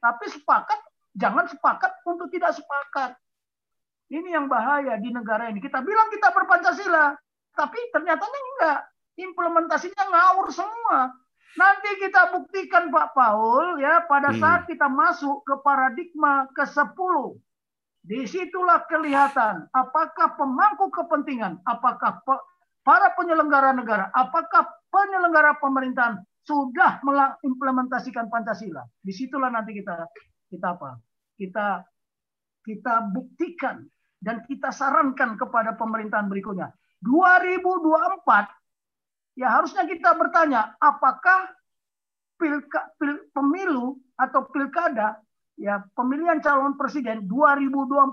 tapi 0.00 0.24
sepakat, 0.30 0.80
jangan 1.18 1.44
sepakat 1.50 1.92
untuk 2.08 2.32
tidak 2.32 2.56
sepakat. 2.56 3.18
Ini 4.12 4.36
yang 4.36 4.46
bahaya 4.46 5.00
di 5.00 5.08
negara 5.08 5.48
ini. 5.48 5.58
Kita 5.58 5.80
bilang 5.80 6.12
kita 6.12 6.30
berpancasila, 6.36 7.16
tapi 7.52 7.78
ternyata 7.92 8.24
enggak. 8.24 8.80
Implementasinya 9.12 10.04
ngawur 10.08 10.48
semua. 10.48 11.12
Nanti 11.52 12.00
kita 12.00 12.32
buktikan 12.32 12.88
Pak 12.88 13.12
Paul 13.12 13.76
ya 13.76 14.08
pada 14.08 14.32
Hmm. 14.32 14.40
saat 14.40 14.60
kita 14.64 14.88
masuk 14.88 15.44
ke 15.44 15.54
paradigma 15.60 16.48
ke-10. 16.56 17.36
Di 18.02 18.24
situlah 18.24 18.82
kelihatan 18.88 19.68
apakah 19.70 20.34
pemangku 20.34 20.88
kepentingan, 20.90 21.60
apakah 21.68 22.24
pe- 22.24 22.44
para 22.82 23.12
penyelenggara 23.14 23.76
negara, 23.76 24.08
apakah 24.16 24.66
penyelenggara 24.90 25.60
pemerintahan 25.60 26.18
sudah 26.42 26.98
mengimplementasikan 27.06 28.26
Pancasila. 28.26 28.82
Di 28.98 29.12
situlah 29.14 29.52
nanti 29.52 29.76
kita 29.76 30.08
kita 30.50 30.66
apa? 30.74 30.98
Kita 31.38 31.84
kita 32.66 33.12
buktikan 33.12 33.86
dan 34.18 34.42
kita 34.46 34.74
sarankan 34.74 35.38
kepada 35.38 35.76
pemerintahan 35.78 36.26
berikutnya. 36.26 36.72
2024 37.02 39.38
ya 39.38 39.48
harusnya 39.48 39.84
kita 39.88 40.14
bertanya 40.14 40.76
apakah 40.78 41.50
pilka, 42.38 42.90
pil- 42.98 43.26
pemilu 43.34 43.98
atau 44.18 44.46
pilkada 44.50 45.18
ya 45.58 45.82
pemilihan 45.94 46.42
calon 46.42 46.74
presiden 46.74 47.26
2024 47.26 48.12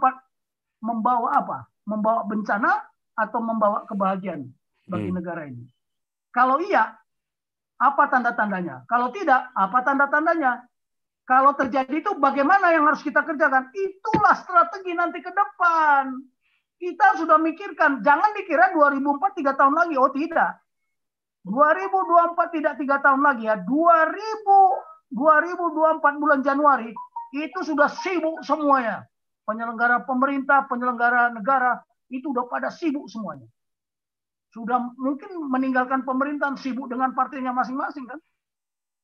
membawa 0.79 1.43
apa? 1.43 1.57
Membawa 1.83 2.21
bencana 2.29 2.71
atau 3.17 3.39
membawa 3.41 3.83
kebahagiaan 3.89 4.47
bagi 4.87 5.09
Hmm. 5.11 5.17
negara 5.17 5.41
ini. 5.49 5.65
Kalau 6.29 6.61
iya, 6.61 6.93
apa 7.81 8.03
tanda-tandanya? 8.07 8.85
Kalau 8.85 9.09
tidak, 9.09 9.49
apa 9.57 9.81
tanda-tandanya? 9.81 10.61
Kalau 11.25 11.53
terjadi 11.53 11.93
itu 11.93 12.11
bagaimana 12.17 12.73
yang 12.73 12.89
harus 12.89 13.05
kita 13.05 13.21
kerjakan? 13.25 13.69
Itulah 13.73 14.33
strategi 14.37 14.93
nanti 14.97 15.21
ke 15.21 15.29
depan. 15.29 16.17
Kita 16.79 17.19
sudah 17.19 17.35
mikirkan, 17.35 17.99
jangan 17.99 18.31
dikira 18.39 18.71
2004 18.71 19.35
tiga 19.35 19.51
tahun 19.59 19.75
lagi. 19.75 19.99
Oh 19.99 20.09
tidak. 20.15 20.63
2024 21.43 22.55
tidak 22.55 22.73
tiga 22.79 23.03
tahun 23.03 23.19
lagi 23.19 23.51
ya. 23.51 23.59
2000 23.67 24.89
2024 25.09 26.21
bulan 26.21 26.39
Januari 26.45 26.93
itu 27.33 27.59
sudah 27.65 27.89
sibuk 27.89 28.41
semuanya. 28.45 29.05
Penyelenggara 29.45 30.05
pemerintah, 30.05 30.69
penyelenggara 30.69 31.33
negara 31.33 31.81
itu 32.13 32.29
udah 32.29 32.45
pada 32.45 32.69
sibuk 32.69 33.09
semuanya. 33.09 33.49
Sudah 34.53 34.81
mungkin 34.97 35.29
meninggalkan 35.49 36.05
pemerintahan 36.05 36.57
sibuk 36.57 36.89
dengan 36.89 37.13
partainya 37.17 37.53
masing-masing 37.53 38.05
kan. 38.05 38.21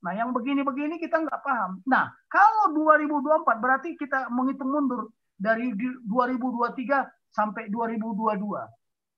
Nah 0.06 0.14
yang 0.14 0.30
begini-begini 0.34 1.02
kita 1.02 1.26
nggak 1.26 1.42
paham. 1.42 1.82
Nah 1.90 2.14
kalau 2.30 2.74
2024 2.78 3.58
berarti 3.58 3.98
kita 3.98 4.30
menghitung 4.30 4.70
mundur 4.70 5.10
dari 5.38 5.74
di- 5.74 6.02
2023 6.06 7.02
sampai 7.35 7.67
2022. 7.67 8.39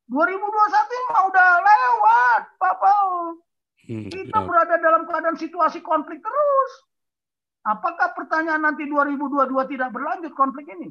2021 0.10 1.08
mah 1.14 1.22
udah 1.30 1.50
lewat, 1.62 2.42
Pak 2.58 2.76
Paul. 2.82 3.38
Hmm, 3.86 4.10
Kita 4.10 4.40
ya. 4.42 4.46
berada 4.48 4.76
dalam 4.82 5.06
keadaan 5.06 5.38
situasi 5.38 5.86
konflik 5.86 6.20
terus. 6.20 6.72
Apakah 7.68 8.16
pertanyaan 8.18 8.64
nanti 8.64 8.90
2022 8.90 9.54
tidak 9.70 9.94
berlanjut 9.94 10.34
konflik 10.34 10.66
ini? 10.72 10.90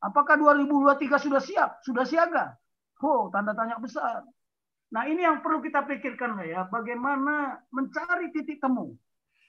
Apakah 0.00 0.40
2023 0.40 1.20
sudah 1.20 1.42
siap, 1.44 1.70
sudah 1.84 2.08
siaga? 2.08 2.56
Oh, 3.04 3.28
tanda 3.28 3.52
tanya 3.52 3.76
besar. 3.76 4.24
Nah, 4.90 5.04
ini 5.06 5.22
yang 5.22 5.44
perlu 5.44 5.60
kita 5.60 5.84
pikirkan 5.84 6.40
ya, 6.48 6.66
bagaimana 6.66 7.60
mencari 7.70 8.32
titik 8.32 8.58
temu. 8.58 8.96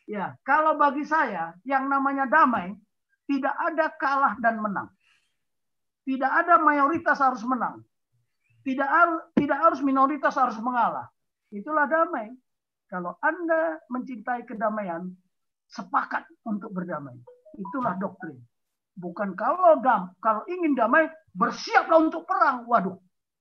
Ya, 0.06 0.36
kalau 0.44 0.76
bagi 0.76 1.08
saya 1.08 1.56
yang 1.64 1.88
namanya 1.88 2.28
damai 2.28 2.76
tidak 3.32 3.56
ada 3.56 3.88
kalah 3.96 4.36
dan 4.44 4.60
menang. 4.60 4.92
Tidak 6.02 6.32
ada 6.32 6.58
mayoritas 6.62 7.22
harus 7.22 7.46
menang. 7.46 7.86
Tidak 8.62 8.86
harus 8.86 9.22
tidak 9.38 9.58
harus 9.58 9.80
minoritas 9.82 10.38
harus 10.38 10.58
mengalah. 10.62 11.10
Itulah 11.54 11.86
damai. 11.90 12.30
Kalau 12.92 13.16
Anda 13.24 13.80
mencintai 13.88 14.44
kedamaian, 14.44 15.08
sepakat 15.72 16.28
untuk 16.44 16.76
berdamai. 16.76 17.16
Itulah 17.56 17.96
doktrin. 17.98 18.38
Bukan 19.00 19.34
kalau 19.40 19.80
dam, 19.80 20.12
kalau 20.20 20.44
ingin 20.52 20.76
damai, 20.76 21.08
bersiaplah 21.32 22.12
untuk 22.12 22.28
perang. 22.28 22.68
Waduh, 22.68 23.00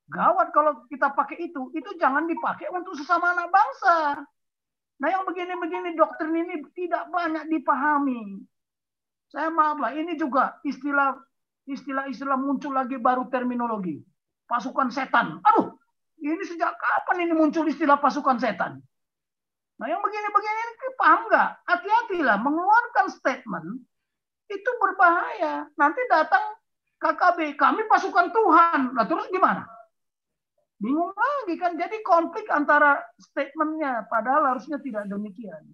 gawat 0.08 0.54
kalau 0.54 0.86
kita 0.86 1.10
pakai 1.10 1.50
itu. 1.50 1.74
Itu 1.74 1.98
jangan 1.98 2.30
dipakai 2.30 2.70
untuk 2.70 2.94
sesama 2.94 3.34
anak 3.34 3.50
bangsa. 3.50 4.22
Nah 5.00 5.08
yang 5.08 5.24
begini-begini 5.26 5.96
doktrin 5.96 6.36
ini 6.36 6.60
tidak 6.76 7.08
banyak 7.10 7.48
dipahami. 7.50 8.44
Saya 9.30 9.48
maaf 9.48 9.78
lah, 9.78 9.94
ini 9.94 10.18
juga 10.18 10.58
istilah 10.66 11.14
istilah-istilah 11.70 12.36
muncul 12.36 12.74
lagi 12.74 12.98
baru 12.98 13.30
terminologi. 13.30 14.02
Pasukan 14.50 14.90
setan. 14.90 15.38
Aduh, 15.46 15.78
ini 16.18 16.42
sejak 16.42 16.74
kapan 16.74 17.30
ini 17.30 17.34
muncul 17.38 17.64
istilah 17.70 17.96
pasukan 18.02 18.36
setan? 18.42 18.82
Nah 19.80 19.86
yang 19.88 20.04
begini-begini 20.04 20.60
ini 20.60 20.88
paham 21.00 21.20
nggak? 21.32 21.50
Hati-hatilah 21.64 22.36
mengeluarkan 22.44 23.06
statement 23.08 23.80
itu 24.52 24.70
berbahaya. 24.76 25.64
Nanti 25.80 26.02
datang 26.12 26.58
KKB, 27.00 27.56
kami 27.56 27.88
pasukan 27.88 28.28
Tuhan. 28.28 28.92
Nah 28.92 29.08
terus 29.08 29.30
gimana? 29.32 29.64
Bingung 30.76 31.16
lagi 31.16 31.56
kan. 31.56 31.80
Jadi 31.80 32.04
konflik 32.04 32.44
antara 32.52 33.00
statementnya, 33.16 34.04
padahal 34.12 34.52
harusnya 34.52 34.76
tidak 34.84 35.08
demikian. 35.08 35.64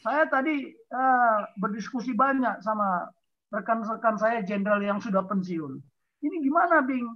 Saya 0.00 0.30
tadi 0.30 0.70
uh, 0.94 1.40
berdiskusi 1.58 2.14
banyak 2.14 2.62
sama 2.62 3.10
rekan-rekan 3.50 4.16
saya 4.16 4.42
jenderal 4.46 4.80
yang 4.82 5.02
sudah 5.02 5.26
pensiun. 5.26 5.82
Ini 6.22 6.36
gimana, 6.42 6.82
Bing? 6.86 7.06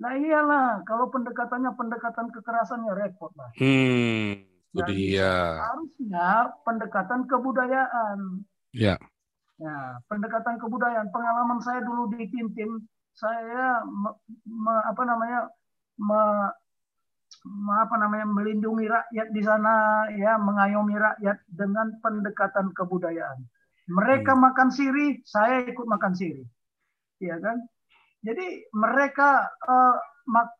Nah 0.00 0.16
iyalah, 0.16 0.80
kalau 0.88 1.12
pendekatannya 1.12 1.76
pendekatan 1.76 2.32
kekerasannya 2.32 2.92
repot 2.96 3.32
lah. 3.36 3.52
Hmm, 3.60 4.48
itu 4.72 4.92
dia. 4.96 5.60
harusnya 5.60 6.56
pendekatan 6.64 7.28
kebudayaan. 7.28 8.40
Ya. 8.72 8.96
Nah, 9.60 10.00
pendekatan 10.08 10.56
kebudayaan. 10.56 11.12
Pengalaman 11.12 11.60
saya 11.60 11.84
dulu 11.84 12.08
di 12.16 12.24
tim-tim, 12.32 12.80
saya 13.12 13.84
me, 13.84 14.16
me- 14.48 14.84
apa 14.88 15.02
namanya 15.04 15.52
me, 16.00 16.20
me- 17.44 17.80
apa 17.84 17.94
namanya 18.00 18.24
melindungi 18.24 18.88
rakyat 18.88 19.28
di 19.36 19.42
sana, 19.44 20.08
ya 20.16 20.40
mengayomi 20.40 20.96
rakyat 20.96 21.44
dengan 21.52 21.92
pendekatan 22.00 22.72
kebudayaan. 22.72 23.44
Mereka 23.90 24.32
makan 24.38 24.70
sirih, 24.70 25.18
saya 25.26 25.66
ikut 25.66 25.86
makan 25.90 26.14
sirih, 26.14 26.46
ya 27.18 27.36
kan? 27.42 27.58
Jadi 28.22 28.70
mereka 28.72 29.50
bah- 30.30 30.54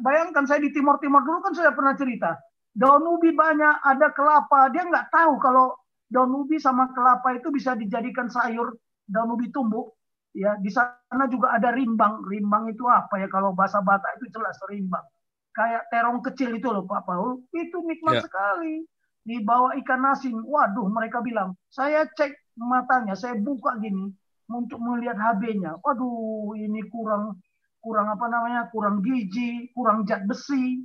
bayangkan 0.00 0.46
saya 0.46 0.62
di 0.62 0.70
Timur 0.72 0.96
Timur 1.02 1.20
dulu 1.26 1.42
kan 1.44 1.52
saya 1.52 1.74
pernah 1.74 1.92
cerita 1.98 2.38
daun 2.72 3.04
ubi 3.04 3.36
banyak, 3.36 3.84
ada 3.84 4.08
kelapa, 4.16 4.72
dia 4.72 4.88
nggak 4.88 5.12
tahu 5.12 5.36
kalau 5.42 5.76
daun 6.08 6.32
ubi 6.32 6.56
sama 6.56 6.88
kelapa 6.96 7.36
itu 7.36 7.52
bisa 7.52 7.76
dijadikan 7.76 8.32
sayur 8.32 8.72
daun 9.08 9.36
ubi 9.36 9.52
tumbuh. 9.52 9.92
Ya, 10.32 10.56
di 10.56 10.72
sana 10.72 11.28
juga 11.28 11.52
ada 11.52 11.76
rimbang. 11.76 12.24
Rimbang 12.24 12.72
itu 12.72 12.88
apa 12.88 13.20
ya 13.20 13.28
kalau 13.28 13.52
bahasa 13.52 13.84
Batak 13.84 14.16
itu 14.16 14.32
jelas 14.32 14.56
rimbang. 14.72 15.04
Kayak 15.52 15.84
terong 15.92 16.24
kecil 16.24 16.56
itu 16.56 16.72
loh 16.72 16.88
Pak 16.88 17.04
Paul, 17.04 17.44
itu 17.52 17.76
nikmat 17.84 18.16
Ya. 18.16 18.24
sekali. 18.24 18.88
Dibawa 19.28 19.76
ikan 19.84 20.02
asin, 20.08 20.32
waduh 20.40 20.88
mereka 20.88 21.20
bilang, 21.20 21.52
saya 21.68 22.08
cek 22.16 22.32
matanya, 22.56 23.16
saya 23.16 23.38
buka 23.38 23.76
gini 23.80 24.12
untuk 24.52 24.78
melihat 24.82 25.16
HB-nya. 25.16 25.80
Waduh, 25.80 26.56
ini 26.58 26.84
kurang 26.92 27.40
kurang 27.82 28.12
apa 28.12 28.26
namanya? 28.30 28.70
kurang 28.70 29.02
gizi, 29.02 29.72
kurang 29.74 30.06
zat 30.06 30.22
besi. 30.28 30.84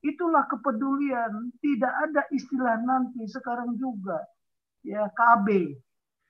Itulah 0.00 0.48
kepedulian. 0.48 1.52
Tidak 1.60 1.92
ada 2.08 2.24
istilah 2.32 2.80
nanti 2.80 3.28
sekarang 3.28 3.76
juga. 3.76 4.16
Ya 4.80 5.12
KB. 5.12 5.76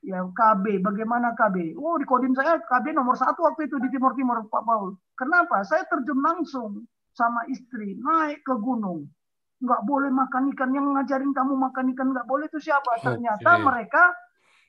Ya 0.03 0.27
KB. 0.27 0.83
Bagaimana 0.83 1.39
KB? 1.39 1.79
Oh 1.79 1.95
di 1.95 2.03
kodim 2.03 2.35
saya 2.35 2.59
KB 2.59 2.91
nomor 2.91 3.15
satu 3.15 3.47
waktu 3.47 3.71
itu 3.71 3.79
di 3.79 3.89
Timur 3.95 4.19
Timur 4.19 4.43
Pak 4.51 4.63
Paul. 4.67 4.99
Kenapa? 5.15 5.63
Saya 5.63 5.87
terjun 5.87 6.19
langsung 6.19 6.83
sama 7.15 7.47
istri 7.47 7.95
naik 8.03 8.43
ke 8.43 8.59
gunung. 8.59 9.07
Nggak 9.63 9.83
boleh 9.87 10.11
makan 10.11 10.51
ikan. 10.57 10.75
Yang 10.75 10.87
ngajarin 10.91 11.31
kamu 11.31 11.55
makan 11.55 11.95
ikan 11.95 12.09
nggak 12.11 12.27
boleh 12.27 12.51
itu 12.51 12.59
siapa? 12.59 12.99
Ternyata 12.99 13.51
mereka 13.63 14.11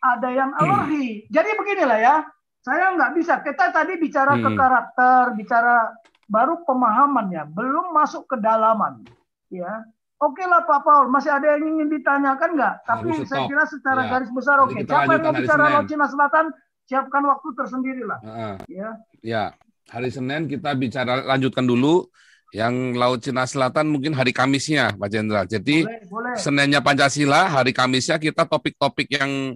ada 0.01 0.29
yang 0.29 0.49
alergi. 0.53 1.29
Jadi 1.29 1.49
beginilah 1.55 1.99
ya. 1.99 2.15
Saya 2.61 2.93
nggak 2.93 3.13
bisa. 3.15 3.41
Kita 3.41 3.69
tadi 3.69 3.97
bicara 3.97 4.37
ke 4.37 4.49
Hmm. 4.49 4.57
karakter, 4.57 5.33
bicara 5.33 5.89
baru 6.25 6.61
pemahamannya, 6.61 7.49
belum 7.49 7.89
masuk 7.91 8.25
ke 8.25 8.37
dalaman. 8.37 9.01
Ya, 9.49 9.83
oke 10.15 10.39
lah 10.45 10.63
Pak 10.63 10.79
Paul, 10.81 11.09
masih 11.09 11.33
ada 11.33 11.57
yang 11.57 11.65
ingin 11.67 11.89
ditanyakan 11.89 12.55
nggak? 12.55 12.75
Tapi 12.85 13.07
Harus 13.11 13.27
saya 13.27 13.43
stop. 13.43 13.49
kira 13.49 13.63
secara 13.65 14.01
Ya. 14.05 14.09
garis 14.09 14.31
besar 14.31 14.55
oke. 14.61 14.73
kita 14.73 14.87
Siapa 14.87 15.11
yang 15.11 15.23
mau 15.25 15.33
bicara. 15.35 15.63
Laut 15.67 15.85
Cina 15.85 16.05
Selatan, 16.07 16.45
siapkan 16.85 17.23
waktu 17.25 17.47
tersendiri 17.51 18.03
lah. 18.05 18.19
Heeh. 18.21 18.53
Ya, 18.71 18.89
Ya, 19.21 19.43
hari 19.87 20.09
Senin 20.09 20.45
kita 20.45 20.71
bicara 20.73 21.21
lanjutkan 21.21 21.65
dulu. 21.65 22.07
Yang 22.51 22.73
Laut 22.95 23.19
Cina 23.21 23.43
Selatan 23.43 23.87
mungkin 23.87 24.11
hari 24.11 24.31
Kamisnya, 24.31 24.91
Pak 24.93 25.07
Jenderal. 25.07 25.47
Jadi 25.47 25.87
boleh, 25.87 26.03
boleh. 26.07 26.33
Seninnya 26.35 26.79
Pancasila, 26.79 27.47
hari 27.47 27.71
Kamisnya 27.71 28.19
kita 28.19 28.43
topik-topik 28.43 29.07
yang 29.07 29.55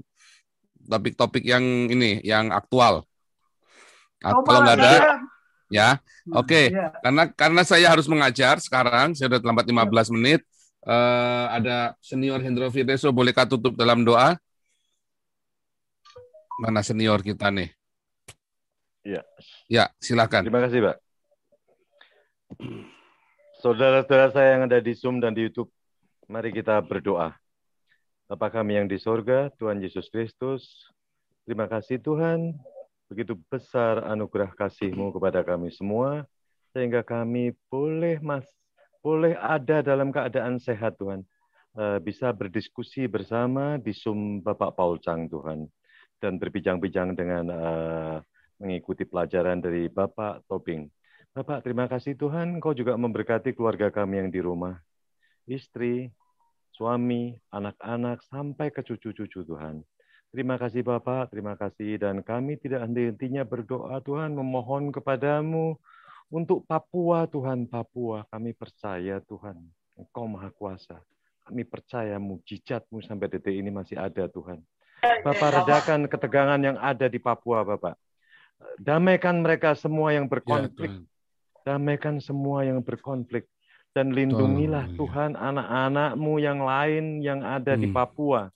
topik-topik 0.86 1.44
yang 1.44 1.64
ini, 1.90 2.22
yang 2.22 2.54
aktual. 2.54 3.04
Coba 4.22 4.42
Kalau 4.42 4.60
nggak 4.64 4.78
ada, 4.80 4.90
saya- 4.90 5.20
ya, 5.70 5.90
oke. 6.34 6.62
ya. 6.72 6.90
Karena 7.04 7.24
karena 7.30 7.62
saya 7.62 7.88
harus 7.92 8.08
mengajar 8.10 8.58
sekarang, 8.58 9.14
saya 9.14 9.30
sudah 9.30 9.42
terlambat 9.42 9.66
15 9.70 10.10
menit. 10.10 10.42
Eh, 10.86 11.46
ada 11.50 11.98
senior 12.02 12.38
Hendro 12.42 12.70
Fiteso, 12.70 13.10
bolehkah 13.10 13.50
tutup 13.50 13.74
dalam 13.74 14.06
doa? 14.06 14.38
Mana 16.62 16.86
senior 16.86 17.20
kita 17.26 17.50
nih? 17.50 17.74
Ya. 19.06 19.22
Ya, 19.70 19.86
silakan. 20.02 20.46
Terima 20.46 20.66
kasih, 20.66 20.80
Pak. 20.82 20.98
Saudara-saudara 23.62 24.30
saya 24.30 24.48
yang 24.58 24.64
ada 24.70 24.78
di 24.78 24.94
Zoom 24.94 25.18
dan 25.18 25.34
di 25.34 25.50
YouTube, 25.50 25.70
mari 26.30 26.54
kita 26.54 26.78
berdoa. 26.86 27.34
Bapa 28.26 28.50
kami 28.50 28.82
yang 28.82 28.88
di 28.90 28.98
sorga, 28.98 29.54
Tuhan 29.62 29.78
Yesus 29.82 30.10
Kristus, 30.10 30.90
terima 31.46 31.70
kasih 31.70 32.02
Tuhan, 32.02 32.58
begitu 33.06 33.38
besar 33.50 34.02
anugerah 34.02 34.50
kasih-Mu 34.58 35.14
kepada 35.14 35.46
kami 35.46 35.70
semua, 35.70 36.26
sehingga 36.74 37.06
kami 37.06 37.54
boleh 37.70 38.18
mas, 38.20 38.46
boleh 39.06 39.38
ada 39.38 39.86
dalam 39.86 40.10
keadaan 40.10 40.58
sehat 40.58 40.98
Tuhan, 40.98 41.22
Eh, 41.76 42.00
bisa 42.00 42.32
berdiskusi 42.32 43.04
bersama 43.04 43.76
di 43.76 43.92
Zoom 43.92 44.40
Bapak 44.40 44.80
Paul 44.80 44.96
Chang 45.04 45.28
Tuhan, 45.28 45.68
dan 46.24 46.40
berbincang-bincang 46.40 47.20
dengan 47.20 47.52
eh, 47.52 48.16
mengikuti 48.64 49.04
pelajaran 49.04 49.60
dari 49.60 49.92
Bapak 49.92 50.48
Tobing. 50.48 50.88
Bapak, 51.36 51.68
terima 51.68 51.92
kasih 51.92 52.16
Tuhan, 52.16 52.56
Engkau 52.56 52.72
juga 52.72 52.96
memberkati 52.96 53.52
keluarga 53.52 53.92
kami 53.92 54.24
yang 54.24 54.30
di 54.32 54.40
rumah, 54.40 54.80
istri, 55.44 56.16
suami, 56.76 57.40
anak-anak, 57.56 58.20
sampai 58.28 58.68
ke 58.76 58.84
cucu-cucu 58.84 59.48
Tuhan. 59.48 59.80
Terima 60.36 60.60
kasih 60.60 60.84
Bapak, 60.84 61.32
terima 61.32 61.56
kasih. 61.56 61.96
Dan 61.96 62.20
kami 62.20 62.60
tidak 62.60 62.84
henti-hentinya 62.84 63.48
berdoa 63.48 64.04
Tuhan, 64.04 64.36
memohon 64.36 64.92
kepadamu 64.92 65.80
untuk 66.28 66.68
Papua 66.68 67.24
Tuhan, 67.32 67.72
Papua. 67.72 68.28
Kami 68.28 68.52
percaya 68.52 69.24
Tuhan, 69.24 69.56
Engkau 69.96 70.28
Maha 70.28 70.52
Kuasa. 70.52 71.00
Kami 71.48 71.64
percaya 71.64 72.20
mujizatmu 72.20 73.00
sampai 73.00 73.32
detik 73.32 73.56
ini 73.56 73.72
masih 73.72 73.96
ada 73.96 74.28
Tuhan. 74.28 74.60
Bapak 75.24 75.64
redakan 75.64 76.12
ketegangan 76.12 76.60
yang 76.60 76.78
ada 76.84 77.08
di 77.08 77.22
Papua 77.22 77.64
Bapak. 77.64 77.96
Damaikan 78.76 79.40
mereka 79.40 79.72
semua 79.78 80.12
yang 80.12 80.28
berkonflik. 80.28 81.06
Damaikan 81.64 82.20
semua 82.20 82.68
yang 82.68 82.84
berkonflik. 82.84 83.48
Dan 83.96 84.12
lindungilah 84.12 84.92
Tuhan 85.00 85.40
anak-anakmu 85.40 86.34
yang 86.44 86.60
lain 86.60 87.24
yang 87.24 87.40
ada 87.48 87.80
di 87.80 87.88
Papua. 87.88 88.52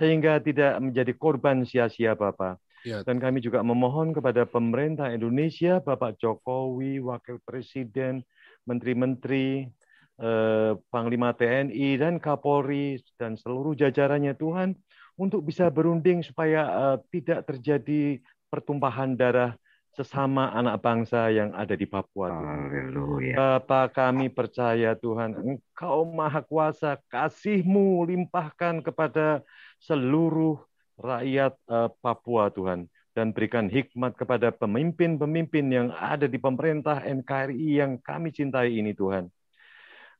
Sehingga 0.00 0.40
tidak 0.40 0.80
menjadi 0.80 1.12
korban 1.12 1.68
sia-sia 1.68 2.16
Bapak. 2.16 2.56
Ya. 2.80 3.04
Dan 3.04 3.20
kami 3.20 3.44
juga 3.44 3.60
memohon 3.60 4.16
kepada 4.16 4.48
pemerintah 4.48 5.12
Indonesia, 5.12 5.84
Bapak 5.84 6.16
Jokowi, 6.16 6.96
Wakil 7.04 7.36
Presiden, 7.44 8.24
Menteri-Menteri, 8.64 9.68
eh, 10.16 10.72
Panglima 10.88 11.36
TNI, 11.36 12.00
dan 12.00 12.16
Kapolri, 12.16 12.96
dan 13.20 13.36
seluruh 13.36 13.76
jajarannya 13.76 14.32
Tuhan, 14.32 14.72
untuk 15.20 15.44
bisa 15.44 15.68
berunding 15.68 16.24
supaya 16.24 16.64
eh, 16.64 16.96
tidak 17.12 17.44
terjadi 17.52 18.16
pertumpahan 18.48 19.12
darah 19.12 19.52
sesama 20.00 20.48
anak 20.56 20.80
bangsa 20.80 21.28
yang 21.28 21.52
ada 21.52 21.76
di 21.76 21.84
Papua. 21.84 22.32
Tuhan. 22.32 23.36
Bapa 23.36 23.92
kami 23.92 24.32
percaya 24.32 24.96
Tuhan, 24.96 25.36
Engkau 25.36 26.08
Maha 26.08 26.40
Kuasa, 26.40 26.96
kasih-Mu 27.12 28.08
limpahkan 28.08 28.80
kepada 28.80 29.44
seluruh 29.76 30.56
rakyat 30.96 31.52
eh, 31.68 31.88
Papua 32.00 32.48
Tuhan. 32.48 32.88
Dan 33.12 33.36
berikan 33.36 33.66
hikmat 33.68 34.16
kepada 34.16 34.54
pemimpin-pemimpin 34.54 35.66
yang 35.68 35.88
ada 35.92 36.30
di 36.30 36.38
pemerintah 36.40 37.02
NKRI 37.04 37.82
yang 37.82 37.98
kami 38.00 38.32
cintai 38.32 38.80
ini 38.80 38.96
Tuhan. 38.96 39.28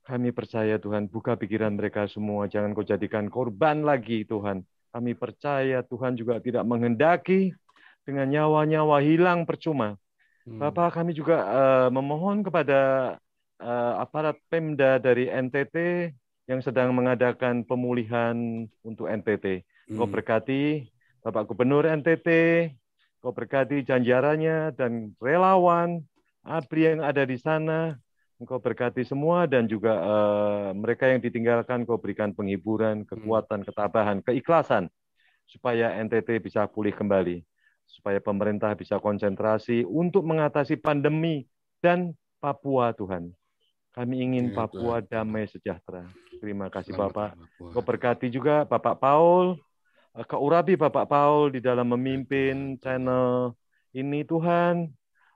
Kami 0.05 0.35
percaya 0.35 0.75
Tuhan, 0.77 1.07
buka 1.07 1.39
pikiran 1.39 1.71
mereka 1.71 2.11
semua, 2.11 2.51
jangan 2.51 2.75
kau 2.75 2.83
jadikan 2.83 3.31
korban 3.31 3.87
lagi 3.87 4.27
Tuhan. 4.27 4.67
Kami 4.91 5.15
percaya 5.15 5.87
Tuhan 5.87 6.19
juga 6.19 6.43
tidak 6.43 6.67
menghendaki 6.67 7.55
dengan 8.07 8.27
nyawa-nyawa 8.33 8.97
hilang 9.05 9.45
percuma. 9.49 9.97
Bapak 10.61 10.97
kami 10.97 11.13
juga 11.17 11.37
eh, 11.49 11.89
memohon 11.97 12.45
kepada 12.47 12.79
eh, 13.61 13.93
aparat 14.05 14.37
Pemda 14.51 15.01
dari 15.01 15.29
NTT 15.31 15.77
yang 16.51 16.61
sedang 16.67 16.91
mengadakan 16.97 17.63
pemulihan 17.69 18.67
untuk 18.85 19.07
NTT. 19.09 19.65
Kau 19.95 20.07
Hmm. 20.07 20.13
berkati 20.15 20.87
Bapak 21.25 21.45
Gubernur 21.49 21.85
NTT, 21.87 22.29
kau 23.21 23.33
berkati 23.37 23.85
janjarannya 23.85 24.73
dan 24.79 25.13
relawan, 25.21 26.01
ABRI 26.45 26.81
yang 26.97 27.01
ada 27.05 27.23
di 27.29 27.37
sana, 27.37 27.97
Engkau 28.41 28.57
berkati 28.57 29.05
semua 29.05 29.45
dan 29.45 29.69
juga 29.69 29.93
eh, 30.01 30.69
mereka 30.73 31.05
yang 31.13 31.21
ditinggalkan 31.21 31.85
kau 31.85 32.01
berikan 32.01 32.33
penghiburan, 32.33 33.05
kekuatan, 33.05 33.61
ketabahan, 33.69 34.25
keikhlasan 34.25 34.89
supaya 35.45 35.93
NTT 36.01 36.41
bisa 36.41 36.65
pulih 36.71 36.95
kembali, 36.97 37.45
supaya 37.91 38.23
pemerintah 38.23 38.71
bisa 38.79 39.03
konsentrasi 39.03 39.83
untuk 39.83 40.23
mengatasi 40.23 40.79
pandemi 40.79 41.45
dan 41.83 42.15
Papua 42.39 42.95
Tuhan. 42.95 43.35
Kami 43.91 44.23
ingin 44.23 44.55
Ya, 44.55 44.65
Papua 44.65 45.03
Tuhan. 45.03 45.11
damai 45.11 45.51
sejahtera. 45.51 46.07
Terima 46.39 46.71
kasih 46.71 46.95
Selamat 46.95 47.35
Bapak. 47.35 47.75
Kau 47.75 47.83
berkati 47.83 48.31
juga 48.31 48.63
Bapak 48.63 49.03
Paul, 49.03 49.59
eh, 50.15 50.25
kau 50.25 50.41
urapi 50.47 50.79
Bapak 50.79 51.11
Paul 51.11 51.51
di 51.51 51.59
dalam 51.59 51.91
memimpin 51.91 52.79
channel 52.79 53.59
ini 53.91 54.23
Tuhan. 54.23 54.89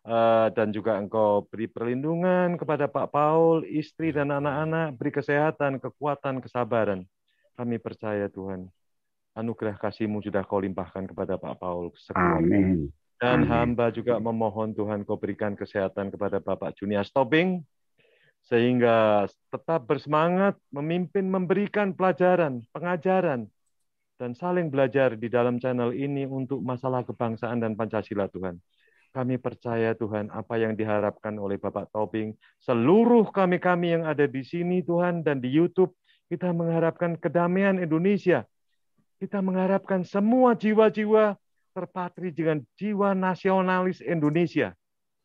Eh, 0.05 0.49
dan 0.53 0.69
juga 0.69 1.01
Engkau 1.01 1.49
beri 1.49 1.65
perlindungan 1.65 2.61
kepada 2.61 2.85
Pak 2.85 3.09
Paul, 3.09 3.65
istri 3.65 4.13
dan 4.13 4.29
anak-anak, 4.29 5.01
beri 5.01 5.09
kesehatan, 5.09 5.81
kekuatan, 5.81 6.45
kesabaran. 6.45 7.09
Kami 7.57 7.81
percaya 7.81 8.29
Tuhan, 8.29 8.69
anugerah 9.35 9.77
kasih-Mu 9.77 10.23
sudah 10.23 10.47
Kau 10.47 10.63
limpahkan 10.63 11.11
kepada 11.11 11.35
Pak 11.37 11.59
Paul 11.59 11.91
sekeluarga. 11.99 12.41
Amin. 12.41 12.89
Dan 13.19 13.47
Amin. 13.47 13.51
hamba 13.51 13.91
juga 13.91 14.19
memohon 14.19 14.75
Tuhan 14.75 15.03
Kau 15.03 15.19
berikan 15.19 15.59
kesehatan 15.59 16.15
kepada 16.15 16.39
Bapak 16.39 16.79
Junior 16.79 17.07
Tobing, 17.11 17.63
sehingga 18.47 19.25
tetap 19.51 19.89
bersemangat 19.89 20.55
memimpin, 20.71 21.27
memberikan 21.27 21.97
pelajaran, 21.97 22.63
pengajaran, 22.71 23.49
dan 24.21 24.31
saling 24.37 24.71
belajar 24.71 25.19
di 25.19 25.27
dalam 25.27 25.59
channel 25.59 25.91
ini 25.91 26.29
untuk 26.29 26.63
masalah 26.63 27.03
kebangsaan 27.03 27.59
dan 27.59 27.75
Pancasila 27.75 28.31
Tuhan. 28.31 28.61
Kami 29.15 29.39
percaya 29.39 29.95
Tuhan 29.95 30.27
apa 30.35 30.59
yang 30.59 30.75
diharapkan 30.75 31.39
oleh 31.39 31.55
Bapak 31.55 31.91
Tobing, 31.95 32.35
seluruh 32.59 33.31
kami-kami 33.31 33.95
yang 33.95 34.05
ada 34.07 34.27
di 34.27 34.43
sini 34.43 34.83
Tuhan 34.83 35.23
dan 35.23 35.39
di 35.39 35.55
YouTube, 35.55 35.95
kita 36.27 36.51
mengharapkan 36.51 37.15
kedamaian 37.15 37.79
Indonesia. 37.79 38.43
Kita 39.19 39.41
mengharapkan 39.41 40.03
semua 40.03 40.53
jiwa-jiwa 40.59 41.39
terpatri 41.75 42.31
dengan 42.31 42.63
jiwa 42.79 43.13
nasionalis 43.13 43.99
Indonesia. 44.05 44.75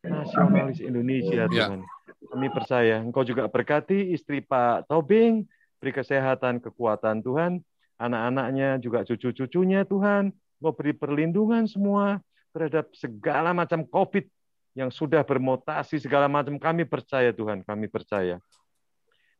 Nasionalis 0.01 0.81
Indonesia 0.81 1.45
Ya. 1.49 1.69
Tuhan. 1.69 1.81
Kami 2.29 2.47
percaya 2.53 3.01
Engkau 3.01 3.25
juga 3.25 3.49
berkati 3.49 4.13
istri 4.13 4.41
Pak 4.43 4.85
Tobing, 4.85 5.49
beri 5.81 5.91
kesehatan, 5.95 6.61
kekuatan 6.61 7.25
Tuhan, 7.25 7.63
anak-anaknya 7.97 8.77
juga 8.77 9.01
cucu-cucunya 9.07 9.83
Tuhan, 9.87 10.29
Engkau 10.31 10.73
beri 10.75 10.93
perlindungan 10.93 11.65
semua 11.65 12.21
terhadap 12.53 12.91
segala 12.93 13.53
macam 13.53 13.81
COVID 13.85 14.25
yang 14.77 14.93
sudah 14.93 15.25
bermutasi 15.25 15.97
segala 15.99 16.29
macam. 16.29 16.55
Kami 16.61 16.85
percaya 16.85 17.33
Tuhan, 17.33 17.65
kami 17.65 17.89
percaya. 17.89 18.37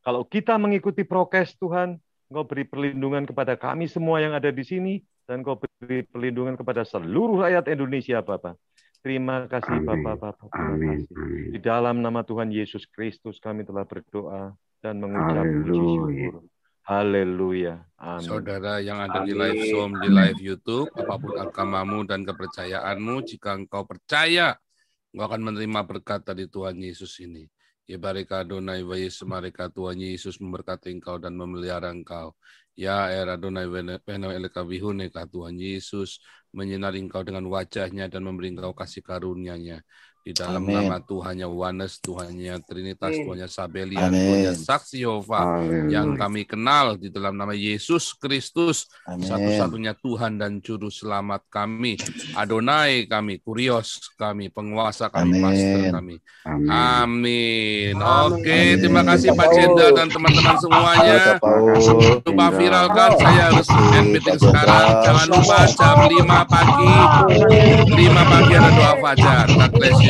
Kalau 0.00 0.24
kita 0.24 0.56
mengikuti 0.56 1.04
prokes 1.04 1.54
Tuhan, 1.60 2.00
Engkau 2.30 2.46
beri 2.46 2.62
perlindungan 2.62 3.26
kepada 3.26 3.58
kami 3.58 3.90
semua 3.90 4.22
yang 4.22 4.30
ada 4.38 4.54
di 4.54 4.62
sini, 4.62 5.02
dan 5.26 5.42
Engkau 5.42 5.58
beri 5.58 6.06
perlindungan 6.06 6.54
kepada 6.54 6.86
seluruh 6.86 7.42
rakyat 7.42 7.66
Indonesia, 7.74 8.22
Bapak. 8.22 8.54
Terima 9.02 9.50
kasih, 9.50 9.82
Bapak, 9.82 10.14
Bapak. 10.14 10.46
Terima 10.54 10.78
Amin. 10.78 11.02
kasih. 11.02 11.56
Di 11.56 11.58
dalam 11.58 11.98
nama 11.98 12.22
Tuhan 12.22 12.54
Yesus 12.54 12.86
Kristus 12.86 13.42
kami 13.42 13.66
telah 13.66 13.82
berdoa 13.82 14.54
dan 14.78 15.02
mengucap 15.02 15.42
puji 15.42 15.74
syukur. 15.74 16.34
Haleluya. 16.86 17.82
Amin. 17.98 18.22
Saudara 18.22 18.78
yang 18.78 19.02
ada 19.02 19.26
di 19.26 19.34
live 19.34 19.66
Zoom, 19.66 19.98
di 19.98 20.06
live 20.06 20.38
YouTube, 20.38 20.86
apa 20.94 21.18
pun 21.18 21.34
agamamu 21.34 22.06
dan 22.06 22.22
kepercayaanmu, 22.22 23.26
jika 23.26 23.58
engkau 23.58 23.82
percaya, 23.82 24.54
engkau 25.10 25.26
akan 25.26 25.50
menerima 25.50 25.80
berkat 25.82 26.22
dari 26.22 26.46
Tuhan 26.46 26.78
Yesus 26.78 27.18
ini. 27.22 27.50
Ya 27.90 27.98
barika 27.98 28.46
Adonai 28.46 28.86
wa 28.86 28.94
Yesus 28.94 29.26
Tuhan 29.74 29.98
Yesus 29.98 30.38
memberkati 30.38 30.94
engkau 30.94 31.18
dan 31.18 31.34
memelihara 31.34 31.90
engkau. 31.90 32.38
Ya 32.78 33.10
era 33.10 33.34
Adonai 33.34 33.66
wena 33.66 33.98
eleka 34.30 34.62
bihuneka 34.62 35.26
Tuhan 35.26 35.58
Yesus 35.58 36.22
menyinari 36.54 37.02
engkau 37.02 37.26
dengan 37.26 37.50
wajahnya 37.50 38.06
dan 38.06 38.22
memberi 38.22 38.54
engkau 38.54 38.78
kasih 38.78 39.02
karunia-Nya. 39.02 39.82
Di 40.20 40.36
dalam 40.36 40.68
Amin. 40.68 40.76
nama 40.84 41.00
Tuhannya 41.00 41.48
Wanes, 41.48 41.96
Tuhannya 42.04 42.60
Trinitas, 42.68 43.16
Amin. 43.16 43.24
Tuhannya 43.24 43.48
Sabelian. 43.48 44.12
Tuhannya 44.12 44.52
Saksi 44.52 45.00
Yehova 45.00 45.64
yang 45.88 46.12
kami 46.12 46.44
kenal 46.44 47.00
di 47.00 47.08
dalam 47.08 47.40
nama 47.40 47.56
Yesus 47.56 48.12
Kristus, 48.20 48.84
satu-satunya 49.08 49.96
Tuhan 49.96 50.36
dan 50.36 50.60
Juru 50.60 50.92
Selamat 50.92 51.40
kami, 51.48 51.96
Adonai 52.36 53.08
kami, 53.08 53.40
Kurios 53.40 54.12
kami, 54.20 54.52
penguasa 54.52 55.08
kami, 55.08 55.40
Amin. 55.40 55.42
Pastor 55.42 55.80
kami. 55.88 56.16
Amin. 56.44 56.68
Amin. 56.68 57.94
Amin. 57.94 57.94
Oke, 57.96 58.76
Amin. 58.76 58.80
terima 58.80 59.02
kasih 59.06 59.32
Pak 59.32 59.48
Paul. 59.50 59.92
dan 59.96 60.08
teman-teman 60.12 60.56
semuanya. 60.60 61.40
Lupa 62.24 62.46
viralkan, 62.52 63.10
saya 63.16 63.42
harus 63.50 63.68
end 63.96 64.08
meeting 64.12 64.36
sekarang. 64.36 64.86
Jangan 65.04 65.26
lupa 65.32 65.58
jam 65.68 65.96
5 66.04 66.44
pagi, 66.44 66.92
5 67.88 68.22
pagi 68.28 68.52
ada 68.56 68.70
doa 68.76 68.92
fajar. 69.00 69.44
God 69.48 69.70
bless 69.76 69.98
you. 70.00 70.08